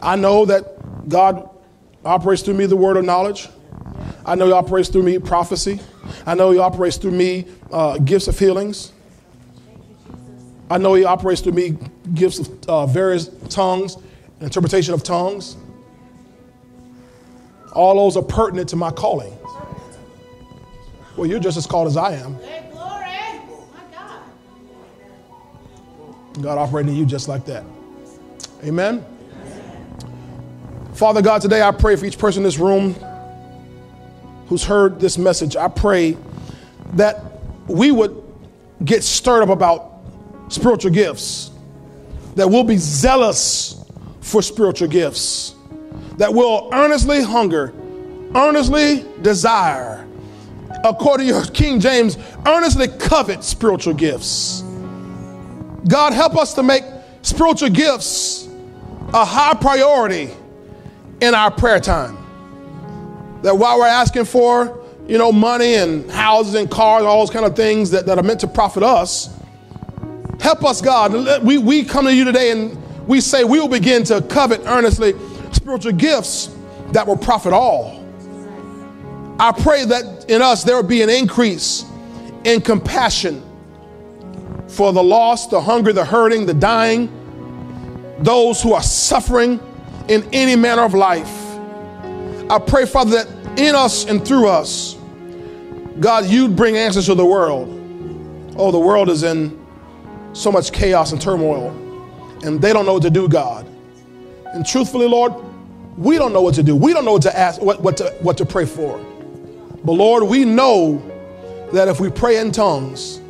I 0.00 0.16
know 0.16 0.44
that 0.46 0.79
God 1.08 1.48
operates 2.04 2.42
through 2.42 2.54
me 2.54 2.66
the 2.66 2.76
word 2.76 2.96
of 2.96 3.04
knowledge. 3.04 3.48
I 4.24 4.34
know 4.34 4.46
He 4.46 4.52
operates 4.52 4.88
through 4.88 5.02
me 5.02 5.18
prophecy. 5.18 5.80
I 6.26 6.34
know 6.34 6.50
He 6.50 6.58
operates 6.58 6.96
through 6.96 7.12
me 7.12 7.46
uh, 7.72 7.98
gifts 7.98 8.28
of 8.28 8.38
healings. 8.38 8.92
I 10.70 10.78
know 10.78 10.94
He 10.94 11.04
operates 11.04 11.40
through 11.40 11.52
me 11.52 11.76
gifts 12.14 12.38
of 12.38 12.68
uh, 12.68 12.86
various 12.86 13.28
tongues, 13.48 13.96
interpretation 14.40 14.94
of 14.94 15.02
tongues. 15.02 15.56
All 17.72 17.94
those 17.96 18.16
are 18.16 18.22
pertinent 18.22 18.68
to 18.70 18.76
my 18.76 18.90
calling. 18.90 19.36
Well, 21.16 21.26
you're 21.28 21.40
just 21.40 21.56
as 21.56 21.66
called 21.66 21.86
as 21.86 21.96
I 21.96 22.14
am. 22.14 22.38
God 26.40 26.58
operating 26.58 26.92
in 26.92 26.98
you 26.98 27.06
just 27.06 27.28
like 27.28 27.44
that. 27.46 27.64
Amen. 28.64 29.04
Father 31.00 31.22
God, 31.22 31.40
today 31.40 31.62
I 31.62 31.70
pray 31.70 31.96
for 31.96 32.04
each 32.04 32.18
person 32.18 32.40
in 32.40 32.44
this 32.44 32.58
room 32.58 32.92
who's 34.48 34.62
heard 34.62 35.00
this 35.00 35.16
message. 35.16 35.56
I 35.56 35.66
pray 35.68 36.14
that 36.92 37.40
we 37.66 37.90
would 37.90 38.22
get 38.84 39.02
stirred 39.02 39.42
up 39.42 39.48
about 39.48 40.02
spiritual 40.48 40.90
gifts, 40.90 41.52
that 42.34 42.50
we'll 42.50 42.64
be 42.64 42.76
zealous 42.76 43.82
for 44.20 44.42
spiritual 44.42 44.88
gifts, 44.88 45.54
that 46.18 46.34
we'll 46.34 46.68
earnestly 46.70 47.22
hunger, 47.22 47.72
earnestly 48.34 49.06
desire, 49.22 50.06
according 50.84 51.28
to 51.28 51.32
your 51.32 51.46
King 51.46 51.80
James, 51.80 52.18
earnestly 52.46 52.88
covet 52.88 53.42
spiritual 53.42 53.94
gifts. 53.94 54.60
God, 55.88 56.12
help 56.12 56.36
us 56.36 56.52
to 56.52 56.62
make 56.62 56.84
spiritual 57.22 57.70
gifts 57.70 58.50
a 59.14 59.24
high 59.24 59.54
priority 59.54 60.28
in 61.20 61.34
our 61.34 61.50
prayer 61.50 61.80
time. 61.80 62.16
That 63.42 63.56
while 63.56 63.78
we're 63.78 63.86
asking 63.86 64.26
for, 64.26 64.84
you 65.06 65.18
know, 65.18 65.32
money 65.32 65.74
and 65.74 66.10
houses 66.10 66.54
and 66.54 66.70
cars, 66.70 67.04
all 67.04 67.20
those 67.20 67.30
kind 67.30 67.44
of 67.44 67.56
things 67.56 67.90
that, 67.90 68.06
that 68.06 68.18
are 68.18 68.22
meant 68.22 68.40
to 68.40 68.48
profit 68.48 68.82
us, 68.82 69.36
help 70.40 70.64
us, 70.64 70.80
God. 70.80 71.42
We, 71.42 71.58
we 71.58 71.84
come 71.84 72.04
to 72.04 72.14
you 72.14 72.24
today 72.24 72.50
and 72.50 72.76
we 73.06 73.20
say 73.20 73.44
we 73.44 73.60
will 73.60 73.68
begin 73.68 74.04
to 74.04 74.22
covet 74.22 74.62
earnestly 74.66 75.14
spiritual 75.52 75.92
gifts 75.92 76.54
that 76.92 77.06
will 77.06 77.16
profit 77.16 77.52
all. 77.52 77.98
I 79.38 79.52
pray 79.52 79.84
that 79.86 80.26
in 80.28 80.42
us 80.42 80.64
there 80.64 80.76
will 80.76 80.82
be 80.82 81.02
an 81.02 81.10
increase 81.10 81.84
in 82.44 82.60
compassion 82.60 83.42
for 84.68 84.92
the 84.92 85.02
lost, 85.02 85.50
the 85.50 85.60
hungry, 85.60 85.92
the 85.92 86.04
hurting, 86.04 86.46
the 86.46 86.54
dying, 86.54 87.10
those 88.20 88.62
who 88.62 88.74
are 88.74 88.82
suffering 88.82 89.58
in 90.10 90.28
any 90.32 90.56
manner 90.56 90.82
of 90.82 90.92
life. 90.92 91.32
I 92.50 92.58
pray, 92.58 92.84
Father, 92.84 93.22
that 93.22 93.58
in 93.58 93.76
us 93.76 94.06
and 94.06 94.26
through 94.26 94.48
us, 94.48 94.96
God, 96.00 96.26
you'd 96.26 96.56
bring 96.56 96.76
answers 96.76 97.06
to 97.06 97.14
the 97.14 97.24
world. 97.24 97.68
Oh, 98.56 98.72
the 98.72 98.78
world 98.78 99.08
is 99.08 99.22
in 99.22 99.56
so 100.32 100.50
much 100.50 100.72
chaos 100.72 101.12
and 101.12 101.22
turmoil, 101.22 101.70
and 102.42 102.60
they 102.60 102.72
don't 102.72 102.86
know 102.86 102.94
what 102.94 103.04
to 103.04 103.10
do, 103.10 103.28
God. 103.28 103.66
And 104.46 104.66
truthfully, 104.66 105.06
Lord, 105.06 105.32
we 105.96 106.18
don't 106.18 106.32
know 106.32 106.42
what 106.42 106.54
to 106.56 106.62
do. 106.64 106.74
We 106.74 106.92
don't 106.92 107.04
know 107.04 107.12
what 107.12 107.22
to 107.22 107.38
ask, 107.38 107.62
what, 107.62 107.80
what, 107.80 107.96
to, 107.98 108.10
what 108.20 108.36
to 108.38 108.44
pray 108.44 108.66
for. 108.66 108.98
But 109.84 109.92
Lord, 109.92 110.24
we 110.24 110.44
know 110.44 111.00
that 111.72 111.86
if 111.86 112.00
we 112.00 112.10
pray 112.10 112.38
in 112.38 112.50
tongues, 112.50 113.20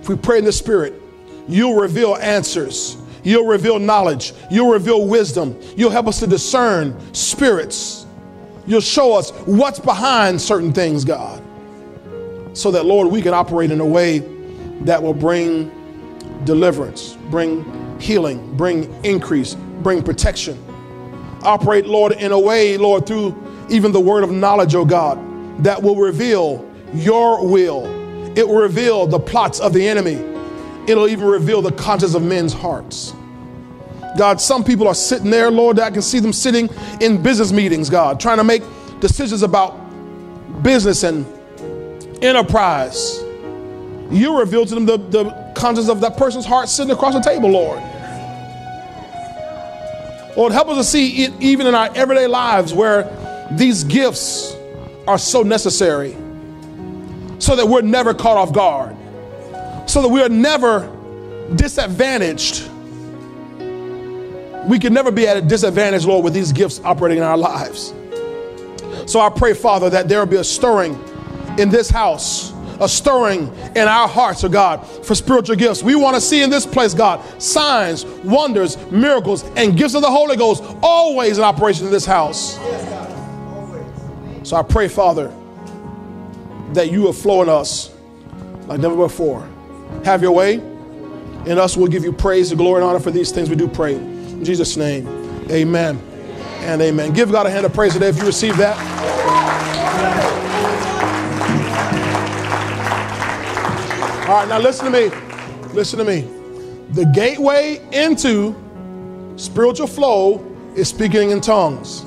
if 0.00 0.08
we 0.08 0.16
pray 0.16 0.38
in 0.38 0.44
the 0.44 0.52
Spirit, 0.52 1.00
you'll 1.46 1.78
reveal 1.78 2.16
answers. 2.16 2.96
You'll 3.24 3.46
reveal 3.46 3.78
knowledge. 3.78 4.32
You'll 4.50 4.70
reveal 4.70 5.06
wisdom. 5.06 5.58
You'll 5.76 5.90
help 5.90 6.06
us 6.06 6.20
to 6.20 6.26
discern 6.26 6.96
spirits. 7.14 8.06
You'll 8.66 8.80
show 8.80 9.14
us 9.14 9.30
what's 9.46 9.80
behind 9.80 10.40
certain 10.40 10.72
things, 10.72 11.04
God. 11.04 11.42
So 12.52 12.70
that, 12.70 12.84
Lord, 12.84 13.08
we 13.08 13.20
can 13.20 13.34
operate 13.34 13.70
in 13.70 13.80
a 13.80 13.86
way 13.86 14.20
that 14.82 15.02
will 15.02 15.14
bring 15.14 15.72
deliverance, 16.44 17.16
bring 17.30 17.98
healing, 17.98 18.56
bring 18.56 18.92
increase, 19.04 19.54
bring 19.54 20.02
protection. 20.02 20.62
Operate, 21.42 21.86
Lord, 21.86 22.12
in 22.12 22.32
a 22.32 22.38
way, 22.38 22.76
Lord, 22.76 23.06
through 23.06 23.34
even 23.70 23.92
the 23.92 24.00
word 24.00 24.24
of 24.24 24.30
knowledge, 24.30 24.74
oh 24.74 24.84
God, 24.84 25.18
that 25.64 25.82
will 25.82 25.96
reveal 25.96 26.70
your 26.94 27.46
will. 27.46 27.86
It 28.36 28.46
will 28.46 28.60
reveal 28.60 29.06
the 29.06 29.18
plots 29.18 29.60
of 29.60 29.72
the 29.72 29.86
enemy. 29.86 30.33
It'll 30.86 31.08
even 31.08 31.26
reveal 31.26 31.62
the 31.62 31.72
conscience 31.72 32.14
of 32.14 32.22
men's 32.22 32.52
hearts. 32.52 33.14
God, 34.16 34.40
some 34.40 34.62
people 34.62 34.86
are 34.86 34.94
sitting 34.94 35.30
there, 35.30 35.50
Lord, 35.50 35.78
I 35.80 35.90
can 35.90 36.02
see 36.02 36.20
them 36.20 36.32
sitting 36.32 36.68
in 37.00 37.22
business 37.22 37.50
meetings, 37.50 37.90
God, 37.90 38.20
trying 38.20 38.38
to 38.38 38.44
make 38.44 38.62
decisions 39.00 39.42
about 39.42 39.72
business 40.62 41.02
and 41.02 41.26
enterprise. 42.22 43.20
You 44.10 44.38
reveal 44.38 44.66
to 44.66 44.74
them 44.74 44.86
the, 44.86 44.98
the 44.98 45.52
conscience 45.56 45.88
of 45.88 46.00
that 46.02 46.16
person's 46.16 46.44
heart 46.46 46.68
sitting 46.68 46.92
across 46.92 47.14
the 47.14 47.20
table, 47.20 47.50
Lord. 47.50 47.82
Lord, 50.36 50.52
help 50.52 50.68
us 50.68 50.78
to 50.78 50.84
see 50.84 51.24
it 51.24 51.32
even 51.40 51.66
in 51.66 51.74
our 51.74 51.90
everyday 51.94 52.26
lives 52.26 52.72
where 52.72 53.08
these 53.52 53.84
gifts 53.84 54.54
are 55.06 55.18
so 55.18 55.42
necessary 55.42 56.16
so 57.38 57.56
that 57.56 57.66
we're 57.66 57.82
never 57.82 58.14
caught 58.14 58.36
off 58.36 58.52
guard, 58.52 58.96
so 59.94 60.02
that 60.02 60.08
we 60.08 60.20
are 60.20 60.28
never 60.28 60.90
disadvantaged. 61.54 62.68
We 64.66 64.80
can 64.80 64.92
never 64.92 65.12
be 65.12 65.28
at 65.28 65.36
a 65.36 65.40
disadvantage, 65.40 66.04
Lord, 66.04 66.24
with 66.24 66.34
these 66.34 66.50
gifts 66.50 66.80
operating 66.82 67.18
in 67.18 67.22
our 67.22 67.36
lives. 67.38 67.94
So 69.06 69.20
I 69.20 69.30
pray, 69.30 69.54
Father, 69.54 69.88
that 69.90 70.08
there 70.08 70.18
will 70.18 70.26
be 70.26 70.38
a 70.38 70.42
stirring 70.42 70.94
in 71.60 71.68
this 71.68 71.88
house 71.88 72.52
a 72.80 72.88
stirring 72.88 73.46
in 73.76 73.86
our 73.86 74.08
hearts, 74.08 74.42
oh 74.42 74.48
God, 74.48 74.84
for 75.06 75.14
spiritual 75.14 75.54
gifts. 75.54 75.80
We 75.80 75.94
want 75.94 76.16
to 76.16 76.20
see 76.20 76.42
in 76.42 76.50
this 76.50 76.66
place, 76.66 76.92
God, 76.92 77.22
signs, 77.40 78.04
wonders, 78.04 78.76
miracles, 78.90 79.44
and 79.54 79.78
gifts 79.78 79.94
of 79.94 80.02
the 80.02 80.10
Holy 80.10 80.36
Ghost 80.36 80.64
always 80.82 81.38
in 81.38 81.44
operation 81.44 81.86
in 81.86 81.92
this 81.92 82.04
house. 82.04 82.56
So 84.42 84.56
I 84.56 84.64
pray, 84.64 84.88
Father, 84.88 85.32
that 86.72 86.90
you 86.90 87.02
will 87.02 87.12
flow 87.12 87.42
in 87.42 87.48
us 87.48 87.94
like 88.66 88.80
never 88.80 88.96
before. 88.96 89.48
Have 90.04 90.22
your 90.22 90.32
way. 90.32 90.54
And 90.54 91.58
us, 91.58 91.76
we'll 91.76 91.88
give 91.88 92.04
you 92.04 92.12
praise 92.12 92.50
and 92.50 92.58
glory 92.58 92.80
and 92.80 92.88
honor 92.88 93.00
for 93.00 93.10
these 93.10 93.30
things 93.30 93.50
we 93.50 93.56
do 93.56 93.68
pray. 93.68 93.94
In 93.94 94.44
Jesus' 94.44 94.76
name, 94.76 95.06
amen 95.50 96.00
and 96.60 96.80
amen. 96.80 97.12
Give 97.12 97.30
God 97.30 97.46
a 97.46 97.50
hand 97.50 97.66
of 97.66 97.74
praise 97.74 97.92
today 97.92 98.08
if 98.08 98.16
you 98.18 98.24
receive 98.24 98.56
that. 98.56 98.76
All 104.26 104.36
right, 104.36 104.48
now 104.48 104.58
listen 104.58 104.90
to 104.90 104.90
me. 104.90 105.14
Listen 105.74 105.98
to 105.98 106.04
me. 106.04 106.22
The 106.92 107.04
gateway 107.14 107.86
into 107.92 108.54
spiritual 109.36 109.86
flow 109.86 110.42
is 110.74 110.88
speaking 110.88 111.30
in 111.30 111.42
tongues. 111.42 112.06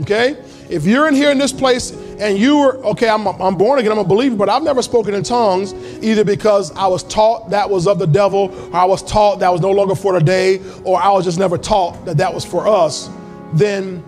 Okay? 0.00 0.42
If 0.68 0.84
you're 0.84 1.06
in 1.06 1.14
here 1.14 1.30
in 1.30 1.38
this 1.38 1.52
place 1.52 1.92
and 2.18 2.38
you 2.38 2.58
were, 2.58 2.76
okay, 2.84 3.08
I'm, 3.08 3.26
I'm 3.26 3.56
born 3.56 3.78
again, 3.78 3.92
I'm 3.92 3.98
a 3.98 4.04
believer, 4.04 4.36
but 4.36 4.48
I've 4.48 4.62
never 4.62 4.82
spoken 4.82 5.14
in 5.14 5.22
tongues 5.22 5.74
either 6.02 6.24
because 6.24 6.72
I 6.72 6.86
was 6.86 7.02
taught 7.04 7.50
that 7.50 7.68
was 7.68 7.86
of 7.86 7.98
the 7.98 8.06
devil, 8.06 8.50
or 8.72 8.76
I 8.76 8.84
was 8.84 9.02
taught 9.02 9.40
that 9.40 9.52
was 9.52 9.60
no 9.60 9.70
longer 9.70 9.94
for 9.94 10.18
today, 10.18 10.60
or 10.84 11.00
I 11.00 11.10
was 11.10 11.24
just 11.24 11.38
never 11.38 11.58
taught 11.58 12.04
that 12.06 12.16
that 12.16 12.32
was 12.32 12.44
for 12.44 12.66
us, 12.66 13.10
then, 13.52 14.02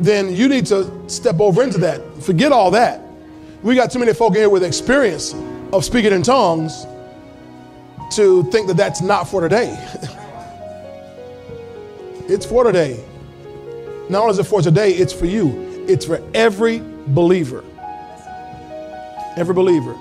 then 0.00 0.34
you 0.34 0.48
need 0.48 0.66
to 0.66 1.08
step 1.08 1.40
over 1.40 1.62
into 1.62 1.78
that. 1.78 2.00
Forget 2.22 2.52
all 2.52 2.70
that. 2.72 3.02
We 3.62 3.74
got 3.74 3.90
too 3.90 3.98
many 3.98 4.14
folk 4.14 4.34
in 4.34 4.40
here 4.40 4.48
with 4.48 4.64
experience 4.64 5.34
of 5.72 5.84
speaking 5.84 6.12
in 6.12 6.22
tongues 6.22 6.86
to 8.12 8.42
think 8.50 8.66
that 8.66 8.76
that's 8.76 9.00
not 9.00 9.28
for 9.28 9.40
today. 9.40 9.76
it's 12.28 12.44
for 12.44 12.64
today. 12.64 13.04
Not 14.08 14.22
only 14.22 14.32
is 14.32 14.38
it 14.40 14.44
for 14.44 14.60
today, 14.60 14.92
it's 14.92 15.12
for 15.12 15.26
you. 15.26 15.84
It's 15.86 16.04
for 16.04 16.20
every 16.34 16.82
believer. 17.08 17.64
Every 19.36 19.54
believer. 19.54 19.94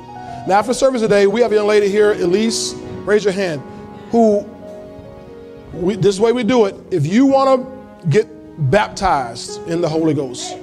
Now, 0.47 0.59
after 0.59 0.73
service 0.73 1.01
today, 1.01 1.27
we 1.27 1.41
have 1.41 1.51
a 1.51 1.55
young 1.55 1.67
lady 1.67 1.89
here, 1.89 2.13
Elise, 2.13 2.73
raise 3.05 3.23
your 3.23 3.33
hand, 3.33 3.61
who, 4.09 4.39
we, 5.73 5.95
this 5.95 6.19
way 6.19 6.31
we 6.31 6.43
do 6.43 6.65
it. 6.65 6.75
If 6.91 7.05
you 7.05 7.25
want 7.25 7.61
to 7.61 8.07
get 8.07 8.27
baptized 8.71 9.61
in 9.67 9.81
the 9.81 9.89
Holy 9.89 10.13
Ghost 10.13 10.57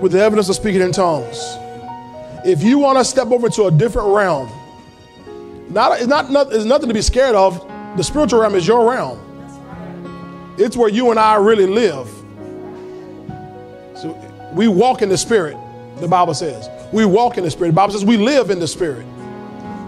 with 0.00 0.12
the 0.12 0.22
evidence 0.22 0.48
of 0.48 0.54
speaking 0.54 0.80
in 0.80 0.92
tongues, 0.92 1.38
if 2.44 2.62
you 2.62 2.78
want 2.78 2.98
to 2.98 3.04
step 3.04 3.28
over 3.28 3.48
to 3.50 3.64
a 3.64 3.70
different 3.70 4.08
realm, 4.08 4.50
not, 5.68 5.98
it's, 5.98 6.06
not, 6.06 6.30
not, 6.30 6.52
it's 6.52 6.64
nothing 6.64 6.88
to 6.88 6.94
be 6.94 7.02
scared 7.02 7.34
of. 7.34 7.66
The 7.96 8.02
spiritual 8.02 8.40
realm 8.40 8.54
is 8.54 8.66
your 8.66 8.90
realm. 8.90 9.18
It's 10.58 10.76
where 10.76 10.88
you 10.88 11.10
and 11.10 11.18
I 11.18 11.36
really 11.36 11.66
live. 11.66 12.08
We 14.52 14.68
walk 14.68 15.02
in 15.02 15.08
the 15.08 15.18
spirit, 15.18 15.56
the 15.96 16.08
Bible 16.08 16.34
says. 16.34 16.68
We 16.92 17.04
walk 17.04 17.38
in 17.38 17.44
the 17.44 17.50
spirit. 17.50 17.70
The 17.70 17.76
Bible 17.76 17.92
says 17.94 18.04
we 18.04 18.16
live 18.16 18.50
in 18.50 18.60
the 18.60 18.68
spirit. 18.68 19.06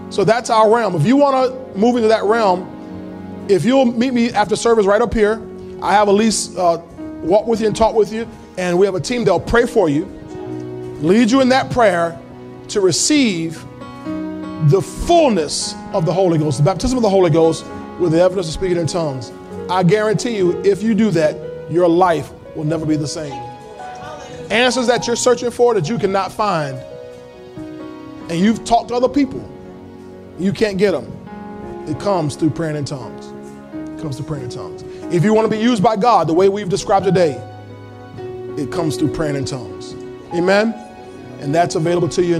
So 0.09 0.23
that's 0.23 0.49
our 0.49 0.73
realm. 0.73 0.95
If 0.95 1.05
you 1.05 1.17
want 1.17 1.51
to 1.51 1.77
move 1.77 1.95
into 1.95 2.07
that 2.07 2.23
realm, 2.23 3.45
if 3.49 3.63
you'll 3.63 3.85
meet 3.85 4.13
me 4.13 4.31
after 4.31 4.55
service 4.55 4.85
right 4.85 5.01
up 5.01 5.13
here, 5.13 5.41
I 5.81 5.93
have 5.93 6.07
Elise 6.07 6.55
uh, 6.57 6.81
walk 7.21 7.47
with 7.47 7.61
you 7.61 7.67
and 7.67 7.75
talk 7.75 7.95
with 7.95 8.11
you, 8.11 8.27
and 8.57 8.77
we 8.77 8.85
have 8.85 8.95
a 8.95 8.99
team 8.99 9.23
that'll 9.23 9.39
pray 9.39 9.67
for 9.67 9.89
you, 9.89 10.05
lead 11.01 11.29
you 11.29 11.41
in 11.41 11.49
that 11.49 11.71
prayer, 11.71 12.19
to 12.69 12.81
receive 12.81 13.63
the 14.69 14.81
fullness 14.81 15.75
of 15.93 16.05
the 16.05 16.13
Holy 16.13 16.39
Ghost, 16.39 16.57
the 16.57 16.63
baptism 16.63 16.97
of 16.97 17.03
the 17.03 17.09
Holy 17.09 17.29
Ghost 17.29 17.65
with 17.99 18.13
the 18.13 18.21
evidence 18.21 18.47
of 18.47 18.53
speaking 18.53 18.77
in 18.77 18.87
tongues. 18.87 19.31
I 19.69 19.83
guarantee 19.83 20.37
you, 20.37 20.59
if 20.63 20.81
you 20.81 20.95
do 20.95 21.11
that, 21.11 21.37
your 21.69 21.87
life 21.87 22.31
will 22.55 22.63
never 22.63 22.85
be 22.85 22.95
the 22.95 23.07
same. 23.07 23.33
Answers 24.49 24.87
that 24.87 25.07
you're 25.07 25.15
searching 25.15 25.51
for 25.51 25.73
that 25.73 25.89
you 25.89 25.97
cannot 25.97 26.31
find, 26.31 26.77
and 28.29 28.39
you've 28.39 28.63
talked 28.65 28.89
to 28.89 28.95
other 28.95 29.09
people, 29.09 29.47
you 30.39 30.51
can't 30.51 30.77
get 30.77 30.91
them. 30.91 31.11
It 31.87 31.99
comes 31.99 32.35
through 32.35 32.49
praying 32.51 32.75
in 32.75 32.85
tongues. 32.85 33.27
It 33.97 34.01
comes 34.01 34.17
through 34.17 34.25
praying 34.25 34.45
in 34.45 34.49
tongues. 34.49 34.83
If 35.13 35.23
you 35.23 35.33
want 35.33 35.49
to 35.49 35.55
be 35.55 35.61
used 35.61 35.83
by 35.83 35.95
God 35.95 36.27
the 36.27 36.33
way 36.33 36.49
we've 36.49 36.69
described 36.69 37.05
today, 37.05 37.33
it 38.57 38.71
comes 38.71 38.97
through 38.97 39.13
praying 39.13 39.35
in 39.35 39.45
tongues. 39.45 39.93
Amen? 40.33 40.73
And 41.39 41.53
that's 41.53 41.75
available 41.75 42.09
to 42.09 42.23
you. 42.23 42.33